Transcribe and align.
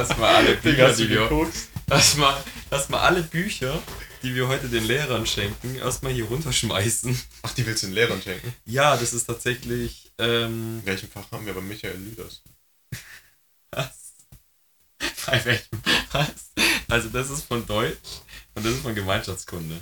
erstmal 0.00 0.34
alle 0.34 0.56
Bücher, 0.56 0.92
die 0.94 1.08
wir. 1.08 1.50
Erstmal, 1.90 2.42
erstmal 2.70 3.00
alle 3.00 3.22
Bücher, 3.22 3.82
die 4.22 4.34
wir 4.34 4.48
heute 4.48 4.68
den 4.68 4.84
Lehrern 4.84 5.26
schenken, 5.26 5.76
erstmal 5.76 6.12
hier 6.12 6.24
runterschmeißen. 6.24 7.20
Ach, 7.42 7.52
die 7.54 7.66
willst 7.66 7.82
du 7.82 7.88
den 7.88 7.94
Lehrern 7.94 8.22
schenken? 8.22 8.54
Ja, 8.64 8.96
das 8.96 9.12
ist 9.12 9.26
tatsächlich. 9.26 10.10
Ähm, 10.18 10.78
In 10.80 10.86
welchem 10.86 11.10
Fach 11.10 11.30
haben 11.32 11.46
wir 11.46 11.54
bei 11.54 11.60
Michael 11.60 11.96
Lüders? 11.96 12.42
was? 13.72 14.12
Bei 15.26 15.44
welchem? 15.44 15.82
Was? 16.12 16.28
Also, 16.88 17.08
das 17.08 17.30
ist 17.30 17.44
von 17.44 17.66
Deutsch 17.66 18.20
und 18.54 18.64
das 18.64 18.72
ist 18.74 18.82
von 18.82 18.94
Gemeinschaftskunde. 18.94 19.80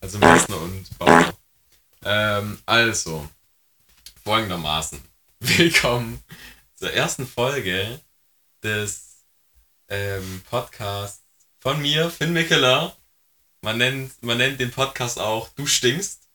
Also 0.00 0.18
Messner 0.18 0.60
und 0.60 0.98
Bauer. 0.98 1.34
Ähm, 2.04 2.58
also, 2.66 3.28
folgendermaßen. 4.24 5.00
Willkommen 5.40 6.22
zur 6.74 6.92
ersten 6.92 7.26
Folge 7.26 8.00
des 8.62 9.09
ähm, 9.90 10.42
Podcasts 10.48 11.22
von 11.58 11.82
mir, 11.82 12.10
Finn 12.10 12.32
Mickeler. 12.32 12.96
Man 13.60 13.76
nennt, 13.76 14.22
man 14.22 14.38
nennt 14.38 14.58
den 14.60 14.70
Podcast 14.70 15.18
auch 15.18 15.48
Du 15.50 15.66
stinkst. 15.66 16.28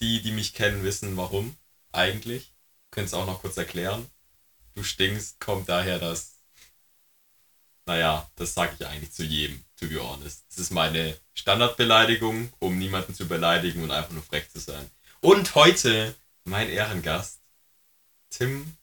Die, 0.00 0.22
die 0.22 0.32
mich 0.32 0.54
kennen, 0.54 0.82
wissen 0.82 1.16
warum 1.16 1.56
eigentlich. 1.92 2.52
Könnt 2.90 3.08
es 3.08 3.14
auch 3.14 3.26
noch 3.26 3.40
kurz 3.40 3.56
erklären. 3.56 4.08
Du 4.74 4.82
stinkst 4.82 5.40
kommt 5.40 5.68
daher, 5.68 5.98
dass. 5.98 6.36
Naja, 7.86 8.30
das 8.36 8.54
sage 8.54 8.76
ich 8.78 8.86
eigentlich 8.86 9.12
zu 9.12 9.24
jedem, 9.24 9.64
to 9.76 9.88
be 9.88 10.00
honest. 10.00 10.44
Das 10.50 10.58
ist 10.58 10.70
meine 10.70 11.18
Standardbeleidigung, 11.34 12.52
um 12.58 12.78
niemanden 12.78 13.14
zu 13.14 13.26
beleidigen 13.26 13.82
und 13.82 13.90
einfach 13.90 14.12
nur 14.12 14.22
frech 14.22 14.50
zu 14.50 14.60
sein. 14.60 14.90
Und 15.20 15.54
heute 15.54 16.14
mein 16.44 16.68
Ehrengast, 16.68 17.40
Tim 18.30 18.76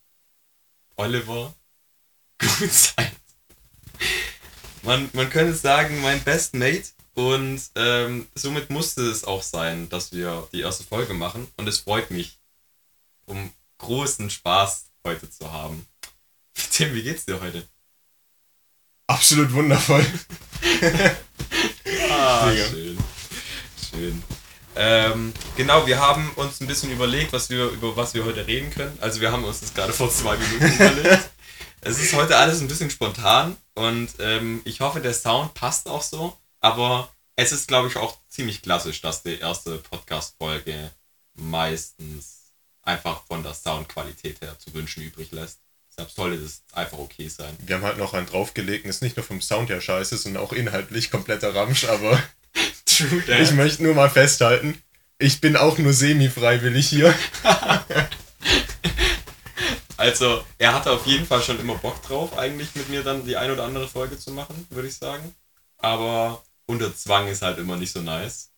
Oliver 0.96 1.54
Gutzeit. 2.40 3.16
Man, 4.86 5.10
man 5.14 5.30
könnte 5.30 5.56
sagen, 5.56 6.02
mein 6.02 6.24
Best 6.24 6.54
Mate. 6.54 6.90
Und 7.16 7.62
ähm, 7.76 8.28
somit 8.36 8.70
musste 8.70 9.02
es 9.02 9.24
auch 9.24 9.42
sein, 9.42 9.90
dass 9.90 10.12
wir 10.12 10.48
die 10.52 10.62
erste 10.62 10.84
Folge 10.84 11.14
machen. 11.14 11.48
Und 11.58 11.68
es 11.68 11.80
freut 11.80 12.12
mich, 12.12 12.38
um 13.26 13.52
großen 13.80 14.30
Spaß 14.30 14.86
heute 15.06 15.30
zu 15.30 15.52
haben. 15.52 15.86
Tim, 16.72 16.94
wie 16.94 17.04
geht's 17.04 17.26
dir 17.26 17.40
heute? 17.42 17.68
Absolut 19.08 19.52
wundervoll. 19.54 20.06
Ah, 22.10 22.50
Digga. 22.50 22.66
schön. 22.68 22.98
Schön. 23.92 24.24
Ähm, 24.76 25.34
genau, 25.56 25.86
wir 25.86 26.00
haben 26.00 26.32
uns 26.36 26.60
ein 26.60 26.68
bisschen 26.68 26.92
überlegt, 26.92 27.34
was 27.34 27.50
wir, 27.50 27.68
über 27.68 27.96
was 27.96 28.14
wir 28.14 28.26
heute 28.26 28.48
reden 28.48 28.72
können. 28.72 28.98
Also 29.02 29.22
wir 29.22 29.32
haben 29.32 29.44
uns 29.44 29.60
das 29.60 29.74
gerade 29.74 29.94
vor 29.94 30.10
zwei 30.10 30.38
Minuten 30.38 30.66
überlegt. 30.76 31.30
Es 31.86 32.00
ist 32.00 32.14
heute 32.14 32.36
alles 32.38 32.62
ein 32.62 32.68
bisschen 32.68 32.90
spontan 32.90 33.56
und 33.76 34.10
ähm, 34.20 34.62
ich 34.66 34.82
hoffe, 34.82 35.02
der 35.02 35.14
Sound 35.14 35.54
passt 35.54 35.88
auch 35.88 36.02
so. 36.02 36.36
Aber 36.60 37.10
es 37.36 37.52
ist, 37.52 37.68
glaube 37.68 37.88
ich, 37.88 37.98
auch 37.98 38.18
ziemlich 38.28 38.64
klassisch, 38.64 39.02
dass 39.02 39.22
die 39.22 39.38
erste 39.38 39.78
Podcast-Folge 39.78 40.90
meistens 41.36 42.54
einfach 42.82 43.24
von 43.28 43.44
der 43.44 43.54
Soundqualität 43.54 44.42
her 44.42 44.58
zu 44.58 44.74
wünschen 44.74 45.04
übrig 45.04 45.32
lässt. 45.32 45.60
Deshalb 45.92 46.10
sollte 46.10 46.42
das 46.42 46.64
einfach 46.74 46.98
okay 46.98 47.28
sein. 47.28 47.56
Wir 47.60 47.76
haben 47.76 47.84
halt 47.84 48.00
noch 48.00 48.16
einen 48.16 48.26
draufgelegt, 48.26 48.86
ist 48.88 49.04
nicht 49.04 49.16
nur 49.16 49.26
vom 49.26 49.42
Sound 49.42 49.70
her 49.70 49.80
scheiße, 49.80 50.18
sondern 50.18 50.44
auch 50.44 50.54
inhaltlich 50.54 51.12
kompletter 51.12 51.54
Ramsch, 51.54 51.86
aber 51.86 52.22
True 52.86 53.24
ich 53.42 53.52
möchte 53.52 53.84
nur 53.84 53.94
mal 53.94 54.10
festhalten, 54.10 54.82
ich 55.20 55.40
bin 55.40 55.56
auch 55.56 55.78
nur 55.78 55.94
semi-freiwillig 55.94 56.90
hier. 56.90 57.14
Also, 60.06 60.44
er 60.58 60.74
hatte 60.74 60.92
auf 60.92 61.06
jeden 61.08 61.26
Fall 61.26 61.42
schon 61.42 61.60
immer 61.60 61.76
Bock 61.76 62.02
drauf, 62.04 62.38
eigentlich 62.38 62.76
mit 62.76 62.90
mir 62.90 63.04
dann 63.04 63.26
die 63.26 63.38
ein 63.38 63.52
oder 63.52 63.64
andere 63.64 63.88
Folge 63.88 64.20
zu 64.20 64.32
machen, 64.32 64.68
würde 64.70 64.88
ich 64.88 64.96
sagen. 64.96 65.34
Aber 65.78 66.44
unter 66.68 66.96
Zwang 66.96 67.28
ist 67.28 67.42
halt 67.42 67.58
immer 67.58 67.76
nicht 67.76 67.92
so 67.92 68.02
nice. 68.02 68.52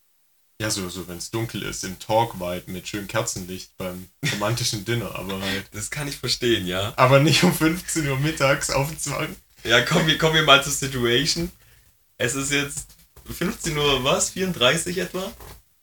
Ja, 0.60 0.70
so, 0.70 0.88
so 0.88 1.06
wenn 1.06 1.18
es 1.18 1.30
dunkel 1.30 1.62
ist, 1.62 1.84
im 1.84 1.98
Talk-Vibe 1.98 2.70
mit 2.70 2.88
schönem 2.88 3.06
Kerzenlicht 3.06 3.76
beim 3.78 4.08
romantischen 4.32 4.84
Dinner, 4.84 5.14
aber 5.14 5.40
halt. 5.40 5.66
Das 5.72 5.90
kann 5.90 6.08
ich 6.08 6.16
verstehen, 6.16 6.66
ja. 6.66 6.92
Aber 6.96 7.20
nicht 7.20 7.44
um 7.44 7.54
15 7.54 8.08
Uhr 8.08 8.18
mittags 8.18 8.70
auf 8.70 8.96
Zwang. 8.98 9.36
Ja, 9.64 9.80
kommen 9.82 10.06
wir, 10.06 10.18
kommen 10.18 10.34
wir 10.34 10.42
mal 10.42 10.62
zur 10.62 10.72
Situation. 10.72 11.50
Es 12.16 12.34
ist 12.34 12.50
jetzt 12.50 12.88
15 13.24 13.76
Uhr, 13.76 14.04
was? 14.04 14.30
34 14.30 14.98
etwa? 14.98 15.32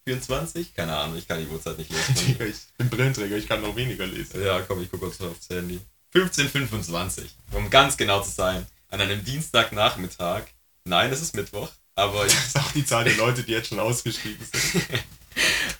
24? 0.06 0.74
Keine 0.76 0.96
Ahnung, 0.96 1.18
ich 1.18 1.28
kann 1.28 1.40
die 1.40 1.48
Uhrzeit 1.48 1.78
nicht 1.78 1.92
lesen. 1.92 2.38
Ich 2.48 2.78
bin 2.78 2.90
Brillenträger, 2.90 3.38
ich 3.38 3.48
kann 3.48 3.62
noch 3.62 3.76
weniger 3.76 4.06
lesen. 4.06 4.44
ja, 4.44 4.62
komm, 4.62 4.82
ich 4.82 4.92
gucke 4.92 5.08
kurz 5.08 5.20
aufs 5.22 5.50
Handy. 5.50 5.80
15.25, 6.14 7.24
um 7.52 7.70
ganz 7.70 7.98
genau 7.98 8.22
zu 8.22 8.32
sein. 8.32 8.66
An 8.90 9.02
einem 9.02 9.24
Dienstagnachmittag. 9.26 10.44
Nein, 10.86 11.12
es 11.12 11.22
ist 11.22 11.36
Mittwoch, 11.36 11.70
aber 11.96 12.26
ich 12.26 12.34
Das 12.36 12.48
ist 12.48 12.60
auch 12.60 12.72
die 12.72 12.86
Zahl 12.86 13.04
der 13.04 13.18
Leute, 13.18 13.44
die 13.44 13.52
jetzt 13.52 13.70
schon 13.70 13.80
ausgestiegen 13.80 14.46
sind. 14.46 14.86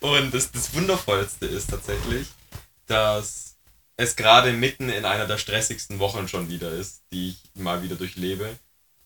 Und 0.00 0.34
das, 0.34 0.50
das 0.50 0.74
Wundervollste 0.74 1.46
ist 1.46 1.70
tatsächlich, 1.70 2.28
dass 2.86 3.56
es 3.96 4.16
gerade 4.16 4.52
mitten 4.52 4.90
in 4.90 5.04
einer 5.04 5.26
der 5.26 5.38
stressigsten 5.38 5.98
Wochen 6.00 6.28
schon 6.28 6.50
wieder 6.50 6.70
ist, 6.70 7.02
die 7.12 7.30
ich 7.30 7.42
mal 7.54 7.82
wieder 7.82 7.94
durchlebe. 7.94 8.58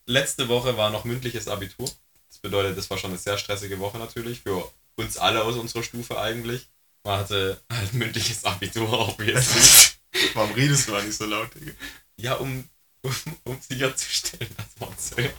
Letzte 0.07 0.49
Woche 0.49 0.77
war 0.77 0.91
noch 0.91 1.05
mündliches 1.05 1.47
Abitur. 1.47 1.89
Das 2.29 2.39
bedeutet, 2.39 2.77
das 2.77 2.91
war 2.91 2.99
schon 2.99 3.11
eine 3.11 3.19
sehr 3.19 3.39
stressige 3.39 3.79
Woche 3.79 3.99
natürlich, 3.99 4.41
für 4.41 4.69
uns 5.01 5.17
alle 5.17 5.43
aus 5.45 5.57
unserer 5.57 5.83
Stufe 5.83 6.19
eigentlich. 6.21 6.69
Man 7.05 7.19
hatte 7.21 7.61
halt 7.73 7.93
mündliches 7.95 8.45
Abitur 8.45 9.09
obviously. 9.09 9.91
Warum 10.35 10.53
redest 10.53 10.89
du 10.89 10.95
eigentlich 10.95 11.17
so 11.17 11.25
laut, 11.27 11.55
Digga? 11.55 11.73
Ja, 12.17 12.35
um, 12.35 12.69
um, 13.03 13.15
um 13.45 13.59
sicherzustellen, 13.61 14.55
dass 14.57 14.67
man 14.79 14.97
es 14.99 15.17
hört. 15.17 15.35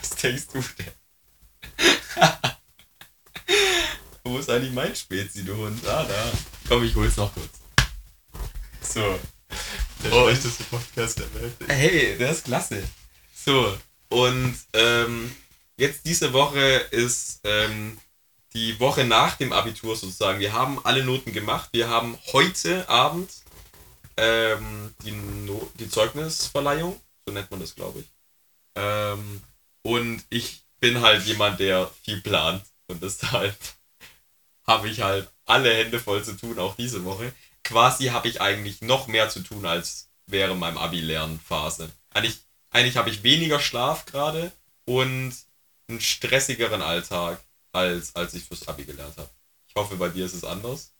Was 0.00 0.10
denkst 0.10 0.46
du 0.52 0.64
denn? 0.78 0.92
Wo 4.24 4.38
ist 4.38 4.48
eigentlich 4.48 4.72
mein 4.72 4.94
Spezi, 4.96 5.44
du 5.44 5.54
Hund? 5.56 5.86
Ah, 5.86 6.04
da. 6.04 6.32
Komm, 6.68 6.84
ich 6.84 6.94
hol's 6.94 7.16
noch 7.16 7.32
kurz. 7.34 7.50
So. 8.80 9.18
Der 10.02 10.12
Oh. 10.12 10.24
schlechteste 10.26 10.64
Podcast 10.64 11.18
der 11.18 11.34
Welt. 11.34 11.54
Hey, 11.68 12.16
der 12.18 12.30
ist 12.30 12.44
klasse. 12.44 12.82
So, 13.44 13.76
und 14.08 14.56
ähm, 14.72 15.34
jetzt 15.76 16.00
diese 16.06 16.32
Woche 16.32 16.60
ist 16.90 17.40
ähm, 17.44 17.98
die 18.54 18.78
Woche 18.80 19.04
nach 19.04 19.36
dem 19.36 19.52
Abitur 19.52 19.96
sozusagen. 19.96 20.40
Wir 20.40 20.52
haben 20.52 20.84
alle 20.84 21.04
Noten 21.04 21.32
gemacht. 21.32 21.70
Wir 21.72 21.88
haben 21.88 22.18
heute 22.32 22.88
Abend 22.88 23.30
ähm, 24.16 24.94
die, 25.04 25.10
no 25.10 25.70
die 25.78 25.88
Zeugnisverleihung, 25.88 27.00
so 27.26 27.32
nennt 27.32 27.50
man 27.50 27.60
das, 27.60 27.74
glaube 27.74 28.00
ich. 28.00 28.06
Ähm, 28.76 29.42
und 29.82 30.24
ich 30.30 30.62
bin 30.80 31.00
halt 31.00 31.24
jemand, 31.24 31.58
der 31.60 31.90
viel 32.02 32.20
plant. 32.20 32.64
Und 32.86 33.02
deshalb 33.02 33.56
habe 34.66 34.88
ich 34.88 35.02
halt 35.02 35.28
alle 35.46 35.74
Hände 35.74 35.98
voll 35.98 36.22
zu 36.22 36.36
tun, 36.36 36.58
auch 36.58 36.76
diese 36.76 37.04
Woche. 37.04 37.32
Quasi 37.64 38.06
habe 38.06 38.28
ich 38.28 38.40
eigentlich 38.40 38.82
noch 38.82 39.08
mehr 39.08 39.30
zu 39.30 39.40
tun 39.40 39.66
als 39.66 40.08
während 40.26 40.60
meinem 40.60 40.78
Abi-Lernphase. 40.78 41.90
Eigentlich, 42.10 42.38
eigentlich 42.70 42.96
habe 42.96 43.10
ich 43.10 43.22
weniger 43.22 43.58
Schlaf 43.58 44.06
gerade 44.06 44.52
und 44.84 45.34
einen 45.88 46.00
stressigeren 46.00 46.82
Alltag, 46.82 47.42
als, 47.74 48.14
als 48.14 48.34
ich 48.34 48.44
fürs 48.44 48.66
Abi 48.68 48.84
gelernt 48.84 49.16
habe. 49.16 49.30
Ich 49.66 49.74
hoffe, 49.74 49.96
bei 49.96 50.08
dir 50.08 50.24
ist 50.24 50.34
es 50.34 50.44
anders. 50.44 50.92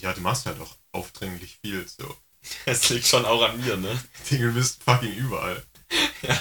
Ja, 0.00 0.12
du 0.12 0.20
machst 0.20 0.46
halt 0.46 0.60
auch 0.60 0.76
aufdringlich 0.92 1.58
viel, 1.62 1.86
so. 1.86 2.16
Es 2.66 2.88
liegt 2.88 3.06
schon 3.06 3.24
auch 3.24 3.42
an 3.42 3.60
mir, 3.60 3.76
ne? 3.76 4.02
Du 4.30 4.52
bist 4.52 4.82
fucking 4.82 5.14
überall. 5.14 5.62
Ja, 6.22 6.38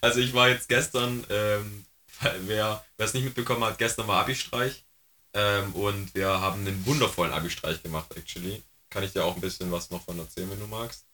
also 0.00 0.18
ich 0.18 0.32
war 0.32 0.48
jetzt 0.48 0.68
gestern, 0.68 1.24
ähm, 1.28 1.84
wer 2.46 2.82
es 2.96 3.12
nicht 3.12 3.24
mitbekommen 3.24 3.62
hat, 3.64 3.76
gestern 3.76 4.08
war 4.08 4.22
Abi-Streich 4.22 4.82
ähm, 5.34 5.74
und 5.74 6.14
wir 6.14 6.40
haben 6.40 6.66
einen 6.66 6.86
wundervollen 6.86 7.32
Abi-Streich 7.32 7.82
gemacht, 7.82 8.16
actually. 8.16 8.62
Kann 8.88 9.04
ich 9.04 9.12
dir 9.12 9.24
auch 9.24 9.34
ein 9.34 9.40
bisschen 9.42 9.70
was 9.70 9.90
noch 9.90 10.02
von 10.04 10.18
erzählen, 10.18 10.50
wenn 10.50 10.58
du 10.58 10.66
magst. 10.66 11.04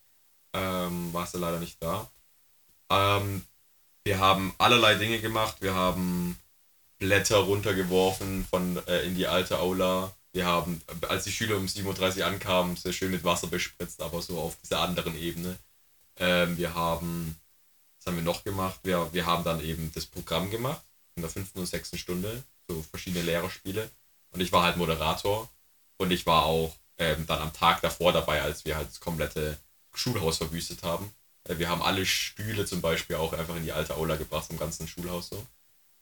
Ähm, 0.53 1.13
warst 1.13 1.35
du 1.35 1.39
leider 1.39 1.59
nicht 1.59 1.83
da. 1.83 2.09
Ähm, 2.91 3.45
wir 4.05 4.21
haben 4.21 4.55
allerlei 4.59 4.95
Dinge 4.95 5.21
gemacht. 5.21 5.57
Wir 5.61 5.75
haben 5.75 6.39
Blätter 6.99 7.39
runtergeworfen 7.39 8.47
von 8.49 8.85
äh, 8.87 9.03
in 9.03 9.15
die 9.15 9.27
alte 9.27 9.59
Aula. 9.59 10.13
Wir 10.33 10.47
haben, 10.47 10.83
als 11.09 11.25
die 11.25 11.33
Schüler 11.33 11.57
um 11.57 11.67
7.30 11.67 12.19
Uhr 12.19 12.27
ankamen, 12.27 12.77
sehr 12.77 12.93
schön 12.93 13.11
mit 13.11 13.25
Wasser 13.25 13.47
bespritzt, 13.47 14.03
aber 14.03 14.21
so 14.23 14.39
auf 14.39 14.57
dieser 14.63 14.81
anderen 14.81 15.19
Ebene. 15.19 15.59
Ähm, 16.19 16.57
wir 16.59 16.75
haben 16.75 17.37
was 18.07 18.13
haben 18.13 18.19
wir 18.19 18.25
noch 18.25 18.45
gemacht? 18.45 18.79
Wir, 18.85 19.13
wir 19.13 19.27
haben 19.27 19.43
dann 19.43 19.61
eben 19.61 19.91
das 19.93 20.07
Programm 20.07 20.49
gemacht, 20.49 20.81
in 21.17 21.23
der 21.23 21.31
fünften 21.31 21.59
und 21.59 21.67
sechsten 21.67 21.99
Stunde, 21.99 22.45
so 22.69 22.81
verschiedene 22.83 23.25
Lehrerspiele. 23.25 23.91
Und 24.31 24.41
ich 24.41 24.53
war 24.53 24.63
halt 24.63 24.77
Moderator 24.77 25.51
und 25.97 26.13
ich 26.13 26.25
war 26.25 26.45
auch 26.45 26.77
ähm, 26.99 27.27
dann 27.27 27.41
am 27.41 27.53
Tag 27.53 27.81
davor 27.81 28.13
dabei, 28.13 28.43
als 28.43 28.65
wir 28.65 28.77
halt 28.77 28.89
das 28.89 29.01
komplette 29.01 29.59
Schulhaus 29.93 30.37
verwüstet 30.39 30.85
haben. 30.85 31.13
Äh, 31.49 31.59
wir 31.59 31.69
haben 31.69 31.83
alle 31.83 32.07
Stühle 32.07 32.65
zum 32.65 32.81
Beispiel 32.81 33.17
auch 33.17 33.33
einfach 33.33 33.57
in 33.57 33.65
die 33.65 33.73
alte 33.73 33.97
Aula 33.97 34.15
gebracht, 34.15 34.51
im 34.51 34.59
ganzen 34.59 34.87
Schulhaus 34.87 35.31
so. 35.31 35.45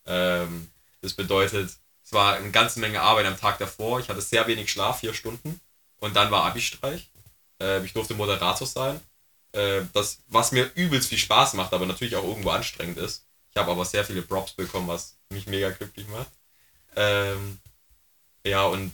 Ähm, 0.05 0.70
das 1.05 1.12
bedeutet, 1.12 1.71
es 2.03 2.12
war 2.12 2.37
eine 2.37 2.51
ganze 2.51 2.81
Menge 2.81 3.03
Arbeit 3.03 3.27
am 3.27 3.39
Tag 3.39 3.59
davor. 3.59 4.01
Ich 4.01 4.09
hatte 4.09 4.23
sehr 4.23 4.47
wenig 4.47 4.73
Schlaf, 4.73 5.01
vier 5.01 5.12
Stunden. 5.12 5.61
Und 5.99 6.17
dann 6.17 6.31
war 6.31 6.45
Abi-Streich. 6.45 7.11
Äh, 7.61 7.85
ich 7.85 7.93
durfte 7.93 8.15
Moderator 8.15 8.67
sein. 8.67 9.01
Äh, 9.53 9.83
das, 9.93 10.21
was 10.29 10.53
mir 10.53 10.71
übelst 10.75 11.11
viel 11.11 11.19
Spaß 11.19 11.55
macht, 11.55 11.75
aber 11.75 11.85
natürlich 11.85 12.17
auch 12.17 12.25
irgendwo 12.25 12.51
anstrengend 12.51 12.97
ist. 12.97 13.27
Ich 13.51 13.56
habe 13.56 13.71
aber 13.71 13.85
sehr 13.85 14.05
viele 14.05 14.23
Props 14.23 14.53
bekommen, 14.53 14.89
was 14.89 15.17
mich 15.31 15.47
mega 15.47 15.71
glücklich 15.71 16.09
macht. 16.09 16.31
Ähm, 16.97 17.59
ja, 18.47 18.65
und 18.65 18.93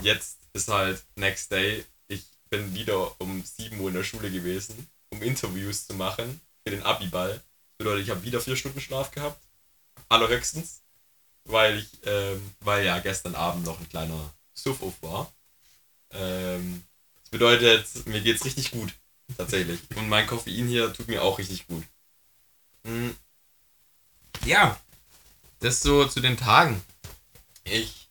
jetzt 0.00 0.38
ist 0.54 0.68
halt 0.68 1.02
Next 1.16 1.52
Day. 1.52 1.84
Ich 2.08 2.24
bin 2.48 2.74
wieder 2.74 3.20
um 3.20 3.44
7 3.44 3.78
Uhr 3.78 3.88
in 3.88 3.94
der 3.94 4.04
Schule 4.04 4.30
gewesen, 4.30 4.90
um 5.10 5.22
Interviews 5.22 5.86
zu 5.86 5.94
machen 5.94 6.40
für 6.64 6.70
den 6.70 6.82
Abiball. 6.82 7.42
Bedeutet, 7.76 8.04
ich 8.04 8.10
habe 8.10 8.22
wieder 8.22 8.40
vier 8.40 8.56
Stunden 8.56 8.80
Schlaf 8.80 9.10
gehabt. 9.10 9.40
Allerhöchstens. 10.08 10.81
Weil 11.44 11.78
ich, 11.78 11.88
ähm, 12.04 12.54
weil 12.60 12.84
ja 12.84 12.98
gestern 13.00 13.34
Abend 13.34 13.64
noch 13.64 13.80
ein 13.80 13.88
kleiner 13.88 14.32
Suff-Off 14.54 14.94
war. 15.02 15.32
Ähm, 16.10 16.84
das 17.20 17.30
bedeutet, 17.30 18.06
mir 18.06 18.20
geht's 18.20 18.44
richtig 18.44 18.70
gut. 18.70 18.92
Tatsächlich. 19.36 19.80
Und 19.96 20.08
mein 20.08 20.26
Koffein 20.26 20.68
hier 20.68 20.92
tut 20.92 21.08
mir 21.08 21.22
auch 21.22 21.38
richtig 21.38 21.66
gut. 21.66 21.84
Hm. 22.84 23.16
Ja. 24.44 24.78
Das 25.60 25.80
so 25.80 26.04
zu 26.06 26.20
den 26.20 26.36
Tagen. 26.36 26.82
Ich. 27.64 28.08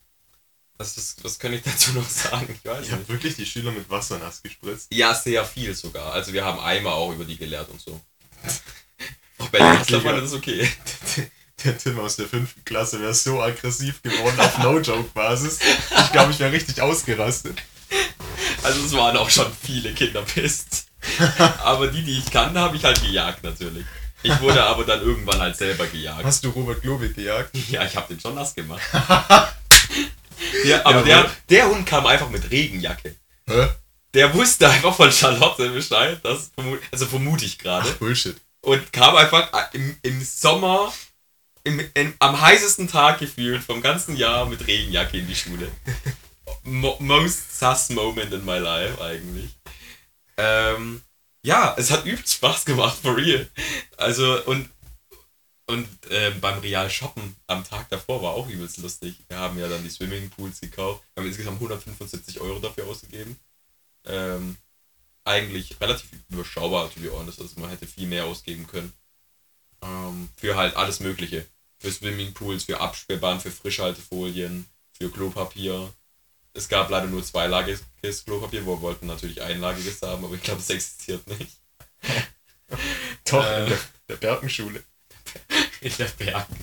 Was, 0.78 0.96
was, 0.96 1.16
was 1.22 1.38
kann 1.38 1.52
ich 1.52 1.62
dazu 1.64 1.92
noch 1.92 2.08
sagen? 2.08 2.58
Ich 2.58 2.68
weiß 2.68 2.86
Ich 2.86 2.92
habe 2.92 3.08
wirklich 3.08 3.36
die 3.36 3.46
Schüler 3.46 3.72
mit 3.72 3.88
Wasser 3.90 4.18
nass 4.18 4.42
gespritzt. 4.42 4.88
Ja, 4.92 5.14
sehr 5.14 5.44
viel 5.44 5.74
sogar. 5.74 6.12
Also 6.12 6.32
wir 6.32 6.44
haben 6.44 6.58
Eimer 6.60 6.94
auch 6.94 7.12
über 7.12 7.24
die 7.24 7.36
gelehrt 7.36 7.68
und 7.68 7.80
so. 7.80 8.00
Auch 9.38 9.48
bei 9.50 9.58
den 9.58 10.00
fand 10.00 10.22
das 10.22 10.32
okay. 10.32 10.68
Der 11.64 11.78
Tim 11.78 11.98
aus 12.00 12.16
der 12.16 12.26
fünften 12.26 12.64
Klasse 12.64 13.00
wäre 13.00 13.14
so 13.14 13.40
aggressiv 13.40 14.02
geworden 14.02 14.38
auf 14.40 14.58
No-Joke-Basis. 14.58 15.58
Ich 16.04 16.12
glaube, 16.12 16.32
ich 16.32 16.38
wäre 16.38 16.52
richtig 16.52 16.80
ausgerastet. 16.80 17.58
Also 18.62 18.84
es 18.84 18.92
waren 18.92 19.16
auch 19.16 19.30
schon 19.30 19.46
viele 19.62 19.92
Kinder 19.92 20.22
pisst. 20.22 20.86
Aber 21.62 21.88
die, 21.88 22.02
die 22.02 22.18
ich 22.18 22.30
kannte, 22.30 22.60
habe 22.60 22.76
ich 22.76 22.84
halt 22.84 23.00
gejagt 23.02 23.42
natürlich. 23.42 23.84
Ich 24.22 24.40
wurde 24.40 24.62
aber 24.62 24.84
dann 24.84 25.00
irgendwann 25.02 25.40
halt 25.40 25.56
selber 25.56 25.86
gejagt. 25.86 26.24
Hast 26.24 26.44
du 26.44 26.50
Robert 26.50 26.80
Globig 26.82 27.14
gejagt? 27.14 27.56
Ja, 27.68 27.84
ich 27.84 27.96
habe 27.96 28.06
den 28.14 28.20
schon 28.20 28.34
nass 28.34 28.54
gemacht. 28.54 28.82
Der, 30.64 30.84
aber 30.86 31.02
der, 31.02 31.16
Jawohl. 31.18 31.30
der 31.50 31.68
Hund 31.68 31.86
kam 31.86 32.06
einfach 32.06 32.28
mit 32.28 32.50
Regenjacke. 32.50 33.14
Hä? 33.48 33.68
Der 34.14 34.34
wusste 34.34 34.68
einfach 34.68 34.94
von 34.94 35.10
Charlotte 35.10 35.70
Bescheid, 35.70 36.18
das 36.22 36.50
vermu 36.54 36.76
also 36.90 37.06
vermute 37.06 37.44
ich 37.44 37.58
gerade. 37.58 37.88
Bullshit. 37.92 38.36
Und 38.60 38.92
kam 38.92 39.16
einfach 39.16 39.48
im, 39.72 39.96
im 40.02 40.22
Sommer, 40.22 40.92
im, 41.64 41.80
im, 41.94 42.14
am 42.18 42.40
heißesten 42.40 42.88
Tag 42.88 43.18
gefühlt 43.18 43.62
vom 43.62 43.80
ganzen 43.80 44.16
Jahr 44.16 44.46
mit 44.46 44.66
Regenjacke 44.66 45.18
in 45.18 45.26
die 45.26 45.34
Schule. 45.34 45.70
Mo 46.64 46.96
most 47.00 47.58
sus 47.58 47.90
moment 47.90 48.32
in 48.32 48.44
my 48.44 48.58
life 48.58 49.02
eigentlich. 49.02 49.50
Ähm, 50.36 51.02
ja, 51.44 51.74
es 51.76 51.90
hat 51.90 52.04
übelst 52.04 52.34
Spaß 52.34 52.64
gemacht, 52.64 52.98
for 53.02 53.16
real. 53.16 53.48
Also, 53.96 54.44
und, 54.44 54.68
und 55.66 55.88
ähm, 56.10 56.40
beim 56.40 56.58
Real 56.60 56.88
Shoppen 56.90 57.36
am 57.46 57.64
Tag 57.64 57.88
davor 57.88 58.22
war 58.22 58.32
auch 58.32 58.48
übelst 58.48 58.78
lustig. 58.78 59.16
Wir 59.28 59.38
haben 59.38 59.58
ja 59.58 59.68
dann 59.68 59.82
die 59.82 59.90
Swimmingpools 59.90 60.60
gekauft. 60.60 61.02
Haben 61.16 61.26
insgesamt 61.26 61.56
175 61.56 62.40
Euro 62.40 62.58
dafür 62.58 62.86
ausgegeben. 62.86 63.38
Ähm, 64.04 64.56
eigentlich 65.24 65.80
relativ 65.80 66.10
überschaubar, 66.28 66.92
to 66.92 67.00
be 67.00 67.12
honest. 67.12 67.40
Also 67.40 67.60
man 67.60 67.70
hätte 67.70 67.86
viel 67.86 68.06
mehr 68.06 68.26
ausgeben 68.26 68.66
können. 68.66 68.92
Ähm, 69.82 70.28
für 70.36 70.56
halt 70.56 70.76
alles 70.76 71.00
Mögliche. 71.00 71.46
Für 71.82 71.90
Swimmingpools, 71.90 72.62
für 72.64 72.80
Absperrband, 72.80 73.42
für 73.42 73.50
Frischhaltefolien, 73.50 74.66
für 74.96 75.10
Klopapier. 75.10 75.92
Es 76.54 76.68
gab 76.68 76.90
leider 76.90 77.08
nur 77.08 77.24
zweilagiges 77.24 77.82
Klopapier, 78.24 78.64
wo 78.64 78.76
wir 78.76 78.82
wollten 78.82 79.06
natürlich 79.08 79.42
einlagiges 79.42 80.00
haben, 80.02 80.24
aber 80.24 80.36
ich 80.36 80.42
glaube, 80.42 80.60
es 80.60 80.70
existiert 80.70 81.26
nicht. 81.26 81.56
Doch, 83.24 83.44
Äh. 83.44 83.64
in 83.64 83.68
der, 83.70 83.78
der 84.10 84.16
Bergenschule. 84.16 84.84
In 85.80 85.92
der 85.98 86.04
Bergen. 86.04 86.56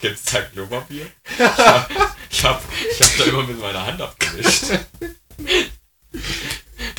Gibt 0.00 0.18
es 0.18 0.24
da 0.24 0.42
Klopapier? 0.42 1.10
Ich 1.30 1.38
hab, 1.40 1.90
ich, 2.30 2.44
hab, 2.44 2.62
ich 2.90 3.00
hab 3.00 3.16
da 3.16 3.24
immer 3.24 3.42
mit 3.44 3.58
meiner 3.58 3.86
Hand 3.86 4.02
abgewischt. 4.02 4.64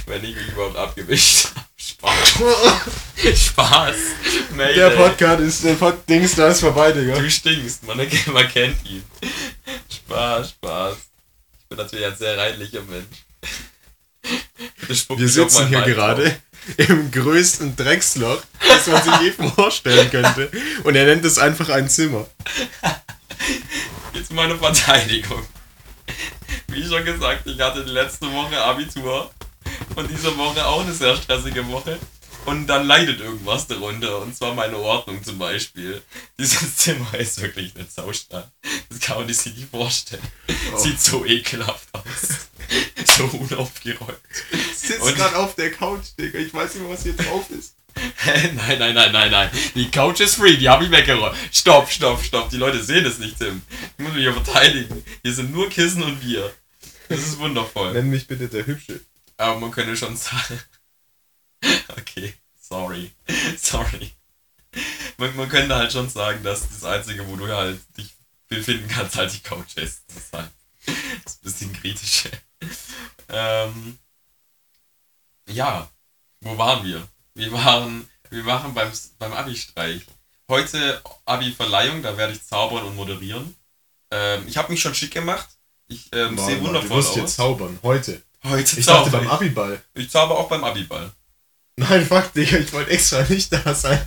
Wenn 0.08 0.24
ich 0.24 0.36
mich 0.36 0.48
überhaupt 0.48 0.76
abgewischt 0.76 1.50
habe. 1.56 1.69
Spaß. 2.00 3.36
Spaß. 3.36 3.96
Mayday. 4.56 4.76
Der 4.76 4.90
Podcast 4.92 5.42
ist, 5.42 5.64
der 5.64 5.74
Pod 5.74 6.08
Dings, 6.08 6.36
da 6.36 6.48
ist 6.48 6.62
vorbei, 6.62 6.92
Digga. 6.92 7.20
Du 7.20 7.30
stinkst, 7.30 7.84
man, 7.84 7.98
man 7.98 8.48
kennt 8.48 8.86
ihn. 8.86 9.04
Spaß, 9.90 10.52
Spaß. 10.52 10.96
Ich 11.60 11.68
bin 11.68 11.78
natürlich 11.78 12.06
ein 12.06 12.16
sehr 12.16 12.38
reinlicher 12.38 12.82
Mensch. 12.84 13.26
Wir 14.82 14.96
auf 15.10 15.30
sitzen 15.30 15.68
hier 15.68 15.82
Bein 15.82 15.90
gerade 15.90 16.40
im 16.78 17.12
größten 17.12 17.76
Drecksloch, 17.76 18.42
das 18.68 18.88
man 18.88 19.04
sich 19.04 19.14
je 19.22 19.32
vorstellen 19.32 20.10
könnte. 20.10 20.52
Und 20.84 20.96
er 20.96 21.06
nennt 21.06 21.26
es 21.26 21.38
einfach 21.38 21.70
ein 21.70 21.90
Zimmer. 21.90 22.28
Jetzt 24.14 24.32
meine 24.32 24.58
Verteidigung. 24.58 25.46
Wie 26.68 26.86
schon 26.86 27.04
gesagt, 27.04 27.48
ich 27.48 27.60
hatte 27.60 27.82
letzte 27.82 28.32
Woche 28.32 28.58
Abitur 28.62 29.32
und 29.96 30.10
diese 30.10 30.36
Woche 30.38 30.66
auch 30.66 30.82
eine 30.84 30.94
sehr 30.94 31.16
stressige 31.16 31.68
Woche. 31.68 31.98
Und 32.46 32.68
dann 32.68 32.88
leidet 32.88 33.20
irgendwas 33.20 33.68
darunter. 33.68 34.20
Und 34.22 34.36
zwar 34.36 34.54
meine 34.54 34.78
Ordnung 34.78 35.24
zum 35.24 35.38
Beispiel. 35.38 36.02
Dieses 36.40 36.78
Zimmer 36.78 37.14
ist 37.16 37.42
wirklich 37.42 37.76
eine 37.76 37.86
Saustadt. 37.86 38.50
Das 38.90 39.00
kann 39.02 39.18
man 39.20 39.32
sich 39.32 39.56
nicht 39.58 39.70
vorstellen. 39.70 40.24
Oh. 40.74 40.78
Sieht 40.78 41.00
so 41.02 41.26
ekelhaft 41.26 41.88
aus. 41.94 42.48
so 43.18 43.26
unaufgeräumt. 43.26 44.18
Sitzt 44.74 45.02
Und- 45.02 45.16
gerade 45.16 45.36
auf 45.38 45.56
der 45.56 45.72
Couch, 45.72 46.06
Digga. 46.18 46.40
Ich 46.40 46.54
weiß 46.54 46.76
nicht 46.76 46.84
mehr, 46.84 46.94
was 46.94 47.04
hier 47.04 47.14
drauf 47.16 47.46
ist. 47.52 47.76
Hä? 48.18 48.52
Nein, 48.56 48.80
nein, 48.80 48.96
nein, 48.96 49.12
nein, 49.12 49.32
nein. 49.32 49.50
Die 49.76 49.92
Couch 49.92 50.22
ist 50.22 50.36
free, 50.36 50.56
die 50.56 50.70
habe 50.70 50.86
ich 50.86 50.92
weggeräumt. 50.92 51.36
Stopp, 51.52 51.92
stopp, 51.92 52.24
stopp. 52.24 52.50
Die 52.50 52.58
Leute 52.58 52.82
sehen 52.82 53.06
es 53.06 53.20
nicht, 53.20 53.38
Tim. 53.38 53.62
Ich 53.98 54.04
muss 54.04 54.14
mich 54.14 54.22
hier 54.24 54.34
verteidigen. 54.34 55.04
Hier 55.24 55.34
sind 55.34 55.52
nur 55.52 55.70
Kissen 55.70 56.04
und 56.04 56.22
Bier. 56.22 56.52
Das 57.10 57.20
ist 57.20 57.38
wundervoll. 57.40 57.94
Nenn 57.94 58.10
mich 58.10 58.28
bitte 58.28 58.48
der 58.48 58.66
Hübsche. 58.66 59.02
Aber 59.40 59.60
man 59.60 59.72
könnte 59.72 59.96
schon 59.96 60.16
sagen. 60.16 60.62
Okay, 61.98 62.34
sorry. 62.58 63.12
Sorry. 63.58 64.12
Man, 65.18 65.36
man 65.36 65.50
könnte 65.50 65.76
halt 65.76 65.92
schon 65.92 66.10
sagen, 66.10 66.42
dass 66.42 66.70
das 66.70 66.86
Einzige, 66.86 67.28
wo 67.28 67.36
du 67.36 67.48
halt 67.48 67.82
dich 67.98 68.16
befinden 68.48 68.88
kannst, 68.88 69.18
halt 69.18 69.34
die 69.34 69.42
Couch 69.42 69.76
ist. 69.76 70.04
Das 70.08 70.18
ist 70.18 70.34
halt 70.34 70.52
das 70.86 71.34
ist 71.34 71.40
ein 71.42 71.44
bisschen 71.44 71.74
kritisch. 71.74 72.24
Ähm, 73.32 74.00
ja, 75.48 75.88
wo 76.42 76.58
waren 76.58 76.84
wir? 76.84 77.08
Wir 77.36 77.52
waren, 77.52 78.10
wir 78.32 78.44
waren 78.48 78.74
beim, 78.74 78.92
beim 79.20 79.34
Abi-Streich. 79.34 80.02
Heute 80.50 81.04
Abi-Verleihung, 81.26 82.02
da 82.02 82.18
werde 82.18 82.34
ich 82.34 82.44
zaubern 82.44 82.86
und 82.86 82.96
moderieren. 82.96 83.56
Ähm, 84.10 84.48
ich 84.48 84.58
habe 84.58 84.72
mich 84.72 84.82
schon 84.82 84.96
schick 84.96 85.14
gemacht. 85.14 85.48
Ich 85.88 86.10
ähm, 86.12 86.40
sehe 86.40 86.60
wundervoll 86.62 86.90
Du 86.90 86.96
musst 86.96 87.10
aus. 87.12 87.16
jetzt 87.18 87.36
zaubern. 87.36 87.78
Heute. 87.84 88.24
Heute 88.50 88.80
Ich 88.80 88.86
dachte 88.86 89.10
beim. 89.10 89.28
Abiball. 89.28 89.82
Ich 89.94 90.10
zauber 90.10 90.38
auch 90.38 90.50
beim 90.50 90.64
Abiball. 90.64 91.12
Nein, 91.78 92.06
fuck, 92.06 92.34
Digga. 92.34 92.58
Ich 92.58 92.74
wollte 92.74 92.92
extra 92.92 93.22
nicht 93.30 93.54
da 93.54 93.74
sein, 93.74 94.02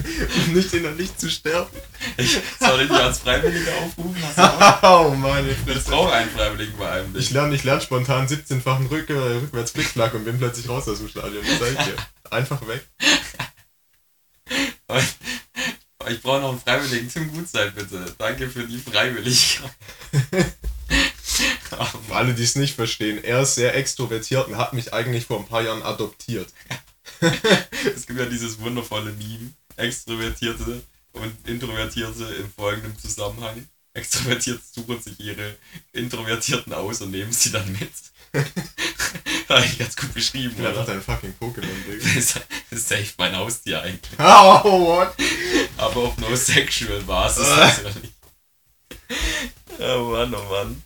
um 0.46 0.52
nicht 0.52 0.75
in 0.75 0.82
der 0.82 0.92
Licht 0.92 1.18
zu 1.18 1.30
sterben. 1.30 1.70
Ich, 2.18 2.38
soll 2.61 2.82
ich 2.82 2.88
dich 2.90 2.99
als 2.99 3.20
Freiwilliger 3.20 3.72
aufrufen? 3.76 4.22
Auch? 4.37 4.82
Oh, 5.11 5.14
meine 5.14 5.49
Ich 5.52 5.56
Fresse. 5.56 5.90
brauche 5.90 6.12
einen 6.12 6.30
Freiwilligen 6.30 6.76
bei 6.76 6.90
einem. 6.90 7.16
Ich 7.16 7.30
lerne 7.30 7.54
ich 7.54 7.64
lern 7.64 7.80
spontan 7.80 8.26
17-fachen 8.28 8.88
Rück 8.88 9.08
äh, 9.08 9.14
rückwärts 9.14 9.72
Blickflack 9.72 10.12
und 10.12 10.25
bin 10.26 10.37
plötzlich 10.38 10.68
raus 10.68 10.87
aus 10.87 10.99
dem 10.99 11.08
Stadion. 11.08 11.42
Das 11.46 11.58
sag 11.61 11.70
ich 11.70 11.87
dir. 11.87 11.96
Einfach 12.30 12.61
weg. 12.68 12.87
Ich 16.11 16.20
brauche 16.20 16.40
noch 16.40 16.50
einen 16.50 16.61
Freiwilligen. 16.61 17.08
Tim 17.08 17.32
Gutzeit, 17.32 17.75
bitte. 17.75 18.12
Danke 18.18 18.50
für 18.50 18.64
die 18.66 18.78
Freiwilligkeit. 18.78 19.70
Für 21.68 22.14
alle, 22.14 22.34
die 22.34 22.42
es 22.42 22.56
nicht 22.56 22.75
verstehen, 22.75 23.22
er 23.22 23.42
ist 23.42 23.54
sehr 23.54 23.75
extrovertiert 23.75 24.49
und 24.49 24.56
hat 24.56 24.72
mich 24.72 24.92
eigentlich 24.92 25.26
vor 25.26 25.38
ein 25.38 25.46
paar 25.46 25.62
Jahren 25.62 25.82
adoptiert. 25.82 26.52
Es 27.94 28.06
gibt 28.06 28.18
ja 28.18 28.26
dieses 28.26 28.58
wundervolle 28.61 29.12
Meme. 29.12 29.52
Extrovertierte 29.76 30.82
und 31.12 31.49
Introvertierte 31.49 32.25
in 32.34 32.52
folgendem 32.52 32.96
Zusammenhang. 32.99 33.66
Extrovertierte 33.94 34.62
suchen 34.72 35.00
sich 35.00 35.18
ihre 35.20 35.56
Introvertierten 35.92 36.72
aus 36.72 37.00
und 37.00 37.11
nehmen 37.11 37.32
sie 37.32 37.50
dann 37.52 37.70
mit. 37.72 37.92
Eigentlich 39.49 39.78
ganz 39.78 39.96
gut 39.96 40.14
beschrieben, 40.14 40.54
Ich 40.58 40.66
einfach 40.66 40.84
oder? 40.84 40.94
dein 40.94 41.02
fucking 41.02 41.34
Pokémon, 41.38 41.84
Digga. 41.87 42.40
Safe 42.78 43.06
mein 43.18 43.37
Haustier 43.37 43.82
eigentlich. 43.82 44.18
Oh, 44.18 44.87
what? 44.87 45.14
Aber 45.76 45.96
auf 45.96 46.16
no 46.16 46.34
sexual 46.34 47.00
Basis 47.02 47.46
natürlich. 47.49 48.12
Oh 49.78 50.11
Mann, 50.12 50.34
oh 50.34 50.44
Mann. 50.50 50.82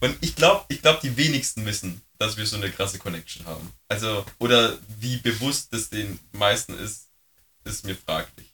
Und 0.00 0.16
ich 0.20 0.34
glaube, 0.36 0.64
ich 0.68 0.80
glaub, 0.82 1.00
die 1.00 1.16
wenigsten 1.16 1.64
wissen, 1.66 2.00
dass 2.18 2.36
wir 2.36 2.46
so 2.46 2.56
eine 2.56 2.70
krasse 2.70 2.98
Connection 2.98 3.44
haben. 3.46 3.72
Also, 3.88 4.24
oder 4.38 4.78
wie 4.98 5.16
bewusst 5.18 5.72
das 5.72 5.88
den 5.90 6.18
meisten 6.32 6.78
ist, 6.78 7.08
ist 7.64 7.84
mir 7.84 7.96
fraglich. 7.96 8.46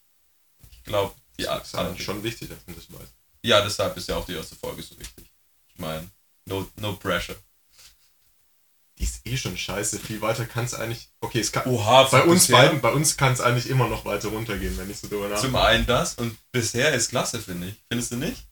Ich 0.71 0.83
glaube, 0.83 1.13
die 1.39 1.43
Das 1.43 1.67
ist 1.67 1.75
anderen- 1.75 1.95
halt 1.95 2.03
schon 2.05 2.23
wichtig, 2.23 2.49
dass 2.49 2.59
man 2.65 2.75
das 2.75 2.91
weiß. 2.91 3.07
Ja, 3.43 3.61
deshalb 3.61 3.95
ist 3.97 4.07
ja 4.09 4.15
auch 4.17 4.25
die 4.25 4.33
erste 4.33 4.55
Folge 4.55 4.81
so 4.81 4.97
wichtig. 4.99 5.25
Ich 5.73 5.79
meine, 5.79 6.09
no, 6.45 6.67
no 6.77 6.93
pressure. 6.95 7.35
die 8.97 9.03
ist 9.03 9.27
eh 9.27 9.37
schon 9.37 9.55
scheiße. 9.55 9.99
Viel 9.99 10.21
weiter 10.21 10.45
kann 10.45 10.65
es 10.65 10.73
eigentlich. 10.73 11.09
Okay, 11.21 11.39
es 11.39 11.51
kann. 11.51 11.67
Oha, 11.67 12.03
bei 12.05 12.23
uns 12.23 12.47
bisher- 12.47 12.57
beiden, 12.57 12.81
bei 12.81 12.91
uns 12.91 13.15
kann 13.15 13.31
es 13.31 13.41
eigentlich 13.41 13.69
immer 13.69 13.87
noch 13.87 14.05
weiter 14.05 14.29
runtergehen, 14.29 14.75
wenn 14.79 14.89
ich 14.89 14.97
so 14.97 15.07
drüber 15.07 15.27
Zum 15.35 15.51
nachdenke. 15.51 15.61
einen 15.61 15.85
das 15.85 16.15
und 16.15 16.35
bisher 16.51 16.91
ist 16.95 17.09
klasse, 17.09 17.39
finde 17.39 17.67
ich. 17.67 17.75
Findest 17.89 18.11
du 18.11 18.15
nicht? 18.15 18.46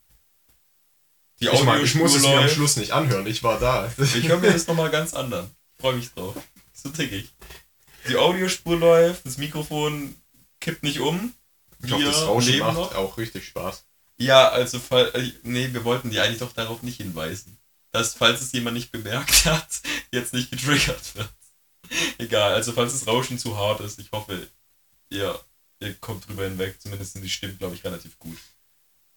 Die 1.42 1.48
Ich, 1.48 1.64
mein, 1.64 1.84
ich 1.84 1.96
muss 1.96 2.16
es 2.16 2.22
mir 2.24 2.40
am. 2.40 2.50
Schluss 2.50 2.78
nicht 2.78 2.92
anhören. 2.92 3.28
Ich 3.28 3.44
war 3.44 3.60
da. 3.60 3.92
Ich 3.98 4.28
höre 4.28 4.38
mir 4.40 4.52
das 4.54 4.68
nochmal 4.68 4.90
ganz 4.90 5.14
anderen. 5.14 5.50
Ich 5.76 5.82
freue 5.82 5.96
mich 5.96 6.14
drauf. 6.14 6.36
So 6.74 6.90
tickig. 6.90 7.30
Die 8.08 8.16
Audiospur 8.16 8.78
läuft, 8.78 9.26
das 9.26 9.38
Mikrofon 9.38 10.16
kippt 10.60 10.84
nicht 10.84 11.00
um. 11.00 11.34
Ich 11.84 11.92
hoffe, 11.92 12.04
Wir 12.04 12.12
das 12.12 12.22
Rauschen 12.26 12.60
macht 12.60 12.74
noch. 12.76 12.96
auch 12.96 13.18
richtig 13.18 13.46
Spaß. 13.48 13.86
Ja, 14.18 14.48
also, 14.50 14.80
äh, 14.92 15.32
nee, 15.44 15.70
wir 15.74 15.84
wollten 15.84 16.10
die 16.10 16.20
eigentlich 16.20 16.40
doch 16.40 16.54
darauf 16.54 16.84
nicht 16.84 16.98
hinweisen. 16.98 17.58
Dass, 17.92 18.14
falls 18.14 18.42
es 18.42 18.52
jemand 18.54 18.76
nicht 18.78 18.92
bemerkt 18.92 19.46
hat, 19.46 19.82
jetzt 20.12 20.34
nicht 20.34 20.52
getriggert 20.52 21.16
wird. 21.16 21.30
Egal, 22.18 22.54
also 22.54 22.72
falls 22.72 22.94
das 22.94 23.08
Rauschen 23.08 23.38
zu 23.38 23.58
hart 23.58 23.82
ist, 23.82 24.00
ich 24.00 24.12
hoffe, 24.12 24.48
ihr, 25.10 25.40
ihr 25.80 25.94
kommt 25.96 26.28
drüber 26.28 26.44
hinweg. 26.44 26.82
Zumindest 26.82 27.14
sind 27.14 27.22
die 27.24 27.30
Stimmen, 27.30 27.58
glaube 27.58 27.76
ich, 27.76 27.84
relativ 27.84 28.18
gut 28.20 28.38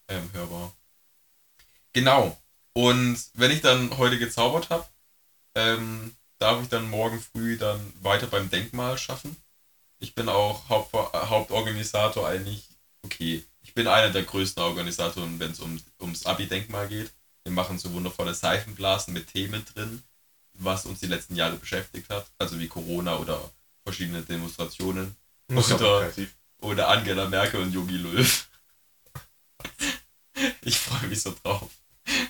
ähm, 0.09 0.29
hörbar. 0.33 0.73
Genau. 1.93 2.37
Und 2.75 3.19
wenn 3.35 3.51
ich 3.51 3.61
dann 3.61 3.97
heute 3.99 4.19
gezaubert 4.19 4.71
habe, 4.71 4.87
ähm, 5.55 6.15
darf 6.39 6.63
ich 6.63 6.69
dann 6.69 6.89
morgen 6.89 7.21
früh 7.21 7.57
dann 7.57 7.93
weiter 8.01 8.27
beim 8.27 8.51
Denkmal 8.51 8.97
schaffen. 8.99 9.37
Ich 9.99 10.15
bin 10.15 10.29
auch 10.29 10.69
Haupt 10.69 10.93
Hauptorganisator 10.95 12.29
eigentlich, 12.29 12.69
okay, 13.05 13.45
ich 13.63 13.75
bin 13.75 13.89
einer 13.89 14.11
der 14.11 14.23
größten 14.23 14.63
Organisatoren, 14.63 15.41
wenn 15.41 15.51
es 15.51 15.61
um, 15.61 15.81
ums 16.01 16.25
Abi-Denkmal 16.25 16.89
geht. 16.89 17.11
Wir 17.45 17.53
machen 17.53 17.79
so 17.79 17.93
wundervolle 17.93 18.35
Seifenblasen 18.35 19.13
mit 19.13 19.33
Themen 19.33 19.65
drin, 19.75 20.03
was 20.55 20.87
uns 20.87 21.01
die 21.01 21.07
letzten 21.07 21.35
Jahre 21.35 21.57
beschäftigt 21.57 22.09
hat, 22.11 22.27
also 22.39 22.59
wie 22.61 22.69
Corona 22.69 23.17
oder 23.17 23.51
verschiedene 23.85 24.23
Demonstrationen 24.23 25.17
Oder- 25.51 26.13
oder 26.61 26.89
Angela 26.89 27.29
Merkel 27.29 27.61
und 27.63 27.73
Jogi 27.73 27.97
Löw. 27.97 28.49
Ich 30.63 30.79
freue 30.79 31.09
mich 31.09 31.21
so 31.21 31.35
drauf, 31.43 31.69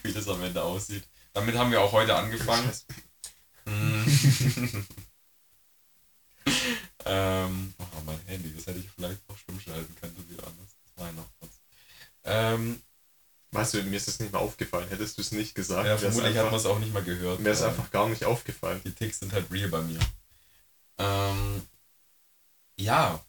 wie 0.09 0.13
das 0.13 0.29
am 0.29 0.43
Ende 0.43 0.63
aussieht. 0.63 1.05
Damit 1.33 1.57
haben 1.57 1.71
wir 1.71 1.81
auch 1.81 1.93
heute 1.93 2.17
angefangen. 2.17 2.71
Ähm, 7.05 7.73
oh, 7.79 7.85
mein 8.05 8.21
Handy, 8.27 8.53
das 8.55 8.67
hätte 8.67 8.81
ich 8.81 8.91
vielleicht 8.91 9.19
auch 9.29 9.39
stumm 9.39 9.59
schalten 9.59 9.95
können, 9.99 10.15
so 10.15 10.29
wie 10.29 10.39
anders. 10.41 10.77
Das 10.85 10.97
war 10.97 11.07
ja 11.07 11.13
noch 11.13 11.29
kurz. 11.41 11.53
Ähm, 12.25 12.83
Weißt 13.51 13.75
du, 13.75 13.83
mir 13.83 13.97
ist 13.97 14.09
das 14.09 14.21
nicht 14.21 14.31
mal 14.31 14.41
aufgefallen. 14.41 14.89
Hättest 14.89 15.17
du 15.17 15.23
es 15.23 15.33
nicht 15.33 15.55
gesagt, 15.55 15.87
ja, 15.87 15.97
vermutlich 15.97 16.37
hat 16.37 16.45
man 16.45 16.45
einfach, 16.47 16.59
es 16.59 16.67
auch 16.67 16.79
nicht 16.79 16.93
mal 16.93 17.03
gehört. 17.03 17.43
wär's 17.43 17.63
Ähm, 17.63 17.69
einfach 17.69 17.91
gar 17.91 18.07
nicht 18.09 18.25
aufgefallen. 18.27 18.83
Die 18.85 18.93
Ticks 18.93 19.21
sind 19.21 19.33
halt 19.33 19.51
real 19.51 19.69
bei 19.69 19.81
mir. 19.81 19.99
Ähm, 20.99 21.63
ja. 22.77 23.25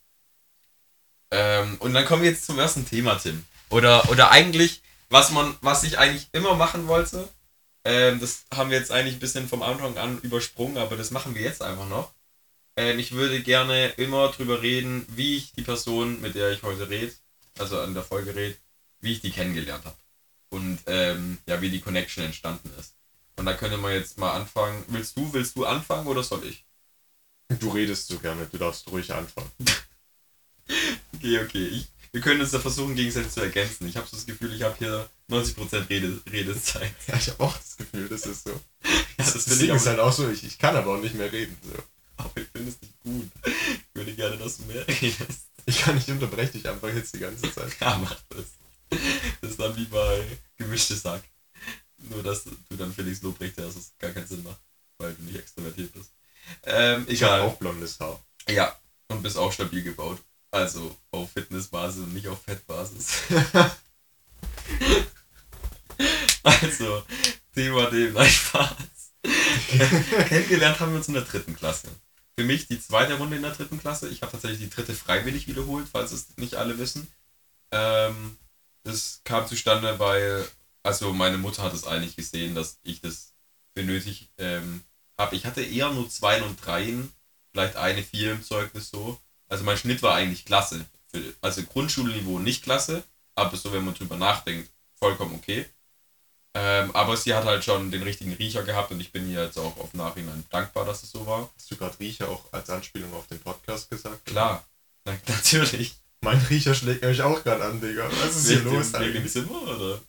Ähm, 1.32 1.78
und 1.80 1.94
dann 1.94 2.04
kommen 2.04 2.24
wir 2.24 2.32
jetzt 2.32 2.46
zum 2.46 2.60
ersten 2.60 2.86
Thema, 2.86 3.16
Tim. 3.16 3.46
Oder, 3.70 4.10
oder 4.10 4.32
eigentlich, 4.32 4.82
was 5.10 5.32
man, 5.32 5.56
was 5.62 5.84
ich 5.84 5.98
eigentlich 5.98 6.28
immer 6.34 6.56
machen 6.56 6.88
wollte, 6.88 7.28
ähm, 7.86 8.20
das 8.20 8.46
haben 8.54 8.70
wir 8.70 8.78
jetzt 8.78 8.92
eigentlich 8.92 9.16
ein 9.16 9.20
bisschen 9.20 9.48
vom 9.48 9.64
Anfang 9.64 9.98
an 9.98 10.20
übersprungen, 10.22 10.78
aber 10.78 10.96
das 10.98 11.12
machen 11.12 11.36
wir 11.36 11.42
jetzt 11.42 11.62
einfach 11.62 11.88
noch. 11.88 12.14
Ähm, 12.76 13.00
ich 13.00 13.12
würde 13.14 13.42
gerne 13.42 13.90
immer 13.98 14.30
drüber 14.30 14.62
reden, 14.62 15.06
wie 15.10 15.38
ich 15.38 15.54
die 15.54 15.64
Person, 15.64 16.22
mit 16.22 16.36
der 16.36 16.52
ich 16.52 16.64
heute 16.64 16.90
rede, 16.90 17.14
also 17.58 17.80
an 17.80 17.94
der 17.94 18.04
Folge 18.04 18.36
rede, 18.36 18.58
wie 19.02 19.14
ich 19.14 19.22
die 19.22 19.32
kennengelernt 19.32 19.86
habe. 19.86 19.98
Und 20.50 20.80
ähm, 20.88 21.40
ja, 21.48 21.62
wie 21.62 21.70
die 21.70 21.82
Connection 21.82 22.24
entstanden 22.24 22.72
ist. 22.80 22.96
Und 23.36 23.46
da 23.46 23.54
könnte 23.54 23.78
man 23.78 23.94
jetzt 23.94 24.18
mal 24.18 24.34
anfangen. 24.34 24.84
Willst 24.88 25.18
du, 25.18 25.32
willst 25.34 25.56
du 25.56 25.66
anfangen 25.66 26.08
oder 26.08 26.24
soll 26.24 26.46
ich? 26.46 26.66
Du 27.60 27.70
redest 27.70 28.08
so 28.08 28.20
gerne, 28.20 28.46
du 28.46 28.58
darfst 28.58 28.90
ruhig 28.92 29.12
anfangen. 29.14 29.52
Okay, 31.16 31.40
okay. 31.40 31.66
Ich, 31.66 31.88
wir 32.12 32.22
können 32.22 32.42
uns 32.42 32.52
da 32.52 32.60
versuchen, 32.60 32.96
gegenseitig 32.96 33.32
zu 33.32 33.42
ergänzen. 33.42 33.88
Ich 33.88 33.96
habe 33.98 34.08
so 34.08 34.16
das 34.18 34.26
Gefühl, 34.26 34.54
ich 34.54 34.64
habe 34.64 34.76
hier 34.78 35.10
90% 35.30 35.90
Rede, 35.90 36.22
Redezeit. 36.32 36.92
Ja, 37.08 37.16
ich 37.18 37.30
habe 37.30 37.44
auch 37.44 37.56
das 37.58 37.78
Gefühl, 37.78 38.08
das 38.10 38.26
ist 38.26 38.44
so. 38.46 38.52
Ja, 38.52 38.60
das 39.18 39.34
das 39.34 39.46
das 39.46 39.54
ich 39.54 39.60
Ding 39.68 39.76
ist 39.76 39.86
halt 39.88 40.00
auch 40.00 40.12
so, 40.14 40.30
ich, 40.30 40.44
ich 40.44 40.58
kann 40.58 40.76
aber 40.76 40.96
auch 40.96 41.02
nicht 41.02 41.16
mehr 41.16 41.32
reden. 41.32 41.58
So. 41.64 41.82
aber 42.18 42.32
ich 42.36 42.48
finde 42.48 42.72
es 42.72 42.82
nicht 42.82 43.00
gut. 43.04 43.30
Ich 43.46 43.86
würde 43.94 44.14
gerne, 44.14 44.38
dass 44.38 44.58
du 44.58 44.64
mehr 44.64 44.88
redest. 44.88 45.42
Ich 45.66 45.82
kann 45.82 45.96
nicht 45.96 46.10
unterbrechen 46.10 46.54
dich 46.54 46.68
einfach 46.68 46.90
jetzt 46.94 47.14
die 47.14 47.20
ganze 47.20 47.52
Zeit. 47.54 47.72
Ja, 47.80 47.98
mach 48.02 48.16
das. 48.30 48.46
Das 49.42 49.52
ist 49.52 49.60
dann 49.60 49.76
wie 49.78 49.86
bei 49.86 50.26
gemischtes 50.58 51.04
Sack. 51.04 51.24
Nur, 51.98 52.24
dass 52.24 52.44
du 52.46 52.52
dann 52.76 52.94
Felix 52.94 53.22
Lobrecht, 53.22 53.58
dass 53.60 53.76
es 53.76 53.92
gar 54.00 54.12
keinen 54.12 54.26
Sinn 54.28 54.42
macht, 54.42 54.60
weil 54.98 55.14
du 55.14 55.22
nicht 55.24 55.38
extrovertiert 55.38 55.92
bist. 55.94 56.12
Ähm, 56.64 57.06
Ich 57.08 57.22
habe 57.22 57.36
egal. 57.36 57.42
auch 57.42 57.58
blondes 57.58 58.00
Haar. 58.00 58.20
Ja, 58.50 58.76
und 59.10 59.22
bist 59.22 59.38
auch 59.38 59.52
stabil 59.52 59.84
gebaut. 59.84 60.20
Also 60.52 60.96
auf 61.12 61.32
Fitnessbasis 61.32 62.04
und 62.04 62.14
nicht 62.14 62.28
auf 62.28 62.42
Fettbasis. 62.42 63.24
also, 66.44 67.04
Thema 67.54 67.90
dem, 67.90 68.14
nein, 68.14 68.30
Spaß. 68.30 68.76
Kennengelernt 70.28 70.80
haben 70.80 70.92
wir 70.92 70.98
uns 70.98 71.08
in 71.08 71.14
der 71.14 71.24
dritten 71.24 71.56
Klasse. 71.56 71.90
Für 72.38 72.46
mich 72.46 72.68
die 72.68 72.82
zweite 72.82 73.16
Runde 73.16 73.36
in 73.36 73.42
der 73.42 73.52
dritten 73.52 73.80
Klasse. 73.80 74.10
Ich 74.10 74.22
habe 74.22 74.32
tatsächlich 74.32 74.60
die 74.60 74.70
dritte 74.70 74.96
freiwillig 74.96 75.48
wiederholt, 75.48 75.88
falls 75.92 76.12
es 76.12 76.38
nicht 76.38 76.56
alle 76.56 76.80
wissen. 76.80 77.08
Ähm, 77.72 78.38
das 78.84 79.22
kam 79.24 79.48
zustande, 79.48 80.00
weil, 80.00 80.48
also 80.84 81.14
meine 81.14 81.38
Mutter 81.38 81.64
hat 81.64 81.74
es 81.74 81.86
eigentlich 81.86 82.16
gesehen, 82.16 82.56
dass 82.56 82.80
ich 82.84 83.02
das 83.02 83.34
für 83.76 83.84
nötig 83.84 84.30
ähm, 84.38 84.84
habe. 85.18 85.36
Ich 85.36 85.46
hatte 85.46 85.62
eher 85.62 85.92
nur 85.92 86.10
zwei 86.10 86.42
und 86.42 86.66
dreien, 86.66 87.12
vielleicht 87.52 87.76
eine 87.76 88.04
vier 88.04 88.32
im 88.32 88.44
Zeugnis 88.44 88.90
so. 88.90 89.20
Also 89.50 89.64
mein 89.64 89.78
Schnitt 89.78 90.02
war 90.02 90.16
eigentlich 90.16 90.46
klasse. 90.46 90.86
Für, 91.12 91.22
also 91.42 91.64
Grundschulniveau 91.64 92.40
nicht 92.40 92.64
klasse, 92.64 93.04
aber 93.36 93.58
so, 93.58 93.74
wenn 93.74 93.84
man 93.84 93.96
drüber 93.96 94.16
nachdenkt, 94.16 94.70
vollkommen 95.00 95.36
okay. 95.36 95.66
Ähm, 96.56 96.96
aber 96.96 97.16
sie 97.16 97.34
hat 97.34 97.46
halt 97.46 97.64
schon 97.64 97.92
den 97.92 98.04
richtigen 98.04 98.34
Riecher 98.34 98.64
gehabt 98.64 98.92
und 98.92 99.00
ich 99.00 99.12
bin 99.12 99.30
ihr 99.32 99.44
jetzt 99.44 99.58
auch 99.58 99.78
auf 99.78 99.94
Nachhinein 99.94 100.44
dankbar, 100.50 100.86
dass 100.86 101.04
es 101.04 101.12
so 101.12 101.26
war. 101.26 101.50
Hast 101.56 101.70
du 101.70 101.76
gerade 101.78 102.00
Riecher 102.00 102.28
auch 102.28 102.52
als 102.52 102.70
Anspielung 102.70 103.14
auf 103.14 103.28
den 103.28 103.40
Podcast 103.40 103.90
gesagt? 103.90 104.26
Klar, 104.26 104.64
na, 105.06 105.18
natürlich. 105.28 105.96
Mein 106.22 106.40
Riecher 106.50 106.76
schlägt 106.76 107.04
mich 107.04 107.22
auch 107.22 107.44
gerade 107.44 107.64
an, 107.66 107.80
Digga. 107.80 108.10
Was 108.24 108.36
ist 108.36 108.48
hier 108.50 108.60
los 108.62 108.92
dem- 108.92 109.02
wegen 109.02 109.18
eigentlich? 109.18 109.32
Zimmer, 109.32 109.62
oder? 109.62 110.02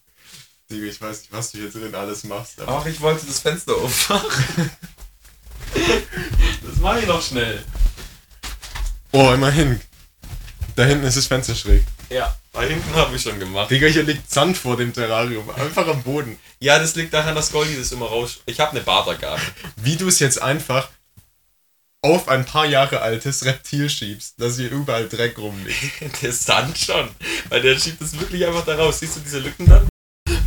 Digga, 0.70 0.86
ich 0.86 1.00
weiß 1.00 1.20
nicht, 1.20 1.32
was 1.32 1.52
du 1.52 1.58
hier 1.58 1.70
drin 1.70 1.94
alles 1.94 2.24
machst. 2.24 2.60
Ach, 2.66 2.84
ich 2.86 3.00
wollte 3.00 3.26
das 3.26 3.40
Fenster 3.40 3.74
aufmachen. 3.76 4.28
das 6.66 6.76
mache 6.78 7.00
ich 7.00 7.06
noch 7.06 7.22
schnell. 7.22 7.64
Oh, 9.12 9.32
immerhin. 9.32 9.80
Da 10.76 10.84
hinten 10.84 11.04
ist 11.04 11.16
das 11.16 11.26
Fenster 11.26 11.54
schräg. 11.54 11.84
Ja, 12.10 12.36
da 12.52 12.62
hinten 12.62 12.94
habe 12.94 13.14
ich 13.14 13.22
schon 13.22 13.38
gemacht. 13.38 13.70
Digga, 13.70 13.86
hier 13.86 14.02
liegt 14.02 14.30
Sand 14.30 14.56
vor 14.56 14.76
dem 14.76 14.92
Terrarium. 14.92 15.48
Einfach 15.50 15.86
am 15.86 16.02
Boden. 16.02 16.38
Ja, 16.58 16.78
das 16.78 16.94
liegt 16.94 17.12
daran, 17.12 17.34
dass 17.34 17.52
Goldi 17.52 17.76
das 17.76 17.92
immer 17.92 18.06
raus... 18.06 18.40
Ich 18.46 18.58
habe 18.60 18.72
eine 18.72 18.80
Bartergabe. 18.80 19.40
Wie 19.76 19.96
du 19.96 20.08
es 20.08 20.18
jetzt 20.18 20.40
einfach 20.40 20.88
auf 22.02 22.28
ein 22.28 22.44
paar 22.46 22.66
Jahre 22.66 23.02
altes 23.02 23.44
Reptil 23.44 23.90
schiebst, 23.90 24.40
dass 24.40 24.56
hier 24.56 24.70
überall 24.70 25.08
Dreck 25.08 25.38
rumliegt. 25.38 26.00
Der 26.22 26.32
Sand 26.32 26.78
schon. 26.78 27.10
Weil 27.48 27.60
der 27.60 27.78
schiebt 27.78 28.00
es 28.00 28.18
wirklich 28.18 28.46
einfach 28.46 28.64
da 28.64 28.76
raus. 28.76 29.00
Siehst 29.00 29.16
du 29.16 29.20
diese 29.20 29.40
Lücken 29.40 29.68
dann? 29.68 29.88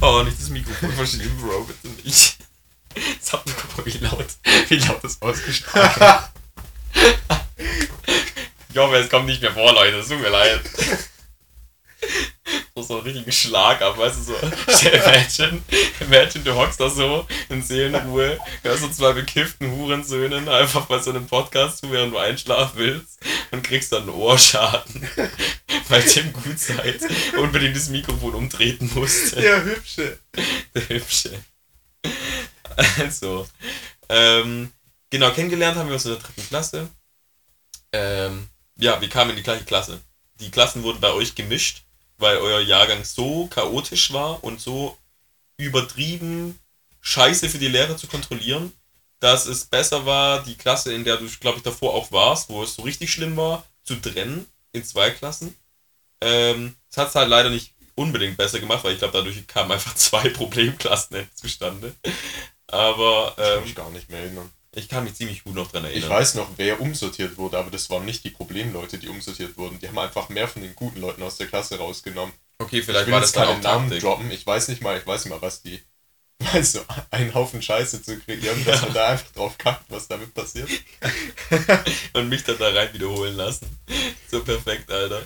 Oh, 0.02 0.24
nicht 0.24 0.40
das 0.40 0.50
Mikrofon 0.50 0.92
verschieben, 0.94 1.38
Bro, 1.40 1.64
bitte 1.66 1.88
nicht. 2.04 2.38
Jetzt 2.96 3.34
habt 3.34 3.48
ihr 3.48 3.56
guck 3.56 3.78
mal, 3.78 3.86
wie 3.86 3.98
laut, 4.00 4.28
wie 4.68 4.76
laut 4.76 5.04
das 5.04 5.22
ausgestrahlt. 5.22 6.30
Ich 8.74 8.80
hoffe, 8.80 8.96
es 8.96 9.08
kommt 9.08 9.28
nicht 9.28 9.40
mehr 9.40 9.54
vor, 9.54 9.72
Leute. 9.72 9.98
Es 9.98 10.08
tut 10.08 10.20
mir 10.20 10.30
leid. 10.30 10.60
So, 12.76 12.96
einen 12.96 13.04
richtigen 13.04 13.32
Schlag 13.32 13.84
ab, 13.84 14.00
weißt 14.00 14.18
du, 14.18 14.24
so. 14.24 14.36
Imagine, 14.88 15.62
imagine, 16.00 16.44
du 16.44 16.56
hockst 16.56 16.80
da 16.80 16.90
so 16.90 17.28
in 17.50 17.62
Seelenruhe, 17.62 18.40
hörst 18.64 18.82
so 18.82 18.90
zwei 18.90 19.14
bekifften 19.14 19.72
Hurensöhnen 19.72 20.50
einfach 20.50 20.88
bei 20.88 20.98
so 21.00 21.12
einem 21.12 21.28
Podcast 21.28 21.78
zu, 21.78 21.92
während 21.92 22.14
du 22.14 22.18
einschlafen 22.18 22.80
willst 22.80 23.20
und 23.52 23.64
kriegst 23.64 23.94
dann 23.94 24.02
einen 24.02 24.10
Ohrschaden, 24.10 25.08
weil 25.90 26.04
Tim 26.04 26.34
Gutzeit 26.34 27.00
unbedingt 27.38 27.76
das 27.76 27.90
Mikrofon 27.90 28.34
umtreten 28.34 28.90
musste. 28.96 29.40
Der 29.40 29.64
Hübsche. 29.64 30.18
Der 30.74 30.90
Hübsche. 30.90 31.44
Also, 32.98 33.48
ähm, 34.10 34.72
genau, 35.12 35.30
kennengelernt 35.30 35.78
haben 35.78 35.88
wir 35.88 35.94
uns 35.94 36.06
in 36.06 36.14
der 36.14 36.22
dritten 36.22 36.48
Klasse. 36.48 36.90
Ähm, 37.94 38.50
ja, 38.78 39.00
wir 39.02 39.10
kamen 39.10 39.32
in 39.32 39.38
die 39.38 39.44
gleiche 39.44 39.66
Klasse. 39.66 40.02
Die 40.40 40.52
Klassen 40.52 40.84
wurden 40.84 41.00
bei 41.00 41.12
euch 41.12 41.36
gemischt, 41.36 41.84
weil 42.18 42.38
euer 42.38 42.62
Jahrgang 42.62 43.04
so 43.04 43.48
chaotisch 43.48 44.14
war 44.14 44.44
und 44.44 44.60
so 44.60 44.98
übertrieben 45.58 46.60
scheiße 47.02 47.50
für 47.50 47.60
die 47.60 47.68
Lehrer 47.68 47.98
zu 47.98 48.08
kontrollieren, 48.08 48.72
dass 49.20 49.46
es 49.46 49.66
besser 49.66 50.06
war, 50.06 50.44
die 50.44 50.56
Klasse, 50.56 50.94
in 50.94 51.04
der 51.04 51.18
du, 51.18 51.28
glaube 51.40 51.58
ich, 51.58 51.64
davor 51.64 51.94
auch 51.94 52.12
warst, 52.12 52.50
wo 52.50 52.64
es 52.64 52.76
so 52.76 52.82
richtig 52.82 53.12
schlimm 53.12 53.38
war, 53.38 53.66
zu 53.84 53.96
trennen 53.96 54.48
in 54.72 54.84
zwei 54.84 55.12
Klassen. 55.12 55.56
Ähm, 56.22 56.76
das 56.90 56.98
hat 56.98 57.10
es 57.10 57.16
halt 57.16 57.30
leider 57.30 57.50
nicht 57.50 57.74
unbedingt 57.96 58.38
besser 58.38 58.60
gemacht, 58.60 58.84
weil 58.84 58.94
ich 58.94 59.00
glaube, 59.00 59.18
dadurch 59.18 59.46
kamen 59.48 59.72
einfach 59.72 59.96
zwei 59.96 60.30
Problemklassen 60.30 61.30
zustande. 61.36 61.94
Aber 62.68 63.36
Ich 63.38 63.44
kann 63.44 63.58
ähm, 63.58 63.64
mich 63.64 63.76
gar 63.76 63.90
nicht 63.92 64.10
mehr 64.10 64.22
erinnern. 64.22 64.50
Ich 64.76 64.90
kann 64.90 65.04
mich 65.04 65.14
ziemlich 65.16 65.44
gut 65.44 65.54
noch 65.56 65.72
dran 65.72 65.84
erinnern. 65.86 66.04
Ich 66.04 66.10
weiß 66.10 66.36
noch, 66.36 66.50
wer 66.58 66.82
umsortiert 66.82 67.38
wurde, 67.38 67.58
aber 67.60 67.70
das 67.70 67.90
waren 67.90 68.06
nicht 68.06 68.24
die 68.24 68.32
Problemleute, 68.32 68.98
die 68.98 69.08
umsortiert 69.08 69.56
wurden. 69.58 69.80
Die 69.80 69.88
haben 69.88 70.00
einfach 70.00 70.30
mehr 70.30 70.48
von 70.48 70.62
den 70.64 70.76
guten 70.76 71.00
Leuten 71.00 71.22
aus 71.24 71.38
der 71.38 71.48
Klasse 71.48 71.78
rausgenommen. 71.78 72.34
Okay, 72.60 72.80
Ich 72.80 72.86
vielleicht 72.86 73.06
will 73.08 73.14
war 73.14 73.20
jetzt 73.22 73.36
das 73.36 73.46
dann 73.46 73.48
keine 73.62 73.62
Namen 73.64 73.90
Taktik. 73.90 74.04
droppen. 74.04 74.32
Ich 74.32 74.46
weiß 74.48 74.68
nicht 74.70 74.82
mal, 74.82 74.98
ich 74.98 75.06
weiß 75.06 75.26
nicht 75.26 75.34
mal, 75.34 75.42
was 75.42 75.62
die. 75.62 75.80
Weißt 76.54 76.76
du, 76.76 76.80
einen 77.12 77.34
Haufen 77.36 77.62
Scheiße 77.62 78.02
zu 78.02 78.20
kreieren, 78.20 78.66
dass 78.66 78.82
man 78.82 78.94
da 78.94 79.08
einfach 79.10 79.32
drauf 79.32 79.58
kackt, 79.58 79.86
was 79.90 80.08
damit 80.08 80.34
passiert. 80.34 80.68
und 82.14 82.28
mich 82.30 82.44
dann 82.44 82.58
da 82.58 82.70
rein 82.70 82.92
wiederholen 82.94 83.36
lassen. 83.36 83.68
So 84.30 84.44
perfekt, 84.44 84.92
Alter. 84.92 85.22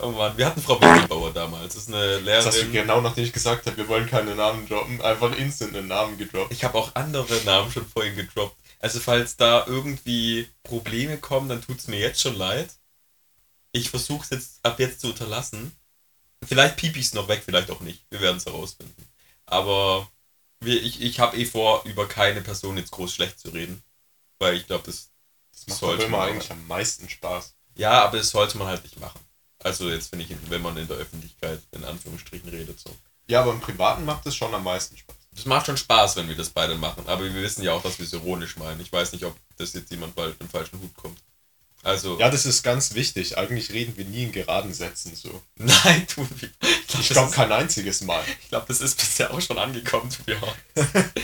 Oh 0.00 0.10
Mann, 0.10 0.38
wir 0.38 0.46
hatten 0.46 0.62
Frau 0.62 0.80
Wickelbauer 0.80 1.32
damals. 1.32 1.74
Das 1.74 1.82
ist 1.82 1.92
eine 1.92 2.20
Das 2.22 2.46
hast 2.46 2.54
du 2.56 2.60
Lehrerin. 2.62 2.72
genau 2.72 3.00
nachdem 3.00 3.24
ich 3.24 3.32
gesagt 3.32 3.66
habe, 3.66 3.76
wir 3.76 3.88
wollen 3.88 4.08
keine 4.08 4.34
Namen 4.36 4.66
droppen, 4.68 5.02
einfach 5.02 5.36
instant 5.36 5.76
einen 5.76 5.88
Namen 5.88 6.16
gedroppt. 6.16 6.52
Ich 6.52 6.64
habe 6.64 6.78
auch 6.78 6.94
andere 6.94 7.34
Namen 7.44 7.70
schon 7.72 7.86
vorhin 7.86 8.16
gedroppt. 8.16 8.56
Also 8.80 9.00
falls 9.00 9.36
da 9.36 9.66
irgendwie 9.66 10.48
Probleme 10.62 11.18
kommen, 11.18 11.48
dann 11.48 11.62
tut's 11.62 11.88
mir 11.88 11.98
jetzt 12.00 12.20
schon 12.20 12.36
leid. 12.36 12.70
Ich 13.72 13.90
versuche 13.90 14.24
es 14.24 14.30
jetzt 14.30 14.60
ab 14.64 14.78
jetzt 14.80 15.00
zu 15.00 15.08
unterlassen. 15.08 15.72
Vielleicht 16.46 16.76
piep 16.76 16.96
ich's 16.96 17.14
noch 17.14 17.28
weg, 17.28 17.42
vielleicht 17.44 17.70
auch 17.70 17.80
nicht. 17.80 18.04
Wir 18.10 18.20
werden 18.20 18.38
es 18.38 18.46
herausfinden. 18.46 19.06
Aber 19.46 20.10
wir, 20.60 20.82
ich, 20.82 21.02
ich 21.02 21.20
habe 21.20 21.36
eh 21.38 21.46
vor, 21.46 21.84
über 21.84 22.08
keine 22.08 22.42
Person 22.42 22.76
jetzt 22.78 22.92
groß 22.92 23.14
schlecht 23.14 23.40
zu 23.40 23.50
reden. 23.50 23.82
Weil 24.38 24.56
ich 24.56 24.66
glaube, 24.66 24.84
das 24.86 25.10
Das 25.52 25.66
macht 25.66 25.78
sollte 25.80 26.02
doch 26.02 26.08
immer 26.08 26.18
man 26.18 26.28
eigentlich 26.28 26.50
am 26.50 26.66
meisten 26.66 27.08
Spaß. 27.08 27.54
Ja, 27.76 28.04
aber 28.04 28.18
das 28.18 28.30
sollte 28.30 28.58
man 28.58 28.68
halt 28.68 28.82
nicht 28.84 29.00
machen. 29.00 29.20
Also 29.60 29.90
jetzt 29.90 30.08
finde 30.10 30.24
ich, 30.24 30.50
wenn 30.50 30.62
man 30.62 30.76
in 30.76 30.88
der 30.88 30.96
Öffentlichkeit 30.96 31.62
in 31.72 31.84
Anführungsstrichen 31.84 32.48
redet 32.48 32.80
so. 32.80 32.96
Ja, 33.28 33.42
aber 33.42 33.52
im 33.52 33.60
Privaten 33.60 34.04
macht 34.04 34.26
es 34.26 34.34
schon 34.34 34.54
am 34.54 34.64
meisten 34.64 34.96
Spaß. 34.96 35.16
Das 35.38 35.46
macht 35.46 35.66
schon 35.66 35.76
Spaß, 35.76 36.16
wenn 36.16 36.28
wir 36.28 36.34
das 36.34 36.50
beide 36.50 36.74
machen, 36.74 37.04
aber 37.06 37.22
wir 37.22 37.32
wissen 37.34 37.62
ja 37.62 37.72
auch, 37.72 37.80
dass 37.82 37.98
wir 38.00 38.06
es 38.06 38.12
ironisch 38.12 38.56
meinen. 38.56 38.80
Ich 38.80 38.92
weiß 38.92 39.12
nicht, 39.12 39.24
ob 39.24 39.36
das 39.56 39.72
jetzt 39.72 39.88
jemand 39.92 40.16
bald 40.16 40.34
im 40.40 40.48
falschen 40.48 40.80
Hut 40.80 40.92
kommt. 40.96 41.16
Also, 41.84 42.18
Ja, 42.18 42.28
das 42.28 42.44
ist 42.44 42.64
ganz 42.64 42.94
wichtig. 42.94 43.38
Eigentlich 43.38 43.70
reden 43.70 43.96
wir 43.96 44.04
nie 44.04 44.24
in 44.24 44.32
geraden 44.32 44.74
Sätzen 44.74 45.14
so. 45.14 45.40
nein, 45.54 46.08
tun 46.08 46.28
wir. 46.40 46.50
Ich 46.60 46.88
glaube, 46.88 47.04
glaube 47.08 47.28
ist- 47.28 47.34
kein 47.36 47.52
einziges 47.52 48.00
Mal. 48.00 48.24
ich 48.42 48.48
glaub, 48.48 48.66
das 48.66 48.80
ist 48.80 48.98
bisher 48.98 49.32
auch 49.32 49.40
schon 49.40 49.58
angekommen, 49.58 50.10
to 50.10 50.24
be 50.24 50.36
honest. 50.40 51.14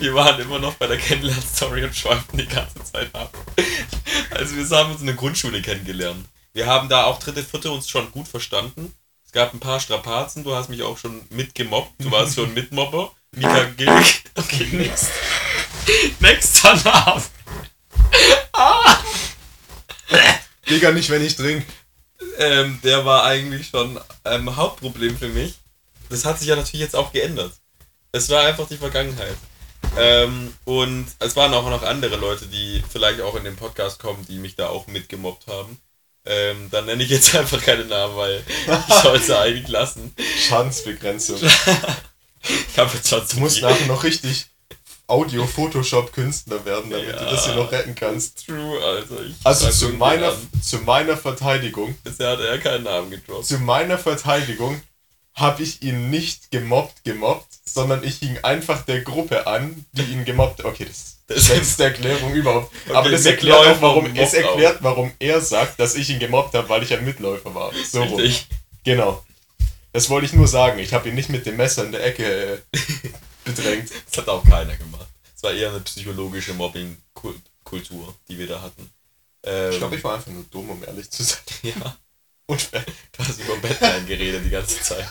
Wir 0.00 0.14
waren 0.14 0.38
immer 0.38 0.58
noch 0.58 0.74
bei 0.74 0.86
der 0.86 0.98
Kennenlern-Story 0.98 1.84
und 1.84 1.96
schweifen 1.96 2.36
die 2.36 2.46
ganze 2.46 2.84
Zeit 2.84 3.14
ab. 3.14 3.34
Also 4.32 4.54
wir 4.54 4.68
haben 4.68 4.90
uns 4.92 5.00
in 5.00 5.06
der 5.06 5.16
Grundschule 5.16 5.62
kennengelernt. 5.62 6.26
Wir 6.52 6.66
haben 6.66 6.90
da 6.90 7.04
auch 7.04 7.18
dritte, 7.18 7.42
vierte 7.42 7.72
uns 7.72 7.88
schon 7.88 8.12
gut 8.12 8.28
verstanden. 8.28 8.92
Es 9.24 9.32
gab 9.32 9.54
ein 9.54 9.60
paar 9.60 9.80
Strapazen, 9.80 10.44
du 10.44 10.54
hast 10.54 10.68
mich 10.68 10.82
auch 10.82 10.98
schon 10.98 11.22
mitgemobbt, 11.30 11.92
du 12.04 12.10
warst 12.10 12.34
schon 12.34 12.52
Mitmobber. 12.52 13.12
Mika 13.36 13.64
Gillig. 13.76 14.24
Okay, 14.34 14.66
next. 14.72 15.08
Nächster 16.20 16.74
Name. 16.84 17.22
Digga, 20.68 20.90
nicht 20.92 21.10
wenn 21.10 21.24
ich 21.24 21.36
trinke. 21.36 21.66
Ähm, 22.38 22.80
der 22.82 23.04
war 23.04 23.24
eigentlich 23.24 23.68
schon 23.68 24.00
ähm, 24.24 24.56
Hauptproblem 24.56 25.18
für 25.18 25.28
mich. 25.28 25.54
Das 26.08 26.24
hat 26.24 26.38
sich 26.38 26.48
ja 26.48 26.56
natürlich 26.56 26.80
jetzt 26.80 26.96
auch 26.96 27.12
geändert. 27.12 27.52
Es 28.12 28.30
war 28.30 28.44
einfach 28.46 28.68
die 28.68 28.78
Vergangenheit. 28.78 29.36
Ähm, 29.98 30.54
und 30.64 31.06
es 31.18 31.36
waren 31.36 31.52
auch 31.52 31.68
noch 31.68 31.82
andere 31.82 32.16
Leute, 32.16 32.46
die 32.46 32.82
vielleicht 32.90 33.20
auch 33.20 33.34
in 33.34 33.44
den 33.44 33.56
Podcast 33.56 33.98
kommen, 33.98 34.24
die 34.26 34.38
mich 34.38 34.56
da 34.56 34.68
auch 34.68 34.86
mitgemobbt 34.86 35.46
haben. 35.46 35.78
Ähm, 36.24 36.68
dann 36.70 36.86
nenne 36.86 37.02
ich 37.02 37.10
jetzt 37.10 37.34
einfach 37.36 37.60
keine 37.60 37.84
Namen, 37.84 38.16
weil 38.16 38.42
ich 38.88 38.94
sollte 39.02 39.24
sie 39.24 39.38
eigentlich 39.38 39.68
lassen. 39.68 40.14
Schadensbegrenzung. 40.48 41.38
Ich 42.42 42.78
habe 42.78 42.90
jetzt 42.94 43.08
schon 43.08 43.22
Du 43.30 43.40
musst 43.40 43.62
nachher 43.62 43.86
noch 43.86 44.02
richtig 44.04 44.46
Audio-Photoshop-Künstler 45.06 46.64
werden, 46.64 46.90
damit 46.90 47.08
Ja. 47.08 47.18
du 47.24 47.30
das 47.30 47.46
hier 47.46 47.54
noch 47.54 47.70
retten 47.70 47.94
kannst. 47.94 48.46
True, 48.46 48.82
also 48.84 49.20
ich 49.22 49.34
Also 49.44 49.70
zu 49.70 49.88
meiner, 49.90 50.32
zu 50.62 50.78
meiner 50.78 51.16
Verteidigung, 51.16 51.94
Bisher 52.04 52.30
hat 52.30 52.40
er 52.40 52.58
keinen 52.58 52.84
Namen 52.84 53.10
gedroppt. 53.10 53.46
zu 53.46 53.58
meiner 53.58 53.98
Verteidigung 53.98 54.80
habe 55.34 55.62
ich 55.62 55.82
ihn 55.82 56.10
nicht 56.10 56.50
gemobbt, 56.50 57.04
gemobbt, 57.04 57.48
sondern 57.64 58.04
ich 58.04 58.16
hing 58.18 58.38
einfach 58.42 58.82
der 58.82 59.00
Gruppe 59.00 59.46
an, 59.46 59.86
die 59.92 60.02
ihn 60.02 60.24
gemobbt 60.24 60.58
hat. 60.58 60.66
Okay, 60.66 60.84
das 60.86 61.16
Das 61.26 61.48
ist 61.48 61.78
die 61.78 61.84
Erklärung 61.84 62.32
überhaupt. 62.34 62.70
Okay, 62.86 62.94
Aber 62.96 63.10
das 63.10 63.24
erklärt 63.24 63.58
Mitläufer 63.60 63.86
auch, 63.86 63.96
warum, 63.96 64.16
es 64.16 64.34
erklärt, 64.34 64.78
warum 64.82 65.12
er 65.18 65.40
sagt, 65.40 65.80
dass 65.80 65.94
ich 65.94 66.10
ihn 66.10 66.18
gemobbt 66.18 66.54
habe, 66.54 66.68
weil 66.68 66.82
ich 66.82 66.92
ein 66.92 67.04
Mitläufer 67.04 67.54
war. 67.54 67.72
So 67.90 68.02
rum. 68.02 68.20
Richtig. 68.20 68.46
Genau. 68.84 69.22
Das 69.92 70.08
wollte 70.10 70.26
ich 70.26 70.32
nur 70.32 70.48
sagen. 70.48 70.78
Ich 70.78 70.94
habe 70.94 71.08
ihn 71.08 71.14
nicht 71.14 71.28
mit 71.28 71.44
dem 71.46 71.56
Messer 71.56 71.84
in 71.84 71.92
der 71.92 72.04
Ecke 72.04 72.62
äh, 72.72 72.78
bedrängt. 73.44 73.90
Das 74.08 74.18
hat 74.18 74.28
auch 74.28 74.44
keiner 74.44 74.76
gemacht. 74.76 75.06
Es 75.36 75.42
war 75.42 75.52
eher 75.52 75.70
eine 75.70 75.80
psychologische 75.80 76.54
Mobbing-Kultur, 76.54 78.14
die 78.28 78.38
wir 78.38 78.46
da 78.46 78.62
hatten. 78.62 78.90
Ähm, 79.44 79.72
Ich 79.72 79.78
glaube, 79.78 79.96
ich 79.96 80.04
war 80.04 80.14
einfach 80.14 80.30
nur 80.30 80.44
dumm, 80.50 80.70
um 80.70 80.84
ehrlich 80.84 81.10
zu 81.10 81.22
sein. 81.22 81.38
ja, 81.62 81.96
Unfair. 82.46 82.84
du 83.12 83.24
hast 83.24 83.40
über 83.40 83.56
Batman 83.56 84.06
geredet 84.06 84.44
die 84.44 84.50
ganze 84.50 84.80
Zeit, 84.80 85.06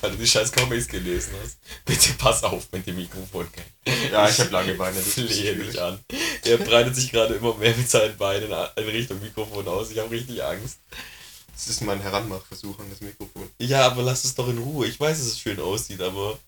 weil 0.00 0.12
du 0.12 0.16
die 0.16 0.26
scheiß 0.26 0.52
Comics 0.52 0.86
gelesen 0.88 1.34
hast. 1.42 1.58
Bitte 1.84 2.12
pass 2.14 2.42
auf 2.44 2.70
mit 2.72 2.86
dem 2.86 2.96
Mikrofon, 2.96 3.48
gell? 3.52 3.94
Ja, 4.12 4.28
ich 4.28 4.38
habe 4.38 4.50
lange 4.50 4.74
Beine. 4.74 4.96
Das 4.96 5.12
Flehe 5.14 5.56
dich 5.56 5.80
an. 5.80 5.98
Er 6.44 6.58
breitet 6.58 6.94
sich 6.96 7.10
gerade 7.10 7.34
immer 7.34 7.54
mehr 7.56 7.76
mit 7.76 7.90
seinen 7.90 8.16
Beinen 8.16 8.50
in 8.76 8.88
Richtung 8.88 9.20
Mikrofon 9.20 9.66
aus. 9.68 9.90
Ich 9.90 9.98
habe 9.98 10.10
richtig 10.10 10.42
Angst. 10.42 10.78
Das 11.60 11.68
ist 11.68 11.82
mein 11.82 12.00
Heranmachversuch 12.00 12.78
an 12.78 12.88
das 12.88 13.02
Mikrofon. 13.02 13.50
Ja, 13.58 13.86
aber 13.86 14.02
lass 14.02 14.24
es 14.24 14.34
doch 14.34 14.48
in 14.48 14.56
Ruhe. 14.56 14.86
Ich 14.86 14.98
weiß, 14.98 15.18
dass 15.18 15.26
es 15.26 15.38
schön 15.38 15.60
aussieht, 15.60 16.00
aber 16.00 16.38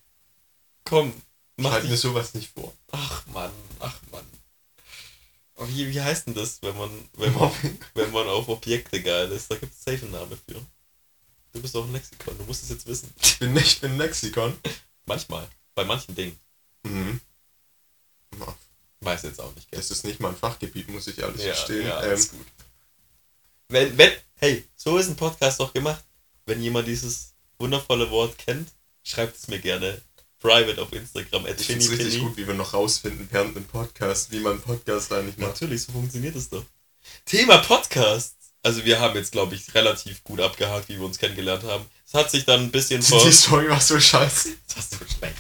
komm, 0.85 1.13
Ich 1.57 1.63
mach 1.63 1.73
halte 1.73 1.89
mir 1.89 1.99
sowas 1.99 2.33
nicht 2.33 2.51
vor. 2.55 2.73
Ach 2.93 3.27
Mann, 3.27 3.53
ach 3.79 4.01
Mann. 4.11 4.25
Wie, 5.69 5.91
wie 5.91 6.01
heißt 6.01 6.27
denn 6.27 6.35
das, 6.35 6.63
wenn 6.63 6.75
man, 6.79 6.91
wenn 7.13 7.35
man, 7.35 7.53
wenn 7.95 8.11
man 8.11 8.27
auf 8.27 8.49
Objekte 8.49 9.03
geil 9.03 9.31
ist? 9.33 9.51
Da 9.51 9.57
gibt 9.57 9.75
es 9.75 9.85
safe 9.85 10.01
einen 10.01 10.13
Namen 10.13 10.39
für. 10.49 10.55
Du 11.53 11.61
bist 11.61 11.75
doch 11.75 11.85
ein 11.85 11.93
Lexikon, 11.93 12.39
du 12.39 12.45
musst 12.45 12.63
es 12.63 12.71
jetzt 12.71 12.87
wissen. 12.87 13.13
Ich 13.21 13.39
bin 13.39 13.53
nicht 13.53 13.83
bin 13.83 13.99
Lexikon. 13.99 14.57
Manchmal. 15.05 15.47
Bei 15.75 15.85
manchen 15.85 16.15
Dingen. 16.15 16.41
Mhm. 16.85 17.21
Weiß 19.01 19.25
jetzt 19.25 19.43
auch 19.43 19.55
nicht, 19.55 19.71
gell? 19.71 19.79
Das 19.79 19.91
ist 19.91 20.05
nicht 20.05 20.21
mein 20.21 20.35
Fachgebiet, 20.37 20.89
muss 20.89 21.07
ich 21.07 21.19
ehrlich 21.19 21.45
gestehen. 21.45 21.87
ja, 21.87 22.03
ähm, 22.03 22.09
alles 22.09 22.31
gut. 22.31 22.47
Wenn, 23.69 23.99
wenn, 23.99 24.13
hey, 24.43 24.65
so 24.75 24.99
ist 24.99 25.09
ein 25.09 25.15
Podcast 25.15 25.61
doch 25.61 25.73
gemacht. 25.73 26.03
Wenn 26.47 26.61
jemand 26.61 26.89
dieses 26.89 27.35
wundervolle 27.61 28.11
Wort 28.11 28.37
kennt, 28.39 28.69
schreibt 29.05 29.37
es 29.37 29.47
mir 29.47 29.61
gerne 29.61 30.03
private 30.41 30.83
auf 30.83 30.93
Instagram. 30.93 31.47
ich 31.47 31.65
finde 31.65 31.85
es 31.85 31.93
richtig 31.93 32.19
gut, 32.19 32.37
wie 32.37 32.49
wir 32.49 32.55
noch 32.55 32.75
rausfinden 32.75 33.29
während 33.31 33.55
dem 33.55 33.65
Podcast, 33.67 34.33
wie 34.33 34.41
man 34.41 34.61
Podcast 34.61 35.13
eigentlich 35.13 35.39
macht. 35.39 35.53
Natürlich, 35.53 35.85
so 35.85 35.93
funktioniert 35.93 36.35
es 36.35 36.51
doch. 36.51 36.65
Thema 37.25 37.59
Podcast. 37.59 38.35
Also 38.65 38.85
wir 38.85 38.99
haben 38.99 39.17
jetzt, 39.17 39.31
glaube 39.31 39.55
ich, 39.55 39.73
relativ 39.77 40.25
gut 40.25 40.41
abgehakt, 40.41 40.89
wie 40.89 40.99
wir 40.99 41.07
uns 41.07 41.19
kennengelernt 41.19 41.63
haben. 41.63 41.87
Es 42.05 42.15
hat 42.15 42.29
sich 42.33 42.45
dann 42.45 42.63
ein 42.63 42.73
bisschen. 42.73 43.01
Die 43.25 43.33
Story 43.33 43.69
war 43.69 43.81
so 43.81 44.01
scheiße. 44.01 44.57
Das 44.67 44.77
hast 44.77 44.93
du 44.95 44.97
schlecht. 44.97 45.37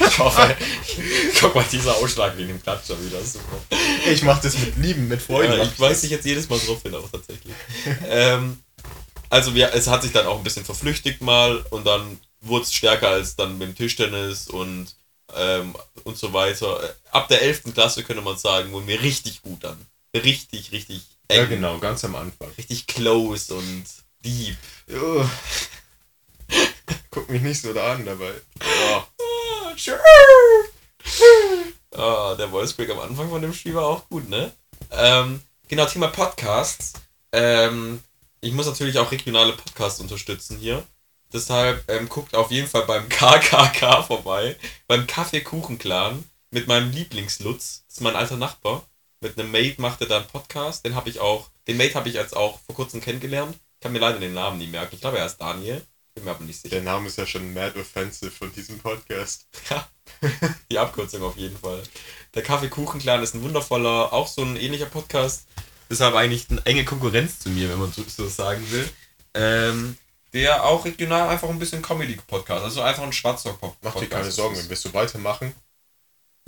Ich 0.00 0.18
hoffe, 0.18 0.56
guck 1.40 1.54
mal, 1.54 1.64
dieser 1.70 1.96
Ausschlag 1.96 2.36
wegen 2.36 2.48
dem 2.48 2.62
Klatscher 2.62 2.96
wieder, 3.04 3.22
super. 3.22 3.60
Ich 4.10 4.22
mach 4.22 4.40
das 4.40 4.58
mit 4.58 4.76
Lieben, 4.76 5.08
mit 5.08 5.22
Freude. 5.22 5.56
Ja, 5.56 5.64
ich 5.64 5.78
weiß 5.78 6.02
dich 6.02 6.10
jetzt 6.10 6.26
jedes 6.26 6.48
Mal 6.48 6.58
drauf 6.58 6.82
hin, 6.82 6.94
auch 6.94 7.08
tatsächlich. 7.10 7.54
ähm, 8.08 8.62
also 9.30 9.54
wir, 9.54 9.74
es 9.74 9.86
hat 9.86 10.02
sich 10.02 10.12
dann 10.12 10.26
auch 10.26 10.38
ein 10.38 10.44
bisschen 10.44 10.64
verflüchtigt 10.64 11.20
mal 11.20 11.64
und 11.70 11.86
dann 11.86 12.18
wurde 12.40 12.64
es 12.64 12.72
stärker 12.72 13.08
als 13.08 13.36
dann 13.36 13.58
mit 13.58 13.68
dem 13.68 13.74
Tischtennis 13.76 14.48
und, 14.48 14.94
ähm, 15.34 15.74
und 16.04 16.16
so 16.16 16.32
weiter. 16.32 16.94
Ab 17.10 17.28
der 17.28 17.42
11. 17.42 17.74
Klasse 17.74 18.04
könnte 18.04 18.22
man 18.22 18.38
sagen, 18.38 18.72
wurden 18.72 18.86
wir 18.86 19.02
richtig 19.02 19.42
gut 19.42 19.64
an. 19.64 19.78
Richtig, 20.14 20.72
richtig 20.72 21.02
eng. 21.28 21.38
Ja, 21.38 21.44
genau, 21.44 21.78
ganz 21.78 22.04
am 22.04 22.16
Anfang. 22.16 22.48
Richtig 22.56 22.86
close 22.86 23.54
und 23.54 23.84
deep. 24.24 24.56
Oh. 24.90 25.24
Guck 27.10 27.28
mich 27.28 27.42
nicht 27.42 27.60
so 27.60 27.72
da 27.72 27.94
an 27.94 28.06
dabei. 28.06 28.32
Ah, 28.60 29.04
Ah, 31.94 32.34
der 32.34 32.48
Voice 32.48 32.74
Break 32.74 32.90
am 32.90 33.00
Anfang 33.00 33.30
von 33.30 33.40
dem 33.40 33.54
Spiel 33.54 33.74
war 33.74 33.86
auch 33.86 34.08
gut, 34.08 34.28
ne? 34.28 34.52
Ähm, 34.90 35.40
genau, 35.68 35.86
Thema 35.86 36.08
Podcasts. 36.08 36.92
Ähm, 37.32 38.02
ich 38.40 38.52
muss 38.52 38.66
natürlich 38.66 38.98
auch 38.98 39.10
regionale 39.10 39.52
Podcasts 39.52 40.00
unterstützen 40.00 40.58
hier. 40.58 40.84
Deshalb 41.32 41.84
ähm, 41.90 42.08
guckt 42.08 42.34
auf 42.34 42.50
jeden 42.50 42.68
Fall 42.68 42.82
beim 42.82 43.08
KKK 43.08 44.02
vorbei, 44.02 44.56
beim 44.86 45.06
Kaffeekuchen-Clan 45.06 46.24
mit 46.50 46.68
meinem 46.68 46.90
Lieblingslutz. 46.90 47.84
Das 47.86 47.96
ist 47.96 48.00
mein 48.00 48.16
alter 48.16 48.36
Nachbar. 48.36 48.84
Mit 49.20 49.38
einem 49.38 49.50
Mate 49.50 49.80
macht 49.80 50.00
er 50.00 50.06
da 50.06 50.18
einen 50.18 50.26
Podcast. 50.26 50.84
Den 50.84 50.94
habe 50.94 51.10
ich 51.10 51.20
auch, 51.20 51.48
den 51.66 51.76
Mate 51.76 51.94
habe 51.94 52.08
ich 52.08 52.14
jetzt 52.14 52.36
auch 52.36 52.60
vor 52.60 52.74
kurzem 52.74 53.00
kennengelernt. 53.00 53.56
Ich 53.74 53.80
kann 53.80 53.92
mir 53.92 53.98
leider 53.98 54.20
den 54.20 54.34
Namen 54.34 54.58
nie 54.58 54.66
merken. 54.66 54.94
Ich 54.94 55.00
glaube, 55.00 55.18
er 55.18 55.26
ist 55.26 55.38
Daniel. 55.38 55.82
Bin 56.18 56.24
mir 56.24 56.32
aber 56.32 56.44
nicht 56.44 56.60
sicher. 56.60 56.74
Der 56.74 56.82
Name 56.82 57.06
ist 57.06 57.16
ja 57.16 57.26
schon 57.26 57.54
mad 57.54 57.78
offensive 57.78 58.32
von 58.32 58.52
diesem 58.52 58.80
Podcast. 58.80 59.46
Ja, 59.70 59.88
die 60.68 60.76
Abkürzung 60.76 61.22
auf 61.22 61.36
jeden 61.36 61.56
Fall. 61.56 61.80
Der 62.34 62.42
Kaffeekuchen-Clan 62.42 63.22
ist 63.22 63.36
ein 63.36 63.42
wundervoller, 63.42 64.12
auch 64.12 64.26
so 64.26 64.42
ein 64.42 64.56
ähnlicher 64.56 64.86
Podcast. 64.86 65.46
Deshalb 65.88 66.16
eigentlich 66.16 66.50
eine 66.50 66.66
enge 66.66 66.84
Konkurrenz 66.84 67.38
zu 67.38 67.50
mir, 67.50 67.68
wenn 67.68 67.78
man 67.78 67.92
so, 67.92 68.02
so 68.02 68.26
sagen 68.26 68.68
will. 68.72 68.90
Ähm, 69.34 69.96
der 70.32 70.64
auch 70.64 70.84
regional 70.84 71.28
einfach 71.28 71.48
ein 71.48 71.60
bisschen 71.60 71.82
Comedy-Podcast, 71.82 72.64
also 72.64 72.82
einfach 72.82 73.04
ein 73.04 73.12
Schwarzrock-Podcast. 73.12 73.78
Mach 73.82 73.94
dir 73.94 74.08
keine 74.08 74.32
Sorgen, 74.32 74.56
wenn 74.56 74.68
wir 74.68 74.76
so 74.76 74.92
weitermachen, 74.92 75.54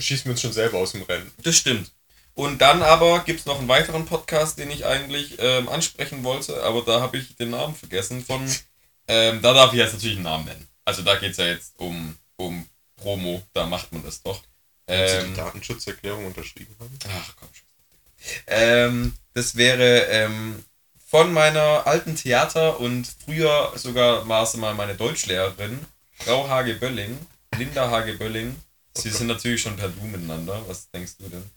schießen 0.00 0.24
wir 0.24 0.32
uns 0.32 0.40
schon 0.40 0.52
selber 0.52 0.78
aus 0.78 0.92
dem 0.92 1.02
Rennen. 1.02 1.30
Das 1.44 1.56
stimmt. 1.56 1.92
Und 2.34 2.60
dann 2.60 2.82
aber 2.82 3.20
gibt 3.20 3.38
es 3.38 3.46
noch 3.46 3.60
einen 3.60 3.68
weiteren 3.68 4.04
Podcast, 4.04 4.58
den 4.58 4.72
ich 4.72 4.84
eigentlich 4.84 5.36
ähm, 5.38 5.68
ansprechen 5.68 6.24
wollte, 6.24 6.60
aber 6.64 6.82
da 6.82 7.00
habe 7.00 7.18
ich 7.18 7.36
den 7.36 7.50
Namen 7.50 7.76
vergessen 7.76 8.24
von. 8.24 8.50
Ähm, 9.10 9.42
da 9.42 9.52
darf 9.52 9.72
ich 9.72 9.78
jetzt 9.78 9.92
natürlich 9.94 10.16
einen 10.16 10.24
Namen 10.24 10.44
nennen. 10.44 10.68
Also 10.84 11.02
da 11.02 11.16
geht 11.16 11.32
es 11.32 11.36
ja 11.38 11.46
jetzt 11.46 11.78
um, 11.78 12.16
um 12.36 12.66
Promo, 12.96 13.42
da 13.52 13.66
macht 13.66 13.92
man 13.92 14.04
das 14.04 14.22
doch. 14.22 14.40
Wenn 14.86 15.08
Sie 15.08 15.14
Ähm, 15.14 15.30
die 15.30 15.36
Datenschutzerklärung 15.36 16.26
unterschrieben 16.26 16.74
haben. 16.78 16.98
Ach 17.08 17.34
komm 17.38 17.48
schon. 17.52 17.66
Ähm, 18.46 19.14
das 19.34 19.56
wäre 19.56 20.04
ähm, 20.06 20.64
von 21.06 21.32
meiner 21.32 21.86
alten 21.86 22.14
Theater 22.14 22.78
und 22.78 23.06
früher 23.24 23.72
sogar 23.76 24.28
war 24.28 24.44
es 24.44 24.54
mal 24.54 24.74
meine 24.74 24.94
Deutschlehrerin, 24.94 25.80
Frau 26.12 26.48
Hage 26.48 26.74
Bölling, 26.74 27.18
Linda 27.56 27.90
Hage 27.90 28.14
Bölling. 28.14 28.54
Sie 28.96 29.10
sind 29.10 29.26
natürlich 29.28 29.62
schon 29.62 29.76
per 29.76 29.88
Du 29.88 30.02
miteinander. 30.04 30.62
Was 30.68 30.90
denkst 30.90 31.16
du 31.18 31.28
denn? 31.28 31.50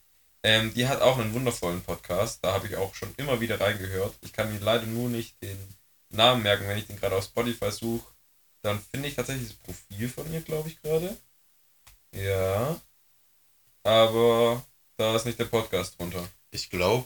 Ähm, 0.43 0.73
die 0.73 0.87
hat 0.87 1.01
auch 1.01 1.17
einen 1.19 1.33
wundervollen 1.33 1.81
Podcast. 1.81 2.39
Da 2.41 2.53
habe 2.53 2.67
ich 2.67 2.75
auch 2.77 2.95
schon 2.95 3.13
immer 3.17 3.41
wieder 3.41 3.59
reingehört. 3.59 4.15
Ich 4.21 4.33
kann 4.33 4.51
mir 4.53 4.59
leider 4.59 4.85
nur 4.85 5.09
nicht 5.09 5.35
den 5.41 5.57
Namen 6.13 6.43
merken, 6.43 6.67
wenn 6.67 6.77
ich 6.77 6.87
den 6.87 6.97
gerade 6.99 7.15
auf 7.15 7.25
Spotify 7.25 7.71
suche. 7.71 8.05
Dann 8.61 8.79
finde 8.91 9.09
ich 9.09 9.15
tatsächlich 9.15 9.49
das 9.49 9.57
Profil 9.57 10.09
von 10.09 10.31
ihr, 10.31 10.41
glaube 10.41 10.69
ich, 10.69 10.81
gerade. 10.81 11.17
Ja. 12.13 12.79
Aber 13.83 14.65
da 14.97 15.15
ist 15.15 15.25
nicht 15.25 15.39
der 15.39 15.45
Podcast 15.45 15.99
drunter. 15.99 16.25
Ich 16.51 16.69
glaube, 16.69 17.05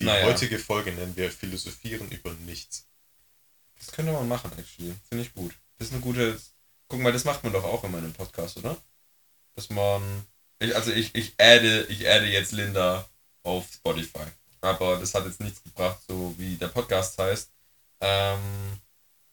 die 0.00 0.04
Naja. 0.04 0.26
heutige 0.26 0.58
Folge 0.58 0.92
nennen 0.92 1.16
wir 1.16 1.30
Philosophieren 1.30 2.10
über 2.10 2.32
nichts. 2.46 2.86
Das 3.78 3.92
könnte 3.92 4.12
man 4.12 4.28
machen, 4.28 4.50
actually. 4.58 4.94
Finde 5.08 5.24
ich 5.24 5.32
gut. 5.34 5.54
Das 5.78 5.88
ist 5.88 5.94
eine 5.94 6.02
gute. 6.02 6.40
Guck 6.88 7.00
mal, 7.00 7.12
das 7.12 7.24
macht 7.24 7.42
man 7.44 7.52
doch 7.52 7.64
auch 7.64 7.84
in 7.84 7.92
meinem 7.92 8.12
Podcast, 8.12 8.56
oder? 8.58 8.76
Dass 9.54 9.70
man. 9.70 10.26
Ich, 10.58 10.76
also 10.76 10.92
ich, 10.92 11.14
ich 11.14 11.34
adde, 11.38 11.84
ich 11.84 12.08
adde 12.08 12.26
jetzt 12.26 12.52
Linda 12.52 13.08
auf 13.44 13.66
Spotify. 13.72 14.26
Aber 14.60 14.98
das 14.98 15.14
hat 15.14 15.24
jetzt 15.26 15.40
nichts 15.40 15.62
gebracht, 15.62 16.00
so 16.06 16.34
wie 16.38 16.56
der 16.56 16.68
Podcast 16.68 17.18
heißt. 17.18 17.51
Ähm, 18.02 18.40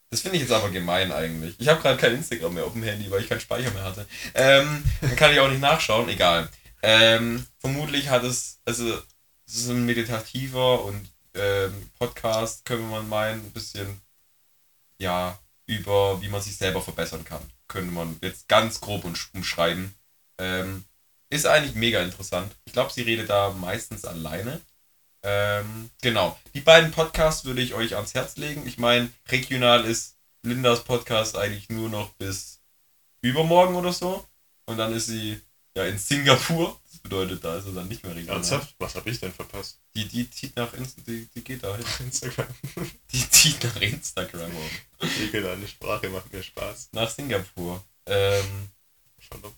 das 0.09 0.21
finde 0.21 0.37
ich 0.37 0.43
jetzt 0.43 0.53
aber 0.53 0.69
gemein 0.69 1.11
eigentlich. 1.11 1.55
Ich 1.59 1.67
habe 1.67 1.81
gerade 1.81 1.97
kein 1.97 2.15
Instagram 2.15 2.53
mehr 2.53 2.65
auf 2.65 2.73
dem 2.73 2.83
Handy, 2.83 3.11
weil 3.11 3.21
ich 3.21 3.29
keinen 3.29 3.41
Speicher 3.41 3.71
mehr 3.71 3.83
hatte. 3.83 4.07
Ähm, 4.33 4.83
dann 5.01 5.15
kann 5.15 5.33
ich 5.33 5.39
auch 5.39 5.49
nicht 5.49 5.61
nachschauen, 5.61 6.07
egal. 6.09 6.49
Ähm, 6.81 7.45
vermutlich 7.59 8.09
hat 8.09 8.23
es, 8.23 8.59
also 8.65 8.95
es 9.45 9.55
ist 9.55 9.69
ein 9.69 9.85
meditativer 9.85 10.85
und 10.85 11.09
ähm, 11.33 11.91
Podcast, 11.99 12.65
könnte 12.65 12.85
man 12.85 13.09
meinen, 13.09 13.41
ein 13.41 13.51
bisschen 13.51 14.01
ja, 14.99 15.39
über 15.65 16.21
wie 16.21 16.29
man 16.29 16.41
sich 16.41 16.57
selber 16.57 16.81
verbessern 16.81 17.25
kann. 17.25 17.41
Könnte 17.67 17.91
man 17.91 18.17
jetzt 18.21 18.47
ganz 18.47 18.81
grob 18.81 19.05
und 19.05 19.17
umschreiben. 19.33 19.93
Ähm, 20.37 20.85
ist 21.29 21.45
eigentlich 21.45 21.75
mega 21.75 22.01
interessant. 22.01 22.55
Ich 22.65 22.73
glaube, 22.73 22.91
sie 22.91 23.03
redet 23.03 23.29
da 23.29 23.51
meistens 23.51 24.05
alleine. 24.05 24.61
Ähm, 25.23 25.89
genau. 26.01 26.39
Die 26.53 26.61
beiden 26.61 26.91
Podcasts 26.91 27.45
würde 27.45 27.61
ich 27.61 27.73
euch 27.73 27.95
ans 27.95 28.13
Herz 28.13 28.37
legen. 28.37 28.65
Ich 28.67 28.77
meine, 28.77 29.09
regional 29.27 29.85
ist 29.85 30.15
Lindas 30.43 30.83
Podcast 30.83 31.37
eigentlich 31.37 31.69
nur 31.69 31.89
noch 31.89 32.13
bis 32.13 32.61
übermorgen 33.21 33.75
oder 33.75 33.91
so. 33.91 34.25
Und 34.65 34.77
dann 34.77 34.93
ist 34.93 35.07
sie 35.07 35.41
ja 35.75 35.85
in 35.85 35.97
Singapur. 35.97 36.79
Das 36.89 36.99
bedeutet, 36.99 37.43
da 37.43 37.57
ist 37.57 37.65
sie 37.65 37.73
dann 37.73 37.87
nicht 37.87 38.03
mehr 38.03 38.15
regional. 38.15 38.37
Ernsthaft? 38.37 38.75
Was 38.79 38.95
habe 38.95 39.09
ich 39.09 39.19
denn 39.19 39.33
verpasst? 39.33 39.79
Die, 39.95 40.07
die 40.07 40.29
zieht 40.29 40.55
nach 40.55 40.73
Insta, 40.73 41.01
die, 41.05 41.27
die 41.35 41.43
geht 41.43 41.63
da 41.63 41.75
hin. 41.75 41.85
Instagram. 42.05 42.47
Die 43.11 43.29
zieht 43.29 43.63
nach 43.63 43.75
Instagram. 43.81 44.51
um. 44.55 44.69
Deine 45.31 45.67
Sprache 45.67 46.09
macht 46.09 46.31
mir 46.31 46.43
Spaß. 46.43 46.89
Nach 46.93 47.09
Singapur. 47.09 47.83
Ähm, 48.05 48.69
Schon 49.17 49.41
doch. 49.41 49.53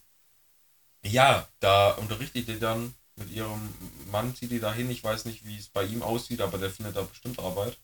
ja, 1.04 1.48
da 1.60 1.92
unterrichtet 1.92 2.48
die 2.48 2.60
dann 2.60 2.96
mit 3.16 3.32
ihrem 3.32 3.74
Mann, 4.12 4.36
zieht 4.36 4.52
die 4.52 4.60
da 4.60 4.74
hin. 4.74 4.90
Ich 4.90 5.04
weiß 5.04 5.26
nicht, 5.26 5.46
wie 5.46 5.58
es 5.58 5.68
bei 5.68 5.84
ihm 5.84 6.04
aussieht, 6.04 6.42
aber 6.42 6.58
der 6.58 6.70
findet 6.70 6.96
da 6.96 7.04
bestimmt 7.04 7.40
Arbeit. 7.40 7.78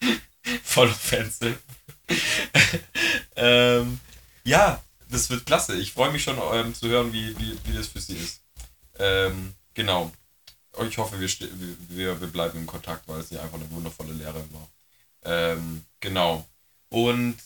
Voll 0.62 0.88
offensive. 0.88 1.58
ähm, 3.36 4.00
ja, 4.44 4.82
das 5.08 5.30
wird 5.30 5.46
klasse. 5.46 5.76
Ich 5.76 5.92
freue 5.92 6.12
mich 6.12 6.22
schon 6.22 6.38
ähm, 6.52 6.74
zu 6.74 6.88
hören, 6.88 7.12
wie, 7.12 7.38
wie, 7.38 7.58
wie 7.64 7.76
das 7.76 7.88
für 7.88 8.00
sie 8.00 8.16
ist. 8.16 8.40
Ähm, 8.98 9.54
genau. 9.74 10.12
Ich 10.88 10.98
hoffe, 10.98 11.20
wir, 11.20 11.28
wir, 11.88 12.20
wir 12.20 12.28
bleiben 12.28 12.58
in 12.58 12.66
Kontakt, 12.66 13.06
weil 13.06 13.22
sie 13.22 13.38
einfach 13.38 13.58
eine 13.58 13.70
wundervolle 13.70 14.12
Lehrerin 14.12 14.48
war. 14.52 14.68
Ähm, 15.24 15.84
genau. 16.00 16.46
Und 16.88 17.36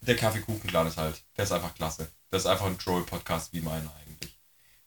der 0.00 0.16
Kaffeekuchenclan 0.16 0.86
ist 0.86 0.96
halt, 0.96 1.22
der 1.36 1.44
ist 1.44 1.52
einfach 1.52 1.74
klasse. 1.74 2.08
Das 2.30 2.42
ist 2.42 2.46
einfach 2.46 2.66
ein 2.66 2.78
Troll-Podcast 2.78 3.52
wie 3.52 3.60
meiner 3.60 3.92
eigentlich. 4.04 4.38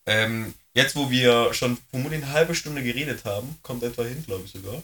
Ähm, 0.06 0.54
jetzt, 0.80 0.96
wo 0.96 1.10
wir 1.12 1.54
schon 1.54 1.78
vermutlich 1.92 2.24
eine 2.24 2.32
halbe 2.32 2.56
Stunde 2.56 2.82
geredet 2.82 3.26
haben, 3.26 3.58
kommt 3.62 3.84
etwa 3.84 4.04
hin, 4.04 4.24
glaube 4.26 4.46
ich 4.46 4.52
sogar, 4.52 4.82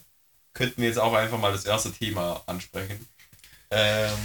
könnten 0.53 0.81
wir 0.81 0.89
jetzt 0.89 0.99
auch 0.99 1.13
einfach 1.13 1.39
mal 1.39 1.51
das 1.51 1.65
erste 1.65 1.91
Thema 1.91 2.41
ansprechen. 2.45 3.07
Ähm, 3.71 4.17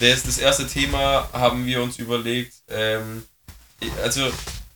das, 0.00 0.22
das 0.22 0.38
erste 0.38 0.66
Thema 0.66 1.28
haben 1.32 1.66
wir 1.66 1.82
uns 1.82 1.98
überlegt, 1.98 2.54
ähm, 2.68 3.24
also 4.02 4.30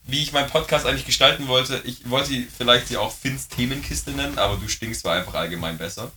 wie 0.05 0.23
ich 0.23 0.33
meinen 0.33 0.51
Podcast 0.51 0.87
eigentlich 0.87 1.07
gestalten 1.07 1.49
wollte, 1.49 1.83
ich 1.85 2.09
wollte 2.09 2.47
vielleicht 2.57 2.89
sie 2.89 2.97
auch 2.97 3.13
Finns 3.13 3.49
Themenkiste 3.49 4.13
nennen, 4.13 4.39
aber 4.39 4.57
du 4.57 4.69
stinkst 4.69 5.05
war 5.05 5.17
einfach 5.17 5.35
allgemein 5.35 5.79
besser. 5.79 6.13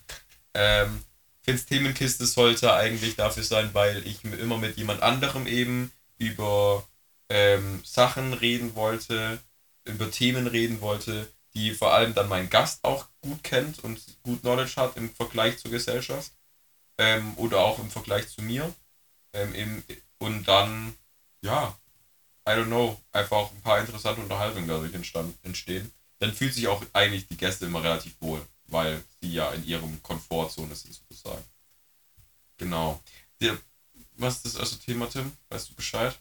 Ähm, 0.54 1.04
Finns 1.42 1.66
Themenkiste 1.66 2.26
sollte 2.26 2.74
eigentlich 2.74 3.16
dafür 3.16 3.44
sein, 3.44 3.72
weil 3.74 4.06
ich 4.06 4.24
immer 4.24 4.58
mit 4.58 4.78
jemand 4.78 5.02
anderem 5.02 5.48
eben 5.48 5.92
über 6.18 6.88
ähm, 7.30 7.82
Sachen 7.84 8.34
reden 8.34 8.76
wollte, 8.76 9.40
über 9.93 10.12
Themen 10.12 10.47
reden 10.47 10.82
wollte, 10.82 11.32
die 11.54 11.73
vor 11.73 11.93
allem 11.93 12.13
dann 12.13 12.30
mein 12.30 12.49
Gast 12.49 12.84
auch 12.84 13.08
gut 13.21 13.43
kennt 13.43 13.84
und 13.84 13.99
gut 14.23 14.41
Knowledge 14.41 14.75
hat 14.75 14.97
im 14.97 15.13
Vergleich 15.13 15.58
zur 15.58 15.71
Gesellschaft 15.71 16.32
ähm, 16.97 17.34
oder 17.38 17.60
auch 17.60 17.80
im 17.80 17.89
Vergleich 17.89 18.30
zu 18.30 18.41
mir. 18.41 18.73
Ähm, 19.34 19.54
im, 19.54 19.84
und 20.19 20.47
dann, 20.47 20.95
ja, 21.41 21.78
I 22.47 22.52
don't 22.52 22.65
know, 22.65 22.99
einfach 23.12 23.52
ein 23.52 23.62
paar 23.62 23.80
interessante 23.80 24.21
Unterhaltungen 24.21 24.67
dadurch 24.67 24.93
entstand, 24.93 25.36
entstehen. 25.43 25.91
Dann 26.19 26.34
fühlt 26.34 26.54
sich 26.54 26.67
auch 26.67 26.84
eigentlich 26.93 27.28
die 27.28 27.38
Gäste 27.38 27.65
immer 27.65 27.84
relativ 27.84 28.15
wohl, 28.19 28.45
weil 28.65 29.04
sie 29.21 29.32
ja 29.34 29.52
in 29.52 29.65
ihrem 29.65 30.02
Komfortzone 30.04 30.75
sind 30.75 30.93
sozusagen. 30.93 31.43
Genau. 32.58 33.02
Der, 33.39 33.58
was 34.17 34.38
ist 34.38 34.45
das 34.45 34.56
erste 34.56 34.80
Thema, 34.80 35.10
Tim? 35.10 35.32
Weißt 35.49 35.69
du 35.69 35.75
Bescheid? 35.75 36.17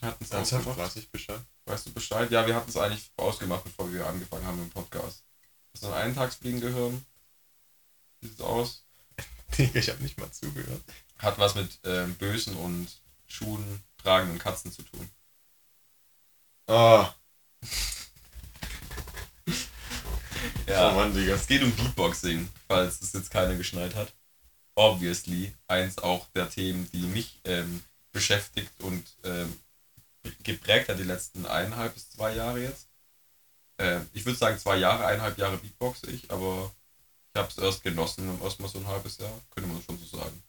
Hatten 0.00 0.24
es 0.24 0.30
Ernsthaft? 0.30 0.66
ausgemacht? 0.66 0.78
Weiß 0.78 0.96
ich 0.96 1.10
Bescheid? 1.10 1.40
Weißt 1.68 1.86
du 1.86 1.92
Bescheid? 1.92 2.30
Ja, 2.30 2.46
wir 2.46 2.54
hatten 2.54 2.70
es 2.70 2.76
eigentlich 2.78 3.10
ausgemacht, 3.16 3.62
bevor 3.64 3.92
wir 3.92 4.06
angefangen 4.06 4.46
haben 4.46 4.58
im 4.62 4.70
Podcast. 4.70 5.22
Hast 5.74 5.84
du 5.84 5.88
ein 5.88 6.08
Eintagsfliegen 6.08 6.60
gehört? 6.60 6.94
Wie 8.20 8.28
sieht's 8.28 8.40
aus? 8.40 8.84
Digga, 9.58 9.78
ich 9.78 9.90
habe 9.90 10.02
nicht 10.02 10.18
mal 10.18 10.30
zugehört. 10.30 10.82
Hat 11.18 11.38
was 11.38 11.54
mit 11.54 11.78
ähm, 11.84 12.14
bösen 12.14 12.56
und 12.56 12.88
Schuhen 13.26 13.82
tragenden 13.98 14.38
Katzen 14.38 14.72
zu 14.72 14.82
tun. 14.82 15.10
Ah, 16.68 17.12
Ja. 20.66 20.90
oh 20.90 20.94
Mann, 20.94 21.14
Digga. 21.14 21.34
Es 21.34 21.46
geht 21.46 21.62
um 21.62 21.72
Beatboxing, 21.74 22.48
falls 22.66 23.00
es 23.02 23.12
jetzt 23.12 23.30
keiner 23.30 23.56
geschnallt 23.56 23.94
hat. 23.94 24.14
Obviously, 24.74 25.54
eins 25.66 25.98
auch 25.98 26.26
der 26.34 26.48
Themen, 26.48 26.88
die 26.92 27.02
mich 27.02 27.40
ähm, 27.44 27.82
beschäftigt 28.12 28.70
und 28.82 29.16
ähm, 29.24 29.58
geprägt 30.42 30.88
hat 30.88 30.98
die 30.98 31.04
letzten 31.04 31.46
eineinhalb 31.46 31.94
bis 31.94 32.10
zwei 32.10 32.34
Jahre 32.34 32.62
jetzt. 32.62 32.88
Ähm, 33.78 34.08
ich 34.12 34.24
würde 34.24 34.38
sagen 34.38 34.58
zwei 34.58 34.76
Jahre, 34.76 35.06
eineinhalb 35.06 35.38
Jahre 35.38 35.58
Beatboxe 35.58 36.10
ich, 36.10 36.30
aber 36.30 36.72
ich 37.32 37.38
habe 37.38 37.48
es 37.48 37.58
erst 37.58 37.82
genossen, 37.82 38.40
erstmal 38.42 38.68
so 38.68 38.78
ein 38.78 38.86
halbes 38.86 39.18
Jahr, 39.18 39.40
könnte 39.50 39.70
man 39.70 39.82
schon 39.82 39.98
so 39.98 40.18
sagen. 40.18 40.42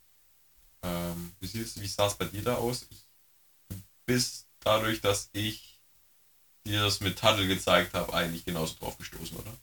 Ähm, 0.81 1.35
wie 1.39 1.47
sieht's, 1.47 1.79
wie 1.79 1.87
sah 1.87 2.07
es 2.07 2.15
bei 2.15 2.25
dir 2.25 2.41
da 2.41 2.55
aus? 2.55 2.85
Ich, 2.89 3.05
bis 4.05 4.47
dadurch, 4.61 5.01
dass 5.01 5.29
ich 5.33 5.79
dir 6.65 6.81
das 6.81 6.99
mit 6.99 7.19
Taddle 7.19 7.47
gezeigt 7.47 7.93
habe, 7.93 8.13
eigentlich 8.13 8.45
genauso 8.45 8.75
drauf 8.75 8.97
gestoßen, 8.97 9.37
oder? 9.37 9.53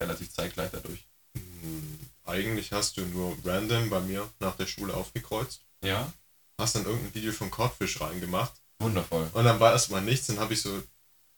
Relativ 0.00 0.32
zeitgleich 0.32 0.70
dadurch. 0.72 1.06
Hm, 1.36 1.98
Eigentlich 2.24 2.72
hast 2.72 2.96
du 2.96 3.02
nur 3.06 3.36
random 3.44 3.90
bei 3.90 4.00
mir 4.00 4.28
nach 4.40 4.56
der 4.56 4.66
Schule 4.66 4.94
aufgekreuzt, 4.94 5.62
Ja? 5.82 6.12
hast 6.58 6.76
dann 6.76 6.84
irgendein 6.86 7.14
Video 7.14 7.32
von 7.32 7.50
Codfish 7.50 8.00
reingemacht 8.00 8.54
Wundervoll. 8.80 9.28
und 9.32 9.44
dann 9.44 9.60
war 9.60 9.72
erstmal 9.72 10.02
nichts. 10.02 10.26
Dann 10.26 10.40
habe 10.40 10.54
ich 10.54 10.62
so 10.62 10.82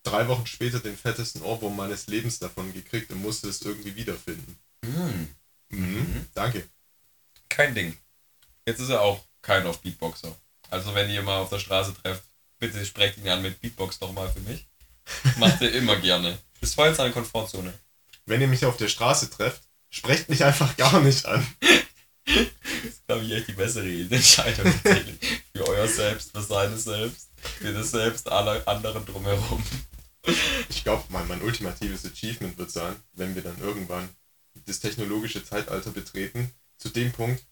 drei 0.02 0.26
Wochen 0.28 0.46
später 0.46 0.80
den 0.80 0.96
fettesten 0.96 1.42
Ohrwurm 1.42 1.76
meines 1.76 2.06
Lebens 2.06 2.38
davon 2.38 2.72
gekriegt 2.72 3.10
und 3.12 3.22
musste 3.22 3.48
es 3.48 3.62
irgendwie 3.62 3.94
wiederfinden. 3.94 4.58
Mhm. 4.82 5.28
Mhm. 5.70 6.26
Danke. 6.34 6.68
Kein 7.48 7.74
Ding. 7.74 7.96
Jetzt 8.66 8.80
ist 8.80 8.88
er 8.90 9.02
auch 9.02 9.20
kein 9.42 9.66
auf 9.66 9.80
Beatboxer. 9.80 10.34
Also 10.70 10.94
wenn 10.94 11.10
ihr 11.10 11.22
mal 11.22 11.38
auf 11.38 11.50
der 11.50 11.58
Straße 11.60 11.94
trefft, 12.02 12.22
bitte 12.58 12.84
sprecht 12.84 13.18
ihn 13.18 13.28
an 13.28 13.42
mit 13.42 13.60
Beatbox 13.60 13.98
doch 13.98 14.12
mal 14.12 14.28
für 14.30 14.40
mich. 14.40 14.66
Macht 15.36 15.62
er 15.62 15.72
immer 15.72 15.96
gerne. 15.96 16.38
Ist 16.60 16.74
voll 16.74 16.88
in 16.88 16.94
seiner 16.94 17.12
Komfortzone. 17.12 17.72
Wenn 18.24 18.40
ihr 18.40 18.48
mich 18.48 18.64
auf 18.64 18.76
der 18.76 18.88
Straße 18.88 19.30
trefft, 19.30 19.62
sprecht 19.90 20.28
mich 20.28 20.42
einfach 20.44 20.76
gar 20.76 21.00
nicht 21.00 21.26
an. 21.26 21.46
Das 22.26 22.36
ist, 22.84 23.06
glaube 23.06 23.24
ich, 23.24 23.32
echt 23.32 23.48
die 23.48 23.52
bessere 23.52 23.88
Entscheidung. 23.88 24.72
für 25.54 25.68
euer 25.68 25.88
Selbst, 25.88 26.32
für 26.32 26.42
seine 26.42 26.76
Selbst, 26.76 27.28
für 27.58 27.72
das 27.72 27.90
Selbst 27.92 28.28
aller 28.30 28.66
anderen 28.66 29.04
drumherum. 29.06 29.62
Ich 30.68 30.82
glaube, 30.82 31.04
mein, 31.10 31.28
mein 31.28 31.40
ultimatives 31.42 32.04
Achievement 32.04 32.58
wird 32.58 32.70
sein, 32.72 32.96
wenn 33.12 33.34
wir 33.36 33.42
dann 33.42 33.58
irgendwann 33.60 34.08
das 34.66 34.80
technologische 34.80 35.44
Zeitalter 35.44 35.90
betreten, 35.90 36.50
zu 36.78 36.88
dem 36.88 37.12
Punkt, 37.12 37.44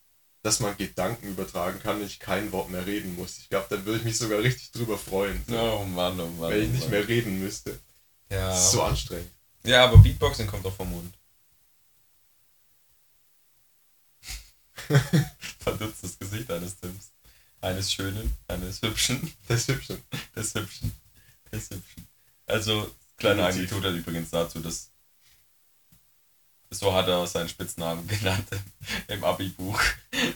dass 0.43 0.59
man 0.61 0.77
Gedanken 0.77 1.29
übertragen 1.29 1.79
kann 1.81 2.01
und 2.01 2.07
ich 2.07 2.19
kein 2.19 2.51
Wort 2.53 2.71
mehr 2.71 2.85
reden 2.85 3.15
muss. 3.15 3.39
Ich 3.39 3.49
glaube, 3.49 3.67
dann 3.71 3.85
würde 3.87 3.99
ich 4.01 4.05
mich 4.05 4.19
sogar 4.19 4.41
richtig 4.41 4.73
drüber 4.73 4.99
freuen, 4.99 5.41
Oh 5.51 5.85
Mann, 5.85 6.19
oh 6.21 6.27
Mann. 6.27 6.51
wenn 6.51 6.63
ich 6.63 6.69
oh 6.69 6.73
nicht 6.73 6.81
Mann. 6.83 6.91
mehr 6.91 7.09
reden 7.09 7.39
müsste. 7.41 7.79
Ja. 8.31 8.49
Das 8.49 8.65
ist 8.67 8.73
so 8.73 8.83
anstrengend. 8.83 9.31
ja, 9.65 9.85
aber 9.85 9.99
Beatboxing 9.99 10.47
kommt 10.49 10.65
doch 10.65 10.75
vom 10.75 10.91
Mund. 10.91 11.15
Verdutztes 15.61 16.19
Gesicht 16.19 16.51
eines 16.51 16.79
Tims. 16.79 17.11
Eines 17.61 17.93
schönen, 17.93 18.37
eines 18.49 18.83
hübschen, 18.83 19.33
Das 19.49 19.61
ist 19.61 19.69
hübsch. 19.69 19.89
des 20.37 20.55
hübschen, 20.55 20.93
des 21.51 21.71
hübschen. 21.71 22.07
Also, 22.47 22.95
kleine. 23.17 23.47
Anekdote 23.47 23.89
übrigens 23.91 24.31
dazu, 24.31 24.61
dass 24.61 24.91
so 26.71 26.93
hat 26.93 27.07
er 27.09 27.27
seinen 27.27 27.49
Spitznamen 27.49 28.07
genannt 28.09 28.47
im, 29.09 29.23
Abi-Buch. 29.25 29.81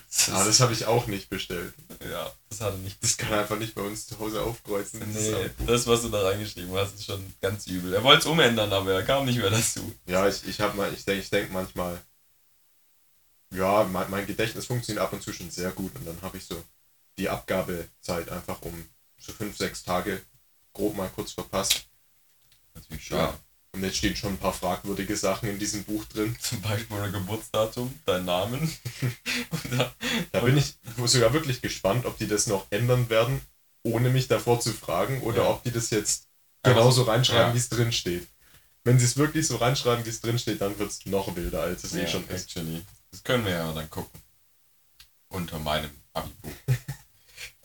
Das 0.09 0.29
Ah, 0.31 0.45
das 0.45 0.61
habe 0.61 0.73
ich 0.73 0.87
auch 0.87 1.07
nicht 1.07 1.29
bestellt. 1.29 1.75
ja, 2.09 2.31
das 2.49 2.61
hat 2.61 2.73
er 2.75 2.79
nicht. 2.79 3.03
Das 3.03 3.17
kann 3.17 3.33
er 3.33 3.41
einfach 3.41 3.59
nicht 3.59 3.75
bei 3.75 3.83
uns 3.83 4.07
zu 4.07 4.19
Hause 4.19 4.43
aufkreuzen. 4.43 5.01
Das 5.01 5.23
Nee, 5.23 5.51
das, 5.67 5.87
was 5.87 6.03
du 6.03 6.09
da 6.09 6.23
reingeschrieben 6.23 6.73
hast, 6.75 6.95
ist 6.95 7.07
schon 7.07 7.35
ganz 7.41 7.67
übel. 7.67 7.93
Er 7.93 8.05
wollte 8.05 8.21
es 8.21 8.27
umändern, 8.27 8.73
aber 8.73 8.93
er 8.93 9.03
kam 9.03 9.27
nicht 9.27 9.39
mehr 9.39 9.51
dazu. 9.51 9.93
Ja, 10.07 10.29
ich, 10.29 10.47
ich 10.47 10.61
habe 10.61 10.77
mal, 10.77 10.93
ich 10.95 11.05
denke 11.05 11.23
ich 11.23 11.31
denk 11.31 11.53
manchmal, 11.53 12.01
ja, 13.55 13.85
mein, 13.85 14.11
mein 14.11 14.27
Gedächtnis 14.27 14.67
funktioniert 14.67 15.05
ab 15.05 15.13
und 15.13 15.23
zu 15.23 15.33
schon 15.33 15.51
sehr 15.51 15.71
gut 15.71 15.95
und 15.97 16.07
dann 16.07 16.21
habe 16.23 16.37
ich 16.39 16.45
so 16.45 16.63
die 17.19 17.29
Abgabezeit 17.29 18.29
einfach 18.29 18.61
um 18.63 18.85
so 19.19 19.33
fünf, 19.33 19.57
sechs 19.57 19.83
Tage 19.83 20.21
grob 20.73 20.97
mal 20.97 21.09
kurz 21.15 21.33
verpasst. 21.33 21.87
Natürlich 22.75 23.09
Ja. 23.11 23.39
Und 23.73 23.83
jetzt 23.85 23.99
stehen 23.99 24.17
schon 24.17 24.33
ein 24.35 24.39
paar 24.39 24.55
fragwürdige 24.55 25.15
Sachen 25.17 25.49
in 25.51 25.59
diesem 25.59 25.85
Buch 25.85 26.05
drin. 26.07 26.35
Zum 26.41 26.61
Beispiel 26.63 26.97
ein 26.99 27.13
Geburtsdatum, 27.13 27.93
dein 28.07 28.25
Namen. 28.25 28.73
Da, 29.71 29.93
Da 30.33 30.41
bin 30.41 30.57
ich 30.57 30.75
sogar 31.05 31.33
wirklich 31.35 31.61
gespannt, 31.61 32.07
ob 32.07 32.17
die 32.19 32.27
das 32.29 32.47
noch 32.47 32.67
ändern 32.71 33.11
werden, 33.11 33.41
ohne 33.83 34.09
mich 34.11 34.27
davor 34.29 34.61
zu 34.61 34.73
fragen, 34.73 35.21
oder 35.23 35.43
Ja. 35.45 35.51
ob 35.51 35.63
die 35.65 35.71
das 35.71 35.91
jetzt 35.91 36.29
genauso 36.63 37.05
so- 37.05 37.11
reinschreiben, 37.11 37.49
ja. 37.49 37.55
wie 37.55 37.59
es 37.59 37.69
drin 37.69 37.93
steht. 37.93 38.27
Wenn 38.85 38.99
sie 38.99 39.05
es 39.05 39.17
wirklich 39.19 39.47
so 39.47 39.57
reinschreiben, 39.57 40.05
wie 40.07 40.11
es 40.11 40.21
drin 40.23 40.39
steht, 40.39 40.61
dann 40.63 40.79
wird 40.79 40.91
es 40.91 41.05
noch 41.05 41.35
wilder, 41.37 41.63
als 41.63 41.85
es 41.85 41.95
eh 41.95 42.07
schon 42.07 42.27
ist. 42.29 42.45
actually. 42.47 42.83
Das 43.11 43.23
können 43.23 43.45
wir 43.45 43.53
ja 43.53 43.73
dann 43.73 43.91
gucken. 43.91 44.21
Unter 45.29 45.59
meinem 45.59 45.91
Abi-Buch. 46.13 46.53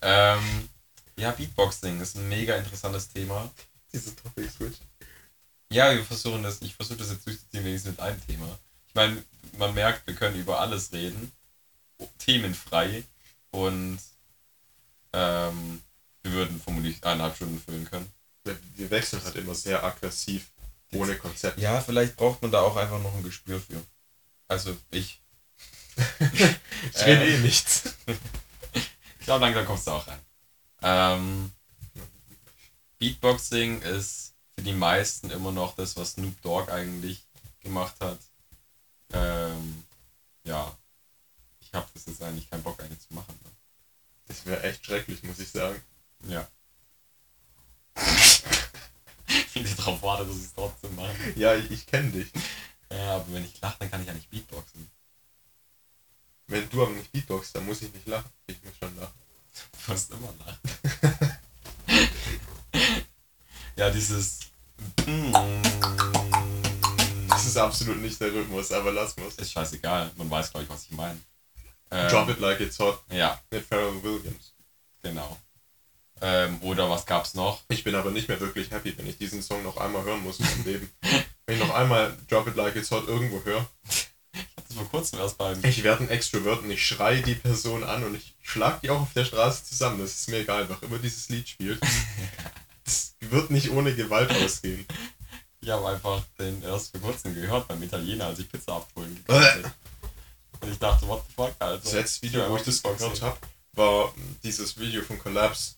ähm, 0.01 0.69
ja, 1.17 1.31
Beatboxing 1.31 2.01
ist 2.01 2.15
ein 2.15 2.27
mega 2.29 2.55
interessantes 2.55 3.09
Thema. 3.09 3.49
Diese 3.91 4.15
Topic 4.15 4.49
Switch. 4.49 4.77
Ja, 5.71 5.93
wir 5.93 6.03
versuchen 6.03 6.43
das, 6.43 6.61
ich 6.61 6.75
versuche 6.75 6.97
das 6.97 7.11
jetzt 7.11 7.25
durchzuziehen, 7.25 7.63
wenigstens 7.63 7.91
mit 7.91 7.99
einem 7.99 8.25
Thema. 8.27 8.59
Ich 8.87 8.95
meine, 8.95 9.23
man 9.57 9.73
merkt, 9.73 10.05
wir 10.07 10.15
können 10.15 10.39
über 10.39 10.59
alles 10.59 10.91
reden. 10.91 11.31
Themenfrei. 12.17 13.03
Und 13.51 13.99
ähm, 15.13 15.81
wir 16.23 16.31
würden 16.31 16.61
vermutlich 16.61 17.03
eineinhalb 17.03 17.35
Stunden 17.35 17.59
füllen 17.59 17.89
können. 17.89 18.11
Wir 18.75 18.89
wechseln 18.89 19.23
halt 19.23 19.35
immer 19.35 19.55
sehr 19.55 19.83
aggressiv, 19.83 20.51
ohne 20.93 21.15
Konzept. 21.15 21.59
Ja, 21.59 21.79
vielleicht 21.81 22.17
braucht 22.17 22.41
man 22.41 22.51
da 22.51 22.61
auch 22.61 22.75
einfach 22.75 23.01
noch 23.01 23.15
ein 23.15 23.23
Gespür 23.23 23.59
für. 23.59 23.81
Also 24.47 24.75
ich. 24.91 25.21
Ich 26.93 27.05
rede 27.05 27.23
Äh. 27.23 27.35
eh 27.35 27.37
nichts. 27.39 27.93
Ich 29.19 29.25
glaube, 29.25 29.45
langsam 29.45 29.65
kommst 29.65 29.87
du 29.87 29.91
auch 29.91 30.05
rein. 30.07 30.19
Ähm, 30.81 31.51
Beatboxing 32.99 33.81
ist 33.81 34.33
für 34.55 34.63
die 34.63 34.73
meisten 34.73 35.29
immer 35.29 35.51
noch 35.51 35.75
das, 35.75 35.95
was 35.95 36.11
Snoop 36.13 36.41
Dogg 36.41 36.71
eigentlich 36.71 37.23
gemacht 37.61 37.95
hat. 37.99 38.19
Ähm, 39.13 39.83
ja. 40.43 40.75
Ich 41.61 41.73
habe 41.73 41.87
das 41.93 42.05
jetzt 42.05 42.21
eigentlich 42.21 42.49
keinen 42.49 42.63
Bock, 42.63 42.79
eine 42.81 42.97
zu 42.99 43.13
machen. 43.13 43.39
Ne? 43.43 43.49
Das 44.27 44.45
wäre 44.45 44.61
echt 44.63 44.85
schrecklich, 44.85 45.23
muss 45.23 45.39
ich 45.39 45.49
sagen. 45.49 45.81
Ja. 46.27 46.47
Wie 49.53 49.63
die 49.63 49.75
drauf 49.75 50.01
wartet, 50.01 50.29
dass 50.29 50.37
ich 50.37 50.43
es 50.45 50.53
trotzdem 50.53 50.95
mache. 50.95 51.15
Ja, 51.35 51.55
ich, 51.55 51.71
ich 51.71 51.85
kenne 51.85 52.11
dich. 52.11 52.31
Ja, 52.91 53.15
aber 53.15 53.33
wenn 53.33 53.45
ich 53.45 53.59
lache, 53.61 53.77
dann 53.79 53.89
kann 53.89 54.01
ich 54.01 54.07
ja 54.07 54.13
nicht 54.13 54.29
Beatboxen. 54.29 54.89
Wenn 56.53 56.69
du 56.69 56.83
aber 56.83 56.91
nicht 56.91 57.11
Beatboxst, 57.11 57.55
dann 57.55 57.65
muss 57.65 57.81
ich 57.81 57.91
nicht 57.91 58.07
lachen. 58.07 58.29
Ich 58.45 58.57
muss 58.63 58.77
schon 58.77 58.95
lachen. 58.95 59.13
Du 59.87 59.91
musst 59.91 60.11
immer 60.11 60.31
lachen. 60.45 61.37
ja, 63.75 63.89
dieses. 63.89 64.39
Das 67.27 67.45
ist 67.47 67.57
absolut 67.57 67.97
nicht 67.97 68.21
der 68.21 68.31
Rhythmus, 68.31 68.71
aber 68.71 68.91
lass 68.91 69.17
mal's. 69.17 69.33
Ist 69.33 69.51
scheißegal, 69.51 70.11
man 70.15 70.29
weiß, 70.29 70.51
glaube 70.51 70.65
ich, 70.65 70.69
was 70.69 70.83
ich 70.83 70.91
meine. 70.91 71.19
Ähm, 71.89 72.09
Drop 72.09 72.29
it 72.29 72.39
like 72.39 72.59
it's 72.59 72.77
hot 72.77 73.03
Ja, 73.09 73.41
mit 73.49 73.65
Pharrell 73.65 74.03
Williams. 74.03 74.53
genau. 75.01 75.35
Ähm, 76.21 76.61
oder 76.61 76.87
was 76.87 77.07
gab's 77.07 77.33
noch? 77.33 77.63
Ich 77.69 77.83
bin 77.83 77.95
aber 77.95 78.11
nicht 78.11 78.27
mehr 78.27 78.39
wirklich 78.39 78.69
happy, 78.69 78.95
wenn 78.95 79.07
ich 79.07 79.17
diesen 79.17 79.41
Song 79.41 79.63
noch 79.63 79.77
einmal 79.77 80.03
hören 80.03 80.21
muss 80.21 80.39
in 80.39 80.45
meinem 80.45 80.65
Leben. 80.65 80.93
Wenn 81.47 81.57
ich 81.57 81.67
noch 81.67 81.73
einmal 81.73 82.15
Drop 82.29 82.45
it 82.47 82.55
like 82.55 82.75
it's 82.75 82.91
hot 82.91 83.07
irgendwo 83.07 83.43
höre, 83.43 83.67
vor 84.73 84.89
kurzem 84.89 85.19
erst 85.19 85.37
beim. 85.37 85.63
ich 85.63 85.83
werde 85.83 86.03
ein 86.03 86.09
Extrovert 86.09 86.63
und 86.63 86.71
ich 86.71 86.85
schreie 86.85 87.21
die 87.21 87.35
Person 87.35 87.83
an 87.83 88.03
und 88.03 88.15
ich 88.15 88.35
schlag 88.41 88.81
die 88.81 88.89
auch 88.89 89.01
auf 89.01 89.13
der 89.13 89.25
Straße 89.25 89.65
zusammen. 89.65 89.99
Das 89.99 90.13
ist 90.13 90.29
mir 90.29 90.39
egal, 90.39 90.63
einfach 90.63 90.81
immer 90.81 90.97
dieses 90.99 91.29
Lied 91.29 91.47
spielt. 91.47 91.79
Das 92.85 93.15
wird 93.21 93.49
nicht 93.49 93.71
ohne 93.71 93.95
Gewalt 93.95 94.29
ausgehen. 94.29 94.85
Ich 95.61 95.69
habe 95.69 95.87
einfach 95.87 96.21
den 96.37 96.61
erst 96.63 96.91
vor 96.91 96.99
kurzem 96.99 97.33
gehört 97.33 97.65
beim 97.69 97.81
Italiener, 97.81 98.25
als 98.25 98.39
ich 98.39 98.49
Pizza 98.49 98.75
abholen 98.75 99.15
gegangen 99.15 99.61
bin. 99.61 99.71
Und 100.59 100.71
ich 100.73 100.79
dachte, 100.79 101.07
what 101.07 101.23
the 101.27 101.33
fuck, 101.33 101.55
Alter. 101.59 101.81
Das 101.81 101.93
letzte 101.93 102.27
Video, 102.27 102.49
wo 102.49 102.57
ich 102.57 102.63
das 102.63 102.83
gehört 102.83 103.21
habe, 103.21 103.37
war 103.71 104.13
dieses 104.43 104.77
Video 104.77 105.01
von 105.01 105.17
Collapse. 105.17 105.75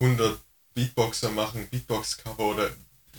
100 0.00 0.38
Beatboxer 0.74 1.30
machen 1.30 1.68
Beatbox-Cover 1.68 2.44
oder 2.44 2.70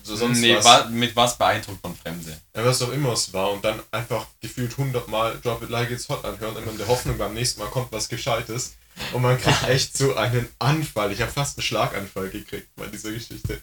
so 0.06 0.16
sonst 0.16 0.40
nee, 0.40 0.56
was. 0.56 0.66
wa 0.66 0.86
mit 0.86 1.16
was 1.16 1.38
beeindruckt 1.38 1.84
man 1.84 1.96
Fremde? 1.96 2.40
Ja, 2.56 2.64
was 2.64 2.82
auch 2.82 2.92
immer 2.92 3.14
es 3.14 3.34
war 3.34 3.52
und 3.52 3.66
dann 3.66 3.82
einfach 3.92 4.28
gefühlt 4.40 4.72
100 4.72 5.08
Mal 5.08 5.40
Drop 5.42 5.64
It 5.64 5.70
Like 5.70 5.90
It's 5.90 6.08
Hot 6.10 6.24
anhören, 6.24 6.56
immer 6.58 6.72
in 6.72 6.78
der 6.78 6.88
Hoffnung, 6.88 7.18
beim 7.18 7.34
nächsten 7.34 7.60
Mal 7.60 7.70
kommt 7.70 7.92
was 7.92 8.08
Gescheites. 8.08 8.76
Und 9.12 9.24
man 9.24 9.38
kriegt 9.38 9.68
echt 9.68 9.98
so 9.98 10.16
einen 10.16 10.48
Anfall. 10.60 11.12
Ich 11.12 11.22
habe 11.22 11.32
fast 11.32 11.58
einen 11.58 11.64
Schlaganfall 11.64 12.30
gekriegt 12.30 12.70
bei 12.76 12.86
dieser 12.88 13.12
Geschichte. 13.12 13.62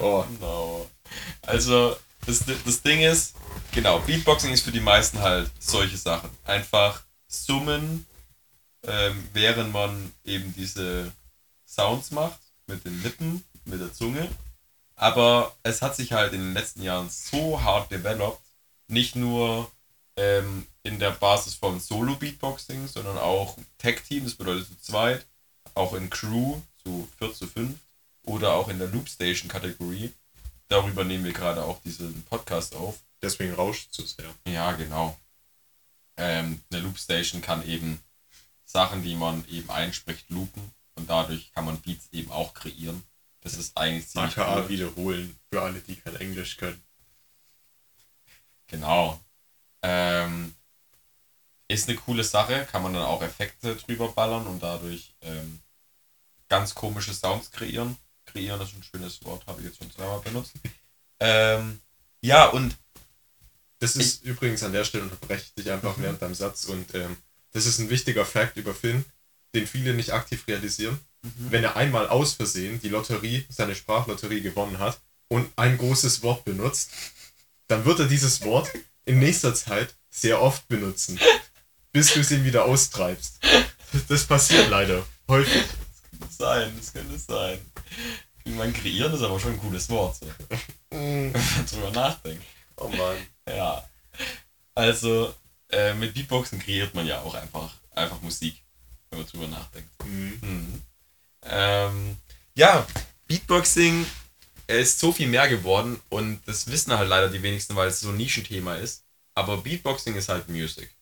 Oh, 0.00 0.24
Genau. 0.34 0.90
Also, 1.42 1.96
das, 2.26 2.44
das 2.64 2.82
Ding 2.82 3.00
ist, 3.00 3.34
genau, 3.72 3.98
Beatboxing 4.00 4.52
ist 4.52 4.64
für 4.64 4.72
die 4.72 4.80
meisten 4.80 5.20
halt 5.20 5.50
solche 5.58 5.96
Sachen. 5.96 6.30
Einfach 6.44 7.02
summen, 7.28 8.06
ähm, 8.86 9.28
während 9.32 9.72
man 9.72 10.12
eben 10.24 10.52
diese 10.56 11.12
Sounds 11.66 12.10
macht, 12.10 12.40
mit 12.66 12.84
den 12.84 13.02
Lippen, 13.02 13.44
mit 13.64 13.80
der 13.80 13.92
Zunge. 13.92 14.28
Aber 14.96 15.54
es 15.62 15.82
hat 15.82 15.96
sich 15.96 16.12
halt 16.12 16.32
in 16.32 16.40
den 16.40 16.54
letzten 16.54 16.82
Jahren 16.82 17.10
so 17.10 17.60
hart 17.60 17.90
developed, 17.90 18.40
nicht 18.88 19.16
nur 19.16 19.70
ähm, 20.16 20.66
in 20.82 20.98
der 20.98 21.10
Basis 21.10 21.54
von 21.54 21.80
Solo-Beatboxing, 21.80 22.86
sondern 22.86 23.18
auch 23.18 23.56
Tag-Team, 23.78 24.24
das 24.24 24.34
bedeutet 24.34 24.68
zu 24.68 24.80
zweit, 24.80 25.26
auch 25.74 25.94
in 25.94 26.10
Crew, 26.10 26.60
zu 26.82 27.08
4 27.18 27.34
zu 27.34 27.46
5 27.46 27.78
oder 28.22 28.52
auch 28.54 28.68
in 28.68 28.78
der 28.78 28.88
Loopstation-Kategorie. 28.88 30.12
Darüber 30.68 31.04
nehmen 31.04 31.24
wir 31.24 31.32
gerade 31.32 31.64
auch 31.64 31.80
diesen 31.82 32.22
Podcast 32.24 32.74
auf. 32.74 32.98
deswegen 33.22 33.54
rauscht 33.54 33.88
es 33.90 33.96
so 33.96 34.04
sehr. 34.04 34.34
Ja, 34.46 34.72
genau. 34.72 35.18
Ähm, 36.16 36.60
eine 36.70 36.82
Loopstation 36.82 37.40
kann 37.40 37.66
eben 37.66 38.00
Sachen, 38.64 39.02
die 39.02 39.14
man 39.14 39.44
eben 39.48 39.70
einspricht, 39.70 40.28
loopen 40.30 40.72
und 40.94 41.08
dadurch 41.08 41.52
kann 41.52 41.64
man 41.64 41.80
Beats 41.80 42.08
eben 42.12 42.30
auch 42.30 42.54
kreieren. 42.54 43.02
Das 43.44 43.54
ist 43.54 43.76
eigentlich 43.76 44.08
ziemlich 44.08 44.36
AKA 44.38 44.56
cool. 44.62 44.68
wiederholen 44.70 45.38
für 45.52 45.62
alle, 45.62 45.80
die 45.80 45.96
kein 45.96 46.16
Englisch 46.16 46.56
können. 46.56 46.82
Genau. 48.66 49.20
Ähm, 49.82 50.54
ist 51.68 51.88
eine 51.88 51.98
coole 51.98 52.24
Sache, 52.24 52.66
kann 52.70 52.82
man 52.82 52.94
dann 52.94 53.04
auch 53.04 53.22
Effekte 53.22 53.76
drüber 53.76 54.08
ballern 54.12 54.46
und 54.46 54.62
dadurch 54.62 55.14
ähm, 55.22 55.60
ganz 56.48 56.74
komische 56.74 57.14
Sounds 57.14 57.50
kreieren. 57.50 57.96
Kreieren 58.26 58.60
ist 58.60 58.74
ein 58.74 58.82
schönes 58.82 59.24
Wort, 59.24 59.46
habe 59.46 59.60
ich 59.60 59.66
jetzt 59.68 59.78
schon 59.78 59.90
zweimal 59.90 60.20
benutzt. 60.20 60.52
Ähm, 61.20 61.80
ja, 62.22 62.46
und 62.48 62.76
Das 63.80 63.96
ist 63.96 64.24
übrigens 64.24 64.62
an 64.62 64.72
der 64.72 64.84
Stelle 64.84 65.04
unterbreche 65.04 65.44
ich 65.46 65.54
dich 65.54 65.70
einfach 65.70 65.96
Mhm. 65.96 66.02
während 66.02 66.22
deinem 66.22 66.34
Satz 66.34 66.64
und 66.64 66.94
ähm, 66.94 67.16
das 67.52 67.66
ist 67.66 67.78
ein 67.78 67.90
wichtiger 67.90 68.24
Fakt 68.24 68.56
über 68.56 68.74
Finn, 68.74 69.04
den 69.54 69.66
viele 69.66 69.94
nicht 69.94 70.12
aktiv 70.12 70.46
realisieren. 70.48 70.98
Mhm. 71.24 71.50
Wenn 71.50 71.64
er 71.64 71.76
einmal 71.76 72.08
aus 72.08 72.34
Versehen 72.34 72.80
die 72.80 72.90
Lotterie, 72.90 73.46
seine 73.48 73.74
Sprachlotterie 73.74 74.42
gewonnen 74.42 74.78
hat 74.78 75.00
und 75.28 75.50
ein 75.56 75.78
großes 75.78 76.22
Wort 76.22 76.44
benutzt, 76.44 76.90
dann 77.68 77.84
wird 77.86 77.98
er 77.98 78.06
dieses 78.06 78.42
Wort 78.42 78.70
in 79.06 79.18
nächster 79.18 79.54
Zeit 79.54 79.94
sehr 80.10 80.40
oft 80.40 80.68
benutzen, 80.68 81.18
bis 81.92 82.12
du 82.12 82.20
es 82.20 82.30
ihm 82.30 82.44
wieder 82.44 82.66
austreibst. 82.66 83.40
Das 84.08 84.24
passiert 84.24 84.68
leider 84.70 85.06
häufig. 85.28 85.62
das 85.62 86.10
könnte 86.10 86.34
sein, 86.36 86.72
das 86.76 86.92
könnte 86.92 87.18
sein. 87.18 87.60
Meine, 88.44 88.72
kreieren 88.72 89.14
ist 89.14 89.22
aber 89.22 89.40
schon 89.40 89.52
ein 89.52 89.60
cooles 89.60 89.88
Wort. 89.88 90.16
So. 90.16 90.26
wenn 90.90 91.32
man 91.32 91.66
drüber 91.70 91.90
nachdenkt. 91.92 92.44
Oh 92.76 92.88
Mann. 92.88 93.16
Ja. 93.48 93.88
Also, 94.74 95.34
äh, 95.70 95.94
mit 95.94 96.12
Beatboxen 96.12 96.58
kreiert 96.58 96.94
man 96.94 97.06
ja 97.06 97.20
auch 97.20 97.34
einfach, 97.34 97.72
einfach 97.92 98.20
Musik, 98.20 98.62
wenn 99.10 99.20
man 99.20 99.28
drüber 99.28 99.48
nachdenkt. 99.48 99.88
Mhm. 100.04 100.38
Mhm. 100.42 100.82
Ähm, 101.44 102.16
ja, 102.54 102.86
Beatboxing 103.26 104.06
ist 104.66 104.98
so 104.98 105.12
viel 105.12 105.28
mehr 105.28 105.48
geworden 105.48 106.00
und 106.08 106.40
das 106.46 106.70
wissen 106.70 106.96
halt 106.96 107.08
leider 107.08 107.28
die 107.28 107.42
wenigsten, 107.42 107.76
weil 107.76 107.88
es 107.88 108.00
so 108.00 108.10
ein 108.10 108.16
Nischenthema 108.16 108.76
ist. 108.76 109.04
Aber 109.34 109.58
Beatboxing 109.58 110.14
ist 110.14 110.28
halt 110.28 110.48
Music. 110.48 110.94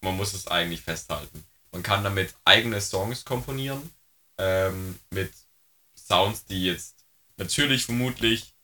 Man 0.00 0.16
muss 0.16 0.34
es 0.34 0.46
eigentlich 0.46 0.82
festhalten. 0.82 1.44
Man 1.72 1.82
kann 1.82 2.04
damit 2.04 2.34
eigene 2.44 2.80
Songs 2.80 3.24
komponieren, 3.24 3.90
ähm, 4.38 4.98
mit 5.10 5.32
Sounds, 5.96 6.44
die 6.44 6.64
jetzt 6.64 7.04
natürlich 7.36 7.84
vermutlich 7.84 8.54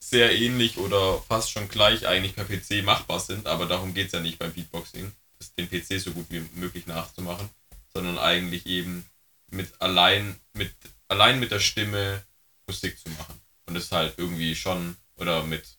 sehr 0.00 0.36
ähnlich 0.36 0.78
oder 0.78 1.20
fast 1.22 1.50
schon 1.50 1.68
gleich 1.68 2.06
eigentlich 2.06 2.34
per 2.34 2.44
PC 2.44 2.84
machbar 2.84 3.20
sind, 3.20 3.46
aber 3.46 3.66
darum 3.66 3.94
geht 3.94 4.06
es 4.06 4.12
ja 4.12 4.20
nicht 4.20 4.38
beim 4.38 4.52
Beatboxing, 4.52 5.12
den 5.58 5.68
PC 5.68 6.00
so 6.00 6.12
gut 6.12 6.26
wie 6.30 6.40
möglich 6.54 6.86
nachzumachen, 6.86 7.50
sondern 7.92 8.18
eigentlich 8.18 8.66
eben 8.66 9.04
mit 9.50 9.80
allein 9.80 10.38
mit 10.54 10.74
allein 11.08 11.40
mit 11.40 11.50
der 11.50 11.60
Stimme 11.60 12.22
Musik 12.66 12.98
zu 12.98 13.10
machen. 13.10 13.40
Und 13.66 13.74
das 13.74 13.92
halt 13.92 14.14
irgendwie 14.16 14.54
schon 14.54 14.96
oder 15.16 15.42
mit 15.42 15.78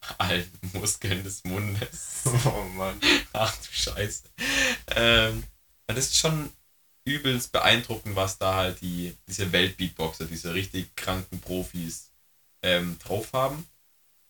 allen 0.18 0.50
Muskeln 0.72 1.24
des 1.24 1.44
Mundes. 1.44 2.22
Oh 2.46 2.64
Mann. 2.74 3.00
Ach 3.32 3.54
du 3.56 3.68
Scheiße. 3.70 4.24
Ähm, 4.96 5.44
das 5.86 6.06
ist 6.06 6.18
schon 6.18 6.50
übelst 7.04 7.52
beeindruckend, 7.52 8.16
was 8.16 8.38
da 8.38 8.54
halt 8.54 8.80
die, 8.80 9.16
diese 9.28 9.52
Weltbeatboxer, 9.52 10.24
diese 10.26 10.54
richtig 10.54 10.96
kranken 10.96 11.40
Profis 11.40 12.10
ähm, 12.62 12.98
drauf 12.98 13.32
haben. 13.32 13.66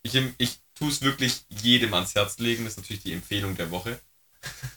Ich, 0.02 0.14
ich 0.38 0.58
tue 0.74 0.88
es 0.88 1.00
wirklich 1.02 1.44
jedem 1.48 1.94
ans 1.94 2.14
Herz 2.14 2.38
legen, 2.38 2.64
das 2.64 2.74
ist 2.74 2.78
natürlich 2.78 3.02
die 3.04 3.12
Empfehlung 3.12 3.56
der 3.56 3.70
Woche. 3.70 4.00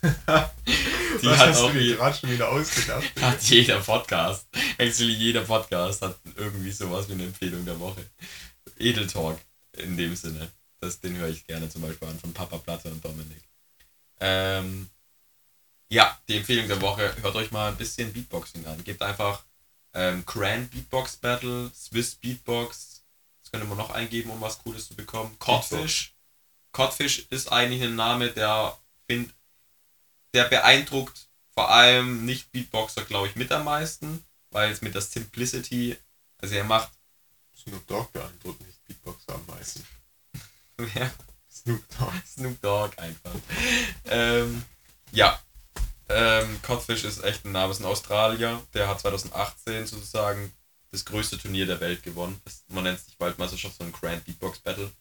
Die 1.22 1.26
Was 1.26 1.38
hat 1.40 1.50
hast 1.50 1.62
auch 1.62 1.72
du 1.72 1.80
dir 1.80 1.96
gerade 1.96 2.18
schon 2.18 2.32
wieder 2.32 2.50
ausgedacht? 2.50 3.04
hat 3.22 3.42
jeder 3.44 3.80
Podcast. 3.80 4.48
Actually, 4.78 5.14
jeder 5.14 5.42
Podcast 5.42 6.02
hat 6.02 6.18
irgendwie 6.36 6.72
sowas 6.72 7.08
wie 7.10 7.14
eine 7.14 7.24
Empfehlung 7.24 7.66
der 7.66 7.80
Woche. 7.80 8.06
Edeltalk 8.78 9.40
in 9.74 9.98
dem 9.98 10.16
Sinne. 10.16 10.52
Das, 10.80 11.00
den 11.00 11.16
höre 11.16 11.30
ich 11.30 11.46
gerne 11.48 11.70
zum 11.70 11.82
Beispiel 11.82 12.08
an 12.08 12.20
von 12.20 12.34
Papa 12.34 12.58
Platte 12.60 12.90
und 12.90 13.04
Dominik. 13.04 13.42
Ähm, 14.20 14.90
ja, 15.90 16.18
die 16.28 16.38
Empfehlung 16.38 16.68
der 16.68 16.82
Woche. 16.82 17.16
Hört 17.22 17.36
euch 17.36 17.52
mal 17.52 17.70
ein 17.70 17.78
bisschen 17.78 18.14
Beatboxing 18.14 18.66
an. 18.66 18.84
Gebt 18.84 19.02
einfach 19.02 19.44
ähm, 19.94 20.24
Grand 20.26 20.70
Beatbox 20.72 21.18
Battle, 21.18 21.72
Swiss 21.74 22.16
Beatbox. 22.16 23.04
Das 23.42 23.52
könnte 23.52 23.68
man 23.68 23.78
noch 23.78 23.92
eingeben, 23.92 24.30
um 24.30 24.42
was 24.42 24.60
Cooles 24.60 24.88
zu 24.88 24.96
bekommen. 24.96 25.36
Codfish. 25.40 26.14
Codfish 26.74 27.26
ist 27.30 27.52
eigentlich 27.52 27.82
ein 27.82 27.96
Name, 27.96 28.30
der 28.30 28.78
find, 29.08 29.34
der 30.34 30.46
beeindruckt 30.46 31.28
vor 31.54 31.72
allem 31.72 32.26
nicht 32.26 32.52
Beatboxer, 32.52 33.04
glaube 33.06 33.28
ich, 33.28 33.36
mit 33.36 33.52
am 33.52 33.66
meisten, 33.66 34.24
weil 34.52 34.72
es 34.72 34.82
mit 34.82 34.94
der 34.94 35.02
Simplicity, 35.02 35.98
also 36.38 36.56
er 36.56 36.64
macht, 36.64 36.92
Snoop 37.56 37.88
Dogg 37.88 38.12
beeindruckt 38.14 38.62
nicht 38.66 38.84
Beatboxer 38.86 39.34
am 39.34 39.46
meisten. 39.48 39.86
ja, 40.96 41.12
Snoop 41.52 41.84
Dogg. 41.98 42.14
Snoop 42.28 42.62
Dogg 42.62 43.00
einfach. 43.00 43.32
ähm, 44.06 44.64
ja, 45.12 45.40
ähm, 46.10 46.62
Codfish 46.62 47.04
ist 47.04 47.24
echt 47.24 47.46
ein 47.46 47.52
Name, 47.52 47.72
ist 47.72 47.80
ein 47.80 47.86
Australier, 47.86 48.62
der 48.74 48.88
hat 48.88 49.02
2018 49.02 49.88
sozusagen 49.88 50.54
das 50.92 51.06
größte 51.06 51.38
Turnier 51.38 51.66
der 51.66 51.80
Welt 51.80 52.04
gewonnen. 52.04 52.40
Das, 52.46 52.64
man 52.70 52.84
nennt 52.84 53.00
es 53.00 53.08
nicht 53.08 53.20
Waldmeisterschaft, 53.20 53.78
sondern 53.78 54.00
Grand 54.00 54.24
Beatbox 54.26 54.60
Battle. 54.60 54.92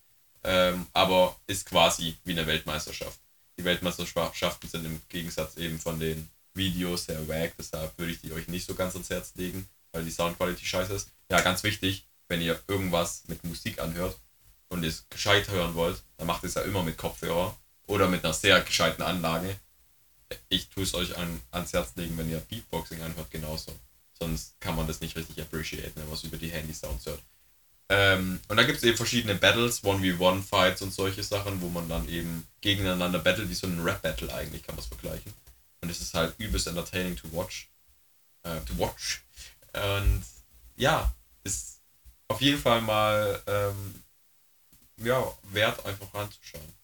Ähm, 0.43 0.87
aber 0.93 1.37
ist 1.47 1.67
quasi 1.67 2.17
wie 2.25 2.33
eine 2.33 2.47
Weltmeisterschaft. 2.47 3.19
Die 3.59 3.65
Weltmeisterschaften 3.65 4.69
sind 4.69 4.85
im 4.85 5.01
Gegensatz 5.09 5.57
eben 5.57 5.79
von 5.79 5.99
den 5.99 6.29
Videos 6.55 7.05
sehr 7.07 7.27
wack, 7.29 7.55
deshalb 7.59 7.99
würde 7.99 8.13
ich 8.13 8.21
die 8.21 8.33
euch 8.33 8.49
nicht 8.49 8.67
so 8.67 8.75
ganz 8.75 8.95
ans 8.95 9.11
Herz 9.11 9.33
legen, 9.35 9.69
weil 9.93 10.05
die 10.05 10.11
Soundquality 10.11 10.65
scheiße 10.65 10.93
ist. 10.95 11.11
Ja, 11.31 11.41
ganz 11.41 11.63
wichtig, 11.63 12.07
wenn 12.29 12.41
ihr 12.41 12.61
irgendwas 12.69 13.25
mit 13.29 13.45
Musik 13.45 13.79
anhört 13.79 14.19
und 14.69 14.85
es 14.85 15.07
gescheit 15.11 15.49
hören 15.49 15.75
wollt, 15.75 16.03
dann 16.17 16.27
macht 16.27 16.45
es 16.45 16.55
ja 16.55 16.63
immer 16.63 16.83
mit 16.83 16.97
Kopfhörer 16.97 17.57
oder 17.87 18.09
mit 18.09 18.25
einer 18.25 18.35
sehr 18.35 18.61
gescheiten 18.61 19.03
Anlage. 19.03 19.59
Ich 20.49 20.69
tue 20.69 20.83
es 20.83 20.95
euch 20.95 21.17
an, 21.17 21.41
ans 21.51 21.73
Herz 21.73 21.95
legen, 21.97 22.19
wenn 22.19 22.31
ihr 22.31 22.41
Beatboxing 22.41 23.01
anhört, 23.01 23.31
genauso. 23.31 23.73
Sonst 24.19 24.59
kann 24.61 24.77
man 24.77 24.87
das 24.87 25.01
nicht 25.01 25.17
richtig 25.17 25.41
appreciaten, 25.41 25.93
wenn 25.95 26.07
man 26.07 26.15
es 26.15 26.25
über 26.25 26.37
die 26.37 26.51
Handy-Sounds 26.51 27.07
hört. 27.07 27.23
Ähm, 27.89 28.41
und 28.49 28.57
da 28.57 28.65
gibt 28.65 28.79
es 28.79 28.85
eben 28.85 28.97
verschiedene 28.97 29.37
Battles, 29.37 29.85
1v1-Fights 29.85 30.83
und 30.83 30.93
solche 30.93 31.23
Sachen, 31.23 31.61
wo 31.61 31.69
man 31.69 31.89
dann 31.89 32.09
eben 32.09 32.47
gegeneinander 32.61 33.21
battelt, 33.21 33.49
wie 33.49 33.55
so 33.55 33.67
ein 33.67 33.81
Rap-Battle 33.81 34.33
eigentlich, 34.35 34.63
kann 34.65 34.75
man 34.75 34.83
es 34.83 34.89
vergleichen. 34.89 35.33
Und 35.81 35.91
es 35.91 36.01
ist 36.01 36.15
halt 36.15 36.35
übelst 36.39 36.67
entertaining 36.67 37.17
to 37.17 37.33
watch. 37.33 37.69
Äh, 38.43 38.61
to 38.67 38.77
watch. 38.79 39.23
Und 39.73 40.25
ja, 40.77 41.15
ist 41.45 41.81
auf 42.29 42.41
jeden 42.41 42.61
Fall 42.61 42.81
mal 42.81 43.41
ähm, 43.47 44.03
ja, 45.03 45.23
wert, 45.53 45.85
einfach 45.87 46.13
ranzuschauen. 46.13 46.77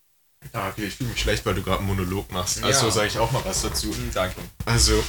Ah, 0.52 0.68
okay, 0.68 0.84
ich 0.86 0.94
fühle 0.94 1.10
mich 1.10 1.20
schlecht, 1.20 1.46
weil 1.46 1.54
du 1.54 1.62
gerade 1.62 1.78
einen 1.78 1.88
Monolog 1.88 2.30
machst. 2.32 2.62
Also 2.62 2.86
Ja. 2.86 2.92
sage 2.92 3.06
ich 3.08 3.18
auch 3.18 3.30
mal 3.30 3.44
was 3.44 3.62
dazu. 3.62 3.94
Hm, 3.94 4.10
danke. 4.12 4.40
Also. 4.64 5.02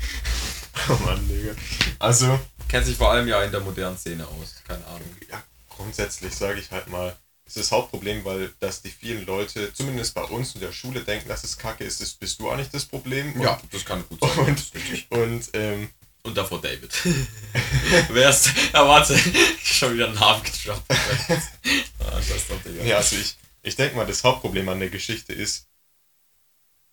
oh 0.88 0.96
Mann, 1.04 1.28
Digga. 1.28 1.54
Also, 1.98 2.40
Kennt 2.68 2.86
sich 2.86 2.96
vor 2.96 3.10
allem 3.10 3.28
ja 3.28 3.42
in 3.42 3.50
der 3.50 3.60
modernen 3.60 3.98
Szene 3.98 4.26
aus, 4.26 4.54
keine 4.66 4.84
Ahnung. 4.86 5.16
ja, 5.30 5.42
grundsätzlich 5.68 6.34
sage 6.34 6.60
ich 6.60 6.70
halt 6.70 6.88
mal, 6.88 7.16
es 7.46 7.56
ist 7.56 7.66
das 7.66 7.72
Hauptproblem, 7.72 8.24
weil 8.24 8.52
dass 8.58 8.80
die 8.80 8.90
vielen 8.90 9.26
Leute, 9.26 9.72
zumindest 9.74 10.14
bei 10.14 10.22
uns 10.22 10.54
in 10.54 10.60
der 10.60 10.72
Schule, 10.72 11.00
denken, 11.02 11.28
dass 11.28 11.44
es 11.44 11.58
kacke 11.58 11.84
ist, 11.84 12.00
das 12.00 12.12
bist 12.12 12.40
du 12.40 12.50
auch 12.50 12.56
nicht 12.56 12.72
das 12.72 12.86
Problem. 12.86 13.40
Ja, 13.40 13.60
das 13.70 13.84
kann 13.84 14.04
gut 14.08 14.20
sein. 14.20 14.38
Und, 14.38 14.58
ist 14.58 15.10
und 15.10 15.50
ähm, 15.52 15.90
Und 16.22 16.36
davor 16.38 16.60
David. 16.60 16.90
Wer 18.08 18.30
ist. 18.30 18.48
Ja, 18.72 18.88
warte. 18.88 19.18
Schon 19.62 19.92
wieder 19.92 20.06
einen 20.06 20.14
Namen 20.14 20.42
gedroppt. 20.42 20.86
ah, 20.90 22.18
ist 22.18 22.46
ja, 22.82 22.96
also 22.96 23.16
ich, 23.16 23.36
ich 23.62 23.76
denke 23.76 23.96
mal, 23.96 24.06
das 24.06 24.24
Hauptproblem 24.24 24.66
an 24.70 24.80
der 24.80 24.88
Geschichte 24.88 25.34
ist, 25.34 25.66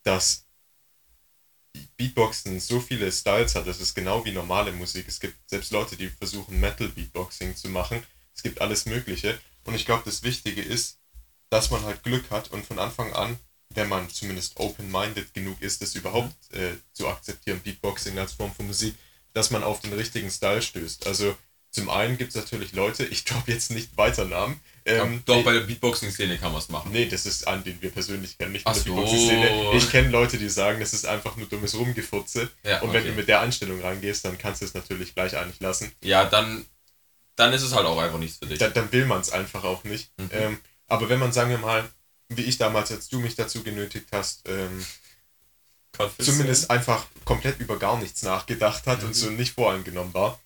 dass 0.04 0.46
Beatboxen 1.98 2.60
so 2.60 2.80
viele 2.80 3.12
Styles 3.12 3.56
hat, 3.56 3.68
das 3.68 3.80
ist 3.80 3.94
genau 3.94 4.26
wie 4.26 4.32
normale 4.32 4.72
Musik. 4.72 5.08
Es 5.08 5.20
gibt 5.20 5.36
selbst 5.50 5.72
Leute, 5.72 5.96
die 5.96 6.10
versuchen 6.10 6.60
Metal 6.60 6.88
Beatboxing 6.90 7.56
zu 7.56 7.70
machen. 7.70 8.04
Es 8.36 8.44
gibt 8.44 8.62
alles 8.62 8.86
Mögliche. 8.86 9.40
Und 9.64 9.76
ich 9.76 9.86
glaube, 9.86 10.04
das 10.06 10.24
Wichtige 10.24 10.62
ist, 10.62 10.98
dass 11.50 11.70
man 11.70 11.84
halt 11.84 12.04
Glück 12.04 12.30
hat 12.32 12.50
und 12.52 12.66
von 12.66 12.80
Anfang 12.80 13.14
an, 13.14 13.38
wenn 13.70 13.90
man 13.90 14.10
zumindest 14.10 14.58
open-minded 14.58 15.34
genug 15.34 15.62
ist, 15.62 15.82
das 15.82 15.96
überhaupt 15.96 16.36
äh, 16.54 16.76
zu 16.94 17.08
akzeptieren, 17.08 17.62
Beatboxing 17.62 18.18
als 18.18 18.34
Form 18.34 18.54
von 18.54 18.68
Musik, 18.68 18.96
dass 19.34 19.52
man 19.52 19.64
auf 19.64 19.80
den 19.80 19.94
richtigen 19.94 20.30
Style 20.30 20.62
stößt. 20.62 21.08
Also 21.08 21.36
zum 21.70 21.90
einen 21.90 22.18
gibt 22.18 22.32
es 22.32 22.36
natürlich 22.36 22.74
Leute, 22.74 23.06
ich 23.06 23.26
glaube 23.26 23.52
jetzt 23.52 23.72
nicht 23.72 23.96
weiter 23.96 24.26
Namen. 24.26 24.60
Ähm, 24.86 25.22
Doch, 25.26 25.44
bei 25.44 25.54
der 25.54 25.62
Beatboxing-Szene 25.62 26.38
kann 26.40 26.52
man 26.52 26.60
es 26.62 26.70
machen. 26.70 26.92
Nee, 26.92 27.06
das 27.06 27.26
ist 27.26 27.48
ein, 27.48 27.64
den 27.64 27.82
wir 27.82 27.92
persönlich 27.92 28.38
kennen, 28.38 28.54
nicht 28.54 28.66
Ach 28.66 28.74
so. 28.74 28.84
Beatboxing-Szene. 28.86 29.74
Ich 29.78 29.90
kenne 29.92 30.10
Leute, 30.10 30.38
die 30.38 30.50
sagen, 30.50 30.80
das 30.80 30.94
ist 30.94 31.06
einfach 31.06 31.36
nur 31.36 31.48
dummes 31.48 31.76
Rumgefutze. 31.78 32.50
Ja, 32.64 32.82
Und 32.82 32.92
wenn 32.94 33.02
okay. 33.02 33.12
du 33.12 33.16
mit 33.16 33.28
der 33.28 33.42
Einstellung 33.42 33.80
reingehst, 33.82 34.26
dann 34.26 34.38
kannst 34.38 34.62
du 34.62 34.66
es 34.66 34.74
natürlich 34.74 35.14
gleich 35.14 35.38
eigentlich 35.38 35.60
lassen. 35.60 35.92
Ja, 36.04 36.26
dann, 36.26 36.66
dann 37.36 37.54
ist 37.54 37.62
es 37.62 37.74
halt 37.76 37.86
auch 37.86 38.00
einfach 38.00 38.18
nichts 38.20 38.38
für 38.40 38.48
dich. 38.48 38.58
Dann, 38.60 38.74
dann 38.74 38.92
will 38.92 39.06
man 39.06 39.22
es 39.22 39.32
einfach 39.32 39.64
auch 39.64 39.84
nicht. 39.84 40.12
Mhm. 40.18 40.30
Ähm, 40.32 40.60
aber 40.88 41.10
wenn 41.10 41.20
man, 41.20 41.32
sagen 41.32 41.52
wir 41.52 41.58
mal, 41.60 41.88
wie 42.30 42.44
ich 42.44 42.58
damals, 42.58 42.92
als 42.92 43.08
du 43.10 43.20
mich 43.20 43.36
dazu 43.36 43.62
genötigt 43.64 44.08
hast, 44.12 44.48
ähm, 44.48 44.86
zumindest 46.20 46.72
einfach 46.72 47.06
komplett 47.26 47.60
über 47.60 47.78
gar 47.78 47.98
nichts 48.00 48.24
nachgedacht 48.24 48.88
hat 48.88 49.02
Mhm. 49.02 49.08
und 49.08 49.14
so 49.16 49.30
nicht 49.30 49.54
voreingenommen 49.54 50.14
war, 50.14 50.40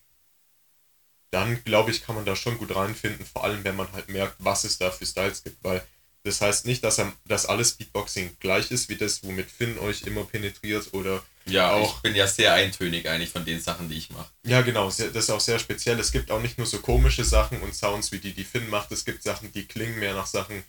dann 1.30 1.62
glaube 1.64 1.90
ich, 1.90 2.02
kann 2.04 2.14
man 2.14 2.24
da 2.24 2.36
schon 2.36 2.58
gut 2.58 2.74
reinfinden, 2.74 3.26
vor 3.26 3.44
allem 3.44 3.64
wenn 3.64 3.76
man 3.76 3.90
halt 3.92 4.08
merkt, 4.08 4.36
was 4.38 4.64
es 4.64 4.78
da 4.78 4.90
für 4.90 5.06
Styles 5.06 5.42
gibt, 5.44 5.62
weil 5.64 5.82
das 6.24 6.40
heißt 6.40 6.66
nicht, 6.66 6.82
dass, 6.82 6.98
er, 6.98 7.12
dass 7.24 7.46
alles 7.46 7.74
Beatboxing 7.74 8.36
gleich 8.40 8.70
ist, 8.72 8.88
wie 8.88 8.96
das, 8.96 9.22
womit 9.22 9.48
Finn 9.50 9.78
euch 9.78 10.02
immer 10.02 10.24
penetriert 10.24 10.92
oder 10.92 11.22
Ja, 11.44 11.72
auch- 11.72 11.96
ich 11.96 12.02
bin 12.02 12.16
ja 12.16 12.26
sehr 12.26 12.52
eintönig 12.54 13.08
eigentlich 13.08 13.30
von 13.30 13.44
den 13.44 13.60
Sachen, 13.60 13.88
die 13.88 13.96
ich 13.96 14.10
mache. 14.10 14.28
ja 14.44 14.60
genau, 14.62 14.86
das 14.86 14.98
ist 14.98 15.30
auch 15.30 15.40
sehr 15.40 15.58
speziell. 15.60 16.00
Es 16.00 16.10
gibt 16.10 16.30
auch 16.32 16.40
nicht 16.42 16.58
nur 16.58 16.66
so 16.66 16.78
komische 16.80 17.24
Sachen 17.24 17.60
und 17.60 17.74
Sounds, 17.76 18.10
wie 18.10 18.18
die, 18.18 18.32
die 18.32 18.42
Finn 18.44 18.68
macht, 18.70 18.90
es 18.92 19.04
gibt 19.04 19.22
Sachen, 19.22 19.52
die 19.52 19.66
klingen 19.66 19.98
mehr 20.00 20.14
nach 20.14 20.26
Sachen, 20.26 20.64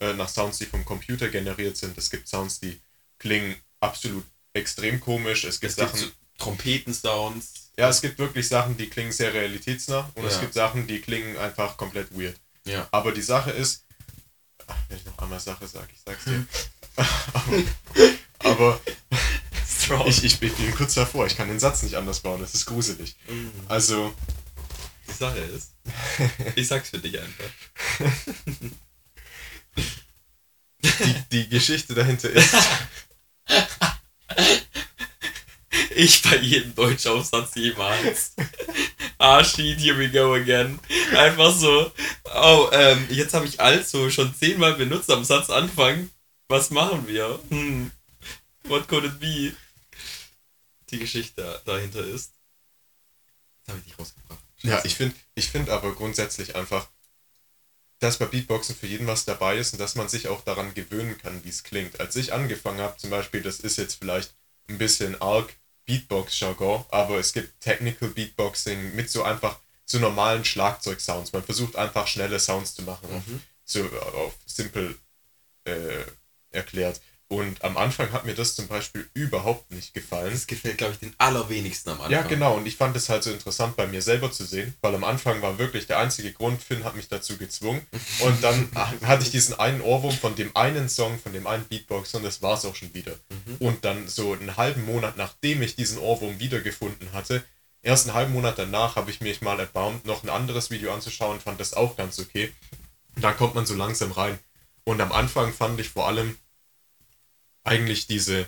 äh, 0.00 0.14
nach 0.14 0.30
Sounds, 0.30 0.58
die 0.58 0.66
vom 0.66 0.84
Computer 0.86 1.28
generiert 1.28 1.76
sind. 1.76 1.98
Es 1.98 2.08
gibt 2.08 2.26
Sounds, 2.28 2.60
die 2.60 2.80
klingen 3.18 3.54
absolut 3.80 4.24
extrem 4.54 4.98
komisch. 5.00 5.44
Es 5.44 5.60
gibt 5.60 5.72
Es 5.72 5.76
gibt 5.76 5.90
Sachen, 5.90 6.12
Trompeten-Sounds. 6.38 7.70
Ja, 7.78 7.88
es 7.88 8.00
gibt 8.00 8.18
wirklich 8.18 8.48
Sachen, 8.48 8.76
die 8.76 8.88
klingen 8.88 9.12
sehr 9.12 9.32
realitätsnah 9.32 10.10
und 10.14 10.24
es 10.26 10.34
Ja. 10.34 10.40
gibt 10.40 10.54
Sachen, 10.54 10.86
die 10.86 11.00
klingen 11.00 11.36
einfach 11.38 11.76
komplett 11.76 12.10
weird. 12.16 12.36
Ja. 12.64 12.86
Aber 12.90 13.12
die 13.12 13.22
Sache 13.22 13.50
ist, 13.50 13.84
ach, 14.66 14.76
wenn 14.88 14.98
ich 14.98 15.04
noch 15.06 15.18
einmal 15.18 15.40
Sache 15.40 15.66
sage, 15.66 15.88
ich 15.94 16.00
sag's 16.04 16.24
dir. 16.24 16.46
aber 18.40 18.80
Strong. 19.66 20.06
ich, 20.08 20.18
ich, 20.24 20.40
ich 20.42 20.54
bin 20.54 20.74
kurz 20.74 20.94
davor, 20.94 21.26
ich 21.26 21.36
kann 21.36 21.48
den 21.48 21.58
Satz 21.58 21.82
nicht 21.82 21.96
anders 21.96 22.20
bauen, 22.20 22.40
das 22.40 22.54
ist 22.54 22.66
gruselig. 22.66 23.16
Also, 23.68 24.14
Die 25.08 25.12
Sache 25.14 25.38
ist, 25.38 25.72
ich 26.56 26.68
sag's 26.68 26.90
für 26.90 26.98
dich 26.98 27.18
einfach. 27.18 27.50
Die, 30.82 31.14
die 31.32 31.48
Geschichte 31.48 31.94
dahinter 31.94 32.28
ist, 32.30 32.54
Ich 35.96 36.22
bei 36.22 36.36
jedem 36.36 36.74
Deutschaufsatz 36.74 37.54
jemals. 37.54 38.34
Ah, 39.18 39.44
shit, 39.44 39.78
here 39.78 39.96
we 39.96 40.10
go 40.10 40.34
again. 40.34 40.80
Einfach 41.16 41.54
so. 41.54 41.92
Oh, 42.34 42.68
ähm, 42.72 43.06
jetzt 43.08 43.34
habe 43.34 43.46
ich 43.46 43.60
also 43.60 44.10
schon 44.10 44.34
zehnmal 44.34 44.74
benutzt 44.74 45.08
am 45.12 45.22
Satz 45.22 45.48
anfangen. 45.48 46.10
Was 46.48 46.70
machen 46.70 47.06
wir? 47.06 47.38
Hm. 47.48 47.92
What 48.64 48.88
could 48.88 49.04
it 49.04 49.20
be? 49.20 49.54
Die 50.90 50.98
Geschichte 50.98 51.62
dahinter 51.64 52.04
ist. 52.04 52.32
Jetzt 53.58 53.68
habe 53.68 53.78
ich 53.78 53.84
dich 53.84 53.98
rausgebracht. 53.98 54.40
ja, 54.62 54.84
ich 54.84 54.96
finde 54.96 55.14
ich 55.36 55.48
find 55.48 55.70
aber 55.70 55.94
grundsätzlich 55.94 56.56
einfach, 56.56 56.88
dass 58.00 58.18
bei 58.18 58.26
Beatboxen 58.26 58.74
für 58.74 58.88
jeden 58.88 59.06
was 59.06 59.24
dabei 59.24 59.56
ist 59.56 59.72
und 59.72 59.78
dass 59.78 59.94
man 59.94 60.08
sich 60.08 60.26
auch 60.26 60.42
daran 60.42 60.74
gewöhnen 60.74 61.16
kann, 61.18 61.44
wie 61.44 61.48
es 61.48 61.62
klingt. 61.62 62.00
Als 62.00 62.16
ich 62.16 62.32
angefangen 62.32 62.80
habe, 62.80 62.96
zum 62.96 63.10
Beispiel, 63.10 63.40
das 63.40 63.60
ist 63.60 63.78
jetzt 63.78 64.00
vielleicht 64.00 64.34
ein 64.68 64.78
bisschen 64.78 65.20
arg 65.22 65.54
Beatbox-Jargon, 65.86 66.84
aber 66.90 67.18
es 67.18 67.32
gibt 67.32 67.60
Technical 67.60 68.08
Beatboxing 68.10 68.94
mit 68.94 69.10
so 69.10 69.22
einfach 69.22 69.58
so 69.84 69.98
normalen 69.98 70.44
Schlagzeug-Sounds. 70.44 71.32
Man 71.32 71.42
versucht 71.42 71.76
einfach 71.76 72.06
schnelle 72.06 72.38
Sounds 72.38 72.74
zu 72.74 72.82
machen, 72.82 73.08
auf, 73.10 73.22
so 73.64 73.84
auf 73.84 74.34
simpel 74.46 74.98
äh, 75.64 76.04
erklärt. 76.50 77.00
Und 77.32 77.64
am 77.64 77.78
Anfang 77.78 78.12
hat 78.12 78.26
mir 78.26 78.34
das 78.34 78.54
zum 78.54 78.68
Beispiel 78.68 79.08
überhaupt 79.14 79.70
nicht 79.70 79.94
gefallen. 79.94 80.32
Das 80.32 80.46
gefällt, 80.46 80.76
glaube 80.76 80.92
ich, 80.92 80.98
den 80.98 81.14
allerwenigsten 81.16 81.88
am 81.88 81.96
Anfang. 82.02 82.10
Ja, 82.10 82.20
genau. 82.20 82.58
Und 82.58 82.66
ich 82.66 82.76
fand 82.76 82.94
es 82.94 83.08
halt 83.08 83.22
so 83.22 83.30
interessant 83.30 83.74
bei 83.74 83.86
mir 83.86 84.02
selber 84.02 84.30
zu 84.30 84.44
sehen, 84.44 84.74
weil 84.82 84.94
am 84.94 85.02
Anfang 85.02 85.40
war 85.40 85.58
wirklich 85.58 85.86
der 85.86 85.98
einzige 85.98 86.30
Grund, 86.32 86.62
Finn 86.62 86.84
hat 86.84 86.94
mich 86.94 87.08
dazu 87.08 87.38
gezwungen. 87.38 87.86
Und 88.18 88.44
dann 88.44 88.68
hatte 89.06 89.22
ich 89.22 89.30
diesen 89.30 89.58
einen 89.58 89.80
Ohrwurm 89.80 90.12
von 90.14 90.34
dem 90.34 90.54
einen 90.54 90.90
Song, 90.90 91.18
von 91.18 91.32
dem 91.32 91.46
einen 91.46 91.64
Beatbox 91.64 92.12
und 92.12 92.22
das 92.22 92.42
war 92.42 92.58
es 92.58 92.66
auch 92.66 92.74
schon 92.74 92.92
wieder. 92.92 93.14
Und 93.60 93.86
dann 93.86 94.08
so 94.08 94.34
einen 94.34 94.58
halben 94.58 94.84
Monat, 94.84 95.16
nachdem 95.16 95.62
ich 95.62 95.74
diesen 95.74 95.96
Ohrwurm 95.96 96.38
wiedergefunden 96.38 97.14
hatte, 97.14 97.42
erst 97.80 98.08
einen 98.08 98.14
halben 98.14 98.34
Monat 98.34 98.58
danach 98.58 98.96
habe 98.96 99.10
ich 99.10 99.22
mich 99.22 99.40
mal 99.40 99.58
erbarmt, 99.58 100.04
noch 100.04 100.22
ein 100.22 100.28
anderes 100.28 100.70
Video 100.70 100.92
anzuschauen, 100.92 101.40
fand 101.40 101.58
das 101.60 101.72
auch 101.72 101.96
ganz 101.96 102.18
okay. 102.18 102.52
Dann 103.16 103.34
kommt 103.38 103.54
man 103.54 103.64
so 103.64 103.74
langsam 103.74 104.12
rein. 104.12 104.38
Und 104.84 105.00
am 105.00 105.12
Anfang 105.12 105.54
fand 105.54 105.80
ich 105.80 105.88
vor 105.88 106.08
allem 106.08 106.36
eigentlich 107.64 108.06
diese 108.06 108.46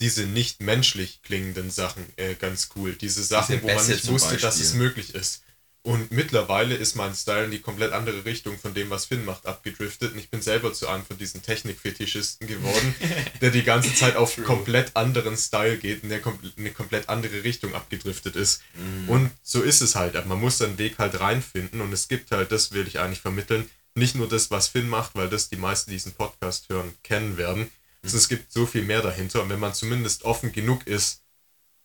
diese 0.00 0.26
nicht 0.26 0.60
menschlich 0.60 1.22
klingenden 1.22 1.70
Sachen 1.70 2.04
äh, 2.16 2.34
ganz 2.34 2.70
cool. 2.76 2.94
Diese 2.94 3.22
Sachen, 3.22 3.62
wo 3.62 3.66
man 3.68 3.86
nicht 3.86 4.06
wusste, 4.08 4.36
dass 4.36 4.56
es 4.56 4.72
Beispiel. 4.72 4.80
möglich 4.80 5.14
ist. 5.14 5.42
Und 5.86 6.10
mittlerweile 6.12 6.74
ist 6.74 6.96
mein 6.96 7.14
Style 7.14 7.44
in 7.44 7.50
die 7.50 7.60
komplett 7.60 7.92
andere 7.92 8.24
Richtung 8.24 8.58
von 8.58 8.72
dem, 8.72 8.88
was 8.88 9.04
Finn 9.04 9.26
macht, 9.26 9.44
abgedriftet. 9.44 10.12
Und 10.12 10.18
ich 10.18 10.30
bin 10.30 10.40
selber 10.40 10.72
zu 10.72 10.88
einem 10.88 11.04
von 11.04 11.18
diesen 11.18 11.42
Technikfetischisten 11.42 12.48
geworden, 12.48 12.94
der 13.42 13.50
die 13.50 13.62
ganze 13.62 13.94
Zeit 13.94 14.16
auf 14.16 14.42
komplett 14.44 14.96
anderen 14.96 15.36
Style 15.36 15.76
geht 15.76 16.02
und 16.02 16.08
der 16.08 16.22
kom 16.22 16.38
eine 16.56 16.70
komplett 16.70 17.10
andere 17.10 17.44
Richtung 17.44 17.74
abgedriftet 17.74 18.34
ist. 18.34 18.62
Mhm. 18.74 19.08
Und 19.10 19.30
so 19.42 19.60
ist 19.60 19.82
es 19.82 19.94
halt. 19.94 20.16
Aber 20.16 20.26
man 20.26 20.40
muss 20.40 20.56
seinen 20.56 20.78
Weg 20.78 20.96
halt 20.96 21.20
reinfinden. 21.20 21.82
Und 21.82 21.92
es 21.92 22.08
gibt 22.08 22.30
halt, 22.30 22.50
das 22.50 22.72
will 22.72 22.88
ich 22.88 22.98
eigentlich 22.98 23.20
vermitteln, 23.20 23.68
nicht 23.94 24.14
nur 24.14 24.28
das, 24.28 24.50
was 24.50 24.68
Finn 24.68 24.88
macht, 24.88 25.14
weil 25.14 25.28
das 25.28 25.50
die 25.50 25.56
meisten, 25.56 25.90
die 25.90 25.96
diesen 25.96 26.14
Podcast 26.14 26.70
hören, 26.70 26.94
kennen 27.02 27.36
werden. 27.36 27.70
Sondern 28.10 28.18
Es 28.18 28.28
gibt 28.28 28.52
so 28.52 28.66
viel 28.66 28.82
mehr 28.82 29.02
dahinter. 29.02 29.42
Und 29.42 29.48
wenn 29.50 29.60
man 29.60 29.74
zumindest 29.74 30.22
offen 30.24 30.52
genug 30.52 30.86
ist, 30.86 31.22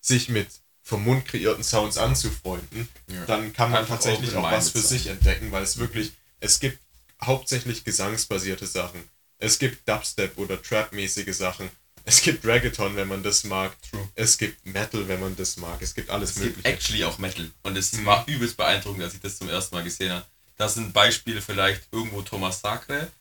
sich 0.01 0.29
mit 0.29 0.47
vom 0.83 1.03
Mund 1.03 1.25
kreierten 1.25 1.63
Sounds 1.63 1.97
anzufreunden, 1.97 2.87
Ja. 3.07 3.25
dann 3.25 3.53
kann 3.53 3.69
man 3.71 3.81
Einfach 3.81 3.95
tatsächlich 3.95 4.35
auch 4.35 4.43
was 4.43 4.69
für 4.69 4.79
open-minded 4.79 4.89
sich 4.89 5.07
entdecken, 5.07 5.51
weil 5.51 5.63
es 5.63 5.77
wirklich, 5.77 6.13
es 6.39 6.59
gibt 6.59 6.79
hauptsächlich 7.21 7.83
gesangsbasierte 7.83 8.65
Sachen. 8.65 9.03
Es 9.37 9.59
gibt 9.59 9.87
Dubstep 9.87 10.37
oder 10.37 10.61
Trap-mäßige 10.61 11.35
Sachen. 11.35 11.69
Es 12.05 12.21
gibt 12.21 12.45
Reggaeton, 12.45 12.95
wenn 12.95 13.07
man 13.07 13.21
das 13.23 13.43
mag. 13.43 13.75
Es 14.15 14.37
gibt 14.37 14.65
Metal, 14.65 15.07
wenn 15.07 15.19
man 15.19 15.35
das 15.35 15.57
mag. 15.57 15.79
Es 15.81 15.93
gibt 15.93 16.09
alles 16.09 16.31
Es 16.31 16.35
gibt 16.41 16.57
Mögliche. 16.57 16.67
actually 16.75 17.03
auch 17.03 17.19
Metal. 17.19 17.51
Und 17.63 17.77
es 17.77 17.93
Mhm. 17.93 18.05
war 18.05 18.27
übelst 18.27 18.57
beeindruckend, 18.57 19.03
als 19.03 19.13
ich 19.13 19.19
das 19.19 19.37
zum 19.37 19.49
ersten 19.49 19.75
Mal 19.75 19.83
gesehen 19.83 20.11
habe. 20.11 20.25
Das 20.57 20.73
sind 20.73 20.91
Beispiele 20.93 21.41
vielleicht 21.41 21.83
irgendwo 21.91 22.21
Thomas 22.21 22.61
Sacre. 22.61 23.11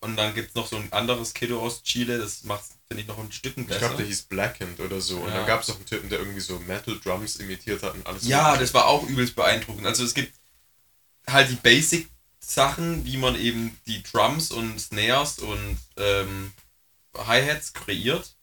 Und 0.00 0.16
dann 0.16 0.34
gibt 0.34 0.48
es 0.50 0.54
noch 0.54 0.66
so 0.66 0.76
ein 0.76 0.90
anderes 0.92 1.34
Kiddo 1.34 1.60
aus 1.60 1.82
Chile, 1.82 2.18
das 2.18 2.44
macht, 2.44 2.64
finde 2.88 3.02
ich, 3.02 3.06
noch 3.08 3.18
ein 3.18 3.30
Stück 3.32 3.56
Ich 3.58 3.66
besser. 3.66 3.80
glaube, 3.80 3.96
der 3.98 4.06
hieß 4.06 4.22
Blackened 4.22 4.80
oder 4.80 5.00
so. 5.00 5.18
Und 5.18 5.28
Ja. 5.28 5.34
dann 5.38 5.46
gab 5.46 5.62
es 5.62 5.68
auch 5.70 5.76
einen 5.76 5.84
Typen, 5.86 6.08
der 6.08 6.20
irgendwie 6.20 6.40
so 6.40 6.58
Metal-Drums 6.60 7.36
imitiert 7.36 7.82
hat 7.82 7.94
und 7.94 8.06
alles. 8.06 8.26
Ja, 8.26 8.44
Mögliche. 8.44 8.60
das 8.64 8.74
war 8.74 8.86
auch 8.86 9.06
übelst 9.06 9.34
beeindruckend. 9.36 9.86
Also 9.86 10.02
es 10.04 10.14
gibt 10.14 10.32
halt 11.26 11.50
die 11.50 11.56
Basic-Sachen, 11.56 13.04
wie 13.04 13.18
man 13.18 13.36
eben 13.38 13.78
die 13.86 14.02
Drums 14.02 14.50
und 14.50 14.80
Snares 14.80 15.38
und 15.38 15.78
ähm, 15.98 16.52
Hi-Hats 17.16 17.74
kreiert. 17.74 18.36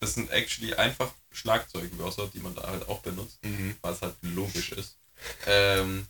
Das 0.00 0.14
sind 0.14 0.30
actually 0.30 0.74
einfach 0.74 1.12
Schlagzeugwörter, 1.30 2.28
die 2.32 2.40
man 2.40 2.54
da 2.54 2.62
halt 2.68 2.88
auch 2.88 3.00
benutzt, 3.00 3.38
Mhm. 3.44 3.76
es 3.82 4.00
halt 4.00 4.14
logisch 4.22 4.72
ist. 4.72 4.96
Ähm, 5.46 6.06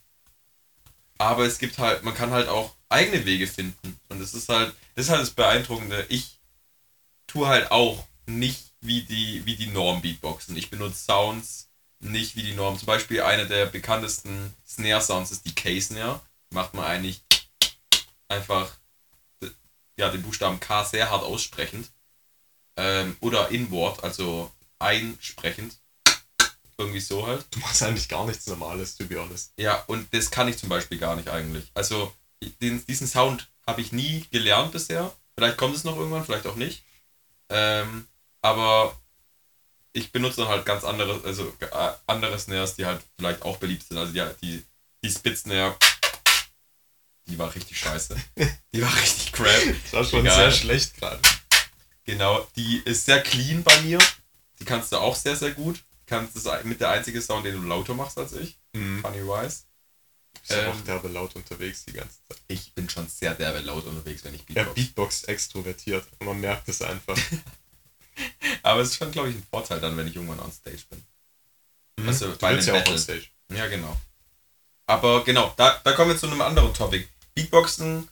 aber 1.19 1.45
es 1.45 1.59
gibt 1.59 1.79
halt, 1.79 2.05
man 2.05 2.15
kann 2.15 2.31
halt 2.31 2.49
auch 2.49 2.76
eigene 2.89 3.25
Wege 3.25 3.47
finden. 3.47 4.01
Und 4.09 4.21
das 4.21 4.35
ist 4.35 4.49
halt, 4.49 4.75
das 4.95 5.07
ist 5.07 5.11
halt 5.11 5.23
das 5.23 5.31
Beeindruckende. 5.31 6.07
Ich 6.09 6.39
tue 7.27 7.47
halt 7.49 7.71
auch 7.71 8.07
nicht 8.27 8.73
wie 8.81 9.03
die, 9.03 9.45
wie 9.47 9.57
die 9.57 9.69
Norm 9.69 10.03
Beatboxen. 10.03 10.57
Ich 10.57 10.71
benutze 10.71 11.05
Sounds 11.05 11.69
nicht 12.01 12.37
wie 12.37 12.43
die 12.43 12.55
Norm. 12.55 12.79
Zum 12.79 12.87
Beispiel 12.87 13.23
einer 13.23 13.47
der 13.47 13.67
bekanntesten 13.67 14.55
Snare-Sounds 14.67 15.31
ist 15.31 15.47
die 15.47 15.55
K-Snare. 15.55 16.21
Macht 16.51 16.75
man 16.75 16.85
eigentlich 16.85 17.23
einfach 18.29 18.77
ja, 19.97 20.11
den 20.11 20.23
Buchstaben 20.23 20.61
K 20.61 20.85
sehr 20.85 21.11
hart 21.11 21.25
aussprechend. 21.25 21.91
Ähm, 22.77 23.17
oder 23.21 23.51
inward, 23.51 24.05
also 24.05 24.53
einsprechend. 24.79 25.79
Irgendwie 26.79 27.01
so 27.01 27.27
halt. 27.27 27.47
Du 27.51 27.59
machst 27.61 27.83
eigentlich 27.83 28.09
gar 28.09 28.27
nichts 28.27 28.47
Normales, 28.47 28.97
to 28.97 29.07
be 29.07 29.19
honest. 29.19 29.53
Ja, 29.57 29.83
und 29.87 30.13
das 30.13 30.31
kann 30.31 30.49
ich 30.49 30.59
zum 30.59 30.69
Beispiel 30.69 30.99
gar 30.99 31.17
nicht 31.17 31.29
eigentlich. 31.29 31.71
Also 31.73 32.13
den, 32.61 32.85
diesen 32.87 33.07
Sound 33.07 33.49
habe 33.67 33.81
ich 33.81 33.93
nie 33.93 34.27
gelernt 34.31 34.73
bisher. 34.73 35.13
Vielleicht 35.35 35.57
kommt 35.57 35.77
es 35.77 35.85
noch 35.85 35.97
irgendwann, 35.97 36.25
vielleicht 36.25 36.47
auch 36.47 36.57
nicht. 36.57 36.83
Ähm, 37.49 38.07
aber 38.43 38.99
ich 39.93 40.13
benutze 40.13 40.43
dann 40.43 40.49
halt 40.49 40.67
ganz 40.67 40.85
andere, 40.85 41.23
also 41.25 41.53
äh, 41.61 41.93
andere 42.07 42.39
Snares, 42.39 42.77
die 42.77 42.87
halt 42.87 43.03
vielleicht 43.19 43.43
auch 43.43 43.57
beliebt 43.59 43.87
sind. 43.87 43.99
Also 43.99 44.13
die, 44.13 44.23
die, 44.43 44.65
die 45.03 45.11
Spit-Snare, 45.11 45.77
die 47.27 47.39
war 47.39 47.55
richtig 47.55 47.79
scheiße. 47.79 48.17
Die 48.73 48.83
war 48.83 48.95
richtig 48.95 49.33
crap. 49.33 49.75
Das 49.85 49.93
war 49.95 50.05
schon 50.05 50.21
Egal. 50.21 50.37
sehr 50.37 50.51
schlecht 50.53 50.97
gerade. 50.99 51.19
Genau, 52.05 52.47
die 52.57 52.83
ist 52.85 53.07
sehr 53.07 53.23
clean 53.23 53.63
bei 53.63 53.81
mir. 53.81 53.99
Die 54.61 54.65
kannst 54.65 54.93
du 54.93 54.99
auch 54.99 55.17
sehr, 55.17 55.35
sehr 55.35 55.53
gut. 55.53 55.83
Kannst 56.05 56.37
das 56.37 56.65
mit 56.65 56.81
der 56.81 56.91
einzige 56.91 57.21
Sound, 57.21 57.47
den 57.47 57.61
du 57.61 57.67
lauter 57.67 57.95
machst 57.95 58.19
als 58.19 58.33
ich. 58.35 58.59
Mhm. 58.75 59.01
Funny 59.01 59.23
wise. 59.27 59.63
Ist 60.43 60.51
ja 60.53 60.59
Ähm, 60.59 60.73
auch 60.73 60.81
derbe 60.83 61.09
laut 61.09 61.35
unterwegs 61.37 61.85
die 61.85 61.93
ganze 61.93 62.17
Zeit. 62.29 62.39
Ich 62.49 62.73
bin 62.75 62.89
schon 62.89 63.09
sehr 63.09 63.35
derbe 63.35 63.61
laut 63.61 63.85
unterwegs, 63.87 64.25
wenn 64.25 64.35
ich 64.35 64.45
Beatbox. 64.45 64.75
Beatbox 64.75 65.25
extrovertiert. 65.25 66.07
Und 66.19 66.27
man 66.27 66.41
merkt 66.41 66.69
es 66.69 66.83
einfach. 66.83 67.17
Aber 68.63 68.81
es 68.81 68.91
ist 68.91 68.97
schon, 68.97 69.13
glaube 69.13 69.31
ich, 69.31 69.37
ein 69.37 69.47
Vorteil 69.51 69.81
dann, 69.81 69.97
wenn 69.97 70.09
ich 70.09 70.17
irgendwann 70.17 70.41
on 70.41 70.53
stage 70.53 70.85
bin. 70.91 71.03
Also, 72.07 72.29
du 72.29 72.39
bei 72.39 72.49
einem 72.49 72.65
ja 72.67 72.75
auch 72.83 72.89
on 72.89 72.99
stage. 72.99 73.27
Ja, 73.53 73.67
genau. 73.67 73.97
Aber 74.87 75.25
genau, 75.25 75.53
da, 75.57 75.81
da 75.83 75.93
kommen 75.93 76.11
wir 76.11 76.19
zu 76.19 76.27
einem 76.27 76.41
anderen 76.41 76.73
Topic. 76.73 77.07
Beatboxen 77.35 78.09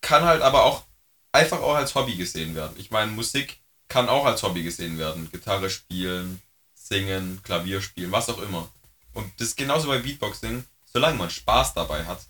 kann 0.00 0.24
halt 0.24 0.42
aber 0.42 0.64
auch 0.64 0.84
einfach 1.32 1.60
auch 1.60 1.74
als 1.74 1.94
Hobby 1.94 2.16
gesehen 2.16 2.54
werden. 2.54 2.74
Ich 2.78 2.90
meine, 2.90 3.12
Musik 3.12 3.60
kann 3.88 4.08
auch 4.08 4.24
als 4.24 4.42
Hobby 4.42 4.62
gesehen 4.62 4.98
werden. 4.98 5.30
Gitarre 5.30 5.70
spielen, 5.70 6.42
singen, 6.74 7.42
Klavier 7.42 7.82
spielen, 7.82 8.12
was 8.12 8.28
auch 8.28 8.38
immer. 8.38 8.68
Und 9.14 9.30
das 9.38 9.48
ist 9.48 9.56
genauso 9.56 9.88
bei 9.88 9.98
Beatboxing, 9.98 10.64
solange 10.92 11.18
man 11.18 11.30
Spaß 11.30 11.74
dabei 11.74 12.04
hat. 12.04 12.20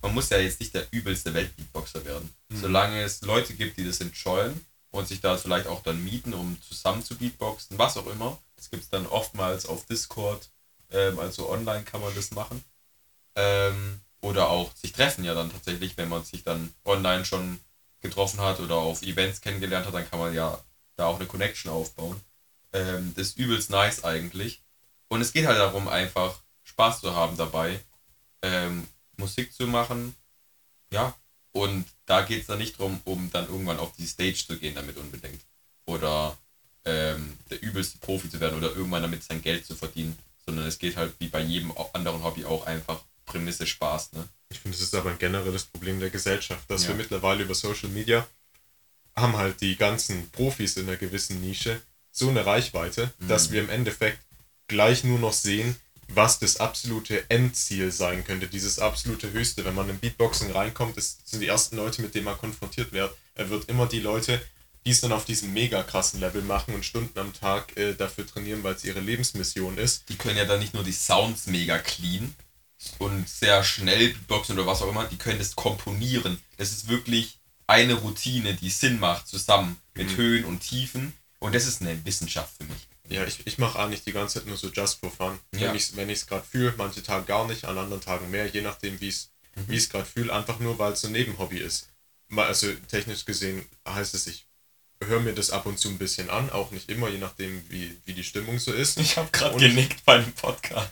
Man 0.00 0.14
muss 0.14 0.30
ja 0.30 0.38
jetzt 0.38 0.60
nicht 0.60 0.74
der 0.74 0.86
übelste 0.90 1.32
Weltbeatboxer 1.32 2.04
werden. 2.04 2.34
Solange 2.50 3.02
es 3.02 3.22
Leute 3.22 3.54
gibt, 3.54 3.76
die 3.76 3.86
das 3.86 4.00
enjoyen 4.00 4.66
und 4.90 5.08
sich 5.08 5.20
da 5.20 5.36
vielleicht 5.36 5.66
auch 5.66 5.82
dann 5.82 6.02
mieten, 6.02 6.34
um 6.34 6.60
zusammen 6.60 7.04
zu 7.04 7.16
Beatboxen, 7.16 7.78
was 7.78 7.96
auch 7.96 8.06
immer. 8.06 8.38
Das 8.56 8.70
gibt 8.70 8.82
es 8.82 8.90
dann 8.90 9.06
oftmals 9.06 9.66
auf 9.66 9.86
Discord, 9.86 10.50
ähm, 10.90 11.18
also 11.18 11.48
online 11.50 11.84
kann 11.84 12.00
man 12.00 12.14
das 12.14 12.32
machen. 12.32 12.62
Ähm, 13.34 14.00
oder 14.20 14.50
auch 14.50 14.74
sich 14.76 14.92
treffen 14.92 15.24
ja 15.24 15.34
dann 15.34 15.50
tatsächlich, 15.50 15.96
wenn 15.96 16.08
man 16.08 16.24
sich 16.24 16.44
dann 16.44 16.72
online 16.84 17.24
schon 17.24 17.58
getroffen 18.00 18.40
hat 18.40 18.60
oder 18.60 18.76
auf 18.76 19.02
Events 19.02 19.40
kennengelernt 19.40 19.86
hat, 19.86 19.94
dann 19.94 20.08
kann 20.08 20.18
man 20.18 20.34
ja 20.34 20.60
da 20.96 21.06
auch 21.06 21.16
eine 21.16 21.26
Connection 21.26 21.72
aufbauen. 21.72 22.20
Ähm, 22.72 23.12
das 23.16 23.28
ist 23.28 23.38
übelst 23.38 23.70
nice 23.70 24.04
eigentlich. 24.04 24.62
Und 25.08 25.20
es 25.20 25.32
geht 25.32 25.46
halt 25.46 25.58
darum, 25.58 25.88
einfach 25.88 26.40
Spaß 26.64 27.00
zu 27.00 27.14
haben 27.14 27.36
dabei, 27.36 27.80
ähm, 28.42 28.86
Musik 29.16 29.52
zu 29.52 29.66
machen. 29.66 30.14
Ja. 30.92 31.14
Und 31.52 31.84
da 32.06 32.22
geht 32.22 32.42
es 32.42 32.46
dann 32.46 32.58
nicht 32.58 32.78
darum, 32.78 33.00
um 33.04 33.30
dann 33.30 33.46
irgendwann 33.48 33.78
auf 33.78 33.92
die 33.96 34.06
Stage 34.06 34.44
zu 34.46 34.58
gehen 34.58 34.74
damit 34.74 34.96
unbedingt. 34.96 35.40
Oder 35.86 36.36
ähm, 36.84 37.36
der 37.50 37.62
übelste 37.62 37.98
Profi 37.98 38.30
zu 38.30 38.40
werden 38.40 38.56
oder 38.58 38.74
irgendwann 38.74 39.02
damit 39.02 39.22
sein 39.22 39.42
Geld 39.42 39.66
zu 39.66 39.74
verdienen. 39.74 40.18
Sondern 40.46 40.66
es 40.66 40.78
geht 40.78 40.96
halt 40.96 41.14
wie 41.20 41.28
bei 41.28 41.40
jedem 41.40 41.72
anderen 41.92 42.22
Hobby 42.24 42.44
auch 42.44 42.66
einfach 42.66 43.00
Prämisse 43.26 43.66
Spaß, 43.66 44.12
ne? 44.12 44.28
Ich 44.50 44.58
finde, 44.60 44.76
das 44.76 44.86
ist 44.86 44.94
aber 44.94 45.10
ein 45.10 45.18
generelles 45.18 45.64
Problem 45.64 46.00
der 46.00 46.10
Gesellschaft, 46.10 46.68
dass 46.68 46.82
Ja. 46.82 46.88
wir 46.88 46.96
mittlerweile 46.96 47.44
über 47.44 47.54
Social 47.54 47.88
Media 47.90 48.26
haben 49.16 49.36
halt 49.36 49.60
die 49.60 49.76
ganzen 49.76 50.28
Profis 50.30 50.76
in 50.76 50.88
einer 50.88 50.96
gewissen 50.96 51.40
Nische 51.40 51.80
so 52.10 52.28
eine 52.28 52.44
Reichweite, 52.44 53.12
Mhm. 53.18 53.28
dass 53.28 53.50
wir 53.52 53.62
im 53.62 53.70
Endeffekt 53.70 54.18
gleich 54.68 55.04
nur 55.04 55.18
noch 55.18 55.32
sehen, 55.32 55.76
was 56.14 56.38
das 56.38 56.58
absolute 56.58 57.28
Endziel 57.30 57.90
sein 57.92 58.24
könnte, 58.24 58.48
dieses 58.48 58.78
absolute 58.78 59.32
Höchste. 59.32 59.64
Wenn 59.64 59.74
man 59.74 59.88
in 59.88 59.98
Beatboxing 59.98 60.50
reinkommt, 60.50 60.96
das 60.96 61.18
sind 61.24 61.40
die 61.40 61.46
ersten 61.46 61.76
Leute, 61.76 62.02
mit 62.02 62.14
denen 62.14 62.24
man 62.26 62.38
konfrontiert 62.38 62.92
wird. 62.92 63.14
Er 63.34 63.50
wird 63.50 63.68
immer 63.68 63.86
die 63.86 64.00
Leute, 64.00 64.40
die 64.84 64.90
es 64.90 65.00
dann 65.00 65.12
auf 65.12 65.24
diesem 65.24 65.52
mega 65.52 65.82
krassen 65.82 66.20
Level 66.20 66.42
machen 66.42 66.74
und 66.74 66.84
Stunden 66.84 67.18
am 67.18 67.32
Tag 67.32 67.76
äh, 67.76 67.94
dafür 67.94 68.26
trainieren, 68.26 68.62
weil 68.64 68.74
es 68.74 68.84
ihre 68.84 69.00
Lebensmission 69.00 69.78
ist. 69.78 70.08
Die 70.08 70.16
können 70.16 70.36
ja 70.36 70.44
dann 70.44 70.60
nicht 70.60 70.74
nur 70.74 70.84
die 70.84 70.92
Sounds 70.92 71.46
mega 71.46 71.78
clean 71.78 72.34
und 72.98 73.28
sehr 73.28 73.62
schnell 73.62 74.08
Beatboxen 74.08 74.58
oder 74.58 74.66
was 74.66 74.82
auch 74.82 74.90
immer, 74.90 75.04
die 75.04 75.16
können 75.18 75.38
das 75.38 75.54
komponieren. 75.54 76.40
Das 76.56 76.72
ist 76.72 76.88
wirklich 76.88 77.38
eine 77.68 77.94
Routine, 77.94 78.54
die 78.54 78.70
Sinn 78.70 78.98
macht, 78.98 79.28
zusammen 79.28 79.76
mit 79.94 80.10
Mhm. 80.10 80.16
Höhen 80.16 80.44
und 80.44 80.60
Tiefen. 80.60 81.12
Und 81.38 81.54
das 81.54 81.66
ist 81.66 81.80
eine 81.80 82.04
Wissenschaft 82.04 82.52
für 82.58 82.64
mich. 82.64 82.88
Ja, 83.12 83.24
ich, 83.24 83.46
ich 83.46 83.58
mache 83.58 83.78
eigentlich 83.78 84.04
die 84.04 84.12
ganze 84.12 84.38
Zeit 84.38 84.46
nur 84.46 84.56
so 84.56 84.68
just 84.68 85.00
for 85.00 85.10
fun. 85.10 85.38
Ja. 85.54 85.68
Wenn 85.68 85.76
ich 85.76 85.82
es 85.82 85.96
wenn 85.96 86.08
ich's 86.08 86.26
gerade 86.26 86.44
fühle, 86.44 86.74
manche 86.76 87.02
Tage 87.02 87.24
gar 87.26 87.46
nicht, 87.46 87.64
an 87.64 87.78
anderen 87.78 88.02
Tagen 88.02 88.30
mehr, 88.30 88.46
je 88.46 88.62
nachdem, 88.62 89.00
wie 89.00 89.08
es 89.08 89.32
Mhm. 89.54 89.68
wie 89.68 89.76
ich 89.76 89.82
es 89.84 89.90
gerade 89.90 90.06
fühle, 90.06 90.32
einfach 90.32 90.58
nur, 90.60 90.78
weil 90.78 90.92
es 90.92 91.02
so 91.02 91.08
ein 91.08 91.12
Nebenhobby 91.12 91.58
ist. 91.58 91.88
Also 92.34 92.72
technisch 92.88 93.24
gesehen 93.24 93.66
heißt 93.86 94.14
es, 94.14 94.26
ich 94.26 94.46
höre 95.04 95.20
mir 95.20 95.34
das 95.34 95.50
ab 95.50 95.66
und 95.66 95.78
zu 95.78 95.88
ein 95.88 95.98
bisschen 95.98 96.30
an, 96.30 96.48
auch 96.50 96.70
nicht 96.70 96.88
immer, 96.88 97.08
je 97.08 97.18
nachdem, 97.18 97.62
wie, 97.68 97.98
wie 98.04 98.14
die 98.14 98.24
Stimmung 98.24 98.58
so 98.58 98.72
ist. 98.72 98.98
Ich 98.98 99.18
habe 99.18 99.28
gerade 99.30 99.56
genickt 99.58 100.04
beim 100.04 100.32
Podcast. 100.32 100.90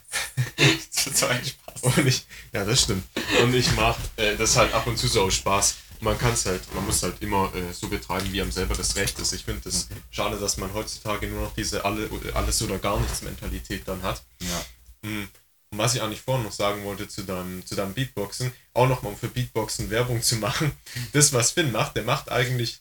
das 1.04 1.22
war 1.22 1.30
ein 1.30 1.44
Spaß. 1.44 1.82
Und 1.96 2.06
ich, 2.06 2.24
ja, 2.52 2.64
das 2.64 2.82
stimmt. 2.82 3.04
Und 3.42 3.54
ich 3.54 3.72
mache 3.72 4.00
äh, 4.16 4.36
das 4.36 4.56
halt 4.56 4.74
ab 4.74 4.86
und 4.86 4.98
zu 4.98 5.08
so 5.08 5.22
aus 5.22 5.34
Spaß. 5.34 5.76
Man 6.00 6.18
kann 6.18 6.32
es 6.32 6.46
halt, 6.46 6.62
man 6.74 6.86
muss 6.86 7.02
halt 7.02 7.20
immer 7.20 7.52
äh, 7.54 7.72
so 7.72 7.88
betreiben, 7.88 8.32
wie 8.32 8.40
einem 8.40 8.52
selber 8.52 8.74
das 8.74 8.96
Recht 8.96 9.18
ist. 9.18 9.32
Ich 9.32 9.44
finde 9.44 9.68
es 9.68 9.88
Mhm. 9.90 9.96
schade, 10.10 10.38
dass 10.38 10.56
man 10.56 10.72
heutzutage 10.72 11.26
nur 11.26 11.42
noch 11.42 11.54
diese 11.54 11.84
alle, 11.84 12.08
alles 12.34 12.62
oder 12.62 12.78
gar 12.78 12.98
nichts 12.98 13.22
Mentalität 13.22 13.82
dann 13.86 14.02
hat. 14.02 14.22
Ja. 14.40 15.08
Mm. 15.10 15.28
Und 15.72 15.78
was 15.78 15.94
ich 15.94 16.02
eigentlich 16.02 16.22
vorhin 16.22 16.44
noch 16.44 16.52
sagen 16.52 16.82
wollte 16.84 17.06
zu 17.06 17.22
deinem, 17.22 17.64
zu 17.64 17.76
deinem 17.76 17.94
Beatboxen, 17.94 18.52
auch 18.74 18.88
nochmal 18.88 19.12
um 19.12 19.18
für 19.18 19.28
Beatboxen 19.28 19.88
Werbung 19.90 20.20
zu 20.22 20.36
machen. 20.36 20.72
Das, 21.12 21.32
was 21.32 21.52
Finn 21.52 21.70
macht, 21.70 21.94
der 21.96 22.02
macht 22.02 22.30
eigentlich, 22.30 22.80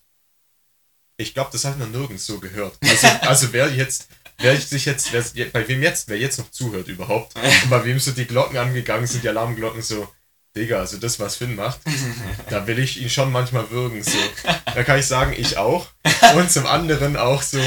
ich 1.17 1.33
glaube, 1.33 1.49
das 1.51 1.65
hat 1.65 1.77
man 1.77 1.91
nirgends 1.91 2.25
so 2.25 2.39
gehört. 2.39 2.77
Also, 2.81 3.07
also 3.21 3.53
wer 3.53 3.69
jetzt, 3.69 4.07
wer 4.39 4.59
sich 4.59 4.85
jetzt, 4.85 5.11
wer, 5.13 5.45
bei 5.49 5.67
wem 5.67 5.83
jetzt, 5.83 6.07
wer 6.07 6.17
jetzt 6.17 6.39
noch 6.39 6.49
zuhört 6.49 6.87
überhaupt, 6.87 7.35
und 7.35 7.69
bei 7.69 7.83
wem 7.85 7.99
so 7.99 8.11
die 8.11 8.25
Glocken 8.25 8.57
angegangen 8.57 9.05
sind, 9.05 9.23
die 9.23 9.29
Alarmglocken 9.29 9.81
so, 9.83 10.11
Digga, 10.55 10.79
also 10.79 10.97
das, 10.97 11.19
was 11.19 11.35
Finn 11.35 11.55
macht, 11.55 11.79
da 12.49 12.65
will 12.67 12.79
ich 12.79 12.99
ihn 13.01 13.09
schon 13.09 13.31
manchmal 13.31 13.69
würgen. 13.69 14.01
So. 14.03 14.17
Da 14.65 14.83
kann 14.83 14.99
ich 14.99 15.05
sagen, 15.05 15.33
ich 15.37 15.57
auch. 15.57 15.87
Und 16.35 16.51
zum 16.51 16.65
anderen 16.65 17.17
auch 17.17 17.41
so, 17.43 17.59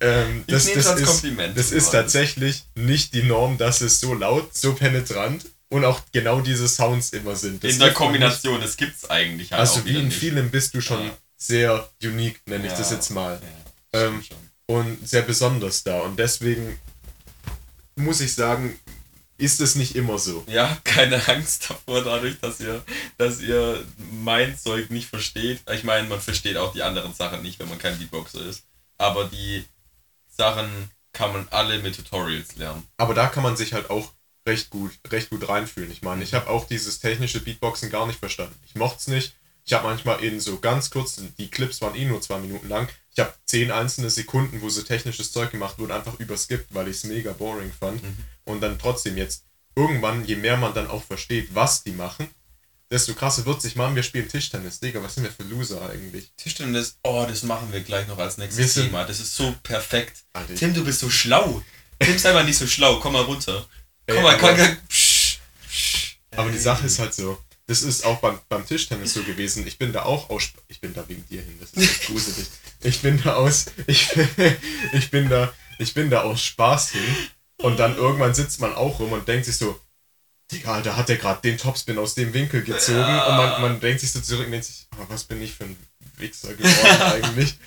ähm, 0.00 0.44
das, 0.46 0.72
das, 0.72 0.86
ist, 1.00 1.24
das 1.56 1.72
ist 1.72 1.90
tatsächlich 1.90 2.64
nicht 2.76 3.12
die 3.14 3.24
Norm, 3.24 3.58
dass 3.58 3.80
es 3.80 3.98
so 4.00 4.14
laut, 4.14 4.54
so 4.56 4.74
penetrant 4.74 5.46
und 5.68 5.84
auch 5.84 6.00
genau 6.12 6.40
diese 6.40 6.68
Sounds 6.68 7.10
immer 7.10 7.34
sind. 7.36 7.64
Das 7.64 7.72
In 7.72 7.80
der. 7.80 7.92
Kombination, 7.92 8.60
das 8.60 8.76
gibt's 8.76 9.10
eigentlich 9.10 9.50
halt 9.52 9.60
Also 9.60 9.84
wie 9.84 9.96
in 9.96 10.06
nicht. 10.06 10.16
vielen 10.18 10.50
bist 10.50 10.74
du 10.74 10.80
schon 10.80 11.04
Ja. 11.06 11.10
sehr 11.36 11.88
unique, 12.02 12.40
nenne 12.46 12.66
ich 12.66 12.72
Ja, 12.72 12.78
das 12.78 12.90
jetzt 12.92 13.10
mal. 13.10 13.40
Ja, 13.94 14.00
Ähm. 14.06 14.22
Und 14.70 15.08
sehr 15.08 15.22
besonders 15.22 15.82
da. 15.82 16.00
Und 16.00 16.18
deswegen 16.18 16.78
muss 17.96 18.20
ich 18.20 18.34
sagen, 18.34 18.78
ist 19.38 19.60
es 19.60 19.76
nicht 19.76 19.94
immer 19.94 20.18
so. 20.18 20.44
Ja, 20.48 20.76
keine 20.84 21.26
Angst 21.28 21.70
davor, 21.70 22.02
dadurch, 22.02 22.38
dass 22.40 22.60
ihr, 22.60 22.84
dass 23.16 23.40
ihr 23.40 23.84
mein 24.12 24.58
Zeug 24.58 24.90
nicht 24.90 25.08
versteht. 25.08 25.60
Ich 25.72 25.84
meine, 25.84 26.08
man 26.08 26.20
versteht 26.20 26.56
auch 26.56 26.72
die 26.72 26.82
anderen 26.82 27.14
Sachen 27.14 27.42
nicht, 27.42 27.58
wenn 27.58 27.68
man 27.68 27.78
kein 27.78 27.98
Beatboxer 27.98 28.44
ist. 28.44 28.64
Aber 28.98 29.24
die 29.24 29.64
Sachen 30.26 30.90
kann 31.12 31.32
man 31.32 31.48
alle 31.50 31.78
mit 31.78 31.96
Tutorials 31.96 32.56
lernen. 32.56 32.86
Aber 32.96 33.14
da 33.14 33.28
kann 33.28 33.44
man 33.44 33.56
sich 33.56 33.72
halt 33.72 33.90
auch 33.90 34.12
recht 34.46 34.70
gut, 34.70 34.92
recht 35.08 35.30
gut 35.30 35.48
reinfühlen. 35.48 35.90
Ich 35.90 36.02
meine, 36.02 36.24
ich 36.24 36.34
habe 36.34 36.50
auch 36.50 36.66
dieses 36.66 36.98
technische 36.98 37.40
Beatboxen 37.40 37.90
gar 37.90 38.06
nicht 38.06 38.18
verstanden. 38.18 38.58
Ich 38.66 38.74
mochte 38.74 38.98
es 38.98 39.06
nicht. 39.06 39.34
Ich 39.64 39.72
habe 39.74 39.86
manchmal 39.86 40.24
in 40.24 40.40
so 40.40 40.58
ganz 40.58 40.90
kurz, 40.90 41.20
die 41.38 41.50
Clips 41.50 41.80
waren 41.80 41.94
eh 41.94 42.06
nur 42.06 42.22
zwei 42.22 42.38
Minuten 42.38 42.68
lang, 42.68 42.88
ich 43.18 43.24
habe 43.24 43.34
zehn 43.46 43.72
einzelne 43.72 44.10
Sekunden, 44.10 44.62
wo 44.62 44.68
so 44.68 44.82
technisches 44.82 45.32
Zeug 45.32 45.50
gemacht 45.50 45.80
wurde, 45.80 45.92
einfach 45.96 46.20
überskippt, 46.20 46.72
weil 46.72 46.86
ich 46.86 46.98
es 46.98 47.04
mega 47.04 47.32
boring 47.32 47.72
fand. 47.78 48.00
Und 48.44 48.60
dann 48.60 48.78
trotzdem 48.78 49.16
jetzt, 49.16 49.42
irgendwann, 49.74 50.24
je 50.24 50.36
mehr 50.36 50.56
man 50.56 50.72
dann 50.72 50.86
auch 50.86 51.02
versteht, 51.02 51.48
was 51.52 51.82
die 51.82 51.90
machen, 51.90 52.28
desto 52.92 53.14
krasser 53.14 53.44
wird 53.44 53.60
sich, 53.60 53.74
Mann, 53.74 53.96
wir 53.96 54.04
spielen 54.04 54.28
Tischtennis. 54.28 54.78
Digga, 54.78 55.02
was 55.02 55.16
sind 55.16 55.24
wir 55.24 55.32
für 55.32 55.42
Loser 55.42 55.90
eigentlich? 55.90 56.30
Tischtennis, 56.36 56.98
oh, 57.02 57.26
das 57.28 57.42
machen 57.42 57.72
wir 57.72 57.80
gleich 57.80 58.06
noch 58.06 58.18
als 58.18 58.38
nächstes 58.38 58.74
sind- 58.74 58.84
Thema. 58.86 59.04
Das 59.04 59.18
ist 59.18 59.34
so 59.34 59.52
perfekt. 59.64 60.22
Alter, 60.32 60.54
Tim, 60.54 60.72
du 60.72 60.84
bist 60.84 61.00
so 61.00 61.10
schlau. 61.10 61.60
Tim 61.98 62.14
ist 62.14 62.24
einfach 62.24 62.44
nicht 62.44 62.56
so 62.56 62.68
schlau. 62.68 63.00
Komm 63.00 63.14
mal 63.14 63.22
runter. 63.22 63.66
Komm 64.06 64.16
Ey, 64.18 64.22
mal, 64.22 64.38
komm, 64.38 64.50
aber- 64.50 64.64
komm. 64.64 64.76
Psch, 64.88 65.40
psch. 65.68 66.18
Aber 66.36 66.50
die 66.52 66.58
Sache 66.58 66.86
ist 66.86 67.00
halt 67.00 67.12
so, 67.14 67.36
das 67.66 67.82
ist 67.82 68.04
auch 68.06 68.20
beim, 68.20 68.38
beim 68.48 68.64
Tischtennis 68.64 69.12
so 69.12 69.24
gewesen. 69.24 69.66
Ich 69.66 69.76
bin 69.76 69.92
da 69.92 70.04
auch 70.04 70.30
aus. 70.30 70.44
Ich 70.68 70.80
bin 70.80 70.94
da 70.94 71.06
wegen 71.08 71.26
dir 71.28 71.42
hin, 71.42 71.58
das 71.60 71.72
ist 71.72 72.06
gruselig. 72.06 72.46
Ich 72.82 73.02
bin 73.02 73.20
da 73.22 73.34
aus. 73.34 73.66
Ich, 73.86 74.16
ich 74.92 75.10
bin 75.10 75.28
da. 75.28 75.52
Ich 75.78 75.94
bin 75.94 76.10
da 76.10 76.22
aus 76.22 76.42
Spaß 76.42 76.90
hin. 76.90 77.16
Und 77.60 77.78
dann 77.78 77.96
irgendwann 77.96 78.34
sitzt 78.34 78.60
man 78.60 78.74
auch 78.74 79.00
rum 79.00 79.12
und 79.12 79.26
denkt 79.26 79.46
sich 79.46 79.56
so, 79.56 79.80
Digga, 80.50 80.80
da 80.80 80.96
hat 80.96 81.10
er 81.10 81.16
gerade 81.16 81.42
den 81.42 81.58
Topspin 81.58 81.98
aus 81.98 82.14
dem 82.14 82.32
Winkel 82.32 82.62
gezogen. 82.62 82.98
Ja. 82.98 83.26
Und 83.26 83.36
man, 83.36 83.62
man 83.62 83.80
denkt 83.80 84.00
sich 84.00 84.12
so 84.12 84.20
zurück 84.20 84.46
und 84.46 84.52
denkt 84.52 84.66
sich, 84.66 84.86
oh, 84.96 85.04
was 85.08 85.24
bin 85.24 85.42
ich 85.42 85.54
für 85.54 85.64
ein 85.64 85.76
Wichser 86.16 86.54
geworden 86.54 87.02
eigentlich? 87.24 87.58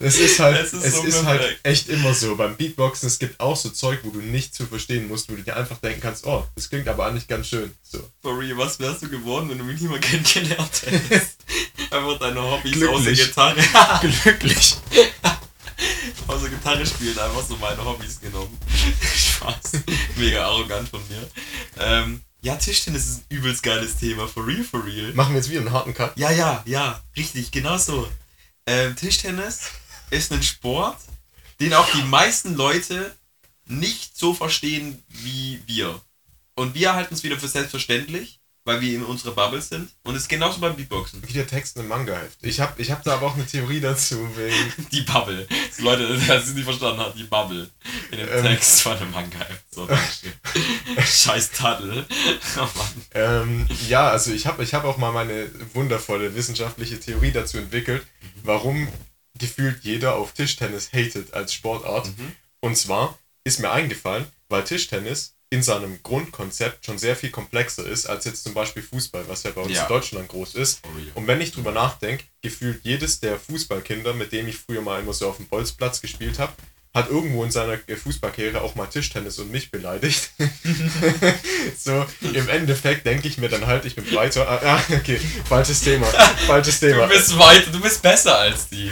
Das 0.00 0.16
ist 0.16 0.38
halt, 0.38 0.56
Es 0.64 0.72
ist 0.72 0.84
es 0.84 0.94
so 0.96 1.02
ist 1.04 1.24
halt 1.24 1.40
perfekt. 1.40 1.60
echt 1.64 1.88
immer 1.88 2.12
so. 2.14 2.36
Beim 2.36 2.56
Beatboxen, 2.56 3.06
es 3.08 3.18
gibt 3.18 3.38
auch 3.40 3.56
so 3.56 3.70
Zeug, 3.70 4.00
wo 4.02 4.10
du 4.10 4.20
nicht 4.20 4.54
zu 4.54 4.66
verstehen 4.66 5.08
musst, 5.08 5.30
wo 5.30 5.34
du 5.36 5.42
dir 5.42 5.56
einfach 5.56 5.78
denken 5.78 6.00
kannst, 6.00 6.26
oh, 6.26 6.46
das 6.54 6.68
klingt 6.68 6.88
aber 6.88 7.06
eigentlich 7.06 7.28
ganz 7.28 7.48
schön. 7.48 7.72
So. 7.82 7.98
For 8.22 8.38
real, 8.38 8.56
was 8.58 8.78
wärst 8.78 9.02
du 9.02 9.08
geworden, 9.08 9.48
wenn 9.50 9.58
du 9.58 9.64
mich 9.64 9.80
nicht 9.80 9.90
mal 9.90 10.00
kennengelernt 10.00 10.82
hättest? 10.84 11.36
Einfach 11.90 12.18
deine 12.18 12.42
Hobbys 12.42 12.82
außer. 12.86 13.12
Gitarre. 13.12 13.60
Glücklich. 14.00 14.76
außer 16.26 16.48
Gitarre 16.48 16.84
spielen, 16.86 17.18
einfach 17.18 17.44
so 17.46 17.56
meine 17.56 17.84
Hobbys 17.84 18.20
genommen. 18.20 18.58
Spaß. 19.16 19.72
Mega 20.16 20.44
arrogant 20.46 20.88
von 20.88 21.00
mir. 21.08 21.28
Ähm, 21.78 22.22
ja, 22.42 22.54
Tischtennis 22.56 23.06
ist 23.06 23.18
ein 23.18 23.36
übelst 23.36 23.62
geiles 23.62 23.96
Thema. 23.96 24.28
For 24.28 24.46
real, 24.46 24.62
for 24.62 24.84
real. 24.84 25.12
Machen 25.14 25.30
wir 25.34 25.40
jetzt 25.40 25.50
wieder 25.50 25.60
einen 25.60 25.72
harten 25.72 25.94
Cut. 25.94 26.12
Ja, 26.16 26.30
ja, 26.30 26.62
ja, 26.66 27.00
richtig, 27.16 27.50
genau 27.50 27.76
so. 27.78 28.08
Ähm, 28.66 28.94
Tischtennis 28.96 29.62
ist 30.10 30.32
ein 30.32 30.42
Sport, 30.42 30.98
den 31.60 31.74
auch 31.74 31.90
die 31.92 32.02
meisten 32.02 32.54
Leute 32.54 33.14
nicht 33.66 34.16
so 34.16 34.34
verstehen 34.34 35.02
wie 35.08 35.60
wir. 35.66 36.00
Und 36.54 36.74
wir 36.74 36.94
halten 36.94 37.14
es 37.14 37.22
wieder 37.22 37.38
für 37.38 37.48
selbstverständlich, 37.48 38.40
weil 38.64 38.80
wir 38.80 38.94
in 38.96 39.04
unserer 39.04 39.32
Bubble 39.32 39.60
sind. 39.60 39.90
Und 40.02 40.16
es 40.16 40.22
ist 40.22 40.28
genauso 40.28 40.60
beim 40.60 40.74
Beatboxen. 40.74 41.22
Wie 41.26 41.32
der 41.32 41.46
Text 41.46 41.76
im 41.76 41.86
Manga-Heft. 41.86 42.38
Ich 42.42 42.60
habe 42.60 42.80
ich 42.82 42.90
hab 42.90 43.04
da 43.04 43.14
aber 43.14 43.26
auch 43.26 43.34
eine 43.34 43.46
Theorie 43.46 43.80
dazu, 43.80 44.16
wegen. 44.36 44.88
Die 44.92 45.02
Bubble. 45.02 45.46
So 45.70 45.84
Leute, 45.84 46.08
wer 46.26 46.36
es 46.36 46.52
nicht 46.52 46.64
verstanden 46.64 47.00
hat, 47.00 47.16
die 47.16 47.24
Bubble. 47.24 47.70
In 48.10 48.18
dem 48.18 48.28
Ähm. 48.28 48.42
Text 48.42 48.82
von 48.82 48.98
dem 48.98 49.10
Manga. 49.12 49.46
So. 49.70 49.88
Scheiß 51.00 51.52
Taddel. 51.52 52.06
Oh. 52.58 52.68
Ähm, 53.14 53.68
ja, 53.88 54.08
also 54.10 54.32
ich 54.32 54.46
habe 54.46 54.64
ich 54.64 54.74
hab 54.74 54.84
auch 54.84 54.96
mal 54.96 55.12
meine 55.12 55.48
wundervolle 55.74 56.34
wissenschaftliche 56.34 56.98
Theorie 56.98 57.32
dazu 57.32 57.58
entwickelt, 57.58 58.04
warum 58.42 58.88
gefühlt 59.38 59.82
jeder 59.82 60.14
auf 60.16 60.32
Tischtennis 60.32 60.92
hatet 60.92 61.34
als 61.34 61.52
Sportart. 61.54 62.06
Mhm. 62.18 62.32
Und 62.60 62.76
zwar 62.76 63.18
ist 63.44 63.60
mir 63.60 63.70
eingefallen, 63.70 64.26
weil 64.48 64.64
Tischtennis 64.64 65.34
in 65.50 65.62
seinem 65.62 66.02
Grundkonzept 66.02 66.84
schon 66.84 66.98
sehr 66.98 67.14
viel 67.14 67.30
komplexer 67.30 67.86
ist 67.86 68.06
als 68.06 68.24
jetzt 68.24 68.42
zum 68.42 68.52
Beispiel 68.52 68.82
Fußball, 68.82 69.28
was 69.28 69.44
ja 69.44 69.52
bei 69.52 69.60
uns 69.60 69.72
Ja. 69.74 69.82
in 69.82 69.88
Deutschland 69.88 70.28
groß 70.28 70.56
ist. 70.56 70.80
Real. 70.96 71.06
Und 71.14 71.26
wenn 71.28 71.40
ich 71.40 71.52
drüber 71.52 71.70
nachdenke, 71.70 72.24
gefühlt 72.42 72.80
jedes 72.84 73.20
der 73.20 73.38
Fußballkinder, 73.38 74.12
mit 74.14 74.32
dem 74.32 74.48
ich 74.48 74.56
früher 74.56 74.82
mal 74.82 75.00
immer 75.00 75.12
so 75.12 75.28
auf 75.28 75.36
dem 75.36 75.46
Bolzplatz 75.46 76.00
gespielt 76.00 76.40
habe, 76.40 76.52
hat 76.96 77.10
irgendwo 77.10 77.44
in 77.44 77.50
seiner 77.50 77.76
Fußballkarriere 77.76 78.62
auch 78.62 78.74
mal 78.74 78.86
Tischtennis 78.86 79.38
und 79.38 79.50
mich 79.52 79.70
beleidigt. 79.70 80.30
so, 81.78 82.06
im 82.22 82.48
Endeffekt 82.48 83.04
denke 83.04 83.28
ich 83.28 83.36
mir 83.36 83.50
dann 83.50 83.66
halt, 83.66 83.84
ich 83.84 83.94
bin 83.96 84.06
breiter. 84.06 84.48
Ah, 84.48 84.60
ah, 84.64 84.94
okay, 84.94 85.20
falsches 85.46 85.82
Thema. 85.82 86.06
Falsches 86.46 86.80
Du 86.80 86.86
Thema. 86.86 87.06
bist 87.06 87.38
weiter, 87.38 87.70
du 87.70 87.82
bist 87.82 88.00
besser 88.00 88.38
als 88.38 88.70
die. 88.70 88.90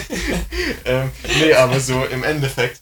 ähm, 0.86 1.10
nee, 1.38 1.52
aber 1.52 1.78
so 1.78 2.06
im 2.06 2.24
Endeffekt 2.24 2.80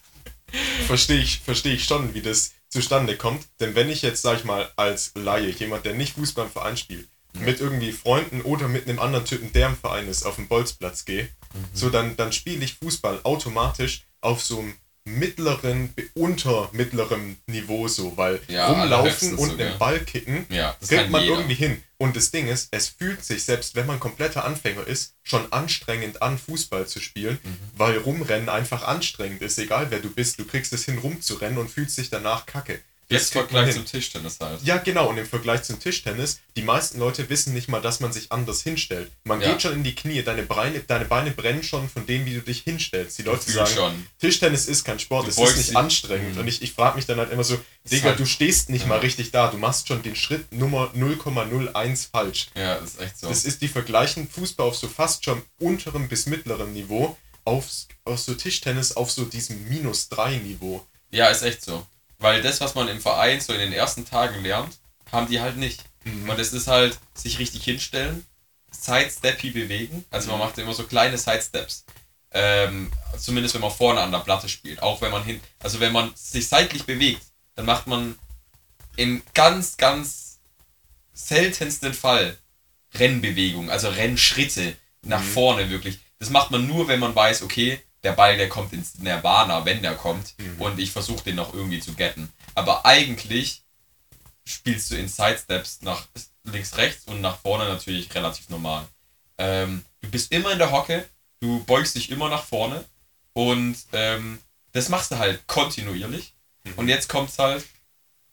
verstehe 0.87 1.19
ich, 1.19 1.41
versteh 1.41 1.73
ich 1.73 1.85
schon, 1.85 2.15
wie 2.15 2.23
das 2.23 2.53
zustande 2.69 3.17
kommt. 3.17 3.45
Denn 3.59 3.75
wenn 3.75 3.91
ich 3.91 4.03
jetzt, 4.03 4.23
sag 4.23 4.39
ich 4.39 4.45
mal, 4.45 4.71
als 4.77 5.11
Laie, 5.17 5.51
jemand, 5.51 5.85
der 5.85 5.95
nicht 5.95 6.15
Fußball 6.15 6.45
im 6.47 6.53
Verein 6.53 6.77
spielt, 6.77 7.09
mit 7.41 7.59
irgendwie 7.59 7.91
Freunden 7.91 8.43
oder 8.43 8.69
mit 8.69 8.89
einem 8.89 9.01
anderen 9.01 9.25
Typen, 9.25 9.53
der 9.53 9.67
im 9.67 9.77
Verein 9.77 10.07
ist, 10.07 10.25
auf 10.25 10.37
den 10.37 10.47
Bolzplatz 10.47 11.05
gehe, 11.05 11.29
so 11.73 11.91
dann, 11.91 12.17
dann 12.17 12.33
spiele 12.33 12.65
ich 12.65 12.75
Fußball 12.75 13.19
automatisch 13.25 14.05
auf 14.25 14.43
so 14.43 14.59
einem 14.61 14.75
mittleren, 15.07 15.93
unter 16.15 16.71
mittlerem 16.73 17.37
Niveau 17.47 17.89
so, 17.89 18.17
weil 18.17 18.41
Ja, 18.49 18.69
rumlaufen 18.69 19.35
und 19.37 19.51
sogar. 19.51 19.67
den 19.69 19.79
Ball 19.79 20.01
kicken, 20.01 20.47
Ja, 20.49 20.75
kriegt 20.87 21.11
man 21.11 21.23
jeder. 21.23 21.35
irgendwie 21.37 21.55
hin. 21.55 21.83
Und 21.99 22.17
das 22.17 22.31
Ding 22.31 22.49
ist, 22.49 22.69
es 22.71 22.89
fühlt 22.89 23.23
sich, 23.25 23.45
selbst 23.45 23.75
wenn 23.75 23.87
man 23.87 24.01
kompletter 24.01 24.45
Anfänger 24.45 24.87
ist, 24.87 25.15
schon 25.23 25.53
anstrengend 25.53 26.23
an, 26.23 26.39
Fußball 26.39 26.87
zu 26.87 27.01
spielen, 27.01 27.39
Mhm. 27.43 27.57
weil 27.77 27.99
Rumrennen 27.99 28.49
einfach 28.49 28.83
anstrengend 28.85 29.43
ist. 29.43 29.59
Egal 29.59 29.91
wer 29.91 30.01
du 30.01 30.11
bist, 30.11 30.39
du 30.39 30.47
kriegst 30.47 30.73
es 30.73 30.85
hin, 30.87 30.99
rumzurennen 30.99 31.59
und 31.59 31.71
fühlst 31.71 31.99
dich 31.99 32.09
danach 32.09 32.47
kacke. 32.47 32.81
Jetzt 33.15 33.35
man 33.35 33.47
Vergleich 33.49 33.75
zum 33.75 33.85
Tischtennis 33.87 34.39
halt. 34.41 34.63
Ja, 34.63 34.77
genau. 34.79 35.09
Und 35.09 35.19
im 35.19 35.27
Vergleich 35.27 35.63
zum 35.63 35.79
Tischtennis, 35.81 36.41
die 36.57 36.63
meisten 36.63 36.99
Leute 36.99 37.29
wissen 37.31 37.55
nicht 37.55 37.69
mal, 37.69 37.81
dass 37.81 38.01
man 38.01 38.13
sich 38.13 38.31
anders 38.33 38.63
hinstellt. 38.63 39.11
Man 39.25 39.41
Ja. 39.41 39.53
geht 39.53 39.63
schon 39.63 39.73
in 39.73 39.85
die 39.85 39.95
Knie, 39.95 40.23
deine 40.23 40.43
Beine, 40.43 40.81
deine 40.81 41.05
Beine 41.05 41.31
brennen 41.31 41.63
schon 41.63 41.89
von 41.89 42.07
dem, 42.07 42.27
wie 42.27 42.35
du 42.35 42.41
dich 42.41 42.63
hinstellst. 42.63 43.19
Die 43.19 43.23
Leute 43.23 43.51
sagen, 43.51 43.75
schon. 43.75 44.07
Tischtennis 44.21 44.67
ist 44.67 44.85
kein 44.85 44.99
Sport, 44.99 45.27
Du 45.27 45.31
es 45.31 45.39
ist 45.39 45.57
nicht 45.57 45.69
dich. 45.71 45.77
anstrengend. 45.77 46.35
Mhm. 46.35 46.41
Und 46.41 46.49
ich, 46.49 46.63
ich 46.63 46.73
frage 46.73 46.97
mich 46.97 47.07
dann 47.07 47.19
halt 47.19 47.31
immer 47.33 47.45
so, 47.45 47.59
Digga, 47.91 48.11
halt- 48.11 48.19
du 48.21 48.27
stehst 48.27 48.71
nicht 48.71 48.83
Ja. 48.83 48.89
mal 48.89 48.99
richtig 49.01 49.31
da, 49.31 49.49
du 49.49 49.59
machst 49.59 49.89
schon 49.89 50.03
den 50.03 50.17
Schritt 50.17 50.53
Nummer 50.53 50.91
0,01 50.95 52.07
falsch. 52.11 52.49
Ja, 52.55 52.79
das 52.79 52.91
ist 52.95 53.01
echt 53.01 53.19
so. 53.19 53.29
Das 53.29 53.45
ist 53.45 53.63
die 53.63 53.69
vergleichen 53.69 54.29
Fußball 54.29 54.67
auf 54.69 54.77
so 54.77 54.89
fast 54.89 55.25
schon 55.25 55.43
unterem 55.59 56.09
bis 56.09 56.27
mittlerem 56.27 56.73
Niveau, 56.73 57.17
aufs, 57.45 57.89
auf 58.05 58.19
so 58.21 58.35
Tischtennis 58.35 58.93
auf 58.97 59.11
so 59.11 59.25
diesem 59.25 59.69
Minus 59.69 60.09
3 60.09 60.37
Niveau. 60.37 60.87
Ja, 61.11 61.29
ist 61.29 61.43
echt 61.43 61.63
so. 61.63 61.87
Weil 62.19 62.43
das, 62.43 62.61
was 62.61 62.75
man 62.75 62.89
im 62.89 63.01
Verein 63.01 63.41
so 63.41 63.53
in 63.53 63.59
den 63.61 63.73
ersten 63.73 64.05
Tagen 64.05 64.43
lernt, 64.43 64.79
haben 65.13 65.29
die 65.29 65.41
halt 65.41 65.57
nicht. 65.57 65.85
Mhm. 66.05 66.29
Und 66.29 66.39
es 66.39 66.53
ist 66.53 66.67
halt, 66.69 66.99
sich 67.15 67.39
richtig 67.39 67.65
hinstellen, 67.65 68.25
Sidesteppy 68.71 69.51
bewegen. 69.51 70.05
Also 70.11 70.31
man 70.31 70.39
macht 70.41 70.59
immer 70.59 70.75
so 70.75 70.85
kleine 70.85 71.19
Sidesteps. 71.19 71.85
Ähm, 72.33 72.91
zumindest 73.17 73.55
wenn 73.55 73.63
man 73.63 73.71
vorne 73.71 74.01
an 74.01 74.11
der 74.11 74.19
Platte 74.19 74.49
spielt. 74.49 74.83
Auch 74.83 75.01
wenn 75.01 75.13
man 75.13 75.23
hin, 75.25 75.41
also 75.61 75.79
wenn 75.81 75.93
man 75.93 76.13
sich 76.17 76.49
seitlich 76.49 76.85
bewegt, 76.85 77.23
dann 77.55 77.67
macht 77.67 77.87
man 77.87 78.19
im 78.97 79.23
ganz, 79.35 79.77
ganz 79.77 80.39
seltensten 81.13 81.95
Fall 81.95 82.37
Rennbewegung, 82.95 83.71
also 83.71 83.89
Rennschritte 83.89 84.77
nach 85.03 85.21
Mhm. 85.23 85.33
vorne 85.33 85.71
wirklich. 85.71 85.99
Das 86.19 86.31
macht 86.31 86.51
man 86.51 86.67
nur, 86.67 86.89
wenn 86.89 87.01
man 87.01 87.15
weiß, 87.15 87.43
okay, 87.43 87.81
der 88.05 88.13
Ball, 88.13 88.37
der 88.37 88.49
kommt 88.49 88.73
ins 88.73 88.99
Nirvana, 88.99 89.65
wenn 89.65 89.83
der 89.83 89.95
kommt, 89.97 90.35
Mhm. 90.39 90.61
und 90.61 90.79
ich 90.79 90.91
versuche 90.93 91.25
den 91.25 91.37
noch 91.37 91.53
irgendwie 91.55 91.81
zu 91.81 91.95
getten. 91.95 92.33
Aber 92.55 92.85
eigentlich 92.87 93.63
spielst 94.45 94.91
du 94.91 94.97
in 94.97 95.09
Sidesteps 95.09 95.81
nach 95.83 96.07
links, 96.45 96.77
rechts 96.77 97.07
und 97.07 97.21
nach 97.21 97.39
vorne 97.41 97.65
natürlich 97.67 98.15
relativ 98.15 98.49
normal. 98.51 98.87
Ähm, 99.39 99.85
du 100.03 100.11
bist 100.11 100.31
immer 100.33 100.53
in 100.53 100.59
der 100.59 100.71
Hocke, 100.71 101.09
du 101.41 101.65
beugst 101.65 101.95
dich 101.97 102.11
immer 102.11 102.29
nach 102.29 102.45
vorne 102.45 102.85
und 103.33 103.77
ähm, 103.93 104.39
das 104.73 104.89
machst 104.91 105.11
du 105.11 105.19
halt 105.19 105.47
kontinuierlich. 105.47 106.35
Und 106.77 106.89
jetzt 106.89 107.09
kommt's 107.09 107.39
halt, 107.39 107.65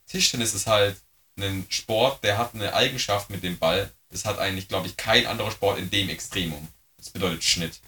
Tischtennis 0.07 0.53
ist 0.53 0.67
halt 0.67 0.97
ein 1.37 1.65
Sport, 1.69 2.23
der 2.23 2.37
hat 2.37 2.53
eine 2.55 2.73
Eigenschaft 2.73 3.29
mit 3.29 3.43
dem 3.43 3.57
Ball. 3.57 3.91
Das 4.09 4.25
hat 4.25 4.39
eigentlich, 4.39 4.67
glaube 4.67 4.87
ich, 4.87 4.97
kein 4.97 5.25
anderer 5.25 5.51
Sport 5.51 5.79
in 5.79 5.89
dem 5.89 6.09
Extremum. 6.09 6.67
Das 6.97 7.09
bedeutet 7.09 7.43
Schnitt. 7.43 7.79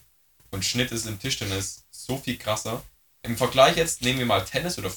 Und 0.54 0.64
Schnitt 0.64 0.92
ist 0.92 1.08
im 1.08 1.18
Tischtennis 1.18 1.84
so 1.90 2.16
viel 2.20 2.38
krasser. 2.38 2.84
Im 3.24 3.38
Vergleich 3.38 3.76
jetzt 3.76 4.04
nehmen 4.04 4.20
wir 4.20 4.28
mal 4.28 4.46
Tennis 4.46 4.78
oder 4.78 4.92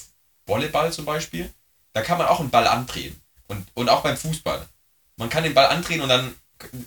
Volleyball 0.45 0.93
zum 0.93 1.05
Beispiel. 1.05 1.51
Da 1.93 2.03
kann 2.03 2.19
man 2.19 2.27
auch 2.27 2.39
einen 2.39 2.51
Ball 2.51 2.67
andrehen. 2.67 3.19
Und, 3.47 3.67
und 3.73 3.89
auch 3.89 4.03
beim 4.03 4.17
Fußball. 4.17 4.67
Man 5.15 5.29
kann 5.29 5.43
den 5.43 5.55
Ball 5.55 5.65
andrehen 5.65 6.01
und 6.01 6.09
dann 6.09 6.35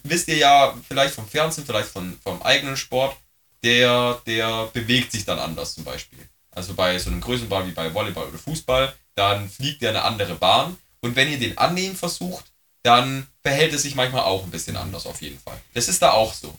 wisst 0.05 0.29
ihr 0.29 0.37
ja 0.37 0.73
vielleicht 0.87 1.15
vom 1.15 1.27
Fernsehen, 1.27 1.67
vielleicht 1.67 1.89
von, 1.89 2.17
vom 2.23 2.43
eigenen 2.43 2.77
Sport, 2.77 3.17
der, 3.65 4.23
der 4.27 4.67
bewegt 4.73 5.11
sich 5.11 5.25
dann 5.25 5.41
anders 5.41 5.75
zum 5.75 5.83
Beispiel. 5.83 6.21
Also 6.53 6.75
bei 6.75 6.97
so 7.01 7.11
einem 7.11 7.23
größeren 7.23 7.49
Ball 7.49 7.67
wie 7.67 7.73
bei 7.73 7.93
Volleyball 7.93 8.29
oder 8.29 8.39
Fußball, 8.39 8.95
dann 9.17 9.51
fliegt 9.51 9.83
der 9.83 9.91
eine 9.91 10.03
andere 10.03 10.37
Bahn. 10.37 10.77
Und 11.01 11.17
wenn 11.17 11.29
ihr 11.29 11.41
den 11.41 11.59
annehmen 11.59 11.97
versucht, 11.97 12.45
dann 12.85 13.27
verhält 13.43 13.73
es 13.73 13.83
sich 13.83 13.97
manchmal 13.97 14.23
auch 14.23 14.45
ein 14.45 14.53
bisschen 14.53 14.77
anders 14.77 15.07
auf 15.07 15.21
jeden 15.23 15.41
Fall. 15.41 15.61
Das 15.75 15.89
ist 15.89 16.03
da 16.03 16.13
auch 16.13 16.35
so. 16.35 16.57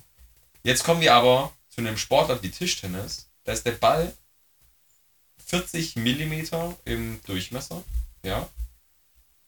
Jetzt 0.64 0.84
kommen 0.84 1.00
wir 1.00 1.14
aber 1.14 1.54
zu 1.72 1.82
einem 1.82 1.98
Sportart 1.98 2.44
wie 2.44 2.52
Tischtennis. 2.52 3.30
Da 3.44 3.54
ist 3.54 3.66
der 3.66 3.72
Ball 3.72 4.14
40 5.48 5.96
Millimeter 5.96 6.78
im 6.86 7.20
Durchmesser, 7.26 7.84
ja, 8.24 8.48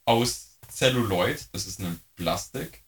aus 0.05 0.57
Celluloid, 0.69 1.47
das 1.51 1.65
ist 1.65 1.79
ein 1.79 2.01
Plastik, 2.15 2.81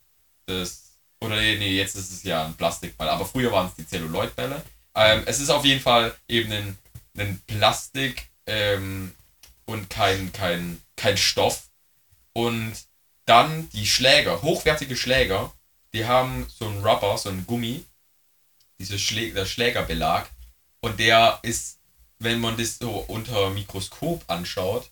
das, 0.47 0.97
oder 1.21 1.35
nee, 1.35 1.77
jetzt 1.77 1.95
ist 1.95 2.11
es 2.11 2.23
ja 2.23 2.45
ein 2.45 2.55
Plastikball, 2.55 3.07
aber 3.07 3.25
früher 3.25 3.51
waren 3.51 3.67
es 3.67 3.75
die 3.75 3.87
Celluloidbälle. 3.87 4.61
Ähm, 4.95 5.23
es 5.25 5.39
ist 5.39 5.49
auf 5.49 5.65
jeden 5.65 5.81
Fall 5.81 6.15
eben 6.27 6.51
ein, 6.51 6.77
ein 7.17 7.41
Plastik 7.47 8.29
ähm, 8.47 9.13
und 9.65 9.89
kein, 9.89 10.31
kein, 10.33 10.81
kein 10.95 11.17
Stoff. 11.17 11.63
Und 12.33 12.73
dann 13.25 13.69
die 13.69 13.87
Schläger, 13.87 14.41
hochwertige 14.41 14.95
Schläger, 14.95 15.53
die 15.93 16.05
haben 16.05 16.47
so 16.49 16.67
einen 16.67 16.85
Rubber, 16.85 17.17
so 17.17 17.29
einen 17.29 17.45
Gummi, 17.45 17.85
dieses 18.79 19.01
Schlä 19.01 19.31
der 19.31 19.45
Schlägerbelag. 19.45 20.29
Und 20.81 20.99
der 20.99 21.39
ist, 21.41 21.79
wenn 22.19 22.39
man 22.39 22.57
das 22.57 22.77
so 22.77 22.91
unter 22.91 23.49
Mikroskop 23.49 24.23
anschaut, 24.27 24.89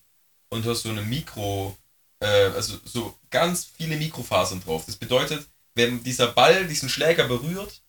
unter 0.50 0.76
so 0.76 0.90
einem 0.90 1.10
Mikro, 1.10 1.78
äh, 2.20 2.48
also 2.56 2.78
so 2.86 3.18
ganz 3.30 3.66
viele 3.66 3.98
Mikrofasern 3.98 4.64
drauf. 4.64 4.86
Das 4.86 4.96
bedeutet, 4.96 5.48
wenn 5.76 6.04
dieser 6.04 6.28
Ball 6.28 6.68
diesen 6.68 6.90
Schläger 6.90 7.28
berührt, 7.28 7.82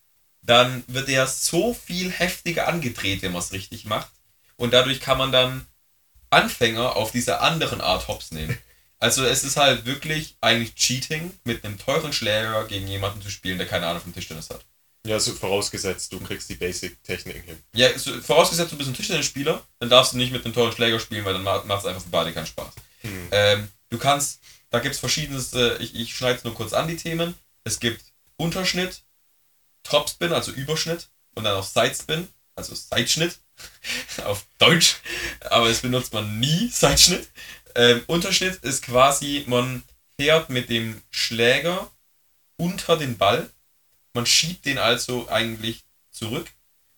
dann 0.43 0.85
wird 0.87 1.09
er 1.09 1.27
so 1.27 1.75
viel 1.75 2.11
heftiger 2.11 2.69
angedreht, 2.69 3.23
wenn 3.23 3.33
man 3.33 3.43
es 3.43 3.53
richtig 3.53 3.85
macht. 3.85 4.11
Und 4.57 4.73
dadurch 4.73 5.01
kann 5.01 5.19
man 5.19 5.33
dann 5.33 5.67
Anfänger 6.31 6.97
auf 6.97 7.13
dieser 7.13 7.41
anderen 7.43 7.81
Art 7.81 8.09
Hops 8.09 8.31
nehmen. 8.33 8.59
Also 9.01 9.23
es 9.23 9.45
ist 9.45 9.59
halt 9.59 9.85
wirklich 9.85 10.37
eigentlich 10.41 10.77
Cheating, 10.77 11.39
mit 11.45 11.63
einem 11.63 11.79
teuren 11.79 12.15
Schläger 12.15 12.65
gegen 12.67 12.89
jemanden 12.89 13.21
zu 13.21 13.29
spielen, 13.29 13.59
der 13.59 13.67
keine 13.67 13.87
Ahnung 13.87 14.01
vom 14.01 14.15
Tischtennis 14.15 14.49
hat. 14.49 14.65
Ja, 15.07 15.21
so 15.21 15.35
vorausgesetzt, 15.35 16.13
du 16.13 16.21
kriegst 16.21 16.49
die 16.49 16.55
Basic-Techniken 16.55 17.43
hin. 17.43 17.59
Ja, 17.75 17.97
so, 17.99 18.19
vorausgesetzt 18.23 18.73
du 18.73 18.77
bist 18.77 18.89
ein 18.89 18.95
Tischtennisspieler, 18.95 19.63
dann 19.79 19.91
darfst 19.91 20.15
du 20.15 20.17
nicht 20.17 20.33
mit 20.33 20.45
einem 20.45 20.55
teuren 20.55 20.73
Schläger 20.73 20.99
spielen, 20.99 21.25
weil 21.27 21.35
dann 21.35 21.43
macht 21.43 21.65
es 21.81 21.87
einfach 21.87 22.03
für 22.03 22.09
beide 22.09 22.33
keinen 22.33 22.47
Spaß. 22.47 22.73
Mhm. 23.03 23.29
Ähm, 23.31 23.69
du 23.91 23.99
kannst, 23.99 24.41
da 24.71 24.79
gibt 24.79 24.95
es 24.95 25.01
verschiedenes, 25.01 25.53
äh, 25.53 25.77
ich, 25.77 25.95
ich 25.95 26.17
schneide 26.17 26.39
es 26.39 26.45
nur 26.45 26.55
kurz 26.55 26.73
an, 26.73 26.89
die 26.89 26.97
Themen. 26.97 27.35
Es 27.65 27.81
gibt 27.81 28.03
Unterschnitt, 28.37 29.03
Topspin, 29.83 30.33
also 30.33 30.53
Überschnitt, 30.53 31.09
und 31.35 31.45
dann 31.45 31.57
auch 31.57 31.65
Sidespin, 31.65 32.29
also 32.57 32.75
Seitschnitt, 32.75 33.39
auf 34.25 34.47
Deutsch, 34.59 34.97
aber 35.51 35.69
das 35.69 35.81
benutzt 35.81 36.15
man 36.15 36.41
nie, 36.41 36.69
Seitschnitt. 36.73 37.29
Ähm, 37.75 38.03
Unterschnitt 38.07 38.57
ist 38.65 38.83
quasi, 38.83 39.45
man 39.49 39.83
fährt 40.19 40.49
mit 40.49 40.71
dem 40.71 41.03
Schläger 41.11 41.91
unter 42.57 42.97
den 42.97 43.19
Ball, 43.19 43.51
man 44.15 44.27
schiebt 44.27 44.65
den 44.65 44.79
also 44.79 45.29
eigentlich 45.29 45.85
zurück 46.11 46.51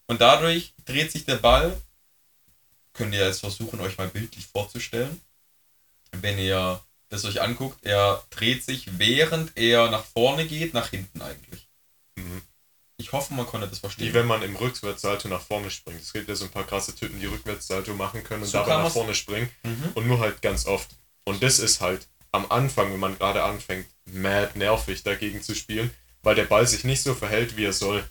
und 0.07 0.21
dadurch 0.21 0.75
dreht 0.85 1.11
sich 1.11 1.25
der 1.25 1.37
Ball, 1.37 1.81
könnt 2.93 3.15
ihr 3.15 3.27
jetzt 3.27 3.41
versuchen, 3.41 3.81
euch 3.81 3.99
mal 3.99 4.09
bildlich 4.09 4.47
vorzustellen, 4.47 5.21
wenn 6.13 6.39
ihr 6.39 6.81
das 7.09 7.25
euch 7.25 7.41
anguckt, 7.41 7.85
er 7.85 8.25
dreht 8.31 8.65
sich, 8.65 8.99
während 8.99 9.57
er 9.57 9.91
nach 9.91 10.05
vorne 10.05 10.47
geht, 10.47 10.75
nach 10.75 10.91
hinten 10.91 11.23
eigentlich. 11.23 11.69
Mhm. 12.17 12.43
Ich 12.99 13.13
hoffe, 13.13 13.35
man 13.35 13.47
konnte 13.47 13.69
das 13.69 13.81
verstehen. 13.81 14.09
Wie 14.09 14.15
wenn 14.15 14.27
man 14.27 14.43
im 14.43 14.57
Rückwärtssalto 14.57 15.29
nach 15.29 15.43
vorne 15.43 15.71
springt. 15.71 16.01
Es 16.01 16.13
gibt 16.13 16.29
ja 16.29 16.35
so 16.35 16.47
ein 16.47 16.51
paar 16.51 16.67
krasse 16.67 16.95
Typen, 16.95 17.21
die 17.21 17.27
Rückwärtssalto 17.27 17.95
machen 17.95 18.25
können 18.25 18.43
und 18.43 18.49
So 18.49 18.59
dabei 18.59 18.83
nach 18.83 18.91
vorne 18.91 19.15
springen. 19.15 19.51
Mhm. 19.63 19.93
Und 19.95 20.07
nur 20.07 20.19
halt 20.19 20.41
ganz 20.41 20.67
oft. 20.67 20.89
Und 21.25 21.43
das 21.43 21.59
ist 21.59 21.81
halt 21.81 22.07
am 22.33 22.51
Anfang, 22.51 22.93
wenn 22.93 23.01
man 23.01 23.19
gerade 23.19 23.43
anfängt, 23.43 23.87
mad 24.07 24.59
nervig 24.59 25.03
dagegen 25.03 25.43
zu 25.43 25.55
spielen, 25.55 25.91
weil 26.27 26.35
der 26.35 26.45
Ball 26.45 26.67
sich 26.67 26.83
nicht 26.83 27.03
so 27.03 27.15
verhält, 27.15 27.57
wie 27.57 27.67
er 27.67 27.73
soll. 27.73 28.03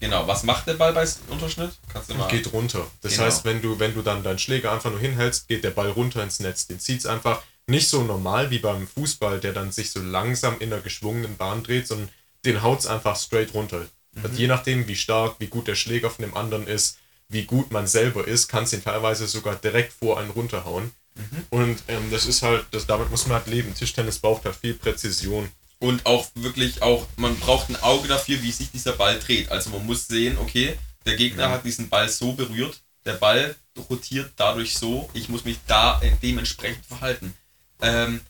Genau, 0.00 0.26
was 0.26 0.42
macht 0.42 0.66
der 0.66 0.72
Ball 0.72 0.94
bei 0.94 1.06
Unterschnitt? 1.28 1.72
Kannst 1.92 2.08
du 2.08 2.14
mal. 2.14 2.26
Geht 2.28 2.50
runter. 2.50 2.86
Das 3.02 3.12
Genau. 3.12 3.24
heißt, 3.26 3.44
wenn 3.44 3.60
du, 3.60 3.78
wenn 3.78 3.92
du 3.92 4.00
dann 4.00 4.22
deinen 4.22 4.38
Schläger 4.38 4.72
einfach 4.72 4.90
nur 4.90 5.00
hinhältst, 5.00 5.48
geht 5.48 5.64
der 5.64 5.70
Ball 5.72 5.90
runter 5.90 6.22
ins 6.22 6.40
Netz. 6.40 6.66
Den 6.66 6.80
zieht's 6.80 7.04
einfach 7.04 7.42
nicht 7.66 7.88
so 7.90 8.02
normal 8.04 8.50
wie 8.50 8.58
beim 8.58 8.88
Fußball, 8.88 9.38
der 9.40 9.52
dann 9.52 9.70
sich 9.70 9.90
so 9.90 10.00
langsam 10.00 10.58
in 10.60 10.72
einer 10.72 10.80
geschwungenen 10.80 11.36
Bahn 11.36 11.62
dreht, 11.62 11.86
sondern 11.86 12.08
den 12.46 12.62
haut's 12.62 12.86
einfach 12.86 13.18
straight 13.18 13.52
runter. 13.52 13.80
Mhm. 14.14 14.22
Also 14.24 14.36
je 14.38 14.46
nachdem, 14.46 14.88
wie 14.88 14.96
stark, 14.96 15.36
wie 15.38 15.48
gut 15.48 15.68
der 15.68 15.74
Schläger 15.74 16.08
von 16.08 16.24
dem 16.24 16.34
anderen 16.34 16.66
ist, 16.66 16.96
wie 17.28 17.44
gut 17.44 17.70
man 17.70 17.86
selber 17.86 18.26
ist, 18.26 18.48
kann's 18.48 18.72
ihn 18.72 18.82
teilweise 18.82 19.26
sogar 19.26 19.56
direkt 19.56 19.92
vor 19.92 20.18
einen 20.18 20.30
runterhauen. 20.30 20.92
Mhm. 21.16 21.44
Und 21.50 21.82
ähm, 21.88 22.10
das 22.10 22.24
ist 22.24 22.40
halt, 22.40 22.64
das, 22.70 22.86
damit 22.86 23.10
muss 23.10 23.26
man 23.26 23.36
halt 23.36 23.46
leben. 23.46 23.74
Tischtennis 23.74 24.20
braucht 24.20 24.46
halt 24.46 24.56
viel 24.56 24.72
Präzision. 24.72 25.50
Und 25.80 26.04
auch 26.06 26.26
wirklich 26.34 26.82
auch, 26.82 27.06
man 27.16 27.36
braucht 27.38 27.68
ein 27.68 27.76
Auge 27.76 28.08
dafür, 28.08 28.42
wie 28.42 28.50
sich 28.50 28.70
dieser 28.72 28.92
Ball 28.92 29.18
dreht. 29.20 29.50
Also 29.50 29.70
man 29.70 29.86
muss 29.86 30.08
sehen, 30.08 30.36
okay, 30.38 30.76
der 31.06 31.14
Gegner 31.16 31.48
Mhm. 31.48 31.52
hat 31.52 31.64
diesen 31.64 31.88
Ball 31.88 32.08
so 32.08 32.32
berührt, 32.32 32.80
der 33.04 33.12
Ball 33.14 33.54
rotiert 33.88 34.32
dadurch 34.36 34.76
so, 34.76 35.08
ich 35.14 35.28
muss 35.28 35.44
mich 35.44 35.58
da 35.68 36.00
äh, 36.02 36.10
dementsprechend 36.22 36.84
verhalten. 36.84 37.32
Ähm, 37.80 38.20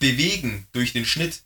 bewegen 0.00 0.66
durch 0.72 0.92
den 0.92 1.04
Schnitt, 1.06 1.42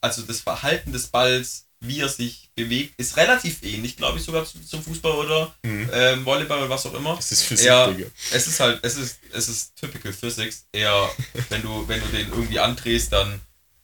also 0.00 0.22
das 0.22 0.40
Verhalten 0.40 0.92
des 0.92 1.08
Balls 1.08 1.66
wie 1.84 1.98
er 1.98 2.08
sich 2.08 2.48
bewegt, 2.54 2.94
ist 2.96 3.16
relativ 3.16 3.64
ähnlich, 3.64 3.96
glaube 3.96 4.16
ich, 4.16 4.24
sogar 4.24 4.44
zum 4.46 4.84
Fußball 4.84 5.12
oder 5.16 5.52
Mhm. 5.64 5.90
ähm, 5.92 6.24
Volleyball 6.24 6.58
oder 6.60 6.70
was 6.70 6.86
auch 6.86 6.94
immer. 6.94 7.16
Das 7.16 7.32
ist 7.32 7.42
Physik, 7.42 7.66
Ja. 7.66 7.88
Digga. 7.88 8.06
Es 8.30 8.46
ist 8.46 8.60
halt, 8.60 8.78
es 8.84 8.94
ist, 8.96 9.18
es 9.32 9.48
ist 9.48 9.74
typical 9.74 10.12
Physics. 10.12 10.64
Eher, 10.70 11.10
wenn 11.48 11.60
du, 11.62 11.88
wenn 11.88 12.00
du 12.00 12.06
den 12.06 12.28
irgendwie 12.28 12.60
andrehst, 12.60 13.12
dann 13.12 13.40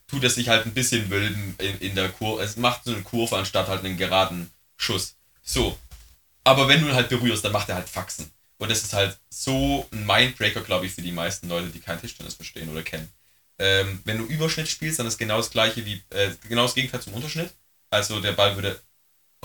tut 0.09 0.25
es 0.25 0.35
sich 0.35 0.49
halt 0.49 0.67
ein 0.67 0.75
bisschen 0.75 1.11
wölben 1.11 1.55
in, 1.59 1.79
in 1.79 1.95
der 1.95 2.09
Kurve. 2.09 2.43
Es 2.43 2.57
macht 2.57 2.85
so 2.85 2.93
eine 2.93 3.03
Kurve 3.03 3.37
anstatt 3.37 3.69
halt 3.69 3.85
einen 3.85 3.97
geraden 3.97 4.51
Schuss. 4.77 5.17
So. 5.43 5.79
Aber 6.45 6.67
wenn 6.67 6.81
du 6.81 6.89
ihn 6.89 6.95
halt 6.95 7.11
berührst, 7.11 7.45
dann 7.45 7.53
macht 7.53 7.69
er 7.69 7.77
halt 7.77 7.89
Faxen. 7.89 8.31
Und 8.57 8.71
das 8.71 8.83
ist 8.83 8.93
halt 8.93 9.19
so 9.31 9.87
ein 9.93 10.05
Mindbreaker, 10.05 10.63
glaube 10.63 10.87
ich, 10.87 10.93
für 10.93 11.03
die 11.03 11.13
meisten 11.13 11.49
Leute, 11.49 11.69
die 11.69 11.81
kein 11.81 12.01
Tischtennis 12.01 12.35
verstehen 12.35 12.69
oder 12.69 12.83
kennen. 12.83 13.09
Ähm, 13.59 14.01
wenn 14.05 14.19
du 14.19 14.25
Überschnitt 14.25 14.69
spielst, 14.69 14.99
dann 14.99 15.07
ist 15.07 15.19
genau 15.19 15.37
das 15.37 15.51
gleiche 15.51 15.85
wie, 15.85 16.03
äh, 16.11 16.31
genau 16.49 16.63
das 16.63 16.75
Gegenteil 16.75 17.03
zum 17.03 17.15
Unterschnitt. 17.15 17.55
Also 17.91 18.21
der 18.21 18.33
Ball 18.33 18.57
würde 18.57 18.81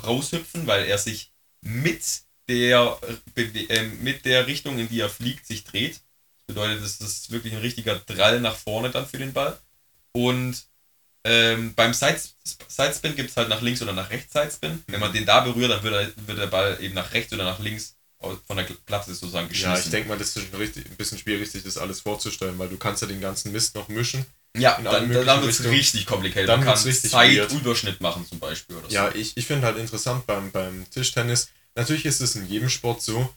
raushüpfen, 0.04 0.66
weil 0.66 0.86
er 0.86 0.98
sich 0.98 1.32
mit 1.62 2.04
der, 2.48 3.00
äh, 3.36 3.84
mit 4.02 4.26
der 4.26 4.48
Richtung, 4.48 4.80
in 4.80 4.90
die 4.90 5.00
er 5.00 5.10
fliegt, 5.10 5.46
sich 5.46 5.64
dreht. 5.64 6.02
Das 6.38 6.48
bedeutet, 6.48 6.84
das 6.84 7.00
ist 7.00 7.32
wirklich 7.32 7.54
ein 7.54 7.62
richtiger 7.62 7.96
Drall 8.00 8.42
nach 8.42 8.56
vorne 8.56 8.90
dann 8.90 9.08
für 9.08 9.18
den 9.18 9.34
Ball. 9.34 9.60
Und 10.14 10.64
ähm, 11.26 11.74
beim 11.76 11.94
Side 11.94 12.20
Sidespin 12.68 13.16
gibt 13.16 13.30
es 13.30 13.38
halt 13.38 13.50
nach 13.50 13.62
links 13.62 13.82
oder 13.82 13.94
nach 13.94 14.10
rechts 14.10 14.34
Sidespin. 14.34 14.84
Wenn 14.88 15.00
man 15.00 15.14
den 15.14 15.26
da 15.26 15.42
berührt, 15.42 15.72
dann 15.72 15.84
wird, 15.84 15.94
er, 15.94 16.28
wird 16.28 16.38
der 16.40 16.48
Ball 16.48 16.78
eben 16.82 16.94
nach 16.94 17.14
rechts 17.14 17.34
oder 17.34 17.44
nach 17.44 17.60
links 17.60 17.96
von 18.48 18.58
der 18.58 18.64
Platte 18.86 19.14
sozusagen 19.14 19.50
geschmissen. 19.50 19.74
Ja, 19.74 19.80
ich 19.80 19.90
denke 19.90 20.10
mal, 20.10 20.18
das 20.18 20.36
ist 20.36 20.48
schon 20.50 20.60
richtig, 20.60 20.86
ein 20.86 20.96
bisschen 20.96 21.18
schwierig, 21.18 21.52
sich 21.52 21.64
das 21.64 21.78
alles 21.78 22.00
vorzustellen, 22.02 22.58
weil 22.58 22.70
du 22.70 22.78
kannst 22.78 23.02
ja 23.02 23.08
den 23.08 23.20
ganzen 23.20 23.52
Mist 23.52 23.76
noch 23.76 23.90
mischen. 23.90 24.26
ja, 24.56 24.80
dann, 24.82 25.12
dann, 25.12 25.42
wird 25.42 25.50
es 25.52 25.64
richtig 25.66 26.06
complicated. 26.06 26.48
Dann 26.48 26.60
Man 26.62 26.68
kann 26.70 26.84
wird's 26.86 27.04
richtig 27.04 27.12
weird. 27.14 27.50
Zeitüberschnitt 27.52 28.00
machen 28.02 28.26
zum 28.26 28.40
Beispiel 28.40 28.78
oder 28.78 28.88
so. 28.90 28.96
Ja, 28.96 29.14
ich, 29.14 29.36
ich 29.36 29.46
finde 29.46 29.68
halt 29.68 29.78
interessant 29.78 30.26
beim, 30.26 30.52
beim 30.52 30.90
Tischtennis, 30.90 31.50
natürlich 31.76 32.06
ist 32.06 32.22
es 32.22 32.36
in 32.36 32.48
jedem 32.48 32.70
Sport 32.70 33.02
so, 33.02 33.34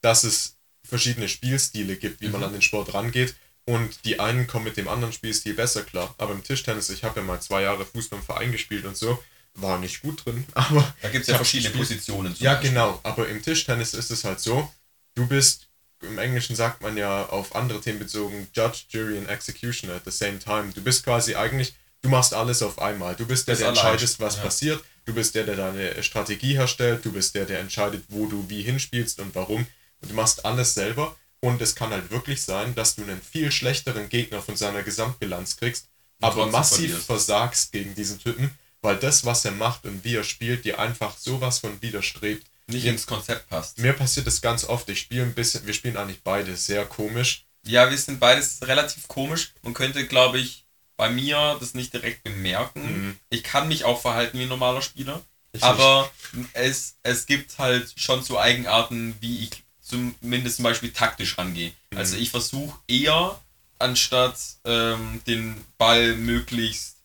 dass 0.00 0.24
es 0.24 0.56
verschiedene 0.84 1.28
Spielstile 1.28 1.96
gibt, 1.96 2.20
wie 2.20 2.28
man 2.28 2.40
Mhm. 2.40 2.46
an 2.48 2.52
den 2.54 2.62
Sport 2.62 2.92
rangeht. 2.92 3.34
Und 3.66 4.04
die 4.04 4.20
einen 4.20 4.46
kommen 4.46 4.64
mit 4.66 4.76
dem 4.76 4.88
anderen 4.88 5.12
Spielstil 5.12 5.54
besser 5.54 5.82
klar. 5.82 6.14
Aber 6.18 6.32
im 6.32 6.42
Tischtennis, 6.44 6.90
ich 6.90 7.02
habe 7.02 7.20
ja 7.20 7.26
mal 7.26 7.40
zwei 7.40 7.62
Jahre 7.62 7.86
Fußball 7.86 8.18
im 8.18 8.24
Verein 8.24 8.52
gespielt 8.52 8.84
und 8.84 8.96
so, 8.96 9.22
war 9.54 9.78
nicht 9.78 10.02
gut 10.02 10.24
drin. 10.26 10.44
Aber 10.54 10.94
Da 11.00 11.08
gibt 11.08 11.22
es 11.22 11.28
ja 11.28 11.36
verschiedene 11.36 11.70
gespielt. 11.70 11.88
Positionen. 11.88 12.34
Ja, 12.38 12.52
Beispiel. 12.54 12.70
genau. 12.70 13.00
Aber 13.02 13.28
im 13.28 13.40
Tischtennis 13.42 13.94
ist 13.94 14.10
es 14.10 14.24
halt 14.24 14.40
so, 14.40 14.70
du 15.14 15.26
bist, 15.26 15.68
im 16.02 16.18
Englischen 16.18 16.54
sagt 16.56 16.82
man 16.82 16.96
ja 16.98 17.24
auf 17.26 17.54
andere 17.56 17.80
Themen 17.80 17.98
bezogen, 18.00 18.48
Judge, 18.52 18.80
Jury 18.90 19.16
and 19.16 19.28
Executioner 19.30 19.94
at 19.94 20.02
the 20.04 20.10
same 20.10 20.38
time. 20.38 20.70
Du 20.74 20.82
bist 20.82 21.02
quasi 21.04 21.34
eigentlich, 21.34 21.74
du 22.02 22.10
machst 22.10 22.34
alles 22.34 22.60
auf 22.62 22.78
einmal. 22.78 23.14
Du 23.16 23.24
bist 23.24 23.48
der, 23.48 23.56
der 23.56 23.68
allein. 23.68 23.78
entscheidet, 23.94 24.20
was 24.20 24.36
Ja. 24.36 24.42
passiert. 24.42 24.84
Du 25.06 25.14
bist 25.14 25.34
der, 25.34 25.44
der 25.44 25.56
deine 25.56 26.02
Strategie 26.02 26.54
herstellt. 26.54 27.02
Du 27.04 27.12
bist 27.12 27.34
der, 27.34 27.46
der 27.46 27.60
entscheidet, 27.60 28.04
wo 28.08 28.26
du 28.26 28.48
wie 28.50 28.62
hinspielst 28.62 29.20
und 29.20 29.34
warum. 29.34 29.66
Und 30.02 30.10
du 30.10 30.14
machst 30.14 30.44
alles 30.44 30.74
selber. 30.74 31.16
Und 31.44 31.60
es 31.60 31.74
kann 31.74 31.90
halt 31.90 32.10
wirklich 32.10 32.42
sein, 32.42 32.74
dass 32.74 32.94
du 32.96 33.02
einen 33.02 33.20
viel 33.20 33.52
schlechteren 33.52 34.08
Gegner 34.08 34.40
von 34.40 34.56
seiner 34.56 34.82
Gesamtbilanz 34.82 35.56
kriegst, 35.58 35.88
Und 36.20 36.28
aber 36.28 36.46
massiv 36.46 36.86
verlierst. 36.86 37.06
versagst 37.06 37.72
gegen 37.72 37.94
diesen 37.94 38.18
Typen, 38.18 38.50
weil 38.80 38.96
das, 38.96 39.26
was 39.26 39.44
er 39.44 39.50
macht 39.52 39.84
und 39.84 40.04
wie 40.04 40.14
er 40.16 40.24
spielt, 40.24 40.64
dir 40.64 40.78
einfach 40.78 41.18
sowas 41.18 41.58
von 41.58 41.82
widerstrebt. 41.82 42.46
Nicht 42.66 42.84
Mir- 42.84 42.92
ins 42.92 43.06
Konzept 43.06 43.50
passt. 43.50 43.78
Mir 43.78 43.92
passiert 43.92 44.26
das 44.26 44.40
ganz 44.40 44.64
oft. 44.64 44.88
Ich 44.88 45.00
spiele 45.00 45.24
ein 45.24 45.34
bisschen, 45.34 45.66
wir 45.66 45.74
spielen 45.74 45.98
eigentlich 45.98 46.22
beide 46.22 46.56
sehr 46.56 46.86
komisch. 46.86 47.44
Ja, 47.66 47.90
wir 47.90 47.98
sind 47.98 48.20
beides 48.20 48.60
relativ 48.62 49.06
komisch. 49.08 49.52
Man 49.62 49.74
könnte, 49.74 50.06
glaube 50.06 50.38
ich, 50.38 50.64
bei 50.96 51.10
mir 51.10 51.58
das 51.60 51.74
nicht 51.74 51.92
direkt 51.92 52.22
bemerken. 52.24 52.82
Mhm. 53.08 53.16
Ich 53.28 53.42
kann 53.42 53.68
mich 53.68 53.84
auch 53.84 54.00
verhalten 54.00 54.38
wie 54.38 54.44
ein 54.44 54.48
normaler 54.48 54.80
Spieler. 54.80 55.20
Ich 55.52 55.62
aber 55.62 56.10
es, 56.54 56.94
es 57.02 57.26
gibt 57.26 57.58
halt 57.58 57.92
schon 57.96 58.22
so 58.22 58.38
Eigenarten, 58.38 59.14
wie 59.20 59.44
ich 59.44 59.63
zumindest 59.84 60.56
zum 60.56 60.64
Beispiel 60.64 60.92
taktisch 60.92 61.38
rangehe. 61.38 61.72
Mhm. 61.90 61.98
Also 61.98 62.16
ich 62.16 62.30
versuche 62.30 62.78
eher, 62.88 63.38
anstatt 63.78 64.38
ähm, 64.64 65.20
den 65.26 65.64
Ball 65.78 66.14
möglichst 66.16 66.96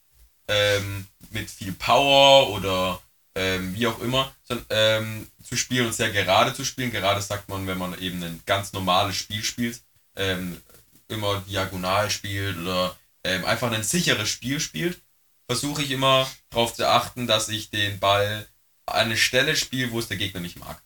ähm, 0.47 1.07
mit 1.31 1.49
viel 1.49 1.73
Power 1.73 2.49
oder 2.49 3.01
ähm, 3.35 3.75
wie 3.75 3.87
auch 3.87 3.99
immer 3.99 4.33
ähm, 4.69 5.27
zu 5.43 5.55
spielen 5.55 5.87
und 5.87 5.93
sehr 5.93 6.11
gerade 6.11 6.53
zu 6.53 6.65
spielen. 6.65 6.91
Gerade 6.91 7.21
sagt 7.21 7.49
man, 7.49 7.67
wenn 7.67 7.77
man 7.77 7.99
eben 7.99 8.23
ein 8.23 8.41
ganz 8.45 8.73
normales 8.73 9.15
Spiel 9.15 9.43
spielt, 9.43 9.81
ähm, 10.15 10.61
immer 11.07 11.41
diagonal 11.47 12.09
spielt 12.09 12.57
oder 12.57 12.95
ähm, 13.23 13.45
einfach 13.45 13.71
ein 13.71 13.83
sicheres 13.83 14.29
Spiel 14.29 14.59
spielt, 14.59 14.99
versuche 15.47 15.83
ich 15.83 15.91
immer 15.91 16.29
darauf 16.49 16.73
zu 16.73 16.87
achten, 16.87 17.27
dass 17.27 17.49
ich 17.49 17.69
den 17.69 17.99
Ball 17.99 18.47
an 18.85 19.07
eine 19.07 19.17
Stelle 19.17 19.55
spiele, 19.55 19.91
wo 19.91 19.99
es 19.99 20.07
der 20.07 20.17
Gegner 20.17 20.39
nicht 20.39 20.59
mag. 20.59 20.81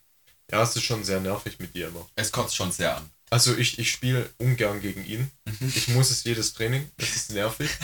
Ja, 0.52 0.62
es 0.64 0.76
ist 0.76 0.84
schon 0.84 1.04
sehr 1.04 1.20
nervig 1.20 1.60
mit 1.60 1.74
dir 1.76 1.88
immer. 1.88 2.08
Es 2.16 2.32
kotzt 2.32 2.56
schon 2.56 2.72
sehr 2.72 2.96
an. 2.98 3.10
Also 3.30 3.56
ich, 3.58 3.80
ich 3.80 3.90
spiele 3.92 4.30
ungern 4.38 4.82
gegen 4.82 5.04
ihn. 5.06 5.32
Mhm. 5.46 5.74
Ich 5.76 5.88
muss 5.90 6.12
es 6.12 6.24
jedes 6.24 6.54
Training. 6.54 6.90
Das 6.98 7.16
ist 7.16 7.32
nervig. 7.32 7.70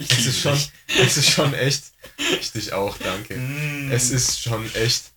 Ich 0.00 0.10
Es 0.10 0.26
ist 0.26 0.40
schon, 0.40 0.54
dich. 0.54 0.72
es 0.98 1.16
ist 1.16 1.30
schon 1.30 1.54
echt. 1.54 1.84
Ich 2.40 2.50
dich 2.50 2.72
auch, 2.72 2.98
danke. 2.98 3.36
Mm. 3.36 3.92
Es 3.92 4.10
ist 4.10 4.40
schon 4.42 4.68
echt 4.74 5.12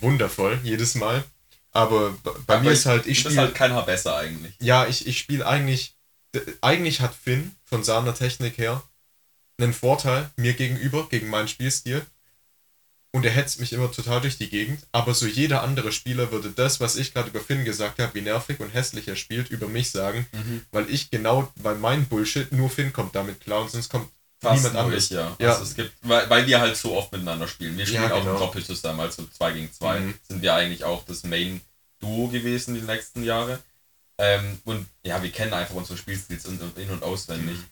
wundervoll, 0.00 0.58
jedes 0.64 0.96
Mal. 0.96 1.22
Aber 1.70 2.10
bei 2.22 2.32
Aber 2.54 2.60
mir 2.60 2.72
ist 2.72 2.86
halt, 2.86 3.06
ich 3.06 3.20
spiele. 3.20 3.36
halt 3.36 3.54
kein 3.54 3.72
Haar 3.72 3.86
besser 3.86 4.16
eigentlich. 4.16 4.54
Ja, 4.60 4.86
ich, 4.88 5.06
ich 5.06 5.18
spiele 5.18 5.46
eigentlich. 5.46 5.94
Eigentlich 6.60 7.00
hat 7.00 7.14
Finn 7.14 7.54
von 7.64 7.84
seiner 7.84 8.14
Technik 8.16 8.58
her 8.58 8.82
einen 9.60 9.74
Vorteil 9.74 10.30
mir 10.36 10.54
gegenüber, 10.54 11.08
gegen 11.08 11.28
meinen 11.28 11.46
Spielstil. 11.48 12.04
Und 13.12 13.24
er 13.24 13.32
hetzt 13.32 13.58
mich 13.58 13.72
immer 13.72 13.90
total 13.90 14.20
durch 14.20 14.38
die 14.38 14.48
Gegend. 14.48 14.86
Aber 14.92 15.14
so 15.14 15.26
jeder 15.26 15.62
andere 15.64 15.90
Spieler 15.90 16.30
würde 16.30 16.50
das, 16.50 16.78
was 16.78 16.94
ich 16.94 17.12
gerade 17.12 17.30
über 17.30 17.40
Finn 17.40 17.64
gesagt 17.64 17.98
habe, 17.98 18.14
wie 18.14 18.20
nervig 18.20 18.60
und 18.60 18.72
hässlich 18.72 19.08
er 19.08 19.16
spielt, 19.16 19.50
über 19.50 19.66
mich 19.66 19.90
sagen. 19.90 20.26
Mhm. 20.32 20.62
Weil 20.70 20.88
ich 20.88 21.10
genau, 21.10 21.52
weil 21.56 21.74
mein 21.74 22.06
Bullshit, 22.06 22.52
nur 22.52 22.70
Finn 22.70 22.92
kommt 22.92 23.16
damit 23.16 23.40
klar 23.40 23.62
und 23.62 23.70
sonst 23.70 23.88
kommt 23.88 24.08
Fast 24.40 24.62
niemand 24.62 24.76
anderes. 24.76 25.08
ja. 25.10 25.36
Ja. 25.40 25.50
Also 25.50 25.64
es 25.64 25.74
gibt, 25.74 25.92
weil, 26.02 26.30
weil 26.30 26.46
wir 26.46 26.60
halt 26.60 26.76
so 26.76 26.96
oft 26.96 27.10
miteinander 27.12 27.48
spielen. 27.48 27.76
Wir 27.76 27.84
spielen 27.84 28.04
Ja, 28.04 28.14
auch 28.14 28.20
genau. 28.20 28.34
im 28.34 28.38
Doppel 28.38 28.64
zusammen, 28.64 29.00
also 29.00 29.26
2 29.26 29.52
gegen 29.52 29.72
2 29.72 30.00
Mhm. 30.00 30.14
sind 30.28 30.40
wir 30.42 30.54
eigentlich 30.54 30.84
auch 30.84 31.04
das 31.04 31.24
Main-Duo 31.24 32.28
gewesen 32.28 32.74
die 32.74 32.80
letzten 32.80 33.24
Jahre. 33.24 33.58
Ähm, 34.18 34.60
und 34.64 34.86
ja, 35.02 35.20
wir 35.22 35.30
kennen 35.32 35.52
einfach 35.52 35.74
unsere 35.74 35.98
Spielstils 35.98 36.44
in, 36.44 36.60
in- 36.76 36.90
und 36.90 37.02
auswendig. 37.02 37.56
Mhm. 37.56 37.64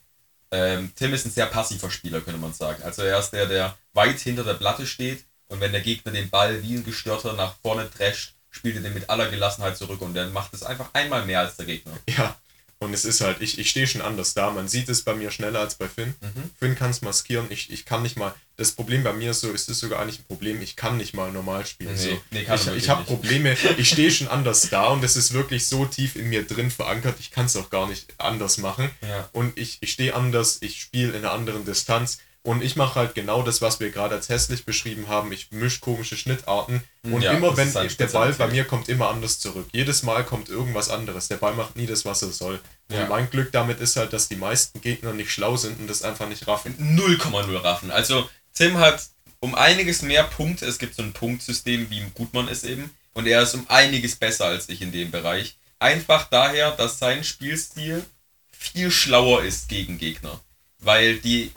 Ähm, 0.51 0.91
Tim 0.95 1.13
ist 1.13 1.25
ein 1.25 1.31
sehr 1.31 1.45
passiver 1.45 1.89
Spieler, 1.91 2.21
könnte 2.21 2.39
man 2.41 2.53
sagen. 2.53 2.81
Also 2.83 3.03
er 3.03 3.19
ist 3.19 3.29
der, 3.31 3.45
der 3.45 3.77
weit 3.93 4.19
hinter 4.19 4.43
der 4.43 4.55
Platte 4.55 4.85
steht 4.85 5.23
und 5.49 5.59
wenn 5.59 5.71
der 5.71 5.81
Gegner 5.81 6.11
den 6.11 6.29
Ball 6.29 6.63
wie 6.63 6.75
ein 6.75 6.85
Gestörter 6.85 7.33
nach 7.33 7.55
vorne 7.61 7.89
drescht, 7.97 8.33
spielt 8.49 8.75
er 8.77 8.81
den 8.81 8.93
mit 8.93 9.09
aller 9.09 9.29
Gelassenheit 9.29 9.77
zurück 9.77 10.01
und 10.01 10.13
dann 10.13 10.31
macht 10.33 10.53
es 10.53 10.63
einfach 10.63 10.89
einmal 10.93 11.25
mehr 11.25 11.41
als 11.41 11.57
der 11.57 11.65
Gegner. 11.65 11.93
Ja, 12.07 12.35
und 12.81 12.93
es 12.93 13.03
ist 13.03 13.19
halt, 13.19 13.41
ich, 13.41 13.59
ich 13.59 13.69
stehe 13.69 13.87
schon 13.87 14.01
anders 14.01 14.33
da. 14.33 14.51
Man 14.51 14.69
sieht 14.69 14.87
es 14.87 15.01
bei 15.01 15.13
mir 15.13 15.31
schneller 15.31 15.59
als 15.59 15.75
bei 15.75 15.89
Finn. 15.89 16.15
Mhm. 16.21 16.49
Finn 16.57 16.75
kann 16.75 16.91
es 16.91 17.01
maskieren, 17.01 17.47
ich, 17.49 17.69
ich 17.71 17.85
kann 17.85 18.01
nicht 18.03 18.17
mal. 18.17 18.33
Das 18.55 18.71
Problem 18.71 19.03
bei 19.03 19.11
mir 19.11 19.31
ist 19.31 19.41
so, 19.41 19.51
es 19.51 19.67
ist 19.67 19.79
sogar 19.79 19.99
eigentlich 19.99 20.19
ein 20.19 20.25
Problem, 20.25 20.61
ich 20.61 20.77
kann 20.77 20.95
nicht 20.95 21.13
mal 21.13 21.29
normal 21.31 21.65
spielen. 21.65 21.93
Nee, 21.95 22.11
so. 22.11 22.21
nee, 22.31 22.43
kann 22.45 22.57
ich 22.57 22.67
ich 22.67 22.89
habe. 22.89 23.03
Probleme, 23.03 23.57
ich 23.77 23.89
stehe 23.89 24.11
schon 24.11 24.29
anders 24.29 24.69
da 24.69 24.87
und 24.87 25.03
es 25.03 25.17
ist 25.17 25.33
wirklich 25.33 25.67
so 25.67 25.85
tief 25.85 26.15
in 26.15 26.29
mir 26.29 26.47
drin 26.47 26.71
verankert, 26.71 27.17
ich 27.19 27.31
kann 27.31 27.47
es 27.47 27.57
auch 27.57 27.69
gar 27.69 27.87
nicht 27.87 28.13
anders 28.17 28.59
machen. 28.59 28.89
Ja. 29.01 29.29
Und 29.33 29.57
ich, 29.57 29.79
ich 29.81 29.91
stehe 29.91 30.15
anders, 30.15 30.59
ich 30.61 30.79
spiele 30.79 31.09
in 31.09 31.17
einer 31.17 31.33
anderen 31.33 31.65
Distanz. 31.65 32.19
Und 32.41 32.63
ich 32.63 32.75
mache 32.75 32.95
halt 32.99 33.15
genau 33.15 33.43
das, 33.43 33.61
was 33.61 33.79
wir 33.79 33.91
gerade 33.91 34.15
als 34.15 34.29
hässlich 34.29 34.65
beschrieben 34.65 35.07
haben. 35.09 35.31
Ich 35.31 35.51
mische 35.51 35.81
komische 35.81 36.15
Schnittarten. 36.15 36.81
Und 37.03 37.21
Ja, 37.21 37.33
immer 37.33 37.55
wenn 37.57 37.71
der 37.71 38.07
Ball 38.07 38.33
bei 38.33 38.47
mir 38.47 38.63
kommt 38.63 38.87
immer 38.87 39.09
anders 39.09 39.39
zurück. 39.39 39.67
Jedes 39.73 40.03
Mal 40.03 40.23
kommt 40.23 40.47
irgendwas 40.47 40.89
anderes. 40.89 41.27
Der 41.27 41.35
Ball 41.35 41.53
macht 41.53 41.75
nie 41.75 41.85
das, 41.85 42.05
was 42.05 42.21
er 42.21 42.31
soll. 42.31 42.61
Ja. 42.89 43.03
Und 43.03 43.09
mein 43.09 43.29
Glück 43.29 43.51
damit 43.51 43.81
ist 43.81 43.97
halt, 43.97 44.13
dass 44.13 44.29
die 44.29 44.37
meisten 44.37 44.79
Gegner 44.79 45.11
nicht 45.13 45.31
schlau 45.31 45.57
sind 45.57 45.79
und 45.79 45.87
das 45.87 46.01
einfach 46.01 46.29
nicht 46.29 46.47
raffen. 46.47 46.75
0,0 46.97 47.61
raffen. 47.61 47.91
Also 47.91 48.29
Tim 48.53 48.77
hat 48.77 49.03
um 49.41 49.53
einiges 49.55 50.01
mehr 50.01 50.23
Punkte. 50.23 50.65
Es 50.65 50.79
gibt 50.79 50.95
so 50.95 51.03
ein 51.03 51.13
Punktsystem, 51.13 51.89
wie 51.89 52.01
gut 52.13 52.33
man 52.33 52.47
ist 52.47 52.63
eben. 52.63 52.89
Und 53.13 53.27
er 53.27 53.41
ist 53.41 53.53
um 53.53 53.65
einiges 53.69 54.15
besser 54.15 54.45
als 54.45 54.69
ich 54.69 54.81
in 54.81 54.91
dem 54.91 55.11
Bereich. 55.11 55.57
Einfach 55.79 56.29
daher, 56.29 56.71
dass 56.71 56.99
sein 56.99 57.23
Spielstil 57.23 58.05
viel 58.51 58.91
schlauer 58.91 59.43
ist 59.43 59.69
gegen 59.69 59.97
Gegner. 59.97 60.39
Weil 60.79 61.17
die, 61.17 61.51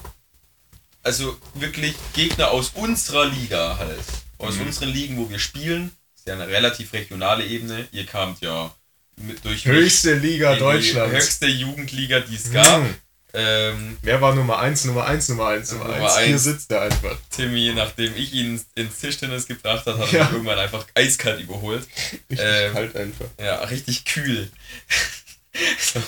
also 1.03 1.37
wirklich 1.55 1.95
Gegner 2.15 2.51
aus 2.51 2.71
unserer 2.75 3.27
Liga 3.27 3.77
halt, 3.79 4.01
aus 4.39 4.57
Mhm. 4.57 4.67
unseren 4.67 4.89
Ligen, 4.91 5.17
wo 5.19 5.29
wir 5.31 5.39
spielen, 5.39 5.93
ist 6.17 6.27
ja 6.27 6.35
eine 6.35 6.49
relativ 6.49 6.93
regionale 6.93 7.45
Ebene. 7.47 7.89
Ihr 7.93 8.07
kamt 8.07 8.41
ja 8.41 8.75
mit 9.17 9.45
durch 9.45 9.65
Höchste 9.67 10.15
Liga 10.15 10.57
Deutschlands. 10.57 11.15
höchste 11.15 11.47
Jugendliga, 11.47 12.21
die 12.21 12.35
es 12.37 12.53
gab. 12.53 12.83
Hm. 12.83 12.95
Ähm, 13.35 13.97
Wer 14.03 14.21
war 14.21 14.35
Nummer 14.35 14.59
1, 14.59 14.85
Nummer 14.85 15.07
1, 15.07 15.31
Nummer 15.31 15.47
1, 15.49 15.73
Nummer 15.73 15.89
Nummer 15.89 16.15
1? 16.17 16.27
Hier 16.27 16.39
sitzt 16.39 16.71
er 16.71 16.83
einfach. 16.83 17.17
Timmy, 17.31 17.73
nachdem 17.75 18.15
ich 18.15 18.35
ihn 18.35 18.63
ins 18.75 18.99
Tischtennis 18.99 19.47
gebracht 19.47 19.87
habe, 19.87 19.99
hat 20.01 20.13
er 20.13 20.19
Ja. 20.19 20.25
mich 20.25 20.33
irgendwann 20.35 20.59
einfach 20.59 20.85
eiskalt 20.95 21.41
überholt. 21.41 21.87
Richtig 22.31 22.47
Ähm, 22.47 22.73
kalt 22.75 22.95
einfach. 22.95 23.25
Ja, 23.41 23.57
richtig 23.65 24.05
kühl. 24.05 24.51
so, 25.95 25.99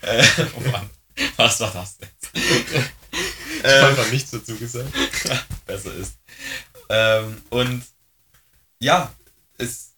äh, 0.00 0.24
oh 0.56 0.60
Mann, 0.70 0.88
was 1.36 1.60
war 1.60 1.72
das 1.72 1.98
denn? 1.98 2.08
Ich 3.12 3.64
habe 3.64 3.86
einfach 3.88 4.10
nichts 4.10 4.30
dazu 4.30 4.56
gesagt. 4.56 4.92
besser 5.66 5.94
ist. 5.94 6.14
Ähm, 6.88 7.42
und 7.50 7.84
ja, 8.80 9.14
es, 9.58 9.92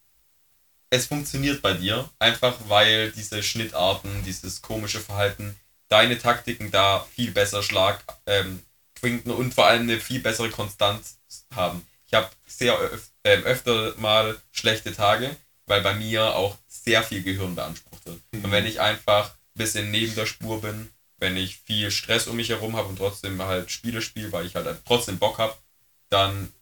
es 0.90 1.06
funktioniert 1.06 1.62
bei 1.62 1.74
dir, 1.74 2.08
einfach 2.18 2.56
weil 2.68 3.10
diese 3.12 3.42
Schnittarten, 3.42 4.22
dieses 4.24 4.62
komische 4.62 5.00
Verhalten, 5.00 5.56
deine 5.88 6.18
Taktiken 6.18 6.70
da 6.70 7.06
viel 7.14 7.30
besser 7.30 7.62
Schlag 7.62 8.02
ähm, 8.26 8.62
finden 8.98 9.30
und 9.30 9.54
vor 9.54 9.66
allem 9.66 9.82
eine 9.82 10.00
viel 10.00 10.20
bessere 10.20 10.50
Konstanz 10.50 11.18
haben. 11.54 11.86
Ich 12.06 12.14
habe 12.14 12.30
sehr 12.46 12.78
öf 12.78 13.10
äh, 13.22 13.38
öfter 13.38 13.94
mal 13.96 14.38
schlechte 14.52 14.94
Tage, 14.94 15.34
weil 15.66 15.80
bei 15.80 15.94
mir 15.94 16.34
auch 16.34 16.56
sehr 16.68 17.02
viel 17.02 17.22
Gehirn 17.22 17.54
beansprucht 17.54 18.04
wird. 18.06 18.20
Mhm. 18.32 18.44
Und 18.44 18.50
wenn 18.50 18.66
ich 18.66 18.80
einfach 18.80 19.30
ein 19.30 19.58
bisschen 19.58 19.90
neben 19.90 20.14
der 20.14 20.26
Spur 20.26 20.60
bin, 20.60 20.90
wenn 21.24 21.38
ich 21.38 21.56
viel 21.64 21.90
Stress 21.90 22.26
um 22.26 22.36
mich 22.36 22.50
herum 22.50 22.76
habe 22.76 22.88
und 22.88 22.98
trotzdem 22.98 23.40
halt 23.40 23.70
Spiele 23.70 24.02
spiele, 24.02 24.30
weil 24.30 24.44
ich 24.44 24.54
halt 24.54 24.66
trotzdem 24.84 25.18
Bock 25.18 25.38
habe, 25.38 25.54
dann 26.10 26.52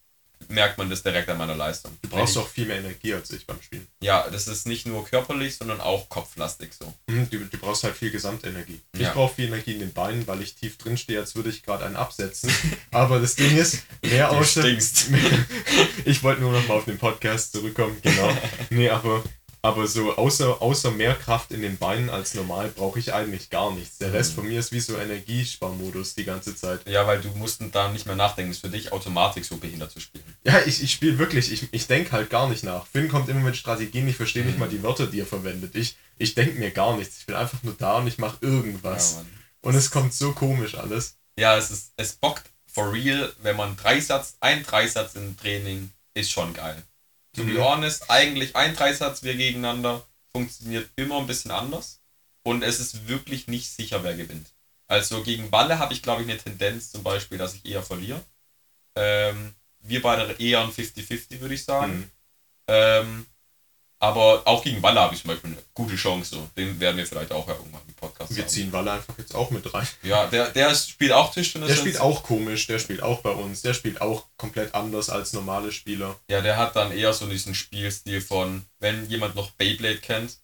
merkt 0.49 0.79
man 0.79 0.89
das 0.89 1.03
direkt 1.03 1.29
an 1.29 1.39
meiner 1.39 1.57
Leistung. 1.57 1.99
Du 2.01 2.09
brauchst 2.09 2.39
auch 2.39 2.47
viel 2.47 2.67
mehr 2.67 2.79
Energie 2.79 3.13
als 3.13 3.33
ich 3.33 3.45
beim 3.45 3.61
Spielen. 3.61 3.89
Ja, 4.01 4.29
das 4.31 4.47
ist 4.47 4.69
nicht 4.69 4.87
nur 4.87 5.05
körperlich, 5.05 5.57
sondern 5.57 5.81
auch 5.81 6.09
kopflastig 6.09 6.71
so. 6.79 6.95
Mhm, 7.09 7.29
du, 7.29 7.39
du 7.39 7.59
brauchst 7.59 7.83
halt 7.83 7.97
viel 7.97 8.13
Gesamtenergie. 8.13 8.81
Ja. 8.97 9.09
Ich 9.09 9.15
brauche 9.15 9.35
viel 9.35 9.47
Energie 9.47 9.73
in 9.73 9.81
den 9.81 9.93
Beinen, 9.93 10.27
weil 10.29 10.43
ich 10.43 10.55
tief 10.55 10.79
drin 10.79 10.97
stehe, 10.97 11.19
als 11.19 11.35
würde 11.35 11.51
ich 11.51 11.65
gerade 11.65 11.85
einen 11.85 11.97
absetzen. 11.97 12.53
Aber 12.93 13.19
das 13.19 13.35
Ding 13.35 13.57
ist, 13.57 13.83
mehr 14.03 14.31
außer. 14.31 14.65
ich 16.05 16.23
wollte 16.23 16.41
nur 16.41 16.53
noch 16.53 16.69
mal 16.69 16.75
auf 16.75 16.85
den 16.85 16.99
Podcast 16.99 17.53
zurückkommen, 17.53 17.97
genau. 18.03 18.37
Nee, 18.71 18.91
aber 18.91 19.25
aber 19.65 19.87
so 19.87 20.17
außer, 20.17 20.61
außer 20.61 20.91
mehr 20.91 21.15
Kraft 21.15 21.53
in 21.53 21.63
den 21.63 21.79
Beinen 21.79 22.11
als 22.11 22.35
normal 22.35 22.69
brauche 22.69 22.99
ich 22.99 23.15
eigentlich 23.15 23.49
gar 23.49 23.73
nichts. 23.73 23.99
Der 23.99 24.13
Rest 24.13 24.33
mhm. 24.33 24.35
von 24.35 24.49
mir 24.49 24.59
ist 24.59 24.73
wie 24.73 24.81
so 24.81 24.99
Energiesparmodus 24.99 26.17
die 26.17 26.25
ganze 26.25 26.57
Zeit. 26.57 26.81
Ja, 26.89 27.07
weil 27.07 27.21
du 27.21 27.29
musst 27.31 27.63
da 27.71 27.89
nicht 27.89 28.07
mehr 28.07 28.17
nachdenken. 28.17 28.51
Ist 28.51 28.63
für 28.63 28.71
dich 28.71 28.91
Automatik 28.91 29.45
so 29.45 29.59
behindert 29.59 29.93
zu 29.93 30.01
spielen. 30.01 30.25
Ja, 30.43 30.61
ich, 30.67 30.83
ich 30.83 30.93
spiele 30.93 31.17
wirklich. 31.19 31.53
Ich, 31.53 31.69
ich 31.73 31.87
denke 31.87 32.11
halt 32.11 32.29
gar 32.29 32.49
nicht 32.49 32.65
nach. 32.65 32.87
Finn 32.87 33.09
kommt 33.09 33.29
immer 33.29 33.41
mit 33.41 33.57
Strategien. 33.57 34.09
Ich 34.09 34.17
verstehe 34.17 34.43
mhm. 34.43 34.49
nicht 34.49 34.59
mal 34.59 34.69
die 34.69 34.83
Wörter, 34.83 35.07
die 35.07 35.21
er 35.21 35.27
verwendet. 35.27 35.77
Ich, 35.77 35.97
ich 36.19 36.35
denke 36.35 36.59
mir 36.59 36.73
gar 36.73 36.97
nichts. 36.97 37.19
Ich 37.21 37.27
bin 37.27 37.37
einfach 37.37 37.63
nur 37.63 37.75
da 37.75 37.99
und 37.99 38.09
ich 38.09 38.19
mache 38.19 38.39
irgendwas. 38.41 39.15
Ja, 39.15 39.25
und 39.61 39.77
es 39.77 39.93
kommt 39.93 40.13
so 40.13 40.33
komisch 40.33 40.75
alles. 40.75 41.19
Ja, 41.39 41.57
es 41.57 41.71
ist 41.71 41.93
es 41.97 42.15
bockt 42.15 42.51
for 42.67 42.93
real, 42.93 43.33
wenn 43.43 43.57
man 43.57 43.77
Dreisatz, 43.77 44.37
ein 44.41 44.65
Dreisatz 44.65 45.15
im 45.15 45.37
Training 45.37 45.93
ist 46.15 46.33
schon 46.33 46.53
geil. 46.53 46.83
To 47.37 47.45
be 47.45 47.59
honest, 47.59 48.11
eigentlich 48.11 48.55
ein 48.57 48.77
Dreisatz 48.77 49.23
wir 49.23 49.35
gegeneinander 49.35 50.07
funktioniert 50.33 50.91
immer 50.97 51.19
ein 51.19 51.27
bisschen 51.27 51.51
anders 51.51 52.01
und 52.43 52.63
es 52.63 52.81
ist 52.81 53.09
wirklich 53.09 53.49
nicht 53.49 53.71
sicher, 53.71 54.05
wer 54.05 54.15
gewinnt. 54.15 54.49
Also 54.87 55.23
gegen 55.23 55.51
Walle 55.51 55.79
habe 55.79 55.95
ich, 55.95 56.03
glaube 56.03 56.23
ich, 56.23 56.29
eine 56.29 56.39
Tendenz 56.39 56.91
zum 56.91 57.03
Beispiel, 57.03 57.39
dass 57.39 57.55
ich 57.55 57.65
eher 57.65 57.83
verliere. 57.83 58.23
Ähm, 58.95 59.55
wir 59.81 60.03
beide 60.03 60.33
eher 60.35 60.61
ein 60.61 60.71
50-50, 60.71 61.41
würde 61.41 61.55
ich 61.55 61.65
sagen. 61.65 61.93
Mhm. 61.99 62.11
Ähm, 62.69 63.27
aber 64.03 64.43
auch 64.47 64.65
gegen 64.65 64.83
Walle 64.83 65.01
habe 65.01 65.15
ich 65.15 65.23
zum 65.23 65.29
Beispiel 65.29 65.51
eine 65.51 65.63
gute 65.75 65.95
Chance. 65.95 66.35
So. 66.35 66.49
Den 66.57 66.81
werden 66.81 66.97
wir 66.97 67.07
vielleicht 67.07 67.31
auch 67.31 67.47
irgendwann 67.47 67.83
im 67.87 67.95
Podcast 67.95 68.35
Wir 68.35 68.43
haben. 68.43 68.51
ziehen 68.51 68.73
Walle 68.73 68.93
einfach 68.93 69.17
jetzt 69.17 69.33
auch 69.33 69.51
mit 69.51 69.73
rein. 69.73 69.87
Ja, 70.03 70.27
der, 70.27 70.51
der 70.51 70.75
spielt 70.75 71.13
auch 71.13 71.33
Tischtennis. 71.33 71.69
Der 71.69 71.77
spielt 71.77 72.01
auch 72.01 72.25
komisch, 72.25 72.67
der 72.67 72.81
spielt 72.81 73.01
auch 73.01 73.21
bei 73.21 73.31
uns, 73.31 73.63
der 73.63 73.75
spielt 73.75 74.01
auch 74.01 74.27
komplett 74.37 74.75
anders 74.75 75.09
als 75.09 75.33
normale 75.35 75.71
Spieler. 75.71 76.17
Ja, 76.29 76.41
der 76.41 76.57
hat 76.57 76.75
dann 76.75 76.91
eher 76.91 77.13
so 77.13 77.29
diesen 77.29 77.55
Spielstil 77.55 78.21
von, 78.21 78.65
wenn 78.81 79.09
jemand 79.09 79.37
noch 79.37 79.53
Beyblade 79.53 79.99
kennt, 79.99 80.37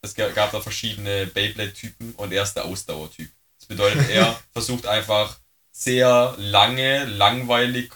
es 0.00 0.14
gab 0.14 0.50
da 0.50 0.60
verschiedene 0.62 1.26
Beyblade-Typen 1.26 2.12
und 2.12 2.32
er 2.32 2.44
ist 2.44 2.54
der 2.54 2.64
Ausdauertyp. 2.64 3.30
Das 3.58 3.68
bedeutet, 3.68 4.08
er 4.08 4.40
versucht 4.52 4.86
einfach 4.86 5.38
sehr 5.70 6.34
lange, 6.38 7.04
langweilig 7.04 7.92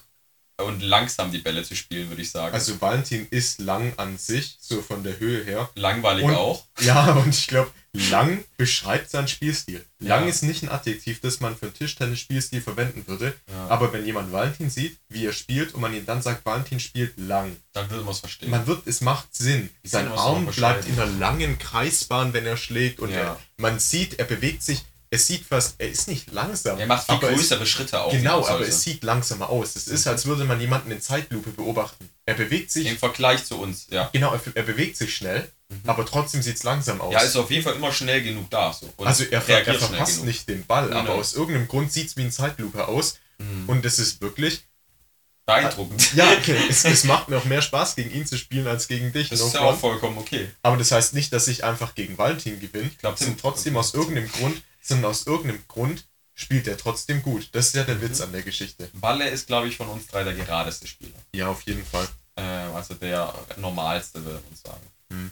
und 0.64 0.82
langsam 0.82 1.30
die 1.30 1.38
Bälle 1.38 1.62
zu 1.62 1.76
spielen, 1.76 2.08
würde 2.08 2.22
ich 2.22 2.30
sagen. 2.30 2.54
Also 2.54 2.80
Valentin 2.80 3.26
ist 3.30 3.60
lang 3.60 3.92
an 3.98 4.16
sich, 4.16 4.56
so 4.60 4.80
von 4.80 5.04
der 5.04 5.18
Höhe 5.18 5.44
her. 5.44 5.68
Langweilig 5.74 6.24
und, 6.24 6.34
auch. 6.34 6.64
Ja, 6.80 7.12
und 7.12 7.34
ich 7.34 7.46
glaube, 7.46 7.70
lang 7.92 8.44
beschreibt 8.56 9.10
seinen 9.10 9.28
Spielstil. 9.28 9.84
Lang 9.98 10.24
ja. 10.24 10.28
ist 10.28 10.42
nicht 10.42 10.62
ein 10.62 10.70
Adjektiv, 10.70 11.20
das 11.20 11.40
man 11.40 11.56
für 11.56 11.66
einen 11.66 11.74
Tischtennis-Spielstil 11.74 12.60
verwenden 12.60 13.06
würde. 13.06 13.34
Ja. 13.50 13.68
Aber 13.68 13.92
wenn 13.92 14.06
jemand 14.06 14.32
Valentin 14.32 14.70
sieht, 14.70 14.98
wie 15.08 15.26
er 15.26 15.32
spielt, 15.32 15.74
und 15.74 15.80
man 15.80 15.94
ihm 15.94 16.06
dann 16.06 16.22
sagt, 16.22 16.44
Valentin 16.44 16.80
spielt 16.80 17.18
lang. 17.18 17.56
Dann 17.72 17.90
würde 17.90 18.04
man 18.04 18.12
es 18.12 18.20
verstehen. 18.20 18.50
Man 18.50 18.66
wird, 18.66 18.86
es 18.86 19.00
macht 19.00 19.34
Sinn. 19.34 19.70
Sein 19.84 20.08
Arm 20.08 20.46
bleibt 20.46 20.86
in 20.86 20.98
einer 20.98 21.10
langen 21.10 21.58
Kreisbahn, 21.58 22.32
wenn 22.32 22.46
er 22.46 22.56
schlägt. 22.56 23.00
Und 23.00 23.10
ja. 23.10 23.16
er, 23.18 23.40
man 23.58 23.78
sieht, 23.78 24.18
er 24.18 24.24
bewegt 24.24 24.62
sich 24.62 24.84
es 25.16 25.26
sieht 25.26 25.44
fast, 25.44 25.74
er 25.78 25.88
ist 25.88 26.08
nicht 26.08 26.30
langsam. 26.32 26.78
Er 26.78 26.86
macht 26.86 27.06
viel 27.06 27.18
größere 27.18 27.64
es, 27.64 27.68
Schritte 27.68 28.00
auch. 28.00 28.12
Genau, 28.12 28.46
aber 28.46 28.60
es 28.60 28.82
sieht 28.82 29.02
langsamer 29.02 29.48
aus. 29.48 29.74
Es 29.74 29.88
ist, 29.88 30.06
als 30.06 30.26
würde 30.26 30.44
man 30.44 30.60
jemanden 30.60 30.90
in 30.90 31.00
Zeitlupe 31.00 31.50
beobachten. 31.50 32.08
Er 32.26 32.34
bewegt 32.34 32.70
sich. 32.70 32.86
Im 32.86 32.98
Vergleich 32.98 33.44
zu 33.44 33.58
uns, 33.58 33.86
ja. 33.90 34.10
Genau, 34.12 34.32
er, 34.32 34.40
er 34.54 34.62
bewegt 34.62 34.96
sich 34.96 35.14
schnell, 35.14 35.50
mhm. 35.68 35.80
aber 35.86 36.04
trotzdem 36.06 36.42
sieht 36.42 36.56
es 36.56 36.62
langsam 36.62 37.00
aus. 37.00 37.12
Ja, 37.12 37.20
ist 37.20 37.36
auf 37.36 37.50
jeden 37.50 37.64
Fall 37.64 37.74
immer 37.74 37.92
schnell 37.92 38.22
genug 38.22 38.50
da. 38.50 38.72
So. 38.72 38.92
also 39.04 39.24
er, 39.24 39.48
er 39.48 39.74
verpasst 39.74 40.24
nicht 40.24 40.48
den 40.48 40.64
Ball, 40.66 40.92
aber 40.92 41.14
aus 41.14 41.34
irgendeinem 41.34 41.68
Grund 41.68 41.92
sieht 41.92 42.08
es 42.08 42.16
wie 42.16 42.22
in 42.22 42.30
Zeitlupe 42.30 42.86
aus. 42.86 43.18
Mhm. 43.38 43.68
Und 43.68 43.84
es 43.84 43.98
ist 43.98 44.20
wirklich. 44.20 44.66
Beeindruckend. 45.46 46.14
Ja, 46.14 46.28
okay. 46.38 46.58
es, 46.68 46.84
es, 46.84 47.04
macht 47.04 47.28
mir 47.28 47.38
auch 47.38 47.44
mehr 47.44 47.62
Spaß, 47.62 47.94
gegen 47.94 48.10
ihn 48.10 48.26
zu 48.26 48.36
spielen, 48.36 48.66
als 48.66 48.88
gegen 48.88 49.12
dich. 49.12 49.28
Das 49.28 49.40
ist 49.40 49.54
ja 49.54 49.60
auch 49.60 49.78
vollkommen 49.78 50.18
okay. 50.18 50.50
Aber 50.62 50.76
das 50.76 50.90
heißt 50.90 51.14
nicht, 51.14 51.32
dass 51.32 51.46
ich 51.46 51.62
einfach 51.62 51.94
gegen 51.94 52.18
Valentin 52.18 52.58
gewinne. 52.58 52.88
Ich 52.88 52.98
glaube, 52.98 53.16
sind 53.16 53.40
trotzdem 53.40 53.76
aus 53.76 53.94
irgendeinem 53.94 54.30
Grund 54.32 54.60
sondern 54.88 55.10
aus 55.10 55.26
irgendeinem 55.26 55.64
Grund 55.68 56.04
spielt 56.34 56.68
er 56.68 56.76
trotzdem 56.76 57.22
gut. 57.22 57.48
Das 57.52 57.68
ist 57.68 57.74
ja 57.74 57.84
der 57.84 57.96
mhm. 57.96 58.02
Witz 58.02 58.20
an 58.20 58.32
der 58.32 58.42
Geschichte. 58.42 58.88
Balle 58.94 59.28
ist, 59.28 59.46
glaube 59.46 59.68
ich, 59.68 59.76
von 59.76 59.88
uns 59.88 60.06
drei 60.06 60.22
der 60.22 60.34
geradeste 60.34 60.86
Spieler. 60.86 61.18
Ja, 61.34 61.48
auf 61.48 61.62
jeden 61.62 61.84
Fall. 61.84 62.06
Äh, 62.36 62.42
also 62.42 62.94
der 62.94 63.34
normalste, 63.56 64.24
würde 64.24 64.42
man 64.44 64.56
sagen. 64.56 64.86
Mhm. 65.08 65.30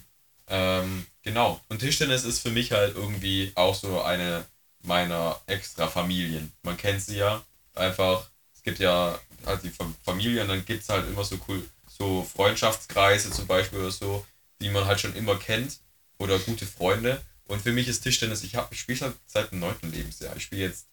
Ähm, 0.49 1.07
genau. 1.23 1.61
Und 1.69 1.79
Tischtennis 1.81 2.25
ist 2.25 2.41
für 2.41 2.51
mich 2.51 2.73
halt 2.73 2.97
irgendwie 2.97 3.53
auch 3.55 3.75
so 3.75 4.03
eine 4.03 4.45
meiner 4.83 5.41
extra 5.47 5.89
Familien. 5.89 6.53
Man 6.63 6.77
kennt 6.77 7.03
sie 7.03 7.17
ja 7.17 7.43
einfach. 7.75 8.31
Es 8.55 8.63
gibt 8.63 8.79
ja 8.79 9.19
halt 9.47 9.63
die 9.63 9.73
Familien, 10.03 10.49
dann 10.49 10.65
gibt 10.65 10.83
es 10.83 10.89
halt 10.89 11.07
immer 11.07 11.25
so 11.25 11.39
cool, 11.49 11.63
so 11.87 12.25
Freundschaftskreise 12.35 13.31
zum 13.31 13.47
Beispiel 13.47 13.81
oder 13.81 13.91
so, 13.91 14.25
die 14.61 14.71
man 14.71 14.87
halt 14.87 15.01
schon 15.01 15.15
immer 15.15 15.37
kennt. 15.37 15.79
Oder 16.19 16.39
gute 16.39 16.65
Freunde. 16.65 17.21
Und 17.47 17.63
für 17.63 17.73
mich 17.73 17.89
ist 17.89 18.03
Tischtennis, 18.03 18.43
ich, 18.43 18.57
ich 18.71 18.81
spiele 18.81 19.01
halt 19.01 19.17
seit 19.27 19.51
dem 19.51 19.61
neunten 19.61 19.91
Lebensjahr. 19.93 20.35
Ich 20.37 20.45
spiele 20.45 20.63
jetzt 20.63 20.87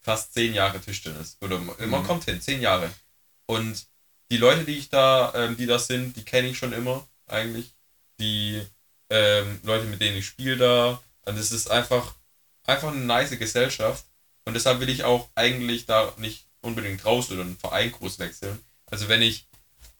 fast 0.00 0.32
zehn 0.32 0.54
Jahre 0.54 0.80
Tischtennis. 0.80 1.36
Oder 1.40 1.58
man 1.58 1.76
mhm. 1.78 2.06
kommt 2.06 2.24
hin, 2.24 2.40
zehn 2.40 2.60
Jahre. 2.60 2.90
Und 3.46 3.86
die 4.30 4.36
Leute, 4.36 4.64
die 4.64 4.76
ich 4.76 4.90
da, 4.90 5.32
ähm, 5.34 5.56
die 5.56 5.66
das 5.66 5.86
sind, 5.86 6.16
die 6.16 6.24
kenne 6.24 6.48
ich 6.48 6.58
schon 6.58 6.72
immer 6.72 7.06
eigentlich. 7.26 7.74
Die 8.20 8.62
ähm, 9.10 9.60
Leute, 9.62 9.86
mit 9.86 10.00
denen 10.00 10.18
ich 10.18 10.26
spiele 10.26 10.56
da. 10.56 11.02
Und 11.22 11.36
es 11.36 11.50
ist 11.50 11.70
einfach, 11.70 12.14
einfach 12.64 12.88
eine 12.88 13.04
nice 13.04 13.36
Gesellschaft. 13.38 14.04
Und 14.44 14.54
deshalb 14.54 14.80
will 14.80 14.88
ich 14.88 15.04
auch 15.04 15.28
eigentlich 15.34 15.86
da 15.86 16.14
nicht 16.18 16.46
unbedingt 16.60 17.04
raus 17.04 17.30
oder 17.30 17.42
einen 17.42 17.58
Verein 17.58 17.92
groß 17.92 18.18
wechseln. 18.18 18.58
Also 18.86 19.08
wenn 19.08 19.22
ich, 19.22 19.46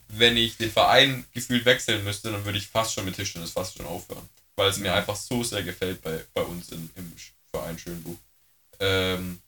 wenn 0.08 0.36
ich 0.36 0.56
den 0.56 0.70
Verein 0.70 1.26
gefühlt 1.32 1.64
wechseln 1.64 2.04
müsste, 2.04 2.30
dann 2.30 2.44
würde 2.44 2.58
ich 2.58 2.68
fast 2.68 2.94
schon 2.94 3.04
mit 3.04 3.16
Tischtennis 3.16 3.50
fast 3.50 3.76
schon 3.76 3.86
aufhören 3.86 4.28
weil 4.58 4.70
es 4.70 4.78
mir 4.78 4.92
einfach 4.92 5.14
so 5.14 5.44
sehr 5.44 5.62
gefällt 5.62 6.02
bei, 6.02 6.20
bei 6.34 6.42
uns 6.42 6.70
in, 6.70 6.90
im 6.96 7.12
Verein 7.52 7.78
Schönbuch. 7.78 8.16
Ähm, 8.80 9.38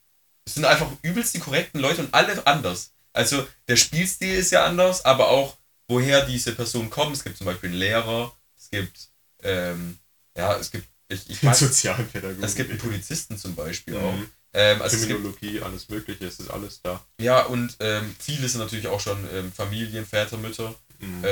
es 0.45 0.55
sind 0.55 0.65
einfach 0.65 0.89
übelst 1.03 1.35
die 1.35 1.41
korrekten 1.41 1.81
Leute 1.81 2.03
und 2.03 2.15
alle 2.15 2.47
anders. 2.47 2.93
Also 3.13 3.45
der 3.67 3.75
Spielstil 3.75 4.37
ist 4.37 4.53
ja 4.53 4.65
anders, 4.65 5.05
aber 5.05 5.29
auch 5.29 5.57
woher 5.89 6.25
diese 6.27 6.55
Personen 6.55 6.91
kommen. 6.91 7.13
Es 7.13 7.25
gibt 7.25 7.37
zum 7.37 7.47
Beispiel 7.47 7.71
einen 7.71 7.79
Lehrer, 7.81 8.33
es 8.57 8.71
gibt, 8.71 9.09
ähm, 9.43 9.99
ja, 10.37 10.55
es 10.57 10.71
gibt, 10.71 10.87
ich, 11.09 11.29
ich 11.29 11.43
weiß, 11.45 11.59
Sozialpädagogen. 11.59 12.45
Es 12.45 12.55
gibt 12.55 12.71
einen 12.71 12.79
Polizisten 12.79 13.37
zum 13.37 13.57
Beispiel 13.57 13.99
mhm. 13.99 14.05
auch. 14.05 14.19
Ähm, 14.53 14.81
also 14.81 14.97
Kriminologie, 14.97 15.53
gibt, 15.53 15.65
alles 15.65 15.89
Mögliche, 15.89 16.25
es 16.25 16.39
ist 16.39 16.51
alles 16.51 16.83
da. 16.83 17.05
Ja, 17.21 17.43
und 17.43 17.77
ähm, 17.81 18.15
viele 18.17 18.49
sind 18.49 18.61
natürlich 18.61 18.87
auch 18.87 19.01
schon 19.01 19.29
ähm, 19.33 19.53
Familien, 19.53 20.07
Väter, 20.07 20.37
Mütter. 20.37 20.73
Mhm. 21.01 21.25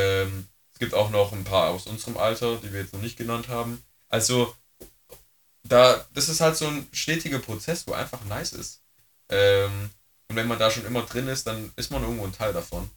Es 0.78 0.86
gibt 0.86 0.94
auch 0.94 1.10
noch 1.10 1.32
ein 1.32 1.42
paar 1.42 1.70
aus 1.70 1.88
unserem 1.88 2.16
Alter, 2.16 2.58
die 2.58 2.72
wir 2.72 2.82
jetzt 2.82 2.92
noch 2.92 3.00
nicht 3.00 3.16
genannt 3.16 3.48
haben. 3.48 3.82
Also, 4.08 4.54
da, 5.64 6.06
das 6.14 6.28
ist 6.28 6.40
halt 6.40 6.56
so 6.56 6.68
ein 6.68 6.86
stetiger 6.92 7.40
Prozess, 7.40 7.84
wo 7.88 7.94
einfach 7.94 8.24
nice 8.26 8.52
ist. 8.52 8.80
Ähm, 9.28 9.90
und 10.28 10.36
wenn 10.36 10.46
man 10.46 10.60
da 10.60 10.70
schon 10.70 10.86
immer 10.86 11.02
drin 11.02 11.26
ist, 11.26 11.48
dann 11.48 11.72
ist 11.74 11.90
man 11.90 12.04
irgendwo 12.04 12.24
ein 12.24 12.32
Teil 12.32 12.52
davon. 12.52 12.88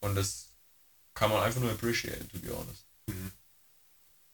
Und 0.00 0.16
das 0.16 0.48
kann 1.14 1.30
man 1.30 1.42
einfach 1.42 1.62
nur 1.62 1.70
appreciate, 1.70 2.28
to 2.28 2.38
be 2.40 2.54
honest. 2.54 2.84
Mhm. 3.06 3.32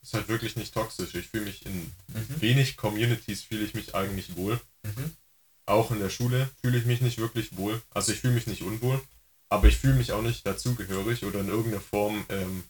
Ist 0.02 0.14
halt 0.14 0.26
wirklich 0.26 0.56
nicht 0.56 0.74
toxisch. 0.74 1.14
Ich 1.14 1.28
fühle 1.28 1.44
mich 1.44 1.64
in 1.64 1.94
mhm. 2.08 2.40
wenig 2.40 2.76
Communities 2.76 3.42
fühle 3.44 3.64
ich 3.64 3.74
mich 3.74 3.94
eigentlich 3.94 4.34
wohl. 4.34 4.60
Mhm. 4.82 5.14
Auch 5.64 5.92
in 5.92 6.00
der 6.00 6.10
Schule 6.10 6.50
fühle 6.60 6.76
ich 6.76 6.86
mich 6.86 7.02
nicht 7.02 7.18
wirklich 7.18 7.56
wohl. 7.56 7.80
Also 7.90 8.10
ich 8.10 8.18
fühle 8.18 8.34
mich 8.34 8.48
nicht 8.48 8.62
unwohl, 8.62 9.00
aber 9.48 9.68
ich 9.68 9.78
fühle 9.78 9.94
mich 9.94 10.10
auch 10.10 10.22
nicht 10.22 10.44
dazugehörig 10.44 11.24
oder 11.24 11.38
in 11.38 11.48
irgendeiner 11.50 11.80
Form 11.80 12.24
ähm, 12.30 12.64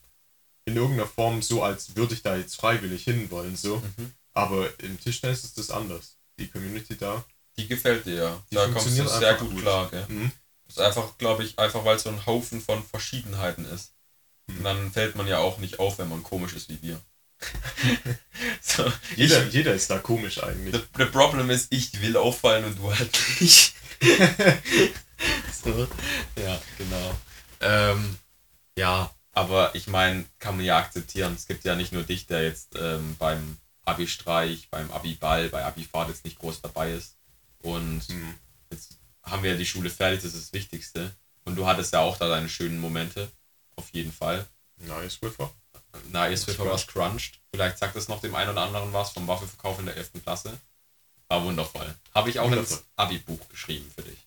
in 0.70 0.76
irgendeiner 0.76 1.08
Form 1.08 1.42
so, 1.42 1.62
als 1.62 1.96
würde 1.96 2.14
ich 2.14 2.22
da 2.22 2.36
jetzt 2.36 2.56
freiwillig 2.56 3.04
hinwollen, 3.04 3.56
so. 3.56 3.76
Mhm. 3.76 4.12
Aber 4.32 4.68
im 4.80 4.98
Tischtennis 5.00 5.44
ist 5.44 5.58
das 5.58 5.70
anders. 5.70 6.16
Die 6.38 6.48
Community 6.48 6.96
da 6.96 7.24
Die 7.58 7.66
gefällt 7.66 8.06
dir, 8.06 8.14
ja. 8.14 8.42
Die 8.50 8.54
Da 8.54 8.68
kommst 8.68 8.86
du 8.98 9.08
sehr 9.08 9.34
gut 9.34 9.50
gut. 9.50 9.62
klar, 9.62 9.90
gell? 9.90 10.06
Mhm. 10.08 10.32
Das 10.66 10.76
ist 10.76 10.82
einfach, 10.82 11.18
glaube 11.18 11.42
ich, 11.44 11.58
einfach 11.58 11.84
weil 11.84 11.96
es 11.96 12.04
so 12.04 12.10
ein 12.10 12.24
Haufen 12.26 12.60
von 12.60 12.82
Verschiedenheiten 12.84 13.64
ist. 13.64 13.92
Mhm. 14.46 14.58
Und 14.58 14.64
dann 14.64 14.92
fällt 14.92 15.16
man 15.16 15.26
ja 15.26 15.38
auch 15.38 15.58
nicht 15.58 15.78
auf, 15.80 15.98
wenn 15.98 16.08
man 16.08 16.22
komisch 16.22 16.52
ist 16.54 16.68
wie 16.68 16.80
wir. 16.80 17.00
so, 18.62 18.84
Jeder, 19.16 19.46
ich, 19.46 19.52
jeder 19.54 19.74
ist 19.74 19.90
da 19.90 19.98
komisch 19.98 20.42
eigentlich. 20.42 20.74
the, 20.74 20.82
the 20.98 21.06
problem 21.06 21.50
ist, 21.50 21.72
ich 21.72 22.00
will 22.00 22.16
auffallen 22.16 22.64
und 22.66 22.78
du 22.78 22.94
halt 22.94 23.18
nicht. 23.40 23.74
so, 25.64 25.86
ja, 26.40 26.60
genau. 26.78 27.16
Ähm, 27.60 28.16
ja, 28.78 29.10
aber 29.32 29.74
ich 29.74 29.86
meine, 29.86 30.24
kann 30.38 30.56
man 30.56 30.64
ja 30.64 30.78
akzeptieren. 30.78 31.34
Es 31.34 31.46
gibt 31.46 31.64
ja 31.64 31.74
nicht 31.76 31.92
nur 31.92 32.02
dich, 32.02 32.26
der 32.26 32.44
jetzt 32.44 32.74
ähm, 32.76 33.16
beim 33.18 33.58
Abi-Streich, 33.84 34.68
beim 34.70 34.90
Abi-Ball, 34.90 35.48
bei 35.48 35.64
Abi-Fahrt 35.64 36.08
jetzt 36.08 36.24
nicht 36.24 36.38
groß 36.38 36.60
dabei 36.62 36.92
ist. 36.92 37.16
Und 37.62 38.08
Mhm. 38.08 38.34
jetzt 38.70 38.96
haben 39.22 39.42
wir 39.42 39.52
ja 39.52 39.56
die 39.56 39.66
Schule 39.66 39.90
fertig, 39.90 40.22
das 40.22 40.34
ist 40.34 40.46
das 40.46 40.52
Wichtigste. 40.52 41.14
Und 41.44 41.56
du 41.56 41.66
hattest 41.66 41.92
ja 41.92 42.00
auch 42.00 42.16
da 42.16 42.28
deine 42.28 42.48
schönen 42.48 42.80
Momente. 42.80 43.30
Auf 43.76 43.90
jeden 43.92 44.12
Fall. 44.12 44.46
Nice, 44.76 45.14
Swiffer. 45.14 45.50
Na, 46.12 46.26
ist 46.26 46.46
Was 46.58 46.86
crunched. 46.86 47.40
Vielleicht 47.52 47.78
sagt 47.78 47.96
es 47.96 48.08
noch 48.08 48.20
dem 48.20 48.34
einen 48.34 48.50
oder 48.50 48.62
anderen 48.62 48.92
was 48.92 49.10
vom 49.10 49.26
Waffelverkauf 49.26 49.78
in 49.80 49.86
der 49.86 49.96
11. 49.96 50.22
Klasse. 50.22 50.56
War 51.28 51.42
wundervoll. 51.44 51.94
Habe 52.14 52.30
ich 52.30 52.38
auch 52.38 52.44
Wundervoll. 52.50 52.76
ins 52.78 52.84
Abi-Buch 52.96 53.48
geschrieben 53.48 53.90
für 53.94 54.02
dich. 54.02 54.18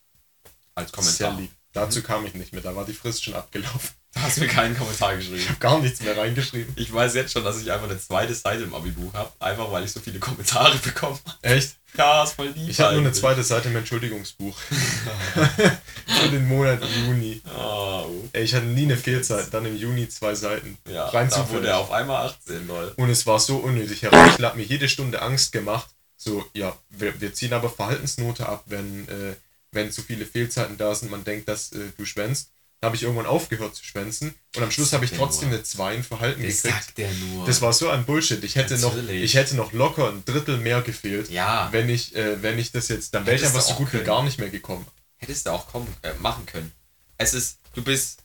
Als 0.76 0.92
Sehr 0.92 1.28
Kommentar. 1.28 1.40
lieb. 1.42 1.52
Dazu 1.72 2.02
kam 2.04 2.26
ich 2.26 2.34
nicht 2.34 2.54
mehr, 2.54 2.62
da 2.62 2.76
war 2.76 2.86
die 2.86 2.94
Frist 2.94 3.24
schon 3.24 3.34
abgelaufen. 3.34 3.90
Du 4.14 4.22
hast 4.22 4.38
mir 4.40 4.48
keinen 4.48 4.78
Kommentar 4.78 5.16
geschrieben. 5.16 5.44
Gar 5.60 5.80
nichts 5.80 6.02
mehr 6.02 6.16
reingeschrieben. 6.16 6.72
Ich 6.78 6.94
weiß 6.94 7.16
jetzt 7.16 7.34
schon, 7.34 7.44
dass 7.44 7.60
ich 7.62 7.72
einfach 7.72 7.90
eine 7.90 8.00
zweite 8.00 8.34
Seite 8.36 8.64
im 8.64 8.74
Abi-Buch 8.74 9.14
habe. 9.14 9.32
Einfach 9.40 9.72
weil 9.72 9.84
ich 9.84 9.92
so 9.92 10.00
viele 10.00 10.20
Kommentare 10.20 10.78
bekommen 10.84 11.20
habe. 11.26 11.38
Echt? 11.56 11.76
Ja, 11.98 12.24
ist 12.24 12.34
voll 12.34 12.48
lieb. 12.50 12.70
Ich 12.70 12.80
habe 12.80 12.94
nur 12.94 13.02
eine 13.02 13.12
zweite 13.12 13.44
Seite 13.44 13.70
im 13.70 13.76
Entschuldigungsbuch. 13.76 14.56
Für 16.08 16.30
den 16.30 16.48
Monat 16.48 16.84
Juni. 17.06 17.42
Oh, 17.58 18.06
Ey, 18.34 18.44
ich 18.44 18.54
hatte 18.56 18.66
nie 18.66 18.84
eine 18.84 18.98
Fehlzeit, 18.98 19.54
dann 19.54 19.66
im 19.66 19.76
Juni 19.78 20.08
zwei 20.10 20.34
Seiten. 20.36 20.78
ja, 20.88 21.06
Rein 21.08 21.30
da 21.30 21.50
wurde 21.50 21.68
er 21.68 21.78
auf 21.80 21.92
einmal 21.92 22.28
18, 22.28 22.68
lol. 22.68 22.94
Und 22.98 23.10
es 23.10 23.26
war 23.26 23.40
so 23.40 23.58
unnötig. 23.58 24.06
Röchler 24.06 24.50
hat 24.50 24.56
mir 24.56 24.64
jede 24.64 24.90
Stunde 24.90 25.22
Angst 25.22 25.52
gemacht. 25.52 25.90
So, 26.18 26.46
ja, 26.54 26.76
wir, 26.90 27.20
wir 27.20 27.34
ziehen 27.34 27.54
aber 27.54 27.70
Verhaltensnote 27.70 28.48
ab, 28.48 28.64
wenn, 28.68 29.08
äh, 29.10 29.36
wenn 29.72 29.92
zu 29.92 30.02
viele 30.02 30.26
Fehlzeiten 30.26 30.78
da 30.78 30.96
sind. 30.96 31.12
Man 31.12 31.24
denkt, 31.24 31.48
dass 31.48 31.72
äh, 31.74 31.80
du 31.98 32.06
schwänzt. 32.06 32.53
Dann 32.84 32.90
habe 32.90 32.98
ich 32.98 33.04
irgendwann 33.04 33.28
aufgehört 33.28 33.78
zu 33.78 33.86
schwänzen. 33.86 34.36
Und 34.58 34.62
am 34.62 34.70
Schluss 34.70 34.92
habe 34.92 35.06
ich 35.06 35.12
trotzdem 35.14 35.48
nur. 35.48 35.60
eine 35.60 35.64
2 35.64 35.96
in 35.96 36.04
Verhalten 36.04 36.42
gekriegt. 36.42 36.98
der 36.98 37.14
nur. 37.14 37.46
Das 37.46 37.62
war 37.62 37.72
so 37.72 37.88
ein 37.88 38.04
Bullshit. 38.04 38.44
Ich 38.44 38.58
hätte, 38.58 38.78
noch, 38.78 38.94
ich 39.08 39.36
hätte 39.36 39.56
noch 39.56 39.72
locker 39.72 40.10
ein 40.10 40.26
Drittel 40.26 40.58
mehr 40.58 40.82
gefehlt. 40.82 41.30
ja, 41.30 41.70
Wenn 41.72 41.88
ich, 41.88 42.14
äh, 42.14 42.44
wenn 42.44 42.60
ich 42.60 42.74
das 42.74 42.90
jetzt, 42.90 43.14
dann 43.14 43.26
wäre 43.26 43.38
ich 43.38 43.46
einfach 43.46 43.62
so 43.62 43.76
gut 43.76 43.94
wie 43.94 44.00
gar 44.00 44.22
nicht 44.22 44.38
mehr 44.38 44.50
gekommen. 44.50 44.86
hättest 45.16 45.46
du 45.46 45.52
auch 45.52 45.68
kommen, 45.68 45.88
äh, 46.02 46.14
machen 46.16 46.46
können. 46.46 46.74
Es 47.18 47.34
ist, 47.34 47.60
du 47.74 47.82
bist 47.82 48.22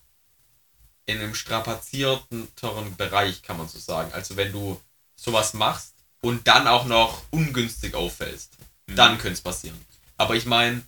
in 1.07 1.21
einem 1.21 1.37
strapazierteren 1.37 2.97
Bereich, 2.97 3.43
kann 3.43 3.59
man 3.59 3.69
so 3.69 3.79
sagen. 3.79 4.13
Also 4.13 4.37
wenn 4.37 4.51
du 4.51 4.81
sowas 5.15 5.55
machst 5.55 5.95
und 6.21 6.49
dann 6.49 6.67
auch 6.67 6.85
noch 6.85 7.23
ungünstig 7.31 7.95
auffällst, 7.95 8.55
dann 8.89 9.19
könnte 9.19 9.35
es 9.35 9.41
passieren. 9.41 9.81
Aber 10.17 10.35
ich 10.35 10.47
meine, 10.47 10.83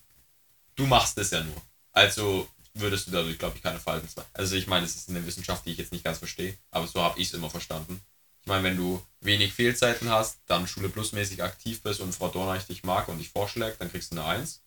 du 0.74 0.86
machst 0.86 1.16
es 1.18 1.30
ja 1.30 1.44
nur. 1.44 1.62
Also 1.92 2.48
würdest 2.74 3.06
du 3.06 3.10
dadurch, 3.10 3.38
glaube 3.38 3.56
ich, 3.56 3.62
keine 3.62 3.80
Verhaltensweise. 3.80 4.28
Also 4.32 4.56
ich 4.56 4.66
meine, 4.66 4.86
es 4.86 4.96
ist 4.96 5.08
eine 5.08 5.26
Wissenschaft, 5.26 5.66
die 5.66 5.72
ich 5.72 5.78
jetzt 5.78 5.92
nicht 5.92 6.04
ganz 6.04 6.18
verstehe, 6.18 6.56
aber 6.70 6.86
so 6.86 7.02
habe 7.02 7.18
ich 7.20 7.28
es 7.28 7.34
immer 7.34 7.50
verstanden. 7.50 8.00
Ich 8.42 8.46
meine, 8.46 8.64
wenn 8.64 8.76
du 8.76 9.02
wenig 9.20 9.52
Fehlzeiten 9.52 10.08
hast, 10.10 10.38
dann 10.46 10.66
Schule 10.66 10.88
Plus 10.88 11.12
mäßig 11.12 11.42
aktiv 11.42 11.82
bist 11.82 12.00
und 12.00 12.14
Frau 12.14 12.28
Dornreich 12.28 12.66
dich 12.66 12.84
mag 12.84 13.08
und 13.08 13.18
dich 13.18 13.28
vorschlägt, 13.30 13.80
dann 13.80 13.90
kriegst 13.90 14.12
du 14.12 14.16
eine 14.16 14.24
1. 14.24 14.62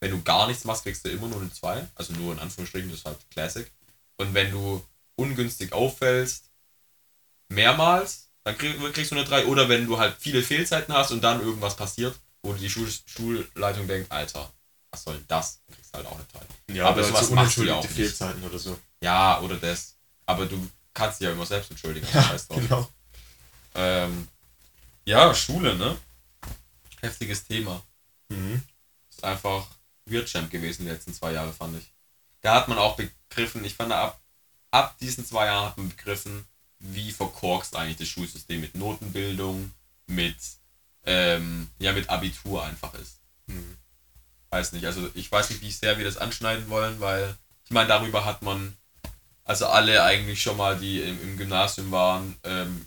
Wenn 0.00 0.10
du 0.10 0.22
gar 0.22 0.46
nichts 0.46 0.64
machst, 0.64 0.82
kriegst 0.82 1.04
du 1.04 1.08
immer 1.08 1.28
nur 1.28 1.40
eine 1.40 1.52
2. 1.52 1.88
Also 1.94 2.12
nur 2.12 2.32
in 2.32 2.38
Anführungsstrichen, 2.38 2.90
das 2.90 2.98
ist 3.00 3.06
halt 3.06 3.18
Classic. 3.30 3.70
Und 4.16 4.34
wenn 4.34 4.50
du 4.50 4.84
ungünstig 5.16 5.72
auffällst, 5.72 6.50
mehrmals, 7.48 8.30
dann 8.42 8.58
krieg, 8.58 8.78
kriegst 8.92 9.10
du 9.10 9.16
eine 9.16 9.24
3. 9.24 9.46
Oder 9.46 9.68
wenn 9.68 9.86
du 9.86 9.98
halt 9.98 10.16
viele 10.18 10.42
Fehlzeiten 10.42 10.92
hast 10.92 11.10
und 11.10 11.22
dann 11.22 11.40
irgendwas 11.40 11.76
passiert, 11.76 12.20
wo 12.42 12.52
die 12.52 12.68
Schul 12.68 12.92
Schulleitung 13.06 13.86
denkt, 13.88 14.12
Alter, 14.12 14.52
was 14.94 15.02
soll 15.02 15.20
das? 15.26 15.60
Dann 15.66 15.74
kriegst 15.76 15.92
du 15.92 15.98
halt 15.98 16.06
auch 16.06 16.14
eine 16.14 16.24
3. 16.68 16.74
Ja, 16.74 16.86
Aber 16.88 17.04
sowas 17.04 17.28
so 17.28 17.34
machst 17.34 17.56
du 17.56 17.64
ja 17.64 17.74
auch 17.74 17.82
nicht. 17.82 17.92
Fehlzeiten 17.92 18.42
oder 18.44 18.58
so. 18.58 18.78
Ja, 19.02 19.40
oder 19.40 19.56
das. 19.56 19.96
Aber 20.24 20.46
du 20.46 20.70
kannst 20.94 21.20
dich 21.20 21.26
ja 21.26 21.32
immer 21.32 21.44
selbst 21.44 21.70
entschuldigen. 21.70 22.06
scheiß 22.06 22.48
drauf. 22.48 22.60
Genau. 22.60 22.88
Ähm, 23.74 24.28
ja, 25.04 25.34
Schule, 25.34 25.76
ne? 25.76 25.96
Heftiges 27.00 27.44
Thema. 27.44 27.82
Mhm. 28.28 28.62
Ist 29.10 29.24
einfach 29.24 29.66
Wirtschamp 30.06 30.50
gewesen 30.50 30.84
die 30.84 30.90
letzten 30.90 31.12
zwei 31.12 31.32
Jahre, 31.32 31.52
fand 31.52 31.76
ich. 31.76 31.92
Da 32.40 32.54
hat 32.54 32.68
man 32.68 32.78
auch 32.78 32.96
begriffen, 32.96 33.64
ich 33.64 33.74
fand 33.74 33.92
ab, 33.92 34.20
ab 34.70 34.96
diesen 34.98 35.26
zwei 35.26 35.46
Jahren 35.46 35.66
hat 35.70 35.76
man 35.76 35.88
begriffen, 35.88 36.46
wie 36.78 37.10
verkorkst 37.10 37.74
eigentlich 37.74 37.96
das 37.96 38.08
Schulsystem 38.08 38.60
mit 38.60 38.76
Notenbildung, 38.76 39.72
mit, 40.06 40.36
ähm, 41.04 41.68
ja, 41.78 41.92
mit 41.92 42.08
Abitur 42.08 42.64
einfach 42.64 42.94
ist. 42.94 43.18
Mhm. 43.46 43.76
Weiß 44.54 44.70
nicht, 44.70 44.86
also 44.86 45.10
ich 45.14 45.32
weiß 45.32 45.50
nicht, 45.50 45.62
wie 45.62 45.72
sehr 45.72 45.98
wir 45.98 46.04
das 46.04 46.16
anschneiden 46.16 46.68
wollen, 46.68 47.00
weil 47.00 47.34
ich 47.64 47.72
meine, 47.72 47.88
darüber 47.88 48.24
hat 48.24 48.42
man, 48.42 48.76
also 49.42 49.66
alle 49.66 50.04
eigentlich 50.04 50.42
schon 50.42 50.56
mal, 50.56 50.78
die 50.78 51.00
im, 51.00 51.20
im 51.22 51.36
Gymnasium 51.36 51.90
waren, 51.90 52.36
ähm, 52.44 52.86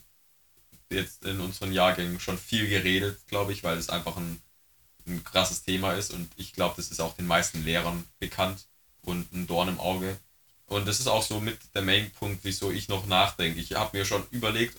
jetzt 0.89 1.25
in 1.25 1.41
unseren 1.41 1.73
Jahrgängen 1.73 2.21
schon 2.21 2.37
viel 2.37 2.69
geredet, 2.69 3.19
glaube 3.27 3.51
ich, 3.51 3.65
weil 3.65 3.77
es 3.77 3.89
einfach 3.89 4.15
ein, 4.15 4.41
ein 5.07 5.25
krasses 5.25 5.63
Thema 5.63 5.91
ist 5.91 6.13
und 6.13 6.31
ich 6.37 6.53
glaube, 6.53 6.75
das 6.77 6.87
ist 6.87 7.01
auch 7.01 7.17
den 7.17 7.27
meisten 7.27 7.61
Lehrern 7.65 8.05
bekannt 8.17 8.67
und 9.01 9.29
ein 9.33 9.45
Dorn 9.45 9.67
im 9.67 9.81
Auge. 9.81 10.17
Und 10.67 10.87
das 10.87 11.01
ist 11.01 11.07
auch 11.07 11.21
so 11.21 11.41
mit 11.41 11.59
der 11.75 11.81
Main-Punkt, 11.81 12.45
wieso 12.45 12.71
ich 12.71 12.87
noch 12.87 13.07
nachdenke. 13.07 13.59
Ich 13.59 13.73
habe 13.73 13.97
mir 13.97 14.05
schon 14.05 14.25
überlegt, 14.31 14.77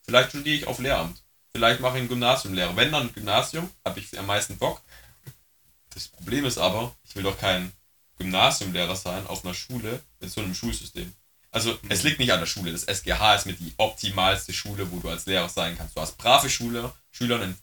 vielleicht 0.00 0.30
studiere 0.30 0.56
ich 0.56 0.66
auf 0.66 0.78
Lehramt. 0.78 1.22
Vielleicht 1.52 1.80
mache 1.80 1.96
ich 1.96 2.00
einen 2.00 2.08
Gymnasiumlehrer. 2.08 2.74
Wenn 2.74 2.92
dann 2.92 3.12
Gymnasium, 3.12 3.68
habe 3.84 4.00
ich 4.00 4.18
am 4.18 4.24
meisten 4.24 4.56
Bock. 4.56 4.80
Das 5.96 6.08
Problem 6.08 6.44
ist 6.44 6.58
aber, 6.58 6.94
ich 7.04 7.16
will 7.16 7.22
doch 7.22 7.38
kein 7.38 7.72
Gymnasiumlehrer 8.18 8.96
sein 8.96 9.26
auf 9.26 9.46
einer 9.46 9.54
Schule 9.54 10.02
mit 10.20 10.30
so 10.30 10.42
einem 10.42 10.54
Schulsystem. 10.54 11.10
Also 11.50 11.78
es 11.88 12.02
liegt 12.02 12.18
nicht 12.18 12.34
an 12.34 12.40
der 12.40 12.46
Schule. 12.46 12.70
Das 12.70 12.84
SGH 12.84 13.34
ist 13.34 13.46
mit 13.46 13.60
die 13.60 13.72
optimalste 13.78 14.52
Schule, 14.52 14.92
wo 14.92 14.98
du 14.98 15.08
als 15.08 15.24
Lehrer 15.24 15.48
sein 15.48 15.74
kannst. 15.78 15.96
Du 15.96 16.02
hast 16.02 16.18
brave 16.18 16.50
Schüler, 16.50 16.94
Schüler 17.10 17.40
ein 17.40 17.56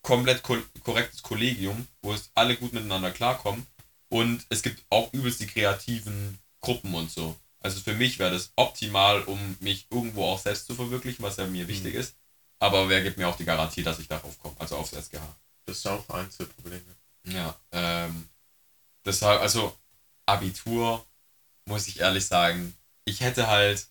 komplett 0.00 0.42
ko 0.42 0.56
korrektes 0.82 1.22
Kollegium, 1.22 1.86
wo 2.00 2.14
es 2.14 2.30
alle 2.34 2.56
gut 2.56 2.72
miteinander 2.72 3.10
klarkommen. 3.10 3.66
Und 4.08 4.46
es 4.48 4.62
gibt 4.62 4.82
auch 4.88 5.12
übelst 5.12 5.40
die 5.40 5.46
kreativen 5.46 6.38
Gruppen 6.62 6.94
und 6.94 7.10
so. 7.10 7.36
Also 7.60 7.80
für 7.80 7.92
mich 7.92 8.18
wäre 8.18 8.32
das 8.32 8.50
optimal, 8.56 9.20
um 9.24 9.58
mich 9.60 9.88
irgendwo 9.90 10.24
auch 10.24 10.38
selbst 10.38 10.68
zu 10.68 10.74
verwirklichen, 10.74 11.22
was 11.22 11.36
ja 11.36 11.46
mir 11.46 11.68
wichtig 11.68 11.94
ist. 11.94 12.14
Aber 12.60 12.88
wer 12.88 13.02
gibt 13.02 13.18
mir 13.18 13.28
auch 13.28 13.36
die 13.36 13.44
Garantie, 13.44 13.82
dass 13.82 13.98
ich 13.98 14.08
darauf 14.08 14.38
komme, 14.38 14.56
also 14.58 14.76
aufs 14.76 14.94
SGH? 14.94 15.36
Das 15.66 15.76
ist 15.76 15.86
auch 15.86 16.08
eins 16.08 16.38
der 16.38 16.46
Probleme. 16.46 16.80
Ja, 17.26 17.58
ähm, 17.72 18.28
deshalb, 19.04 19.40
also 19.40 19.76
Abitur, 20.26 21.04
muss 21.66 21.88
ich 21.88 22.00
ehrlich 22.00 22.26
sagen, 22.26 22.76
ich 23.04 23.20
hätte 23.20 23.46
halt, 23.46 23.88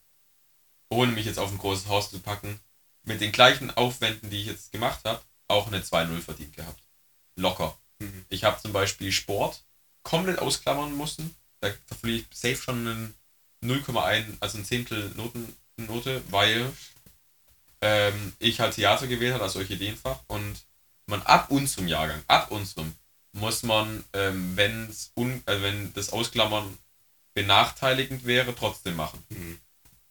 ohne 0.90 1.12
mich 1.12 1.26
jetzt 1.26 1.40
auf 1.40 1.52
ein 1.52 1.58
großes 1.58 1.88
Haus 1.88 2.10
zu 2.10 2.20
packen, 2.20 2.60
mit 3.04 3.22
den 3.22 3.32
gleichen 3.32 3.72
Aufwänden, 3.72 4.30
die 4.30 4.42
ich 4.42 4.48
jetzt 4.48 4.72
gemacht 4.72 5.04
habe, 5.06 5.22
auch 5.48 5.68
eine 5.68 5.82
2-0 5.82 6.22
verdient 6.22 6.56
gehabt. 6.56 6.82
Locker. 7.36 7.78
Mhm. 8.00 8.26
Ich 8.30 8.44
habe 8.44 8.62
zum 8.62 8.74
Beispiel 8.74 9.12
Sport 9.12 9.64
komplett 10.04 10.40
ausklammern 10.40 10.96
müssen. 10.98 11.36
Da, 11.60 11.72
verliere 12.00 12.26
ich 12.30 12.38
safe 12.38 12.58
schon 12.58 12.88
einen 12.88 13.16
0,1, 13.64 14.38
also 14.40 14.58
ein 14.58 14.66
Zehntel 14.66 15.10
Noten, 15.16 15.56
Note, 15.78 16.22
weil 16.30 16.72
ähm, 17.82 18.34
ich 18.40 18.60
halt 18.60 18.76
Theater 18.76 19.08
gewählt 19.08 19.34
habe 19.34 19.44
als 19.44 19.56
Orchideenfach 19.56 20.20
und 20.28 20.66
man 21.08 21.22
ab 21.24 21.52
unserem 21.52 21.88
Jahrgang, 21.88 22.24
ab 22.28 22.52
unserem, 22.52 22.96
muss 23.34 23.64
man, 23.64 24.04
ähm, 24.14 24.56
wenn's 24.56 25.12
un, 25.16 25.44
äh, 25.48 25.62
wenn 25.62 25.94
das 25.94 26.12
Ausklammern 26.12 26.78
benachteiligend 27.34 28.26
wäre, 28.26 28.56
trotzdem 28.56 28.96
machen. 28.96 29.24
Mhm. 29.30 29.60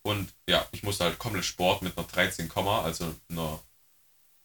Und 0.03 0.35
ja, 0.49 0.67
ich 0.73 0.83
musste 0.83 1.05
halt 1.05 1.19
komplett 1.19 1.45
Sport 1.45 1.83
mit 1.83 1.97
einer 1.97 2.07
13, 2.07 2.51
also 2.51 3.15
einer, 3.31 3.61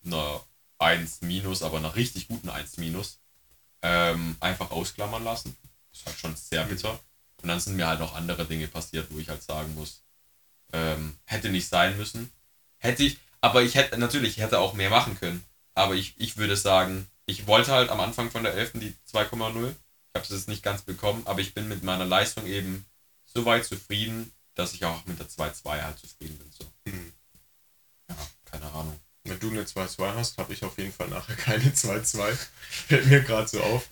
einer 0.05 0.41
1 0.78 1.21
minus, 1.21 1.63
aber 1.63 1.78
einer 1.78 1.95
richtig 1.95 2.28
guten 2.28 2.49
1 2.49 2.78
minus, 2.78 3.19
ähm, 3.82 4.38
einfach 4.39 4.69
ausklammern 4.69 5.23
lassen. 5.23 5.57
Das 5.91 6.01
ist 6.01 6.05
halt 6.05 6.19
schon 6.19 6.36
sehr 6.36 6.65
Mhm. 6.65 6.69
bitter. 6.69 6.99
Und 7.41 7.49
dann 7.49 7.59
sind 7.59 7.75
mir 7.75 7.88
halt 7.88 7.99
noch 7.99 8.15
andere 8.15 8.45
Dinge 8.45 8.67
passiert, 8.67 9.07
wo 9.11 9.19
ich 9.19 9.30
halt 9.30 9.41
sagen 9.43 9.73
muss, 9.75 10.03
ähm, 10.73 11.17
hätte 11.25 11.49
nicht 11.49 11.67
sein 11.67 11.97
müssen. 11.97 12.32
Hätte 12.78 13.03
ich, 13.03 13.17
aber 13.41 13.63
ich 13.63 13.75
hätte, 13.75 13.97
natürlich, 13.97 14.38
ich 14.38 14.43
hätte 14.43 14.59
auch 14.59 14.73
mehr 14.73 14.89
machen 14.89 15.17
können. 15.19 15.43
Aber 15.73 15.95
ich, 15.95 16.13
ich 16.17 16.38
würde 16.38 16.57
sagen, 16.57 17.07
ich 17.28 17.45
wollte 17.45 17.71
halt 17.71 17.89
am 17.89 17.99
Anfang 17.99 18.32
von 18.32 18.43
der 18.43 18.53
11. 18.55 18.73
die 18.75 18.95
2,0. 19.13 19.69
Ich 19.69 20.15
habe 20.15 20.23
es 20.23 20.30
jetzt 20.30 20.47
nicht 20.47 20.63
ganz 20.63 20.82
bekommen, 20.82 21.21
aber 21.25 21.41
ich 21.41 21.53
bin 21.53 21.67
mit 21.67 21.84
meiner 21.84 22.05
Leistung 22.05 22.47
eben 22.47 22.86
so 23.25 23.45
weit 23.45 23.65
zufrieden, 23.65 24.32
dass 24.55 24.73
ich 24.73 24.84
auch 24.86 25.05
mit 25.05 25.19
der 25.19 25.28
2,2 25.28 25.84
halt 25.84 25.99
zufrieden 25.99 26.38
bin. 26.39 26.51
So. 26.57 26.65
Mhm. 26.86 27.13
Ja, 28.09 28.15
keine 28.45 28.65
Ahnung. 28.71 28.99
Wenn 29.25 29.39
du 29.39 29.49
eine 29.49 29.63
2-2 29.63 30.15
hast, 30.15 30.38
habe 30.38 30.53
ich 30.53 30.63
auf 30.63 30.78
jeden 30.78 30.93
Fall 30.93 31.09
nachher 31.09 31.36
keine 31.36 31.69
2-2. 31.69 32.36
Fällt 32.88 33.05
mir 33.07 33.21
gerade 33.21 33.47
so 33.47 33.61
auf. 33.61 33.88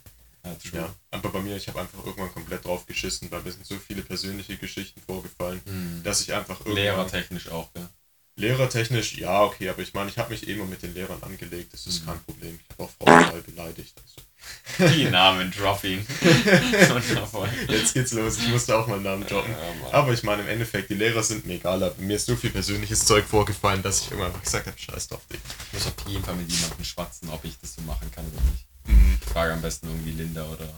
Ja. 0.45 0.79
Ja, 0.79 0.95
aber 1.11 1.29
bei 1.29 1.41
mir, 1.41 1.57
ich 1.57 1.67
habe 1.67 1.81
einfach 1.81 2.05
irgendwann 2.05 2.31
komplett 2.31 2.65
drauf 2.65 2.85
geschissen, 2.85 3.29
weil 3.31 3.41
mir 3.41 3.51
sind 3.51 3.65
so 3.65 3.77
viele 3.79 4.03
persönliche 4.03 4.57
Geschichten 4.57 5.01
vorgefallen, 5.01 5.59
Hm. 5.65 6.03
dass 6.03 6.21
ich 6.21 6.33
einfach 6.33 6.59
irgendwann... 6.59 6.75
Lehrertechnisch 6.75 7.49
auch, 7.49 7.67
ja. 7.75 7.89
Lehrertechnisch, 8.37 9.15
ja, 9.17 9.43
okay, 9.43 9.69
aber 9.69 9.81
ich 9.81 9.93
meine, 9.93 10.09
ich 10.09 10.17
habe 10.17 10.31
mich 10.31 10.47
eh 10.47 10.53
immer 10.53 10.65
mit 10.65 10.81
den 10.83 10.93
Lehrern 10.93 11.21
angelegt, 11.23 11.73
das 11.73 11.87
ist 11.87 12.01
Mhm. 12.01 12.05
kein 12.07 12.23
Problem. 12.25 12.59
Ich 12.61 12.69
habe 12.71 12.83
auch 12.83 12.89
Frauen 12.91 13.21
mal 13.31 13.41
beleidigt. 13.41 13.93
Also. 13.97 14.93
Die 14.93 15.05
Namen 15.05 15.51
dropping. 15.51 16.05
Jetzt 17.67 17.93
geht's 17.93 18.11
los, 18.13 18.37
ich 18.37 18.47
musste 18.49 18.77
auch 18.77 18.87
mal 18.87 18.95
einen 18.95 19.03
Namen 19.03 19.25
droppen. 19.25 19.51
Ja. 19.51 19.93
Aber 19.93 20.13
ich 20.13 20.21
meine, 20.23 20.43
im 20.43 20.49
Endeffekt, 20.49 20.89
die 20.89 20.95
Lehrer 20.95 21.23
sind 21.23 21.45
mir 21.45 21.55
egal, 21.55 21.81
aber 21.81 21.95
mir 21.97 22.15
ist 22.17 22.25
so 22.25 22.35
viel 22.35 22.49
persönliches 22.51 23.05
Zeug 23.05 23.25
vorgefallen, 23.25 23.81
dass 23.81 24.01
ich 24.01 24.07
irgendwann 24.07 24.27
einfach 24.31 24.43
gesagt 24.43 24.67
habe, 24.67 24.77
scheiß 24.77 25.07
drauf, 25.07 25.21
Digga. 25.31 25.41
Ich 25.67 25.73
muss 25.73 25.87
auf 25.87 26.07
jeden 26.07 26.23
Fall 26.23 26.35
mit 26.35 26.51
jemandem 26.51 26.83
schwatzen, 26.85 27.29
ob 27.29 27.43
ich 27.45 27.57
das 27.59 27.75
so 27.75 27.81
machen 27.83 28.11
kann 28.11 28.25
oder 28.27 28.41
nicht. 28.51 28.65
Mhm. 28.85 29.17
Ich 29.25 29.29
frage 29.31 29.53
am 29.53 29.61
besten 29.61 29.87
irgendwie 29.87 30.11
Linda 30.11 30.43
oder, 30.45 30.69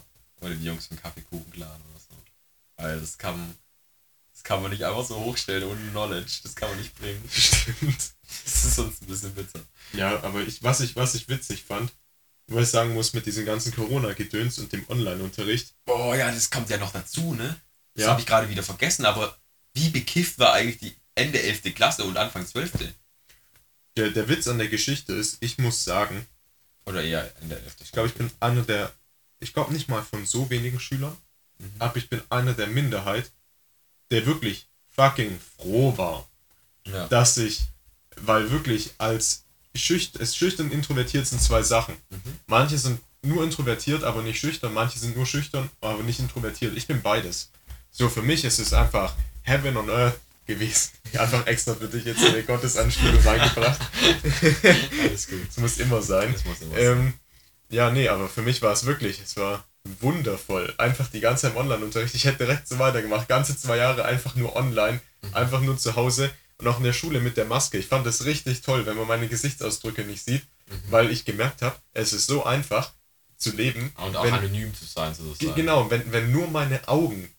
oder 0.41 0.53
die 0.55 0.63
Jungs 0.65 0.85
vom 0.87 0.97
Kaffeekuchenclan 1.01 1.67
oder 1.69 1.99
so. 1.99 2.15
Weil 2.77 2.99
das 3.01 3.17
kann, 3.17 3.53
das 4.37 4.43
kann 4.43 4.61
man 4.61 4.69
nicht 4.69 4.83
einfach 4.83 5.03
so 5.03 5.15
hochstellen 5.17 5.63
ohne 5.67 5.81
Knowledge. 5.89 6.41
Das 6.43 6.55
kann 6.55 6.69
man 6.69 6.77
nicht 6.79 6.95
bringen. 6.99 7.23
Stimmt. 7.31 8.11
Das 8.45 8.65
ist 8.65 8.75
sonst 8.75 9.01
ein 9.01 9.07
bisschen 9.07 9.33
bitter. 9.33 9.59
Ja, 9.93 10.21
aber 10.21 10.41
ich, 10.41 10.61
was, 10.61 10.79
ich, 10.81 10.95
was 10.95 11.15
ich 11.15 11.27
witzig 11.27 11.63
fand, 11.63 11.91
was 12.47 12.65
ich 12.65 12.69
sagen 12.69 12.93
muss 12.93 13.13
mit 13.13 13.25
diesem 13.25 13.45
ganzen 13.45 13.73
Corona-Gedöns 13.73 14.59
und 14.59 14.71
dem 14.71 14.87
Online-Unterricht, 14.89 15.73
Boah, 15.85 16.15
ja, 16.15 16.31
das 16.31 16.49
kommt 16.51 16.69
ja 16.69 16.77
noch 16.77 16.91
dazu, 16.93 17.33
ne? 17.33 17.59
Das 17.95 18.03
Ja. 18.05 18.11
habe 18.11 18.21
ich 18.21 18.27
gerade 18.27 18.49
wieder 18.49 18.63
vergessen, 18.63 19.05
aber 19.05 19.37
wie 19.73 19.89
bekifft 19.89 20.37
war 20.39 20.53
eigentlich 20.53 20.77
die 20.77 20.95
Ende 21.15 21.41
11. 21.41 21.73
Klasse 21.73 22.03
und 22.03 22.15
Anfang 22.17 22.45
12.? 22.45 22.93
der, 23.97 24.11
der 24.11 24.29
Witz 24.29 24.47
an 24.47 24.59
der 24.59 24.67
Geschichte 24.67 25.13
ist, 25.13 25.37
ich 25.39 25.57
muss 25.57 25.83
sagen, 25.83 26.27
Oder 26.85 27.03
eher 27.03 27.33
Ende 27.41 27.55
11. 27.59 27.75
ich 27.83 27.91
glaube, 27.91 28.07
ich 28.09 28.13
bin 28.13 28.29
einer 28.39 28.61
der, 28.61 28.93
ich 29.39 29.53
glaube 29.53 29.73
nicht 29.73 29.89
mal 29.89 30.03
von 30.03 30.25
so 30.25 30.49
wenigen 30.49 30.79
Schülern, 30.79 31.17
Mhm. 31.59 31.71
aber 31.79 31.97
ich 31.97 32.07
bin 32.07 32.21
einer 32.29 32.53
der 32.53 32.67
Minderheit, 32.67 33.31
der 34.11 34.25
wirklich 34.25 34.67
fucking 34.89 35.39
froh 35.57 35.97
war, 35.97 36.27
Ja. 36.85 37.07
dass 37.07 37.37
ich, 37.37 37.61
weil 38.15 38.49
wirklich 38.51 38.91
als 38.97 39.43
schüchtern, 39.75 40.21
es 40.21 40.35
schüchtern 40.35 40.71
introvertiert 40.71 41.27
sind 41.27 41.41
zwei 41.41 41.61
Sachen. 41.61 41.95
Mhm. 42.09 42.21
Manche 42.47 42.77
sind 42.77 42.99
nur 43.21 43.43
introvertiert, 43.43 44.03
aber 44.03 44.21
nicht 44.21 44.39
schüchtern, 44.39 44.73
manche 44.73 44.97
sind 44.99 45.15
nur 45.15 45.25
schüchtern, 45.25 45.69
aber 45.81 46.01
nicht 46.03 46.19
introvertiert. 46.19 46.75
Ich 46.77 46.87
bin 46.87 47.01
beides. 47.01 47.49
So, 47.91 48.09
für 48.09 48.21
mich 48.21 48.43
ist 48.43 48.59
es 48.59 48.73
einfach 48.73 49.13
Heaven 49.43 49.75
on 49.77 49.89
Earth 49.89 50.19
gewesen. 50.45 50.91
Einfach 51.17 51.45
extra 51.47 51.73
für 51.75 51.87
dich 51.89 52.05
jetzt 52.05 52.23
eine 52.23 52.41
Gottesanspielung 52.43 53.19
reingebracht. 53.25 53.79
Alles 55.03 55.27
gut. 55.27 55.45
Das 55.47 55.57
muss 55.57 55.77
immer 55.77 56.01
sein. 56.01 56.31
Das 56.33 56.45
muss 56.45 56.61
immer 56.61 56.75
sein. 56.75 56.83
Ähm, 56.85 57.13
ja, 57.69 57.91
nee, 57.91 58.07
aber 58.07 58.29
für 58.29 58.41
mich 58.41 58.61
war 58.61 58.71
es 58.71 58.85
wirklich, 58.85 59.19
es 59.21 59.35
war 59.35 59.65
wundervoll. 60.01 60.73
Einfach 60.77 61.07
die 61.07 61.19
ganze 61.19 61.43
Zeit 61.43 61.51
im 61.51 61.57
Online-Unterricht. 61.57 62.15
Ich 62.15 62.25
hätte 62.25 62.39
direkt 62.45 62.67
so 62.67 62.79
weitergemacht. 62.79 63.27
Ganze 63.27 63.57
zwei 63.57 63.77
Jahre 63.77 64.05
einfach 64.05 64.35
nur 64.35 64.55
online, 64.55 64.99
Mhm. 65.21 65.33
einfach 65.33 65.61
nur 65.61 65.77
zu 65.77 65.95
Hause 65.95 66.29
und 66.57 66.67
auch 66.67 66.77
in 66.77 66.83
der 66.83 66.93
Schule 66.93 67.19
mit 67.19 67.37
der 67.37 67.45
Maske. 67.45 67.77
Ich 67.77 67.87
fand 67.87 68.05
das 68.05 68.25
richtig 68.25 68.61
toll, 68.61 68.85
wenn 68.85 68.97
man 68.97 69.07
meine 69.07 69.27
Gesichtsausdrücke 69.27 70.03
nicht 70.03 70.23
sieht, 70.23 70.43
Mhm. 70.69 70.75
weil 70.89 71.11
ich 71.11 71.25
gemerkt 71.25 71.61
habe, 71.61 71.75
es 71.93 72.13
ist 72.13 72.27
so 72.27 72.43
einfach 72.45 72.91
zu 73.37 73.51
leben. 73.55 73.91
Und 73.97 74.15
auch 74.15 74.23
wenn, 74.23 74.33
anonym 74.33 74.73
zu 74.75 74.85
sein, 74.85 75.13
Ge- 75.15 75.25
sozusagen. 75.25 75.55
Genau, 75.55 75.89
wenn, 75.91 76.11
wenn 76.11 76.31
nur 76.31 76.47
meine 76.49 76.87
Augen 76.87 77.29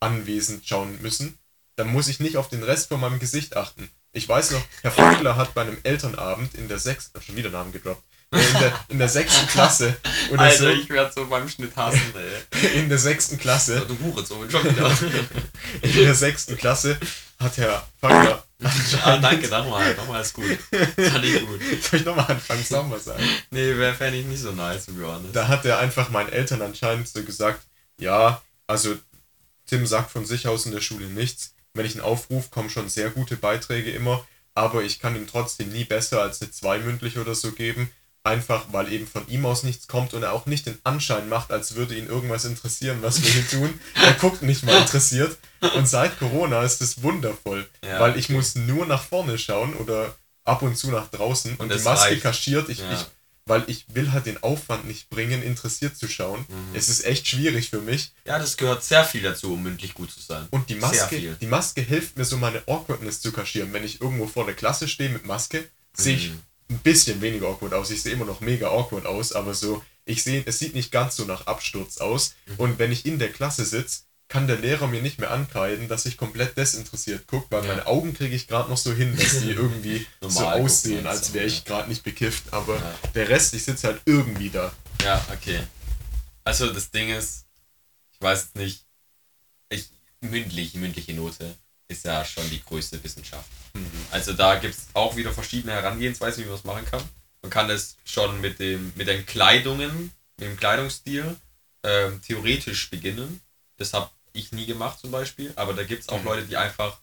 anwesend 0.00 0.66
schauen 0.66 1.00
müssen, 1.02 1.38
dann 1.76 1.88
muss 1.88 2.08
ich 2.08 2.20
nicht 2.20 2.36
auf 2.36 2.48
den 2.48 2.62
Rest 2.62 2.88
von 2.88 3.00
meinem 3.00 3.18
Gesicht 3.18 3.56
achten. 3.56 3.90
Ich 4.12 4.28
weiß 4.28 4.52
noch, 4.52 4.62
Herr 4.82 4.90
Vogler 4.90 5.36
hat 5.36 5.54
bei 5.54 5.62
einem 5.62 5.78
Elternabend 5.82 6.54
in 6.54 6.66
der 6.68 6.78
sechsten, 6.78 7.20
schon 7.20 7.36
wieder 7.36 7.50
Namen 7.50 7.72
gedroppt, 7.72 8.02
in 8.30 8.60
der, 8.60 8.84
in 8.88 8.98
der 8.98 9.08
sechsten 9.08 9.46
Klasse 9.48 9.96
oder 10.30 10.42
Alter, 10.42 10.58
so, 10.58 10.68
ich 10.68 10.88
werde 10.90 11.12
so 11.14 11.26
beim 11.26 11.48
Schnitt 11.48 11.74
hassen, 11.76 12.12
ey. 12.14 12.80
in 12.80 12.88
der 12.88 12.98
sechsten 12.98 13.38
Klasse, 13.38 13.86
Du 13.88 13.98
Hurensohn, 13.98 14.50
schon 14.50 14.64
wieder. 14.64 14.90
in 15.82 15.92
der 15.92 16.14
sechsten 16.14 16.56
Klasse 16.56 16.98
hat 17.38 17.56
Herr 17.56 17.86
Vogler, 18.00 18.44
ah, 19.04 19.16
danke, 19.18 19.48
nochmal, 19.48 19.94
nochmal 19.94 20.20
ist 20.20 20.34
gut. 20.34 20.58
Fand 20.70 21.24
ich 21.24 21.46
gut. 21.46 21.60
soll 21.80 22.00
ich 22.00 22.04
nochmal 22.04 22.26
anfangen, 22.28 22.64
soll 22.64 22.82
mal 22.84 22.98
sagen? 22.98 23.22
Nee, 23.50 23.76
wäre 23.76 23.94
fände 23.94 24.18
ich 24.18 24.26
nicht 24.26 24.42
so 24.42 24.50
nice, 24.50 24.86
to 24.86 24.92
be 24.92 25.06
honest. 25.06 25.34
Da 25.34 25.46
hat 25.46 25.64
er 25.64 25.78
einfach 25.78 26.10
meinen 26.10 26.32
Eltern 26.32 26.62
anscheinend 26.62 27.08
so 27.08 27.22
gesagt, 27.22 27.62
ja, 27.98 28.42
also 28.66 28.96
Tim 29.66 29.86
sagt 29.86 30.10
von 30.10 30.26
sich 30.26 30.48
aus 30.48 30.66
in 30.66 30.72
der 30.72 30.80
Schule 30.80 31.06
nichts. 31.06 31.54
Wenn 31.72 31.86
ich 31.86 31.92
einen 31.92 32.04
Aufruf, 32.04 32.50
kommen 32.50 32.68
schon 32.68 32.88
sehr 32.88 33.10
gute 33.10 33.36
Beiträge 33.36 33.92
immer, 33.92 34.26
aber 34.54 34.82
ich 34.82 34.98
kann 34.98 35.14
ihm 35.14 35.28
trotzdem 35.28 35.70
nie 35.70 35.84
besser 35.84 36.20
als 36.20 36.42
eine 36.42 36.50
2 36.50 36.80
mündlich 36.80 37.18
oder 37.18 37.36
so 37.36 37.52
geben. 37.52 37.90
Einfach 38.28 38.66
weil 38.72 38.92
eben 38.92 39.06
von 39.06 39.26
ihm 39.28 39.46
aus 39.46 39.62
nichts 39.62 39.88
kommt 39.88 40.12
und 40.14 40.22
er 40.22 40.32
auch 40.34 40.44
nicht 40.46 40.66
den 40.66 40.78
Anschein 40.84 41.28
macht, 41.28 41.50
als 41.50 41.74
würde 41.74 41.94
ihn 41.96 42.06
irgendwas 42.08 42.44
interessieren, 42.44 42.98
was 43.00 43.22
wir 43.22 43.30
hier 43.30 43.48
tun. 43.58 43.80
Er 43.94 44.12
guckt 44.14 44.42
nicht 44.42 44.64
mal 44.64 44.76
interessiert. 44.78 45.38
Und 45.74 45.88
seit 45.88 46.18
Corona 46.18 46.62
ist 46.62 46.80
es 46.82 47.02
wundervoll, 47.02 47.66
Ja, 47.84 47.98
weil 48.00 48.18
ich 48.18 48.26
okay. 48.26 48.34
muss 48.34 48.54
nur 48.54 48.84
nach 48.86 49.02
vorne 49.02 49.38
schauen 49.38 49.74
oder 49.74 50.14
ab 50.44 50.62
und 50.62 50.76
zu 50.76 50.90
nach 50.90 51.08
draußen 51.10 51.52
und, 51.56 51.60
Und 51.72 51.78
die 51.78 51.82
Maske 51.82 52.10
reicht. 52.10 52.22
kaschiert. 52.22 52.68
Ich, 52.68 52.78
Ja. 52.80 52.92
ich, 52.92 53.06
weil 53.46 53.64
ich 53.66 53.86
will 53.94 54.12
halt 54.12 54.26
den 54.26 54.42
Aufwand 54.42 54.86
nicht 54.86 55.08
bringen, 55.08 55.42
interessiert 55.42 55.96
zu 55.96 56.06
schauen. 56.06 56.40
Mhm. 56.48 56.74
Es 56.76 56.90
ist 56.90 57.04
echt 57.06 57.26
schwierig 57.26 57.70
für 57.70 57.80
mich. 57.80 58.12
Ja, 58.26 58.38
das 58.38 58.58
gehört 58.58 58.84
sehr 58.84 59.04
viel 59.04 59.22
dazu, 59.22 59.54
um 59.54 59.62
mündlich 59.62 59.94
gut 59.94 60.10
zu 60.10 60.20
sein. 60.20 60.46
Und 60.50 60.68
die 60.68 60.74
Maske, 60.74 61.36
die 61.40 61.46
Maske 61.46 61.80
hilft 61.80 62.18
mir 62.18 62.26
so 62.26 62.36
meine 62.36 62.62
Awkwardness 62.66 63.22
zu 63.22 63.32
kaschieren. 63.32 63.72
Wenn 63.72 63.84
ich 63.84 64.02
irgendwo 64.02 64.26
vor 64.26 64.44
der 64.44 64.54
Klasse 64.54 64.86
stehe 64.86 65.08
mit 65.08 65.26
Maske, 65.26 65.66
sehe 65.96 66.16
ich 66.16 66.28
Mhm. 66.28 66.40
Ein 66.70 66.78
bisschen 66.78 67.20
weniger 67.20 67.46
awkward 67.48 67.72
aus. 67.74 67.90
Ich 67.90 68.02
sehe 68.02 68.12
immer 68.12 68.24
noch 68.26 68.40
mega 68.40 68.68
awkward 68.68 69.06
aus, 69.06 69.32
aber 69.32 69.54
so, 69.54 69.82
ich 70.04 70.22
sehe, 70.22 70.42
es 70.46 70.58
sieht 70.58 70.74
nicht 70.74 70.92
ganz 70.92 71.16
so 71.16 71.24
nach 71.24 71.46
Absturz 71.46 71.98
aus. 71.98 72.34
Mhm. 72.46 72.54
Und 72.58 72.78
wenn 72.78 72.92
ich 72.92 73.06
in 73.06 73.18
der 73.18 73.30
Klasse 73.32 73.64
sitze, 73.64 74.02
kann 74.28 74.46
der 74.46 74.58
Lehrer 74.58 74.86
mir 74.88 75.00
nicht 75.00 75.18
mehr 75.18 75.30
ankreiden, 75.30 75.88
dass 75.88 76.04
ich 76.04 76.18
komplett 76.18 76.58
desinteressiert 76.58 77.26
gucke, 77.26 77.46
weil 77.50 77.62
Ja. 77.64 77.68
meine 77.68 77.86
Augen 77.86 78.12
kriege 78.12 78.34
ich 78.36 78.46
gerade 78.46 78.68
noch 78.68 78.76
so 78.76 78.92
hin, 78.92 79.16
dass 79.16 79.40
die 79.40 79.50
irgendwie 79.52 80.06
so 80.20 80.44
aussehen, 80.46 81.06
als 81.06 81.32
wäre 81.32 81.46
ich 81.46 81.64
gerade 81.64 81.88
nicht 81.88 82.02
bekifft. 82.02 82.52
Aber 82.52 82.76
Ja. 82.76 82.94
der 83.14 83.28
Rest, 83.30 83.54
ich 83.54 83.64
sitze 83.64 83.86
halt 83.86 84.02
irgendwie 84.04 84.50
da. 84.50 84.70
Ja, 85.02 85.24
okay. 85.32 85.60
Also 86.44 86.70
das 86.72 86.90
Ding 86.90 87.08
ist, 87.08 87.46
ich 88.12 88.20
weiß 88.20 88.54
nicht, 88.56 88.84
ich, 89.70 89.88
mündlich, 90.20 90.74
mündliche 90.74 91.14
Note 91.14 91.54
ist 91.88 92.04
ja 92.04 92.24
schon 92.24 92.48
die 92.50 92.62
größte 92.62 93.02
Wissenschaft. 93.02 93.48
Also 94.10 94.32
da 94.32 94.56
gibt 94.56 94.74
es 94.74 94.86
auch 94.94 95.16
wieder 95.16 95.32
verschiedene 95.32 95.72
Herangehensweisen, 95.72 96.44
wie 96.44 96.48
man 96.48 96.56
es 96.58 96.64
machen 96.64 96.84
kann. 96.84 97.02
Man 97.42 97.50
kann 97.50 97.70
es 97.70 97.96
schon 98.04 98.40
mit 98.40 98.58
dem 98.58 98.92
mit 98.96 99.08
den 99.08 99.24
Kleidungen, 99.26 100.12
mit 100.36 100.48
dem 100.48 100.56
Kleidungsstil 100.56 101.36
ähm, 101.84 102.20
theoretisch 102.22 102.90
beginnen. 102.90 103.40
Das 103.76 103.92
habe 103.92 104.10
ich 104.32 104.52
nie 104.52 104.66
gemacht 104.66 104.98
zum 105.00 105.10
Beispiel. 105.10 105.52
Aber 105.56 105.72
da 105.74 105.84
gibt 105.84 106.02
es 106.02 106.08
auch 106.08 106.18
Mhm. 106.18 106.24
Leute, 106.24 106.46
die 106.46 106.56
einfach 106.56 106.98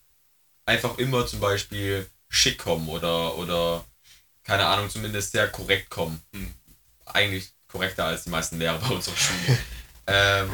einfach 0.65 0.97
immer 0.97 1.25
zum 1.25 1.39
Beispiel 1.39 2.09
schick 2.29 2.57
kommen 2.59 2.89
oder 2.89 3.35
oder 3.37 3.85
keine 4.43 4.65
Ahnung, 4.67 4.89
zumindest 4.89 5.31
sehr 5.31 5.47
korrekt 5.47 5.89
kommen. 5.89 6.21
Mhm. 6.31 6.53
Eigentlich 7.05 7.51
korrekter 7.67 8.05
als 8.05 8.25
die 8.25 8.29
meisten 8.29 8.59
Lehrer 8.59 8.77
bei 8.79 8.89
unserer 8.89 9.15
Schule. 9.15 9.57
ähm, 10.07 10.49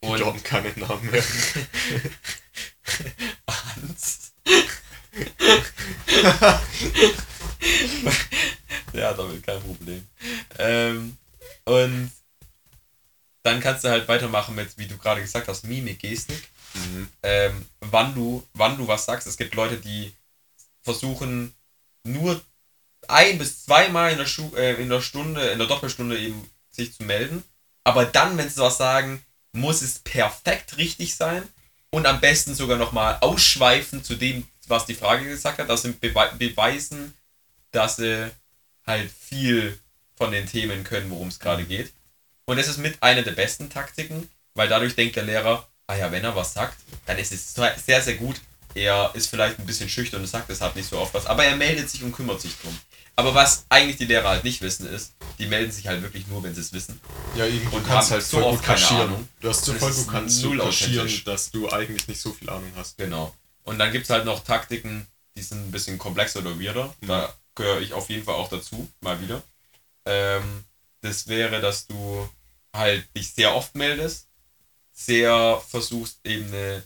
Ich 0.00 0.22
und 0.22 0.42
keine 0.44 0.70
Namen 0.76 1.10
mehr. 1.10 1.22
Ja, 8.92 9.14
damit 9.14 9.44
kein 9.44 9.62
Problem. 9.62 10.06
Ähm, 10.58 11.16
und 11.64 12.10
dann 13.42 13.60
kannst 13.60 13.84
du 13.84 13.88
halt 13.88 14.08
weitermachen 14.08 14.54
mit, 14.54 14.76
wie 14.78 14.86
du 14.86 14.98
gerade 14.98 15.20
gesagt 15.20 15.48
hast, 15.48 15.64
Mimik, 15.64 16.00
Gestik. 16.00 16.48
Mhm. 16.74 17.08
Ähm, 17.22 17.66
wann 17.80 18.14
du, 18.14 18.46
wann 18.54 18.76
du 18.76 18.86
was 18.86 19.04
sagst. 19.04 19.26
Es 19.26 19.36
gibt 19.36 19.54
Leute, 19.54 19.78
die 19.78 20.12
versuchen 20.82 21.54
nur 22.04 22.40
ein 23.08 23.38
bis 23.38 23.64
zweimal 23.64 24.12
in 24.12 24.18
der, 24.18 24.26
Schu 24.26 24.54
äh, 24.56 24.74
in 24.74 24.88
der 24.88 25.00
Stunde, 25.00 25.48
in 25.48 25.58
der 25.58 25.68
Doppelstunde 25.68 26.18
eben 26.18 26.48
sich 26.70 26.94
zu 26.94 27.04
melden. 27.04 27.42
Aber 27.84 28.04
dann, 28.04 28.36
wenn 28.36 28.48
sie 28.48 28.60
was 28.60 28.76
sagen, 28.76 29.24
muss 29.52 29.82
es 29.82 29.98
perfekt 29.98 30.76
richtig 30.76 31.16
sein 31.16 31.42
und 31.90 32.06
am 32.06 32.20
besten 32.20 32.54
sogar 32.54 32.76
nochmal 32.76 33.18
ausschweifen 33.20 34.04
zu 34.04 34.14
dem, 34.14 34.46
was 34.70 34.86
die 34.86 34.94
Frage 34.94 35.24
gesagt 35.24 35.58
hat. 35.58 35.68
Das 35.68 35.82
sind 35.82 36.00
Bewe 36.00 36.30
beweisen, 36.38 37.14
dass 37.72 37.96
sie 37.96 38.30
halt 38.86 39.10
viel 39.10 39.78
von 40.16 40.32
den 40.32 40.46
Themen 40.46 40.84
können, 40.84 41.10
worum 41.10 41.28
es 41.28 41.38
gerade 41.38 41.64
geht. 41.64 41.92
Und 42.46 42.58
das 42.58 42.68
ist 42.68 42.78
mit 42.78 43.02
einer 43.02 43.22
der 43.22 43.32
besten 43.32 43.70
Taktiken, 43.70 44.28
weil 44.54 44.68
dadurch 44.68 44.94
denkt 44.94 45.16
der 45.16 45.24
Lehrer, 45.24 45.68
ah 45.86 45.96
ja, 45.96 46.10
wenn 46.12 46.24
er 46.24 46.34
was 46.34 46.52
sagt, 46.54 46.76
dann 47.06 47.18
ist 47.18 47.32
es 47.32 47.54
sehr, 47.54 48.02
sehr 48.02 48.14
gut. 48.14 48.40
Er 48.74 49.10
ist 49.14 49.28
vielleicht 49.28 49.58
ein 49.58 49.66
bisschen 49.66 49.88
schüchtern 49.88 50.20
und 50.20 50.26
sagt 50.28 50.48
deshalb 50.48 50.76
nicht 50.76 50.88
so 50.88 50.98
oft 50.98 51.12
was, 51.12 51.26
aber 51.26 51.44
er 51.44 51.56
meldet 51.56 51.90
sich 51.90 52.02
und 52.02 52.12
kümmert 52.12 52.40
sich 52.40 52.56
drum. 52.62 52.76
Aber 53.16 53.34
was 53.34 53.66
eigentlich 53.68 53.96
die 53.96 54.06
Lehrer 54.06 54.28
halt 54.28 54.44
nicht 54.44 54.62
wissen 54.62 54.86
ist, 54.86 55.12
die 55.38 55.46
melden 55.46 55.70
sich 55.72 55.86
halt 55.88 56.02
wirklich 56.02 56.26
nur, 56.28 56.42
wenn 56.42 56.54
sie 56.54 56.60
es 56.60 56.72
wissen. 56.72 57.00
Ja, 57.34 57.44
du 57.46 57.76
Und 57.76 57.86
kannst 57.86 58.12
halt 58.12 58.22
so 58.22 58.38
voll 58.38 58.44
oft 58.44 58.58
gut 58.58 58.66
keine 58.66 58.80
kaschieren. 58.80 59.02
Ahnung. 59.08 59.28
Du 59.40 59.48
hast 59.48 59.64
so 59.64 59.74
voll 59.74 59.92
gut 59.92 60.08
kannst 60.08 60.42
null 60.42 60.56
du 60.56 60.64
kaschieren, 60.64 61.22
dass 61.24 61.50
du 61.50 61.70
eigentlich 61.70 62.08
nicht 62.08 62.20
so 62.20 62.32
viel 62.32 62.48
Ahnung 62.48 62.72
hast. 62.76 62.96
Genau. 62.96 63.34
Und 63.64 63.78
dann 63.78 63.92
gibt 63.92 64.04
es 64.04 64.10
halt 64.10 64.24
noch 64.24 64.44
Taktiken, 64.44 65.06
die 65.36 65.42
sind 65.42 65.68
ein 65.68 65.70
bisschen 65.70 65.98
komplexer 65.98 66.40
oder 66.40 66.60
weirder. 66.60 66.94
Da 67.02 67.34
gehöre 67.54 67.80
ich 67.80 67.92
auf 67.92 68.08
jeden 68.08 68.24
Fall 68.24 68.34
auch 68.34 68.48
dazu, 68.48 68.90
mal 69.00 69.20
wieder. 69.20 69.42
Ähm, 70.04 70.64
das 71.02 71.28
wäre, 71.28 71.60
dass 71.60 71.86
du 71.86 72.28
halt 72.74 73.04
dich 73.16 73.32
sehr 73.32 73.54
oft 73.54 73.74
meldest, 73.74 74.28
sehr 74.92 75.62
versuchst 75.68 76.20
eben 76.24 76.46
eine, 76.48 76.82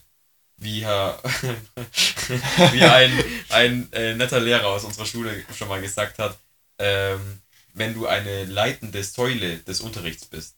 wie, 0.56 0.82
wie 2.72 2.82
ein, 2.82 3.24
ein 3.51 3.92
äh, 3.92 4.14
netter 4.14 4.40
Lehrer 4.40 4.68
aus 4.68 4.84
unserer 4.84 5.06
Schule 5.06 5.44
schon 5.56 5.68
mal 5.68 5.80
gesagt 5.80 6.18
hat, 6.18 6.38
ähm, 6.78 7.40
wenn 7.72 7.94
du 7.94 8.06
eine 8.06 8.44
leitende 8.44 9.02
Säule 9.02 9.59
des 9.59 9.80
Unterrichts 9.80 10.26
bist, 10.26 10.56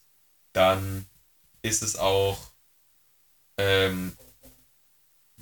dann 0.53 1.07
ist 1.63 1.83
es 1.83 1.97
auch 1.97 2.39
ähm, 3.59 4.17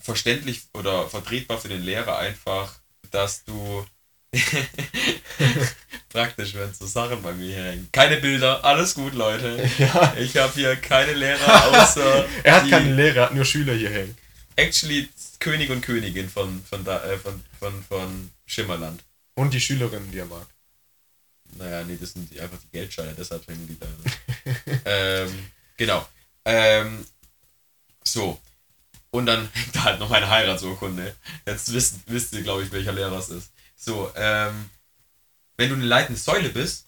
verständlich 0.05 0.63
oder 0.75 1.09
vertretbar 1.09 1.59
für 1.59 1.69
den 1.69 1.83
Lehrer 1.83 2.19
einfach, 2.19 2.79
dass 3.11 3.45
du 3.45 3.85
praktisch, 6.11 6.55
wenn 6.55 6.73
so 6.75 6.87
Sachen 6.87 7.23
bei 7.23 7.33
mir 7.33 7.55
hier 7.55 7.65
hängen. 7.65 7.89
Keine 7.91 8.19
Bilder, 8.19 8.65
alles 8.65 8.95
gut, 8.95 9.15
Leute. 9.15 9.69
Ja. 9.79 10.15
Ich 10.19 10.37
habe 10.37 10.53
hier 10.53 10.77
keine 10.77 11.15
Lehrer 11.15 11.83
außer. 11.83 12.27
Er 12.43 12.57
hat 12.57 12.71
keinen 12.71 12.97
Lehrer, 12.97 13.17
er 13.17 13.25
hat 13.27 13.35
nur 13.35 13.45
Schüler 13.45 13.75
hier 13.75 13.91
hängen. 13.91 14.17
Actually 14.57 15.09
König 15.41 15.71
und 15.71 15.81
Königin 15.81 16.29
von, 16.29 16.63
von, 16.65 16.85
da, 16.85 17.03
äh, 17.05 17.19
von, 17.19 17.43
von, 17.59 17.85
von 17.85 18.31
Schimmerland. 18.47 19.03
Und 19.35 19.53
die 19.55 19.61
Schülerinnen, 19.61 20.11
die 20.13 20.19
er 20.19 20.27
mag. 20.27 20.47
Naja, 21.57 21.83
nee, 21.85 21.97
das 22.01 22.13
sind 22.13 22.31
die, 22.31 22.41
einfach 22.41 22.59
die 22.59 22.71
Geldscheine, 22.73 23.15
deshalb 23.17 23.47
hängen 23.49 23.67
die 23.67 23.79
da. 23.79 23.87
ähm, 24.85 25.49
genau. 25.77 26.07
Ähm, 26.45 27.07
so. 28.03 28.39
Und 29.15 29.27
dann 29.27 29.49
hängt 29.55 29.77
da 29.77 29.85
halt 29.85 30.01
noch 30.01 30.09
meine 30.11 30.29
Heiratsurkunde. 30.29 31.15
Jetzt 31.47 31.73
wisst, 31.73 31.97
wisst 32.07 32.33
ihr, 32.35 32.43
glaube 32.43 32.65
ich, 32.65 32.73
welcher 32.73 32.93
Lehrer 32.93 33.17
es 33.19 33.29
ist. 33.31 33.53
So, 33.77 34.11
ähm, 34.17 34.71
wenn 35.57 35.69
du 35.71 35.77
eine 35.77 35.85
leitende 35.85 36.21
Säule 36.21 36.51
bist, 36.51 36.87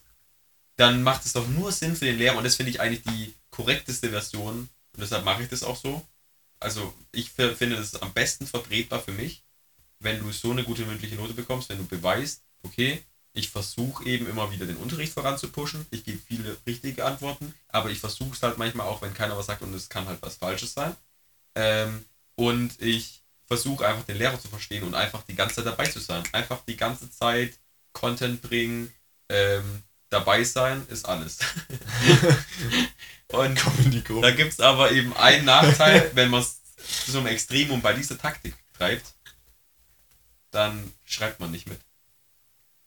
dann 0.77 1.03
macht 1.03 1.25
es 1.25 1.33
doch 1.33 1.47
nur 1.47 1.71
Sinn 1.71 1.95
für 1.95 2.05
den 2.05 2.17
Lehrer 2.17 2.37
und 2.37 2.43
das 2.45 2.55
finde 2.57 2.71
ich 2.71 2.81
eigentlich 2.81 3.03
die 3.03 3.33
korrekteste 3.51 4.09
Version 4.09 4.69
und 4.93 5.01
deshalb 5.01 5.25
mache 5.25 5.43
ich 5.43 5.49
das 5.49 5.63
auch 5.63 5.77
so. 5.77 6.05
Also 6.59 6.93
ich 7.11 7.31
fi- 7.31 7.55
finde 7.55 7.77
das 7.77 7.95
am 8.01 8.13
besten 8.13 8.47
vertretbar 8.47 9.01
für 9.01 9.13
mich, 9.13 9.43
wenn 9.99 10.19
du 10.19 10.31
so 10.31 10.51
eine 10.51 10.63
gute 10.63 10.85
mündliche 10.85 11.15
Note 11.15 11.33
bekommst, 11.33 11.69
wenn 11.69 11.79
du 11.79 11.85
beweist, 11.85 12.43
okay, 12.63 13.03
ich 13.33 13.49
versuche 13.51 14.05
eben 14.05 14.27
immer 14.29 14.51
wieder 14.51 14.65
den 14.65 14.77
Unterricht 14.77 15.13
voranzupushen, 15.13 15.85
ich 15.91 16.03
gebe 16.05 16.19
viele 16.19 16.57
richtige 16.67 17.05
Antworten, 17.05 17.53
aber 17.69 17.91
ich 17.91 17.99
versuche 17.99 18.33
es 18.35 18.43
halt 18.43 18.57
manchmal 18.57 18.87
auch, 18.87 19.01
wenn 19.01 19.13
keiner 19.13 19.37
was 19.37 19.47
sagt 19.47 19.61
und 19.63 19.73
es 19.75 19.89
kann 19.89 20.07
halt 20.07 20.21
was 20.21 20.37
Falsches 20.37 20.73
sein. 20.73 20.95
Ähm, 21.55 22.05
und 22.37 22.79
ich 22.81 23.21
versuche 23.47 23.85
einfach 23.87 24.03
den 24.05 24.17
Lehrer 24.17 24.39
zu 24.39 24.47
verstehen 24.47 24.83
und 24.83 24.93
einfach 24.93 25.23
die 25.23 25.35
ganze 25.35 25.55
Zeit 25.55 25.65
dabei 25.65 25.85
zu 25.87 25.99
sein. 25.99 26.23
Einfach 26.33 26.61
die 26.67 26.77
ganze 26.77 27.09
Zeit 27.09 27.57
Content 27.93 28.41
bringen, 28.41 28.93
ähm, 29.29 29.83
dabei 30.09 30.43
sein 30.43 30.85
ist 30.89 31.07
alles. 31.07 31.39
und 33.27 33.59
da 34.21 34.31
gibt 34.31 34.53
es 34.53 34.59
aber 34.59 34.91
eben 34.91 35.15
einen 35.17 35.45
Nachteil, 35.45 36.11
wenn 36.15 36.29
man 36.29 36.41
es 36.41 36.61
zu 37.05 37.11
so 37.11 37.17
einem 37.19 37.27
Extremum 37.27 37.81
bei 37.81 37.93
dieser 37.93 38.17
Taktik 38.17 38.55
treibt, 38.77 39.13
dann 40.51 40.91
schreibt 41.05 41.39
man 41.39 41.51
nicht 41.51 41.67
mit. 41.67 41.79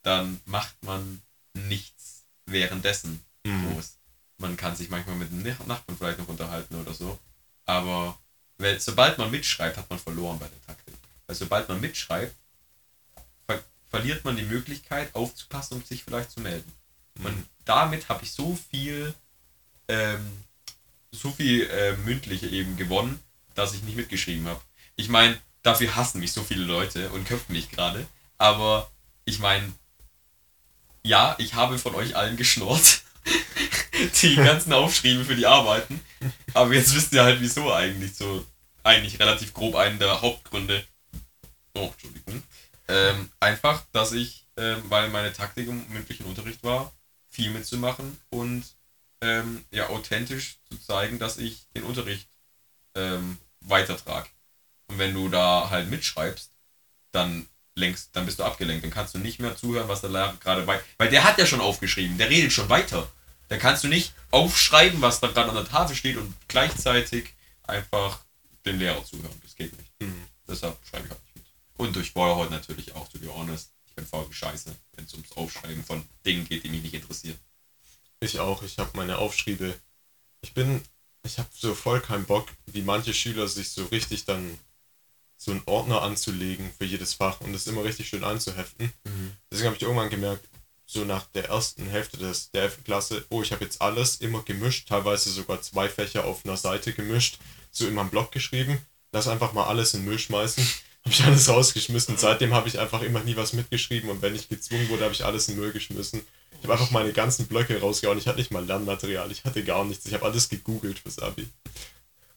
Dann 0.03 0.41
macht 0.47 0.83
man 0.85 1.23
nichts 1.55 2.25
währenddessen 2.47 3.25
Mhm. 3.45 3.73
groß. 3.73 3.97
Man 4.37 4.57
kann 4.59 4.77
sich 4.77 4.91
manchmal 4.91 5.17
mit 5.17 5.31
dem 5.31 5.43
Nach- 5.43 5.67
Nachbarn 5.67 5.97
vielleicht 5.97 6.19
noch 6.19 6.29
unterhalten 6.29 6.75
oder 6.75 6.93
so. 6.93 7.19
Aber 7.65 8.19
weil, 8.61 8.79
sobald 8.79 9.17
man 9.19 9.31
mitschreibt, 9.31 9.77
hat 9.79 9.89
man 9.89 9.99
verloren 9.99 10.39
bei 10.39 10.47
der 10.47 10.67
Taktik. 10.67 10.95
Weil 11.27 11.37
sobald 11.37 11.69
man 11.69 11.81
mitschreibt, 11.81 12.35
ver 13.47 13.63
verliert 13.89 14.25
man 14.25 14.37
die 14.37 14.45
Möglichkeit 14.45 15.15
aufzupassen 15.15 15.75
und 15.75 15.87
sich 15.87 16.05
vielleicht 16.05 16.31
zu 16.31 16.41
melden. 16.41 16.71
Und 17.25 17.47
damit 17.65 18.09
habe 18.09 18.23
ich 18.23 18.33
so 18.33 18.59
viel, 18.71 19.15
ähm, 19.89 20.45
so 21.11 21.31
viel 21.31 21.69
äh, 21.71 21.97
mündliche 21.97 22.49
eben 22.49 22.77
gewonnen, 22.77 23.19
dass 23.55 23.75
ich 23.75 23.83
nicht 23.83 23.97
mitgeschrieben 23.97 24.47
habe. 24.47 24.61
Ich 24.97 25.09
meine, 25.09 25.39
dafür 25.63 25.97
hassen 25.97 26.21
mich 26.21 26.33
so 26.33 26.43
viele 26.43 26.65
Leute 26.65 27.11
und 27.11 27.27
köpfen 27.27 27.55
mich 27.55 27.71
gerade. 27.71 28.07
Aber 28.39 28.91
ich 29.25 29.39
meine, 29.39 29.73
ja, 31.03 31.35
ich 31.39 31.55
habe 31.55 31.79
von 31.79 31.95
euch 31.95 32.15
allen 32.15 32.37
geschnurrt. 32.37 33.00
Die 34.23 34.37
ganzen 34.37 34.73
Aufschrieben 34.73 35.25
für 35.25 35.37
die 35.37 35.47
Arbeiten. 35.47 36.01
Aber 36.55 36.73
jetzt 36.75 36.95
wisst 36.95 37.13
ihr 37.13 37.25
halt, 37.25 37.41
wieso 37.41 37.73
eigentlich 37.73 38.15
so, 38.15 38.45
eigentlich 38.83 39.19
relativ 39.19 39.55
grob 39.55 39.75
einen 39.77 39.99
der 39.99 40.21
Hauptgründe. 40.21 40.85
Oh, 41.75 41.91
Entschuldigung. 41.93 42.43
Ähm, 42.89 43.31
einfach, 43.39 43.85
dass 43.93 44.13
ich, 44.13 44.47
ähm, 44.57 44.83
weil 44.89 45.09
meine 45.11 45.33
Taktik 45.33 45.69
im 45.69 45.87
mündlichen 45.89 46.27
Unterricht 46.27 46.63
war, 46.65 46.93
viel 47.29 47.51
mitzumachen 47.51 48.19
und 48.31 48.65
ähm, 49.21 49.65
ja, 49.71 49.89
authentisch 49.89 50.59
zu 50.69 50.79
zeigen, 50.79 51.19
dass 51.19 51.39
ich 51.39 51.67
den 51.77 51.85
Unterricht 51.85 52.29
ähm, 52.95 53.39
weitertrage. 53.61 54.29
Und 54.89 54.99
wenn 54.99 55.15
du 55.15 55.29
da 55.29 55.71
halt 55.71 55.89
mitschreibst, 55.89 56.51
dann 57.13 57.47
längst, 57.81 58.11
dann 58.13 58.27
bist 58.27 58.39
du 58.39 58.45
abgelenkt. 58.45 58.85
Dann 58.85 58.91
kannst 58.91 59.15
du 59.15 59.19
nicht 59.19 59.41
mehr 59.41 59.57
zuhören, 59.57 59.89
was 59.89 60.03
der 60.03 60.11
Lehrer 60.11 60.37
gerade 60.41 60.63
bei. 60.63 60.81
Weil 60.99 61.11
der 61.11 61.25
hat 61.25 61.39
ja 61.39 61.47
schon 61.47 61.61
aufgeschrieben, 61.61 62.19
der 62.19 62.31
redet 62.31 62.53
schon 62.53 62.69
weiter. 62.69 63.11
Da 63.49 63.57
kannst 63.57 63.83
du 63.83 63.89
nicht 63.89 64.15
aufschreiben, 64.31 65.01
was 65.01 65.19
da 65.19 65.27
gerade 65.27 65.49
an 65.49 65.57
der 65.57 65.65
Tafel 65.65 65.97
steht 65.97 66.17
und 66.17 66.33
gleichzeitig 66.47 67.35
einfach 67.65 68.21
dem 68.65 68.79
Lehrer 68.79 69.05
zuhören. 69.05 69.41
Das 69.43 69.57
geht 69.57 69.77
nicht. 69.77 69.91
Mhm. 70.01 70.25
Deshalb 70.47 70.77
schreibe 70.89 71.07
ich 71.07 71.11
halt 71.11 71.23
nicht 71.25 71.37
mit. 71.37 71.45
Und 71.77 71.97
durch 71.97 72.13
Feuerhold 72.13 72.51
natürlich 72.51 72.95
auch, 72.95 73.09
to 73.09 73.19
be 73.19 73.35
honest. 73.35 73.73
Ich 73.89 73.95
bin 73.97 74.07
faul 74.07 74.27
wie 74.29 74.35
Scheiße, 74.35 74.75
wenn 74.95 75.05
es 75.05 75.15
ums 75.15 75.33
Aufschreiben 75.33 75.85
von 75.85 76.05
Dingen 76.25 76.49
geht, 76.49 76.63
die 76.63 76.69
mich 76.69 76.83
nicht 76.83 76.95
interessieren. 76.95 77.39
Ich 78.21 78.39
auch, 78.39 78.63
ich 78.63 78.79
habe 78.79 78.91
meine 78.95 79.19
Aufschriebe. 79.19 79.75
Ich 80.43 80.55
bin, 80.55 80.83
ich 81.25 81.39
habe 81.39 81.49
so 81.53 81.75
voll 81.75 82.01
keinen 82.01 82.27
Bock, 82.27 82.49
wie 82.67 82.83
manche 82.83 83.15
Schüler 83.15 83.49
sich 83.49 83.71
so 83.71 83.87
richtig 83.87 84.27
dann 84.27 84.59
so 85.41 85.53
einen 85.53 85.63
Ordner 85.65 86.03
anzulegen 86.03 86.71
für 86.77 86.85
jedes 86.85 87.15
Fach 87.15 87.41
und 87.41 87.55
das 87.55 87.67
immer 87.67 87.83
richtig 87.83 88.09
schön 88.09 88.25
anzuheften. 88.25 88.93
Deswegen 89.51 89.69
habe 89.69 89.77
ich 89.77 89.83
irgendwann 89.83 90.11
gemerkt, 90.11 90.47
so 90.85 91.05
nach 91.07 91.25
der 91.35 91.49
ersten 91.49 91.87
Hälfte 91.87 92.19
des, 92.19 92.51
der 92.51 92.65
11. 92.65 92.85
Klasse, 92.85 93.25
oh, 93.31 93.41
ich 93.41 93.51
habe 93.51 93.65
jetzt 93.65 93.81
alles 93.81 94.17
immer 94.17 94.43
gemischt, 94.43 94.89
teilweise 94.89 95.31
sogar 95.31 95.63
zwei 95.63 95.89
Fächer 95.89 96.27
auf 96.27 96.45
einer 96.45 96.59
Seite 96.59 96.93
gemischt, 96.93 97.39
so 97.71 97.87
in 97.87 97.95
meinem 97.95 98.11
Blog 98.11 98.33
geschrieben. 98.33 98.79
Lass 99.13 99.29
einfach 99.29 99.55
mal 99.55 99.65
alles 99.65 99.95
in 99.95 100.05
Müll 100.05 100.19
schmeißen. 100.19 100.63
Habe 101.05 101.15
ich 101.15 101.25
alles 101.25 101.49
rausgeschmissen. 101.49 102.19
Seitdem 102.19 102.53
habe 102.53 102.69
ich 102.69 102.79
einfach 102.79 103.01
immer 103.01 103.21
nie 103.21 103.35
was 103.35 103.55
mitgeschrieben 103.55 104.11
und 104.11 104.21
wenn 104.21 104.35
ich 104.35 104.51
gezwungen 104.51 104.87
wurde, 104.91 105.05
habe 105.05 105.15
ich 105.15 105.25
alles 105.25 105.49
in 105.49 105.57
Müll 105.57 105.73
geschmissen. 105.73 106.21
Ich 106.53 106.65
habe 106.65 106.75
einfach 106.75 106.91
meine 106.91 107.15
ganzen 107.15 107.47
Blöcke 107.47 107.81
rausgehauen. 107.81 108.19
Ich 108.19 108.27
hatte 108.27 108.37
nicht 108.37 108.51
mal 108.51 108.67
Lernmaterial, 108.67 109.33
ich 109.33 109.47
hatte 109.47 109.65
gar 109.65 109.83
nichts. 109.87 110.05
Ich 110.05 110.13
habe 110.13 110.27
alles 110.27 110.51
gegoogelt 110.51 110.99
fürs 110.99 111.19
Abi. 111.19 111.49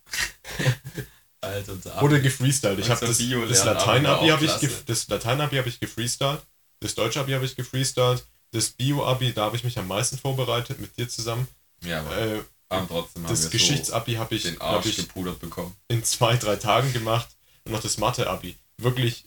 Alter, 1.44 1.74
unser 1.74 2.02
Oder 2.02 2.20
gefreestylt. 2.20 2.80
Ich 2.80 2.90
habe 2.90 3.06
das, 3.06 3.18
das 3.18 3.65
Latein-Abi 3.65 4.28
habe 4.30 4.45
ich, 4.45 4.86
das 4.86 5.07
Latein-Abi 5.07 5.57
habe 5.57 5.70
ich 5.70 5.80
gefreestylt. 5.80 6.41
Das 6.80 6.95
Deutsch-Abi 6.95 7.32
habe 7.34 7.45
ich 7.45 7.56
gefreestylt. 7.56 8.26
Das 8.52 8.70
Bio-Abi, 8.70 9.34
da 9.34 9.45
habe 9.45 9.56
ich 9.56 9.64
mich 9.64 9.78
am 9.80 9.88
meisten 9.88 10.18
vorbereitet 10.18 10.80
mit 10.80 10.98
dir 10.98 11.10
zusammen. 11.10 11.48
Ja, 11.84 12.02
aber 12.02 12.18
Äh, 12.18 12.41
aber 12.70 12.88
trotzdem 12.88 13.26
das 13.28 13.49
Geschichts-Abi 13.49 14.15
habe 14.15 14.36
ich, 14.36 14.44
so 14.44 14.49
den 14.49 14.61
Arsch 14.61 14.86
ich, 14.86 14.98
gepudert 14.98 15.40
bekommen. 15.40 15.76
in 15.88 16.03
zwei, 16.03 16.38
drei 16.38 16.56
Tagen 16.56 16.91
gemacht. 16.94 17.28
Und 17.65 17.72
noch 17.72 17.82
das 17.82 17.98
Mathe-Abi. 17.98 18.56
Wirklich 18.78 19.26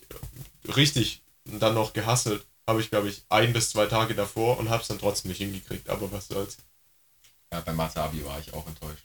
richtig 0.75 1.21
dann 1.45 1.73
noch 1.73 1.93
gehasselt. 1.93 2.45
Habe 2.67 2.81
ich, 2.81 2.89
glaube 2.89 3.07
ich, 3.09 3.23
ein 3.29 3.53
bis 3.53 3.69
zwei 3.69 3.85
Tage 3.85 4.13
davor 4.13 4.57
und 4.59 4.69
habe 4.69 4.81
es 4.81 4.89
dann 4.89 4.99
trotzdem 4.99 5.29
nicht 5.29 5.37
hingekriegt. 5.37 5.89
Aber 5.89 6.11
was 6.11 6.27
soll's. 6.27 6.57
Ja, 7.51 7.61
beim 7.61 7.77
Mathe-Abi 7.77 8.25
war 8.25 8.39
ich 8.39 8.53
auch 8.53 8.67
enttäuscht. 8.67 9.03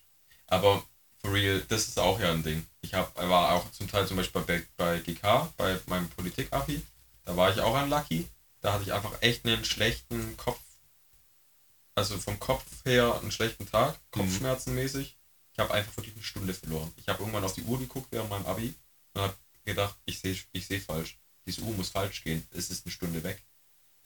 Aber 0.48 0.82
for 1.23 1.32
real, 1.32 1.62
das 1.69 1.89
ist 1.89 1.99
auch 1.99 2.20
ja 2.20 2.32
ein 2.32 2.43
Ding. 2.43 2.66
Ich 2.81 2.94
hab, 2.94 3.16
war 3.16 3.53
auch 3.53 3.70
zum 3.73 3.89
Teil 3.89 4.07
zum 4.07 4.16
Beispiel 4.16 4.43
bei, 4.43 4.62
bei 4.77 4.99
GK, 4.99 5.53
bei 5.57 5.78
meinem 5.86 6.09
Politik-Abi, 6.11 6.82
da 7.24 7.36
war 7.36 7.51
ich 7.51 7.61
auch 7.61 7.81
unlucky. 7.81 8.28
Da 8.61 8.73
hatte 8.73 8.85
ich 8.85 8.93
einfach 8.93 9.12
echt 9.23 9.44
einen 9.44 9.65
schlechten 9.65 10.36
Kopf, 10.36 10.61
also 11.94 12.16
vom 12.19 12.39
Kopf 12.39 12.65
her 12.85 13.19
einen 13.20 13.32
schlechten 13.32 13.66
Tag, 13.66 13.99
Kopfschmerzenmäßig. 14.12 15.16
Ich 15.53 15.59
habe 15.59 15.74
einfach 15.74 15.97
wirklich 15.97 16.15
eine 16.15 16.24
Stunde 16.24 16.55
verloren. 16.55 16.93
Ich 16.97 17.09
habe 17.09 17.20
irgendwann 17.20 17.44
auf 17.44 17.55
die 17.55 17.62
Uhr 17.62 17.78
geguckt 17.78 18.09
während 18.11 18.31
meinem 18.31 18.47
Abi 18.47 18.74
und 19.15 19.23
habe 19.23 19.35
gedacht, 19.65 19.97
ich 20.05 20.20
sehe 20.20 20.36
ich 20.53 20.66
seh 20.66 20.78
falsch. 20.78 21.19
Diese 21.47 21.62
Uhr 21.62 21.74
muss 21.74 21.90
falsch 21.90 22.23
gehen. 22.23 22.47
Es 22.53 22.70
ist 22.70 22.86
eine 22.86 22.93
Stunde 22.93 23.23
weg. 23.23 23.43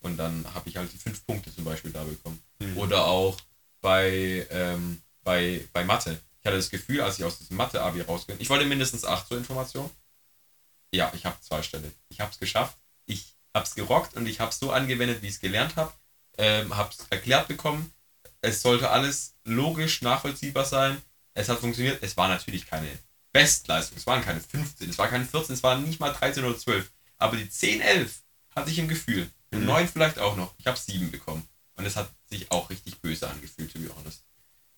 Und 0.01 0.17
dann 0.17 0.47
habe 0.55 0.69
ich 0.69 0.77
halt 0.77 0.93
die 0.93 0.99
fünf 0.99 1.25
Punkte 1.27 1.55
zum 1.55 1.65
Beispiel 1.65 1.93
da 1.93 2.03
bekommen. 2.03 2.43
Mhm. 2.59 2.79
Oder 2.79 3.05
auch 3.07 3.37
bei, 3.81 4.47
ähm, 4.51 5.03
bei, 5.23 5.69
bei 5.73 5.85
Mathe. 5.85 6.21
Ich 6.47 6.49
hatte 6.49 6.59
das 6.59 6.71
Gefühl, 6.71 7.01
als 7.01 7.19
ich 7.19 7.25
aus 7.25 7.41
diesem 7.41 7.57
Mathe-Abi 7.57 8.03
rausgehe, 8.03 8.37
ich 8.39 8.49
wollte 8.51 8.67
mindestens 8.67 9.05
acht 9.05 9.27
zur 9.27 9.37
Information. 9.37 9.91
Ja, 10.93 11.13
ich 11.13 11.27
habe 11.27 11.37
zwei 11.41 11.61
Stelle. 11.61 11.91
Ich 12.09 12.21
habe 12.21 12.31
es 12.31 12.39
geschafft. 12.39 12.79
Ich 13.05 13.35
habe 13.53 13.67
es 13.67 13.75
gerockt 13.75 14.15
und 14.15 14.29
ich 14.29 14.39
habe 14.39 14.53
es 14.53 14.61
so 14.61 14.71
angewendet, 14.71 15.23
wie 15.23 15.27
ich 15.27 15.33
es 15.33 15.41
gelernt 15.41 15.75
habe. 15.75 15.93
Ähm, 16.39 16.77
habe 16.77 16.91
es 16.97 17.05
erklärt 17.11 17.49
bekommen. 17.49 17.93
Es 18.43 18.63
sollte 18.63 18.91
alles 18.91 19.35
logisch 19.43 20.03
nachvollziehbar 20.03 20.65
sein. 20.65 21.03
Es 21.35 21.49
hat 21.49 21.59
funktioniert. 21.59 22.01
Es 22.05 22.17
war 22.17 22.29
natürlich 22.29 22.69
keine 22.69 22.97
Bestleistung. 23.33 23.99
Es 23.99 24.07
waren 24.07 24.23
keine 24.23 24.39
15, 24.39 24.89
es 24.89 24.99
war 24.99 25.09
keine 25.09 25.25
14, 25.25 25.53
es 25.53 25.65
waren 25.65 25.83
nicht 25.83 25.99
mal 25.99 26.13
13 26.13 26.45
oder 26.45 26.57
12. 26.57 26.93
Aber 27.19 27.37
die 27.37 27.51
10, 27.51 27.81
11 27.81 28.21
hatte 28.55 28.71
ich 28.71 28.79
im 28.79 28.87
Gefühl. 28.87 29.29
Mhm. 29.51 29.65
9 29.65 29.89
vielleicht 29.89 30.21
auch 30.21 30.37
noch. 30.37 30.55
Ich 30.59 30.69
habe 30.69 30.79
7 30.79 31.11
bekommen. 31.11 31.49
Und 31.75 31.87
es 31.87 31.97
hat 31.97 32.09
sich 32.27 32.53
auch 32.53 32.71
richtig 32.71 33.01
böse 33.01 33.29
angefühlt, 33.29 33.73
to 33.73 33.81
be 33.81 33.91
honest. 33.97 34.23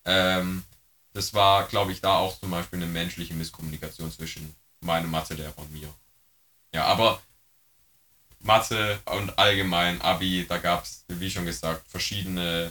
Ähm, 0.07 0.65
das 1.13 1.35
war, 1.35 1.67
glaube 1.69 1.93
ich, 1.93 2.01
da 2.01 2.17
auch 2.19 2.39
zum 2.39 2.51
Beispiel 2.51 2.79
eine 2.79 2.87
menschliche 2.91 3.35
Misskommunikation 3.35 4.11
zwischen 4.13 4.55
meinem 4.81 5.11
Mathelehrer 5.11 5.57
und 5.59 5.73
mir. 5.73 5.93
Ja, 6.75 6.85
aber 6.85 7.21
Mathe 8.41 9.01
und 9.07 9.39
allgemein 9.39 10.01
Abi, 10.01 10.47
da 10.49 10.59
gab 10.59 10.85
es, 10.85 11.05
wie 11.09 11.31
schon 11.31 11.45
gesagt, 11.47 11.89
verschiedene 11.89 12.71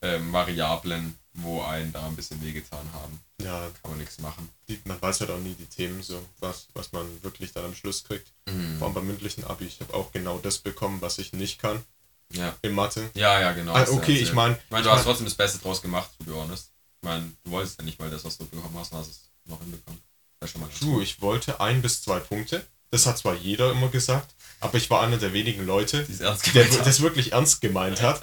ähm, 0.00 0.32
Variablen, 0.32 1.18
wo 1.34 1.62
einen 1.62 1.92
da 1.92 2.06
ein 2.06 2.16
bisschen 2.16 2.42
wehgetan 2.42 2.86
haben. 2.94 3.20
Ja, 3.40 3.70
Kann 3.82 3.90
man 3.92 3.98
nichts 3.98 4.18
machen. 4.20 4.48
man 4.84 5.00
weiß 5.02 5.20
halt 5.20 5.30
auch 5.30 5.38
nie 5.38 5.54
die 5.54 5.66
Themen 5.66 6.02
so, 6.02 6.24
was, 6.40 6.68
was 6.74 6.92
man 6.92 7.22
wirklich 7.22 7.52
dann 7.52 7.64
am 7.66 7.74
Schluss 7.74 8.04
kriegt. 8.04 8.32
Vor 8.78 8.86
allem 8.86 8.94
beim 8.94 9.06
mündlichen 9.06 9.44
Abi. 9.44 9.66
Ich 9.66 9.80
habe 9.80 9.94
auch 9.94 10.12
genau 10.12 10.38
das 10.38 10.58
bekommen, 10.58 11.00
was 11.00 11.18
ich 11.18 11.32
nicht 11.32 11.60
kann 11.60 11.84
Ja, 12.32 12.54
in 12.62 12.72
Mathe. 12.72 13.10
ja, 13.14 13.40
ja 13.40 13.52
genau. 13.52 13.74
Ah, 13.74 13.86
okay, 13.90 14.14
ich 14.14 14.32
meine, 14.32 14.54
Ich 14.54 14.70
meine, 14.70 14.84
du 14.84 14.90
hast 14.90 15.04
trotzdem 15.04 15.26
das 15.26 15.34
Beste 15.34 15.58
draus 15.58 15.82
gemacht, 15.82 16.10
to 16.18 16.24
be 16.24 16.34
honest. 16.34 16.71
Ich 17.02 17.08
meine, 17.08 17.32
du 17.44 17.50
wolltest 17.50 17.78
ja 17.78 17.84
nicht 17.84 17.98
mal 17.98 18.10
das, 18.10 18.24
was 18.24 18.38
du 18.38 18.46
bekommen 18.46 18.76
hast, 18.78 18.92
hast 18.92 19.08
es 19.10 19.20
noch 19.44 19.60
hinbekommen. 19.60 20.00
Das 20.38 20.50
schon 20.50 20.60
mal 20.60 20.70
gut. 20.80 21.02
ich 21.02 21.20
wollte 21.20 21.60
ein 21.60 21.82
bis 21.82 22.02
zwei 22.02 22.20
Punkte. 22.20 22.64
Das 22.90 23.06
hat 23.06 23.18
zwar 23.18 23.34
jeder 23.34 23.72
immer 23.72 23.88
gesagt, 23.88 24.34
aber 24.60 24.76
ich 24.78 24.88
war 24.88 25.02
einer 25.02 25.16
der 25.16 25.32
wenigen 25.32 25.66
Leute, 25.66 26.04
der 26.04 26.30
hat. 26.70 26.86
das 26.86 27.00
wirklich 27.00 27.32
ernst 27.32 27.60
gemeint 27.60 28.02
hat. 28.02 28.20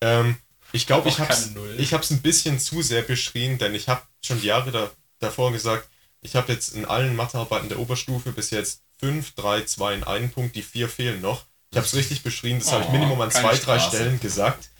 Ähm, 0.00 0.36
ich 0.72 0.86
glaube, 0.86 1.08
ich 1.08 1.18
habe 1.18 1.32
es 1.32 2.10
ein 2.10 2.22
bisschen 2.22 2.60
zu 2.60 2.82
sehr 2.82 3.02
beschrien, 3.02 3.58
denn 3.58 3.74
ich 3.74 3.88
habe 3.88 4.02
schon 4.22 4.40
die 4.40 4.46
Jahre 4.46 4.70
da, 4.70 4.90
davor 5.18 5.50
gesagt, 5.50 5.88
ich 6.20 6.36
habe 6.36 6.52
jetzt 6.52 6.74
in 6.74 6.84
allen 6.84 7.16
Mathearbeiten 7.16 7.68
der 7.68 7.78
Oberstufe 7.80 8.32
bis 8.32 8.50
jetzt 8.50 8.82
5, 9.00 9.34
3, 9.34 9.64
2 9.64 9.94
in 9.94 10.04
einen 10.04 10.30
Punkt, 10.30 10.54
die 10.54 10.62
vier 10.62 10.88
fehlen 10.88 11.20
noch. 11.20 11.44
Ich 11.70 11.76
habe 11.76 11.86
es 11.86 11.94
richtig 11.94 12.22
beschrien, 12.22 12.60
das 12.60 12.70
habe 12.70 12.84
ich 12.84 12.90
Oh, 12.90 12.92
Minimum 12.92 13.20
an 13.20 13.30
zwei, 13.30 13.56
drei 13.56 13.78
Straße. 13.78 13.96
Stellen 13.96 14.20
gesagt. 14.20 14.70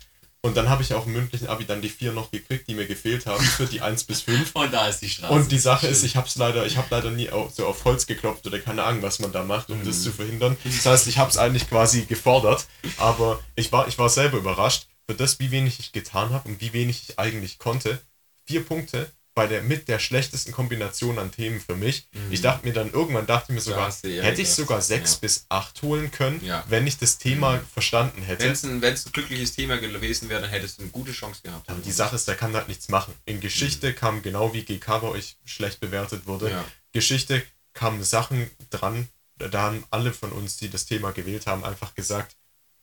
Und 0.44 0.56
dann 0.56 0.69
habe 0.69 0.82
ich 0.82 0.93
auch 0.93 1.06
im 1.06 1.12
mündlichen 1.12 1.47
Abi 1.47 1.64
dann 1.64 1.82
die 1.82 1.89
vier 1.89 2.10
noch 2.12 2.32
gekriegt, 2.32 2.66
die 2.69 2.74
mir 2.74 2.86
gefehlt 2.89 3.27
haben, 3.27 3.44
für 3.44 3.66
die 3.66 3.81
1 3.81 4.02
bis 4.05 4.23
5. 4.23 4.51
Und 4.55 4.73
da 4.73 4.89
ist 4.89 4.98
die 5.01 5.09
Straße. 5.09 5.32
Und 5.32 5.52
die 5.52 5.59
Sache 5.59 5.86
ist, 5.86 6.02
ich 6.02 6.16
habe 6.16 6.27
es 6.27 6.35
leider, 6.35 6.66
ich 6.66 6.77
habe 6.77 6.89
leider 6.90 7.12
nie 7.12 7.31
auf, 7.31 7.55
so 7.55 7.64
auf 7.64 7.85
Holz 7.85 8.06
geklopft 8.09 8.44
oder 8.44 8.59
keine 8.59 8.82
Ahnung, 8.82 9.02
was 9.02 9.20
man 9.20 9.31
da 9.31 9.44
macht, 9.44 9.70
um 9.70 9.85
das 9.85 9.98
Mhm. 9.98 10.02
zu 10.02 10.12
verhindern. 10.12 10.56
Das 10.64 10.85
heißt, 10.85 11.06
ich 11.06 11.19
habe 11.19 11.31
es 11.31 11.39
eigentlich 11.39 11.69
quasi 11.69 12.06
gefordert, 12.06 12.66
aber 12.98 13.39
ich 13.55 13.70
war, 13.70 13.86
ich 13.86 13.98
war 13.98 14.09
selber 14.09 14.39
überrascht 14.39 14.89
für 15.09 15.14
das, 15.14 15.39
wie 15.39 15.52
wenig 15.52 15.78
ich 15.78 15.93
getan 15.93 16.31
habe 16.31 16.48
und 16.48 16.60
wie 16.60 16.73
wenig 16.73 17.05
ich 17.09 17.19
eigentlich 17.20 17.59
konnte. 17.59 18.01
Vier 18.44 18.64
Punkte 18.64 19.12
bei 19.35 19.47
der 19.47 19.63
mit 19.63 19.89
der 19.89 19.99
schlechtesten 19.99 20.53
Kombination 20.53 21.19
an 21.19 21.31
Themen 21.33 21.59
für 21.61 21.75
mich. 21.75 22.07
Mhm. 22.13 22.33
Ich 22.33 22.43
dachte 22.43 22.67
mir 22.67 22.75
dann 22.75 22.93
irgendwann 22.93 23.27
dachte 23.27 23.47
ich 23.51 23.55
mir 23.55 23.61
sogar, 23.63 23.91
eher 24.03 24.23
hätte 24.25 24.43
ich 24.43 24.51
sogar 24.51 24.83
sechs 24.83 25.13
Ja. 25.13 25.19
bis 25.23 25.47
acht 25.49 25.81
holen 25.83 26.11
können, 26.11 26.45
Ja. 26.45 26.65
wenn 26.69 26.87
ich 26.87 26.99
das 26.99 27.17
Thema 27.19 27.57
Mhm. 27.57 27.67
verstanden 27.73 28.23
hätte. 28.23 28.45
Wenn 28.45 28.53
es 28.53 28.65
ein, 28.65 28.85
ein 28.85 28.95
glückliches 29.13 29.55
Thema 29.55 29.79
gewesen 29.79 30.29
wäre, 30.29 30.43
dann 30.43 30.51
hättest 30.51 30.79
du 30.79 30.83
eine 30.83 30.91
gute 30.91 31.13
Chance 31.13 31.41
gehabt. 31.43 31.69
Aber 31.71 31.81
die 31.81 31.93
Sache 31.93 32.17
ist, 32.17 32.29
der 32.29 32.35
kann 32.35 32.55
halt 32.55 32.69
nichts 32.69 32.89
machen. 32.89 33.15
In 33.25 33.41
Geschichte 33.41 33.95
kam 33.95 34.21
genau 34.23 34.53
wie 34.53 34.63
GK 34.65 34.99
bei 34.99 35.09
euch 35.09 35.37
schlecht 35.47 35.81
bewertet 35.81 36.27
wurde. 36.27 36.51
Ja. 36.51 36.65
Geschichte 36.93 37.43
kamen 37.73 38.05
Sachen 38.05 38.51
dran, 38.69 39.09
da 39.39 39.63
haben 39.63 39.85
alle 39.91 40.13
von 40.13 40.31
uns, 40.31 40.59
die 40.59 40.69
das 40.69 40.85
Thema 40.85 41.13
gewählt 41.13 41.47
haben, 41.47 41.65
einfach 41.65 41.95
gesagt, 41.95 42.37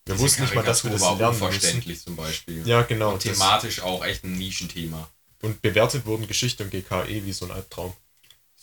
wir 0.06 0.16
Diese 0.16 0.26
wussten 0.26 0.42
nicht 0.42 0.56
mal, 0.56 0.64
dass 0.64 0.84
wir 0.84 0.90
das 0.90 1.02
lernen 1.02 1.18
müssen. 1.20 1.44
unverständlich 1.44 2.02
zum 2.02 2.16
Beispiel. 2.16 2.68
Ja, 2.68 2.82
genau. 2.82 3.14
Und 3.14 3.20
thematisch 3.20 3.82
auch 3.82 4.04
echt 4.04 4.24
ein 4.24 4.32
Nischenthema. 4.34 5.08
Und 5.42 5.62
bewertet 5.62 6.06
wurden 6.06 6.28
Geschichte 6.28 6.64
und 6.64 6.70
GKE 6.72 7.26
wie 7.26 7.34
so 7.34 7.46
ein 7.46 7.52
Albtraum. 7.52 7.94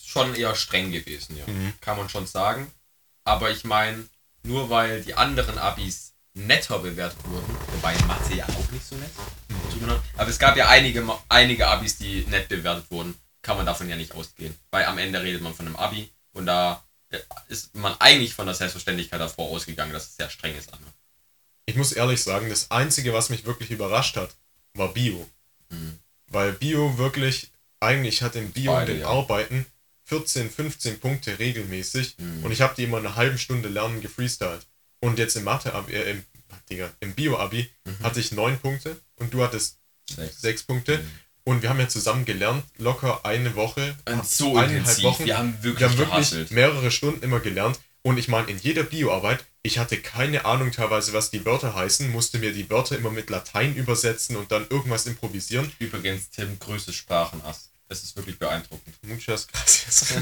Schon 0.02 0.34
eher 0.34 0.54
streng 0.54 0.92
gewesen, 0.92 1.36
ja. 1.36 1.46
Mhm. 1.46 1.72
Kann 1.80 1.96
man 1.96 2.08
schon 2.08 2.26
sagen. 2.26 2.70
Aber 3.24 3.50
ich 3.50 3.64
meine, 3.64 4.08
nur 4.42 4.70
weil 4.70 5.02
die 5.02 5.14
anderen 5.14 5.58
Abis 5.58 6.12
netter 6.34 6.78
bewertet 6.78 7.18
wurden, 7.24 7.56
wobei 7.72 7.96
Mathe 8.06 8.34
ja 8.34 8.46
auch 8.46 8.70
nicht 8.70 8.86
so 8.86 8.94
nett. 8.96 9.10
zugehört, 9.72 10.02
Aber 10.16 10.30
es 10.30 10.38
gab 10.38 10.56
ja 10.56 10.68
einige, 10.68 11.04
einige 11.28 11.66
Abis, 11.66 11.96
die 11.98 12.24
nett 12.26 12.48
bewertet 12.48 12.90
wurden. 12.90 13.18
Kann 13.42 13.56
man 13.56 13.66
davon 13.66 13.88
ja 13.88 13.96
nicht 13.96 14.14
ausgehen. 14.14 14.54
Weil 14.70 14.84
am 14.84 14.98
Ende 14.98 15.22
redet 15.22 15.40
man 15.40 15.54
von 15.54 15.66
einem 15.66 15.76
Abi 15.76 16.10
und 16.32 16.46
da 16.46 16.84
äh, 17.10 17.18
ist 17.48 17.74
man 17.74 17.94
eigentlich 18.00 18.34
von 18.34 18.46
der 18.46 18.54
Selbstverständlichkeit 18.54 19.20
davor 19.20 19.50
ausgegangen, 19.50 19.92
dass 19.92 20.08
es 20.08 20.16
sehr 20.16 20.30
streng 20.30 20.56
ist. 20.56 20.70
Ich 21.64 21.76
muss 21.76 21.92
ehrlich 21.92 22.22
sagen, 22.22 22.48
das 22.48 22.70
Einzige, 22.70 23.12
was 23.12 23.30
mich 23.30 23.44
wirklich 23.44 23.70
überrascht 23.70 24.16
hat, 24.16 24.36
war 24.74 24.92
Bio. 24.92 25.28
Mhm. 25.70 25.98
Weil 26.36 26.52
Bio 26.52 26.98
wirklich, 26.98 27.50
eigentlich 27.80 28.20
hat 28.22 28.36
in 28.36 28.50
Bio 28.52 28.72
Beide, 28.72 28.92
in 28.92 28.98
den 28.98 29.02
ja. 29.06 29.08
Arbeiten 29.08 29.64
14, 30.04 30.50
15 30.50 31.00
Punkte 31.00 31.38
regelmäßig 31.38 32.16
Mhm. 32.18 32.44
und 32.44 32.52
ich 32.52 32.60
habe 32.60 32.74
die 32.76 32.84
immer 32.84 32.98
eine 32.98 33.16
halbe 33.16 33.38
Stunde 33.38 33.70
lernen 33.70 34.02
gefreestylt. 34.02 34.66
Und 35.00 35.18
jetzt 35.18 35.34
im 35.36 35.44
Mathe, 35.44 35.72
äh, 35.90 36.10
im, 36.10 36.22
Digga, 36.70 36.90
im 37.00 37.14
Bio-Abi 37.14 37.70
Mhm. 37.86 38.02
hatte 38.02 38.20
ich 38.20 38.32
9 38.32 38.58
Punkte 38.58 39.00
und 39.16 39.32
du 39.32 39.42
hattest 39.42 39.78
Sechs. 40.14 40.40
6 40.42 40.62
Punkte. 40.64 40.98
Mhm. 40.98 41.10
Und 41.44 41.62
wir 41.62 41.70
haben 41.70 41.80
ja 41.80 41.88
zusammen 41.88 42.24
gelernt, 42.26 42.64
locker 42.76 43.24
eine 43.24 43.54
Woche, 43.54 43.96
Und 44.04 44.26
so 44.28 44.50
eineinhalb 44.56 44.78
intensiv. 44.80 45.04
Wochen. 45.04 45.24
Wir 45.24 45.38
haben 45.38 45.56
wirklich, 45.62 45.80
Wir 45.80 45.88
haben 45.88 46.28
wirklich 46.28 46.50
mehrere 46.50 46.90
Stunden 46.90 47.22
immer 47.22 47.40
gelernt. 47.40 47.78
Und 48.02 48.18
ich 48.18 48.28
meine, 48.28 48.48
in 48.50 48.58
jeder 48.58 48.82
Bioarbeit, 48.82 49.44
ich 49.66 49.78
hatte 49.78 50.00
keine 50.00 50.44
Ahnung 50.44 50.70
teilweise, 50.70 51.12
was 51.12 51.30
die 51.30 51.44
Wörter 51.44 51.74
heißen, 51.74 52.10
musste 52.12 52.38
mir 52.38 52.52
die 52.52 52.70
Wörter 52.70 52.96
immer 52.96 53.10
mit 53.10 53.30
Latein 53.30 53.74
übersetzen 53.74 54.36
und 54.36 54.52
dann 54.52 54.66
irgendwas 54.70 55.06
improvisieren. 55.06 55.72
Übrigens, 55.80 56.30
Tim, 56.30 56.56
größtes 56.60 56.94
Sprachenass. 56.94 57.70
Das 57.88 58.02
ist 58.02 58.16
wirklich 58.16 58.38
beeindruckend. 58.38 58.96
Muchas 59.02 59.46
gracias. 59.48 60.14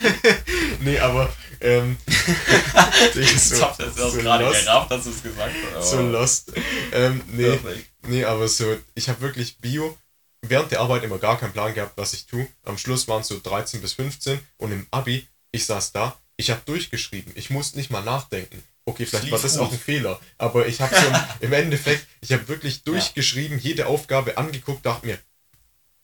nee, 0.80 0.98
aber 0.98 1.34
ähm, 1.60 1.96
ich 3.14 3.40
so, 3.40 3.62
hab 3.62 3.78
das 3.78 3.96
so 3.96 4.12
gerade 4.12 4.44
lost, 4.44 4.64
gerafft, 4.64 4.90
dass 4.90 5.04
du 5.04 5.10
es 5.10 5.22
gesagt 5.22 5.54
hast. 5.74 5.90
so 5.90 6.00
lost. 6.00 6.52
Ähm, 6.92 7.22
nee, 7.28 7.58
nee, 8.06 8.24
aber 8.24 8.46
so, 8.46 8.76
ich 8.94 9.08
habe 9.08 9.20
wirklich 9.22 9.58
Bio 9.58 9.96
während 10.42 10.70
der 10.70 10.80
Arbeit 10.80 11.02
immer 11.02 11.18
gar 11.18 11.38
keinen 11.38 11.52
Plan 11.52 11.74
gehabt, 11.74 11.96
was 11.96 12.12
ich 12.12 12.26
tue. 12.26 12.46
Am 12.64 12.78
Schluss 12.78 13.08
waren 13.08 13.22
es 13.22 13.28
so 13.28 13.40
13 13.42 13.80
bis 13.80 13.94
15 13.94 14.38
und 14.58 14.72
im 14.72 14.86
Abi, 14.90 15.26
ich 15.50 15.66
saß 15.66 15.92
da, 15.92 16.18
ich 16.36 16.50
habe 16.50 16.62
durchgeschrieben. 16.64 17.32
Ich 17.34 17.50
musste 17.50 17.78
nicht 17.78 17.90
mal 17.90 18.02
nachdenken. 18.02 18.62
Okay, 18.84 19.04
vielleicht 19.04 19.30
war 19.32 19.40
das 19.40 19.58
auch 19.58 19.72
ein 19.72 19.78
Fehler, 19.78 20.20
aber 20.38 20.68
ich 20.68 20.80
habe 20.80 20.94
so 20.94 21.06
im 21.44 21.52
Endeffekt, 21.52 22.06
ich 22.20 22.32
habe 22.32 22.46
wirklich 22.46 22.84
durchgeschrieben, 22.84 23.58
jede 23.58 23.86
Aufgabe 23.86 24.38
angeguckt, 24.38 24.86
dachte 24.86 25.06
mir, 25.06 25.18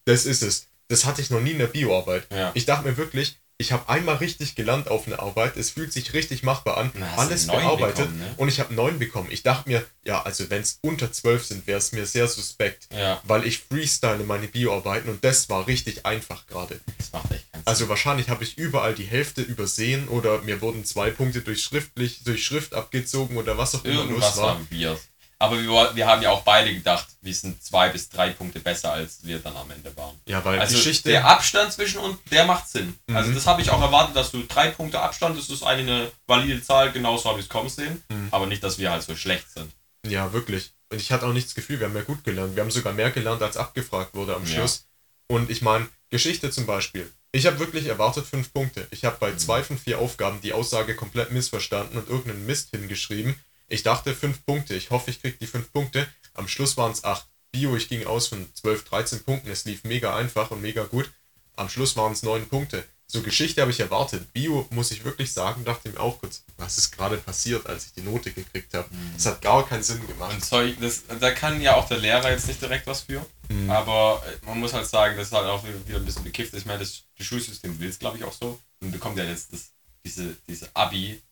das 0.04 0.26
ist 0.26 0.42
es. 0.42 0.66
Das 0.88 1.04
hatte 1.04 1.22
ich 1.22 1.30
noch 1.30 1.40
nie 1.40 1.52
in 1.52 1.58
der 1.58 1.68
Bioarbeit. 1.68 2.26
Ja. 2.32 2.50
Ich 2.54 2.66
dachte 2.66 2.88
mir 2.88 2.96
wirklich, 2.96 3.38
ich 3.62 3.72
habe 3.72 3.88
einmal 3.88 4.16
richtig 4.16 4.54
gelernt 4.54 4.88
auf 4.88 5.06
eine 5.06 5.18
Arbeit, 5.18 5.56
es 5.56 5.70
fühlt 5.70 5.92
sich 5.92 6.12
richtig 6.12 6.42
machbar 6.42 6.76
an, 6.76 6.90
Na, 6.94 7.14
alles 7.16 7.46
bearbeitet 7.46 7.96
bekommen, 7.96 8.18
ne? 8.18 8.34
und 8.36 8.48
ich 8.48 8.60
habe 8.60 8.74
neun 8.74 8.98
bekommen. 8.98 9.28
Ich 9.30 9.42
dachte 9.42 9.68
mir, 9.70 9.82
ja, 10.04 10.20
also 10.22 10.50
wenn 10.50 10.60
es 10.60 10.78
unter 10.82 11.10
zwölf 11.12 11.46
sind, 11.46 11.66
wäre 11.66 11.78
es 11.78 11.92
mir 11.92 12.04
sehr 12.04 12.28
suspekt, 12.28 12.88
Ja, 12.94 13.20
weil 13.24 13.46
ich 13.46 13.60
freestyle 13.60 14.24
meine 14.24 14.48
Bioarbeiten 14.48 15.08
und 15.10 15.24
das 15.24 15.48
war 15.48 15.66
richtig 15.66 16.04
einfach 16.04 16.46
gerade. 16.46 16.80
das 16.98 17.12
macht 17.12 17.30
echt 17.32 17.50
keinen 17.50 17.60
Sinn. 17.60 17.66
Also 17.66 17.88
wahrscheinlich 17.88 18.28
habe 18.28 18.44
ich 18.44 18.58
überall 18.58 18.94
die 18.94 19.04
Hälfte 19.04 19.40
übersehen 19.42 20.08
oder 20.08 20.42
mir 20.42 20.60
wurden 20.60 20.84
zwei 20.84 21.10
Punkte 21.10 21.40
durch 21.40 21.62
schriftlich 21.62 22.24
durch 22.24 22.44
Schrift 22.44 22.74
abgezogen 22.74 23.36
oder 23.36 23.56
was 23.56 23.74
auch 23.74 23.84
immer 23.84 24.00
Irgendwas 24.02 24.34
los 24.36 24.44
war. 24.44 24.58
war. 24.70 24.96
Aber 25.42 25.60
wir, 25.60 25.90
wir 25.96 26.06
haben 26.06 26.22
ja 26.22 26.30
auch 26.30 26.42
beide 26.44 26.72
gedacht, 26.72 27.08
wir 27.20 27.34
sind 27.34 27.60
zwei 27.62 27.88
bis 27.88 28.08
drei 28.08 28.30
Punkte 28.30 28.60
besser, 28.60 28.92
als 28.92 29.18
wir 29.24 29.40
dann 29.40 29.56
am 29.56 29.68
Ende 29.72 29.94
waren. 29.96 30.14
Ja, 30.26 30.44
weil 30.44 30.60
Also 30.60 30.76
Geschichte 30.76 31.08
der 31.10 31.26
Abstand 31.26 31.72
zwischen 31.72 31.98
uns, 31.98 32.16
der 32.30 32.44
macht 32.44 32.68
Sinn. 32.68 32.96
Mhm. 33.08 33.16
Also 33.16 33.32
das 33.32 33.46
habe 33.46 33.60
ich 33.60 33.70
auch 33.70 33.80
erwartet, 33.82 34.14
dass 34.14 34.30
du 34.30 34.44
drei 34.44 34.68
Punkte 34.68 35.00
Abstand, 35.00 35.36
das 35.36 35.50
ist 35.50 35.64
eigentlich 35.64 35.88
eine 35.90 36.12
valide 36.28 36.62
Zahl, 36.62 36.92
genauso 36.92 37.28
habe 37.28 37.40
ich 37.40 37.46
es 37.46 37.48
kommen 37.48 37.68
sehen. 37.68 38.02
Mhm. 38.08 38.28
Aber 38.30 38.46
nicht, 38.46 38.62
dass 38.62 38.78
wir 38.78 38.92
halt 38.92 39.02
so 39.02 39.16
schlecht 39.16 39.50
sind. 39.52 39.72
Ja, 40.06 40.32
wirklich. 40.32 40.70
Und 40.90 41.00
ich 41.00 41.10
hatte 41.10 41.26
auch 41.26 41.32
nicht 41.32 41.48
das 41.48 41.54
Gefühl, 41.56 41.80
wir 41.80 41.88
haben 41.88 41.96
ja 41.96 42.02
gut 42.02 42.22
gelernt. 42.22 42.54
Wir 42.54 42.62
haben 42.62 42.70
sogar 42.70 42.92
mehr 42.92 43.10
gelernt, 43.10 43.42
als 43.42 43.56
abgefragt 43.56 44.14
wurde 44.14 44.36
am 44.36 44.44
Ja. 44.46 44.54
Schluss. 44.54 44.84
Und 45.26 45.50
ich 45.50 45.60
meine, 45.62 45.88
Geschichte 46.10 46.50
zum 46.52 46.66
Beispiel. 46.66 47.10
Ich 47.32 47.46
habe 47.46 47.58
wirklich 47.58 47.86
erwartet 47.86 48.26
fünf 48.26 48.52
Punkte. 48.52 48.86
Ich 48.90 49.04
habe 49.04 49.16
bei 49.18 49.30
Mhm. 49.32 49.38
zwei 49.38 49.62
von 49.64 49.76
vier 49.78 49.98
Aufgaben 49.98 50.40
die 50.40 50.52
Aussage 50.52 50.94
komplett 50.94 51.32
missverstanden 51.32 51.96
und 51.98 52.08
irgendeinen 52.08 52.46
Mist 52.46 52.68
hingeschrieben. 52.70 53.34
Ich 53.72 53.82
dachte 53.82 54.14
fünf 54.14 54.44
Punkte. 54.44 54.74
Ich 54.74 54.90
hoffe, 54.90 55.10
ich 55.10 55.22
krieg 55.22 55.38
die 55.38 55.46
fünf 55.46 55.72
Punkte. 55.72 56.06
Am 56.34 56.46
Schluss 56.46 56.76
waren 56.76 56.92
es 56.92 57.04
acht. 57.04 57.26
Bio, 57.52 57.74
ich 57.74 57.88
ging 57.88 58.04
aus 58.04 58.28
von 58.28 58.46
12, 58.54 58.84
13 58.84 59.24
Punkten. 59.24 59.50
Es 59.50 59.64
lief 59.64 59.84
mega 59.84 60.14
einfach 60.14 60.50
und 60.50 60.60
mega 60.60 60.84
gut. 60.84 61.10
Am 61.56 61.70
Schluss 61.70 61.96
waren 61.96 62.12
es 62.12 62.22
neun 62.22 62.46
Punkte. 62.48 62.84
So 63.06 63.22
Geschichte 63.22 63.62
habe 63.62 63.70
ich 63.70 63.80
erwartet. 63.80 64.30
Bio, 64.34 64.66
muss 64.70 64.90
ich 64.90 65.04
wirklich 65.04 65.32
sagen, 65.32 65.64
dachte 65.64 65.88
ich 65.88 65.94
mir 65.94 66.00
auch 66.00 66.18
kurz, 66.18 66.44
was 66.58 66.76
ist 66.76 66.92
gerade 66.92 67.16
passiert, 67.16 67.66
als 67.66 67.86
ich 67.86 67.92
die 67.94 68.02
Note 68.02 68.30
gekriegt 68.32 68.74
habe. 68.74 68.88
Es 69.16 69.24
hat 69.24 69.40
gar 69.40 69.66
keinen 69.66 69.82
Sinn 69.82 70.06
gemacht. 70.06 70.34
Und 70.34 70.44
Zeug, 70.44 70.76
das, 70.78 71.04
da 71.20 71.30
kann 71.30 71.60
ja 71.62 71.74
auch 71.76 71.88
der 71.88 71.98
Lehrer 71.98 72.30
jetzt 72.30 72.48
nicht 72.48 72.60
direkt 72.60 72.86
was 72.86 73.02
für. 73.02 73.24
Mhm. 73.48 73.70
Aber 73.70 74.22
äh, 74.26 74.46
man 74.46 74.60
muss 74.60 74.74
halt 74.74 74.86
sagen, 74.86 75.16
das 75.16 75.28
ist 75.28 75.32
halt 75.32 75.46
auch 75.46 75.64
wieder 75.64 75.98
ein 75.98 76.04
bisschen 76.04 76.24
bekifft. 76.24 76.52
Ich 76.52 76.66
meine, 76.66 76.80
das, 76.80 77.04
das 77.16 77.26
Schulsystem 77.26 77.78
will 77.80 77.88
es, 77.88 77.98
glaube 77.98 78.18
ich, 78.18 78.24
auch 78.24 78.34
so. 78.34 78.58
Und 78.82 78.92
bekommt 78.92 79.16
ja 79.16 79.24
jetzt 79.24 79.50
das, 79.52 79.72
diese, 80.04 80.36
diese 80.46 80.68
Abi. 80.74 81.22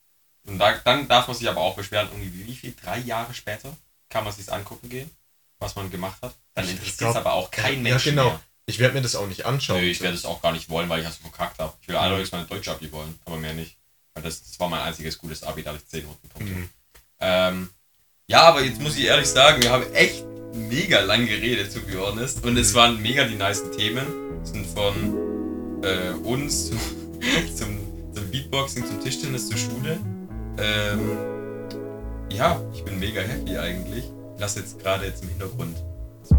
Und 0.46 0.58
da, 0.58 0.72
dann 0.84 1.06
darf 1.08 1.28
man 1.28 1.36
sich 1.36 1.48
aber 1.48 1.60
auch 1.60 1.76
beschweren, 1.76 2.08
irgendwie 2.10 2.46
wie 2.46 2.56
viel, 2.56 2.74
drei 2.82 2.98
Jahre 2.98 3.34
später 3.34 3.76
kann 4.08 4.24
man 4.24 4.32
sich 4.32 4.52
angucken 4.52 4.88
gehen, 4.88 5.10
was 5.58 5.76
man 5.76 5.90
gemacht 5.90 6.20
hat. 6.22 6.34
Dann 6.54 6.68
interessiert 6.68 7.10
es 7.10 7.16
aber 7.16 7.34
auch 7.34 7.50
kein 7.50 7.74
ja, 7.76 7.90
Mensch 7.90 8.04
genau. 8.04 8.24
mehr. 8.24 8.40
Ich 8.66 8.78
werde 8.78 8.94
mir 8.94 9.02
das 9.02 9.16
auch 9.16 9.26
nicht 9.26 9.46
anschauen. 9.46 9.80
Nö, 9.80 9.86
ich 9.86 10.00
werde 10.00 10.16
es 10.16 10.24
auch 10.24 10.42
gar 10.42 10.52
nicht 10.52 10.68
wollen, 10.70 10.88
weil 10.88 11.00
ich 11.00 11.06
das 11.06 11.16
verkackt 11.16 11.58
habe. 11.58 11.72
Ich 11.82 11.88
will 11.88 11.96
allerdings 11.96 12.32
meine 12.32 12.46
Deutsch-Abi 12.46 12.92
wollen, 12.92 13.18
aber 13.24 13.36
mehr 13.36 13.52
nicht. 13.52 13.76
Weil 14.14 14.22
das, 14.22 14.42
das 14.42 14.58
war 14.60 14.68
mein 14.68 14.80
einziges 14.80 15.18
gutes 15.18 15.42
Abi, 15.42 15.62
da 15.62 15.70
hatte 15.70 15.82
ich 15.84 15.88
10 15.88 16.04
Notenpunkte. 16.06 16.54
Mhm. 16.54 16.68
Ähm, 17.20 17.70
Ja, 18.28 18.42
aber 18.42 18.62
jetzt 18.62 18.80
muss 18.80 18.96
ich 18.96 19.04
ehrlich 19.04 19.26
sagen, 19.26 19.62
wir 19.62 19.70
haben 19.70 19.92
echt 19.92 20.24
mega 20.54 21.00
lang 21.00 21.26
geredet, 21.26 21.72
to 21.74 21.80
be 21.80 21.98
honest. 21.98 22.44
Und 22.44 22.56
es 22.56 22.74
waren 22.74 23.00
mega 23.02 23.24
die 23.24 23.34
nice 23.34 23.70
Themen. 23.72 24.06
Sind 24.44 24.66
von 24.66 25.82
äh, 25.82 26.10
uns 26.24 26.68
zum, 26.68 26.78
zum, 27.56 28.14
zum 28.14 28.30
Beatboxing, 28.30 28.86
zum 28.86 29.02
Tischtennis, 29.02 29.48
zur 29.48 29.58
Schule. 29.58 29.98
Ähm, 30.60 31.18
ja, 32.30 32.60
ich 32.74 32.84
bin 32.84 32.98
mega 32.98 33.20
happy 33.20 33.56
eigentlich. 33.56 34.04
Ich 34.34 34.40
lasse 34.40 34.60
jetzt 34.60 34.78
gerade 34.78 35.06
jetzt 35.06 35.22
im 35.22 35.30
Hintergrund, 35.30 35.76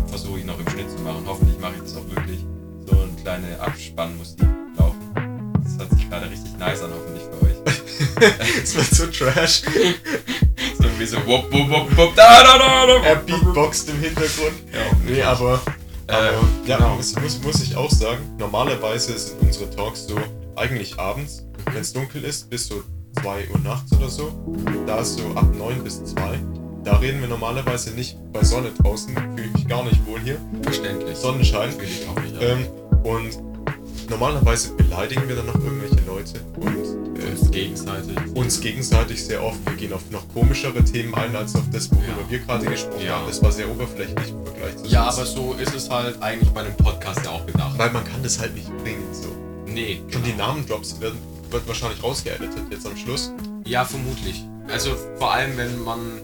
versuche 0.08 0.40
ich 0.40 0.46
noch 0.46 0.60
im 0.60 0.70
Schnitt 0.70 0.90
zu 0.90 1.02
machen. 1.04 1.24
Hoffentlich 1.28 1.60
mache 1.60 1.74
ich 1.76 1.82
das 1.82 1.96
auch 1.98 2.08
wirklich. 2.10 2.46
So 2.88 3.00
eine 3.00 3.12
kleine 3.22 3.60
Abspannmusik 3.60 4.40
laufen. 4.78 5.54
Das 5.64 5.78
hört 5.78 5.92
sich 5.92 6.10
gerade 6.10 6.30
richtig 6.30 6.58
nice 6.58 6.82
an, 6.82 6.92
hoffentlich 6.94 7.24
für 7.24 7.46
euch. 7.46 7.52
Es 8.64 8.76
wird 8.76 8.88
so 8.88 9.08
trash. 9.08 9.62
so 10.78 10.84
irgendwie 10.84 11.06
so 11.06 11.18
wupp, 11.26 11.52
wupp, 11.52 11.70
wupp, 11.70 11.98
wupp, 11.98 12.16
da, 12.16 12.44
da, 12.44 12.58
da, 12.58 12.86
da. 12.86 13.04
Er 13.04 13.16
beatboxt 13.16 13.90
im 13.90 14.00
Hintergrund. 14.00 14.54
Ja, 14.72 14.82
Nee, 15.06 15.22
aber, 15.24 15.62
aber 16.08 16.30
Ähm, 16.30 16.48
ja, 16.66 16.78
genau. 16.78 16.96
muss, 16.96 17.16
muss, 17.20 17.42
muss 17.42 17.62
ich 17.64 17.76
auch 17.76 17.90
sagen, 17.90 18.36
normalerweise 18.38 19.18
sind 19.18 19.42
unsere 19.42 19.70
Talks 19.70 20.08
so 20.08 20.16
eigentlich 20.56 21.00
abends, 21.00 21.44
wenn 21.72 21.82
es 21.82 21.94
dunkel 21.94 22.24
ist, 22.24 22.50
bis 22.50 22.68
so 22.68 22.84
2 23.22 23.50
Uhr 23.54 23.60
nachts 23.64 23.92
oder 23.94 24.10
so. 24.10 24.32
Da 24.88 25.00
ist 25.00 25.18
so 25.18 25.24
ab 25.36 25.48
9 25.58 25.84
bis 25.84 26.04
2. 26.06 26.40
Da 26.84 26.98
reden 26.98 27.22
wir 27.22 27.28
normalerweise 27.28 27.92
nicht 27.92 28.18
bei 28.34 28.44
Sonne 28.44 28.72
draußen, 28.82 29.14
fühle 29.16 29.46
ich 29.48 29.54
mich 29.54 29.68
gar 29.68 29.84
nicht 29.84 30.06
wohl 30.08 30.20
hier. 30.22 30.38
Verständlich. 30.64 31.16
Sonnenschein. 31.18 31.72
Fühle 31.72 31.86
ich 31.86 32.08
auch 32.10 32.20
nicht. 32.22 32.36
Ähm, 32.42 32.66
und 33.04 34.10
normalerweise 34.10 34.74
beleidigen 34.74 35.28
wir 35.28 35.36
dann 35.36 35.46
noch 35.46 35.56
irgendwelche 35.56 36.04
Leute 36.08 36.42
und 36.60 37.22
äh, 37.22 37.30
uns 37.32 37.52
gegenseitig. 37.52 38.18
uns 38.34 38.60
gegenseitig 38.62 39.24
sehr 39.24 39.44
oft. 39.44 39.58
Wir 39.66 39.76
gehen 39.76 39.94
auf 39.94 40.02
noch 40.10 40.28
komischere 40.34 40.84
Themen 40.84 41.14
ein 41.16 41.36
als 41.36 41.56
auf 41.56 41.64
das, 41.72 41.92
worüber 41.92 42.08
Ja. 42.26 42.30
wir 42.32 42.40
gerade 42.40 42.66
gesprochen 42.66 43.06
Ja. 43.06 43.18
haben. 43.20 43.28
Das 43.28 43.42
war 43.44 43.52
sehr 43.52 43.70
oberflächlich 43.70 44.30
im 44.32 44.44
Vergleich 44.46 44.78
zu 44.78 44.88
Ja, 44.88 45.04
aber 45.04 45.26
so 45.26 45.54
ist 45.62 45.76
es 45.76 45.90
halt 45.90 46.22
eigentlich 46.22 46.50
bei 46.50 46.62
einem 46.62 46.76
Podcast 46.78 47.24
ja 47.24 47.32
auch 47.32 47.46
gedacht. 47.46 47.78
Weil 47.78 47.92
man 47.92 48.04
kann 48.04 48.24
das 48.24 48.40
halt 48.40 48.56
nicht 48.56 48.76
bringen. 48.84 49.04
So. 49.12 49.28
Nee, 49.68 50.02
Und 50.14 50.26
die 50.26 50.34
Namendrops 50.34 51.00
werden 51.00 51.18
wird 51.52 51.68
wahrscheinlich 51.68 52.02
rausgeeditet 52.02 52.64
jetzt 52.70 52.86
am 52.86 52.98
Schluss. 52.98 53.32
Ja, 53.66 53.86
vermutlich. 53.86 54.44
Also 54.70 54.96
vor 55.18 55.32
allem, 55.34 55.58
wenn 55.58 55.84
man. 55.84 56.22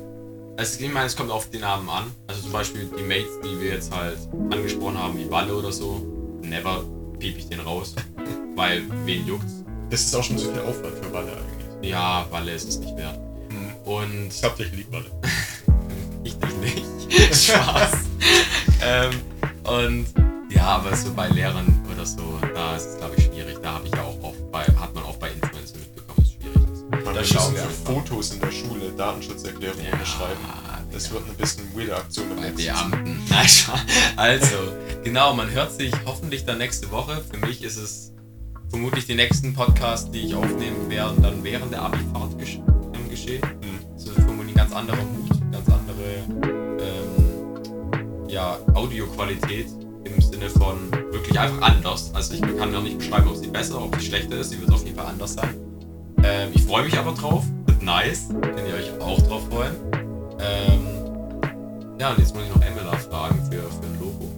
Also 0.58 0.84
ich 0.84 0.92
meine, 0.92 1.06
es 1.06 1.16
kommt 1.16 1.30
auf 1.30 1.50
die 1.50 1.60
Namen 1.60 1.88
an. 1.90 2.12
Also 2.28 2.42
zum 2.42 2.52
Beispiel 2.52 2.90
die 2.98 3.04
Mates, 3.04 3.40
die 3.44 3.62
wir 3.62 3.74
jetzt 3.74 3.96
halt 3.96 4.18
angesprochen 4.52 4.98
haben, 4.98 5.18
wie 5.20 5.30
Walle 5.30 5.56
oder 5.56 5.72
so. 5.72 6.06
Never 6.42 6.84
piep 7.20 7.38
ich 7.38 7.50
den 7.50 7.60
raus. 7.60 7.94
weil 8.56 8.84
wen 9.06 9.26
juckt's? 9.28 9.64
Das 9.90 10.02
ist 10.02 10.16
auch 10.16 10.24
schon 10.24 10.38
zu 10.38 10.52
viel 10.52 10.62
Aufwand 10.62 10.96
für 11.02 11.14
Walle 11.14 11.32
eigentlich. 11.32 11.90
Ja, 11.92 12.26
Walle 12.32 12.54
ist 12.54 12.68
es 12.68 12.80
nicht 12.80 12.96
wert. 12.98 13.20
Und 13.86 14.34
Ich 14.34 14.44
hab 14.44 14.58
dich 14.58 14.72
lieb, 14.74 14.92
Walle. 14.92 15.10
ich 16.24 16.38
dich 16.38 16.56
nicht. 16.58 17.34
Spaß. 17.34 17.92
ähm, 18.84 19.12
und 19.64 20.08
ja, 20.50 20.64
aber 20.64 20.94
so 20.96 21.14
bei 21.14 21.30
Lehrern 21.30 21.86
oder 21.94 22.06
so, 22.06 22.22
da 22.54 22.76
ist 22.76 22.86
es 22.88 22.98
glaube 22.98 23.16
ich 23.18 23.27
Da 27.18 27.24
schauen 27.24 27.56
wir. 27.56 27.64
Fotos 27.64 28.32
in 28.32 28.40
der 28.40 28.52
Schule 28.52 28.92
Datenschutzerklärung 28.96 29.80
unterschreiben. 29.92 30.40
Das 30.92 31.12
wird 31.12 31.24
eine 31.26 31.34
bisschen 31.34 31.64
weirde 31.76 31.96
Aktion. 31.96 32.28
bei 32.36 32.52
Beamten. 32.52 33.20
Also, 34.16 34.58
genau, 35.04 35.34
man 35.34 35.50
hört 35.50 35.72
sich 35.72 35.92
hoffentlich 36.06 36.46
dann 36.46 36.60
nächste 36.60 36.92
Woche. 36.92 37.24
Für 37.32 37.38
mich 37.38 37.64
ist 37.64 37.78
es 37.78 38.14
vermutlich 38.70 39.08
die 39.08 39.16
nächsten 39.16 39.56
Podcasts, 39.56 40.12
die 40.12 40.28
ich 40.28 40.36
aufnehmen 40.36 40.92
werde, 40.92 41.20
dann 41.20 41.44
während 41.44 41.72
der 41.72 41.82
Abifahrt 41.82 42.38
gesch 42.38 42.60
ähm, 42.94 43.10
geschehen. 43.10 43.42
Mhm. 43.64 43.80
Das 43.96 44.04
ist 44.04 44.14
vermutlich 44.14 44.54
ein 44.54 44.58
ganz 44.58 44.74
anderer 44.74 44.98
Mut, 44.98 45.52
ganz 45.52 45.68
andere 45.70 46.24
ähm, 46.80 48.30
ja, 48.30 48.60
Audioqualität 48.76 49.70
im 50.04 50.22
Sinne 50.22 50.52
von 50.52 50.92
wirklich 50.92 51.40
einfach 51.40 51.62
anders. 51.62 52.12
Also 52.14 52.36
ich 52.36 52.42
kann 52.42 52.72
noch 52.72 52.84
nicht 52.84 53.00
beschreiben, 53.00 53.28
ob 53.28 53.38
sie 53.38 53.48
besser, 53.48 53.82
ob 53.82 53.96
sie 54.00 54.06
schlechter 54.06 54.38
ist. 54.38 54.52
Sie 54.52 54.62
wird 54.62 54.72
auf 54.72 54.84
jeden 54.84 54.96
Fall 54.96 55.08
anders 55.08 55.34
sein. 55.34 55.67
Ähm, 56.24 56.50
ich 56.54 56.64
freue 56.64 56.84
mich 56.84 56.98
aber 56.98 57.12
drauf. 57.14 57.44
Wird 57.66 57.82
nice. 57.84 58.28
Könnt 58.30 58.68
ihr 58.68 58.76
euch 58.76 58.92
auch 59.02 59.22
drauf 59.28 59.44
freuen. 59.50 59.76
Ähm, 60.40 60.88
ja, 62.00 62.12
und 62.12 62.20
jetzt 62.20 62.34
muss 62.36 62.44
ich 62.46 62.54
noch 62.56 62.62
Emila 62.62 62.98
fragen 62.98 63.40
für, 63.50 63.62
für 63.62 63.86
ein 63.86 64.00
Logo. 64.00 64.30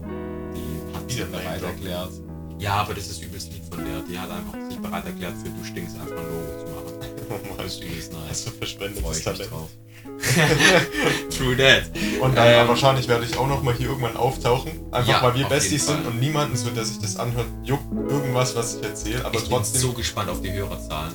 Die 0.55 0.95
hat 0.95 1.09
sich 1.11 1.25
bereit 1.25 1.61
erklärt. 1.63 2.11
Ja, 2.57 2.73
aber 2.81 2.93
das 2.93 3.07
ist 3.07 3.21
übelst 3.21 3.51
lieb 3.53 3.63
von 3.73 3.83
der. 3.85 4.01
Die 4.09 4.17
hat 4.19 4.29
einfach 4.29 4.69
sich 4.69 4.79
bereit 4.79 5.05
erklärt, 5.05 5.33
für 5.43 5.49
Du 5.49 5.63
stinkst 5.63 5.95
einfach 5.95 6.17
ein 6.17 6.23
Logo 6.23 6.65
zu 6.65 6.71
machen. 6.71 6.75
Oh 7.31 7.33
Mann, 7.33 7.57
Das 7.59 7.75
ist 7.77 8.11
nice. 8.11 8.41
Freue 8.45 8.53
verschwendetes 8.57 9.23
Talent. 9.23 9.51
drauf. 9.51 9.69
True 11.37 11.55
that. 11.57 11.83
Und 12.19 12.35
dann 12.35 12.47
Ähm, 12.47 12.67
wahrscheinlich 12.67 13.07
werde 13.07 13.25
ich 13.25 13.37
auch 13.37 13.47
noch 13.47 13.61
mal 13.61 13.73
hier 13.75 13.89
irgendwann 13.89 14.17
auftauchen. 14.17 14.71
Einfach 14.91 15.07
Ja, 15.07 15.21
weil 15.21 15.35
wir 15.35 15.45
Besties 15.47 15.85
sind 15.85 16.07
und 16.07 16.19
niemanden 16.19 16.57
so, 16.57 16.71
der 16.71 16.85
sich 16.85 16.97
das 16.99 17.17
anhört, 17.17 17.45
juckt 17.63 17.85
irgendwas, 18.09 18.55
was 18.55 18.77
ich 18.77 18.83
erzähle. 18.83 19.23
Aber 19.25 19.35
ich 19.35 19.41
bin 19.43 19.51
trotzdem. 19.51 19.81
so 19.81 19.91
gespannt 19.93 20.29
auf 20.31 20.41
die 20.41 20.51
Hörerzahlen. 20.51 21.13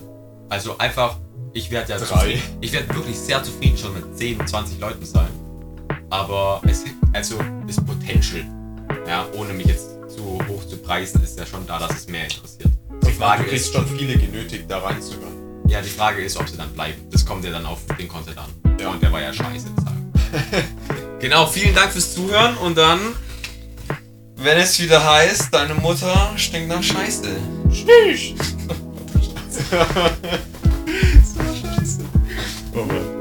Also 0.55 0.79
einfach, 0.79 1.17
ich 1.53 1.69
werde 1.73 1.95
ja 1.95 1.99
Drei. 1.99 2.41
ich 2.61 2.73
werde 2.73 2.95
wirklich 2.95 3.19
sehr 3.19 3.43
zufrieden 3.43 3.77
schon 3.77 3.93
mit 3.93 4.17
10, 4.17 4.47
20 4.47 4.79
Leuten 4.79 5.05
sein. 5.05 5.27
Aber 6.11 6.63
es, 6.65 6.85
also 7.13 7.37
das 7.67 7.85
Potential, 7.85 8.47
ja, 9.05 9.27
ohne 9.37 9.53
mich 9.53 9.67
jetzt 9.67 9.89
zu 10.15 10.39
hoch 10.47 10.65
zu 10.69 10.77
preisen, 10.77 11.25
ist 11.25 11.37
ja 11.41 11.45
schon 11.45 11.67
da, 11.67 11.81
dass 11.81 11.97
es 11.97 12.07
mehr 12.07 12.23
interessiert. 12.23 12.71
Die 13.05 13.11
Frage 13.11 13.43
du 13.43 13.49
kriegst 13.49 13.67
ist, 13.67 13.75
schon 13.75 13.85
viele 13.99 14.17
genötigt, 14.17 14.67
da 14.69 14.79
reinzuhören. 14.79 15.65
ja, 15.67 15.83
die 15.83 15.89
Frage 15.89 16.23
ist, 16.23 16.37
ob 16.37 16.49
sie 16.49 16.57
dann 16.57 16.73
bleiben. 16.73 17.03
Das 17.11 17.27
kommt 17.27 17.45
ja 17.45 17.51
dann 17.51 17.67
auf 17.67 17.81
den 17.99 18.07
Content 18.07 18.39
an. 18.39 18.79
Ja. 18.79 18.91
Und 18.91 19.03
der 19.03 19.11
war 19.11 19.21
ja 19.21 19.33
scheiße, 19.33 19.67
genau, 21.19 21.49
vielen 21.49 21.75
Dank 21.75 21.91
fürs 21.91 22.15
Zuhören 22.15 22.57
und 22.59 22.79
dann, 22.79 23.01
wenn 24.37 24.59
es 24.59 24.79
wieder 24.79 25.05
heißt, 25.05 25.53
deine 25.53 25.75
Mutter 25.75 26.33
stinkt 26.37 26.69
nach 26.69 26.83
Scheiße. 26.83 27.29
so 27.71 28.75
scheiße. 31.61 32.05
Oh 32.75 32.85
Mann. 32.85 33.14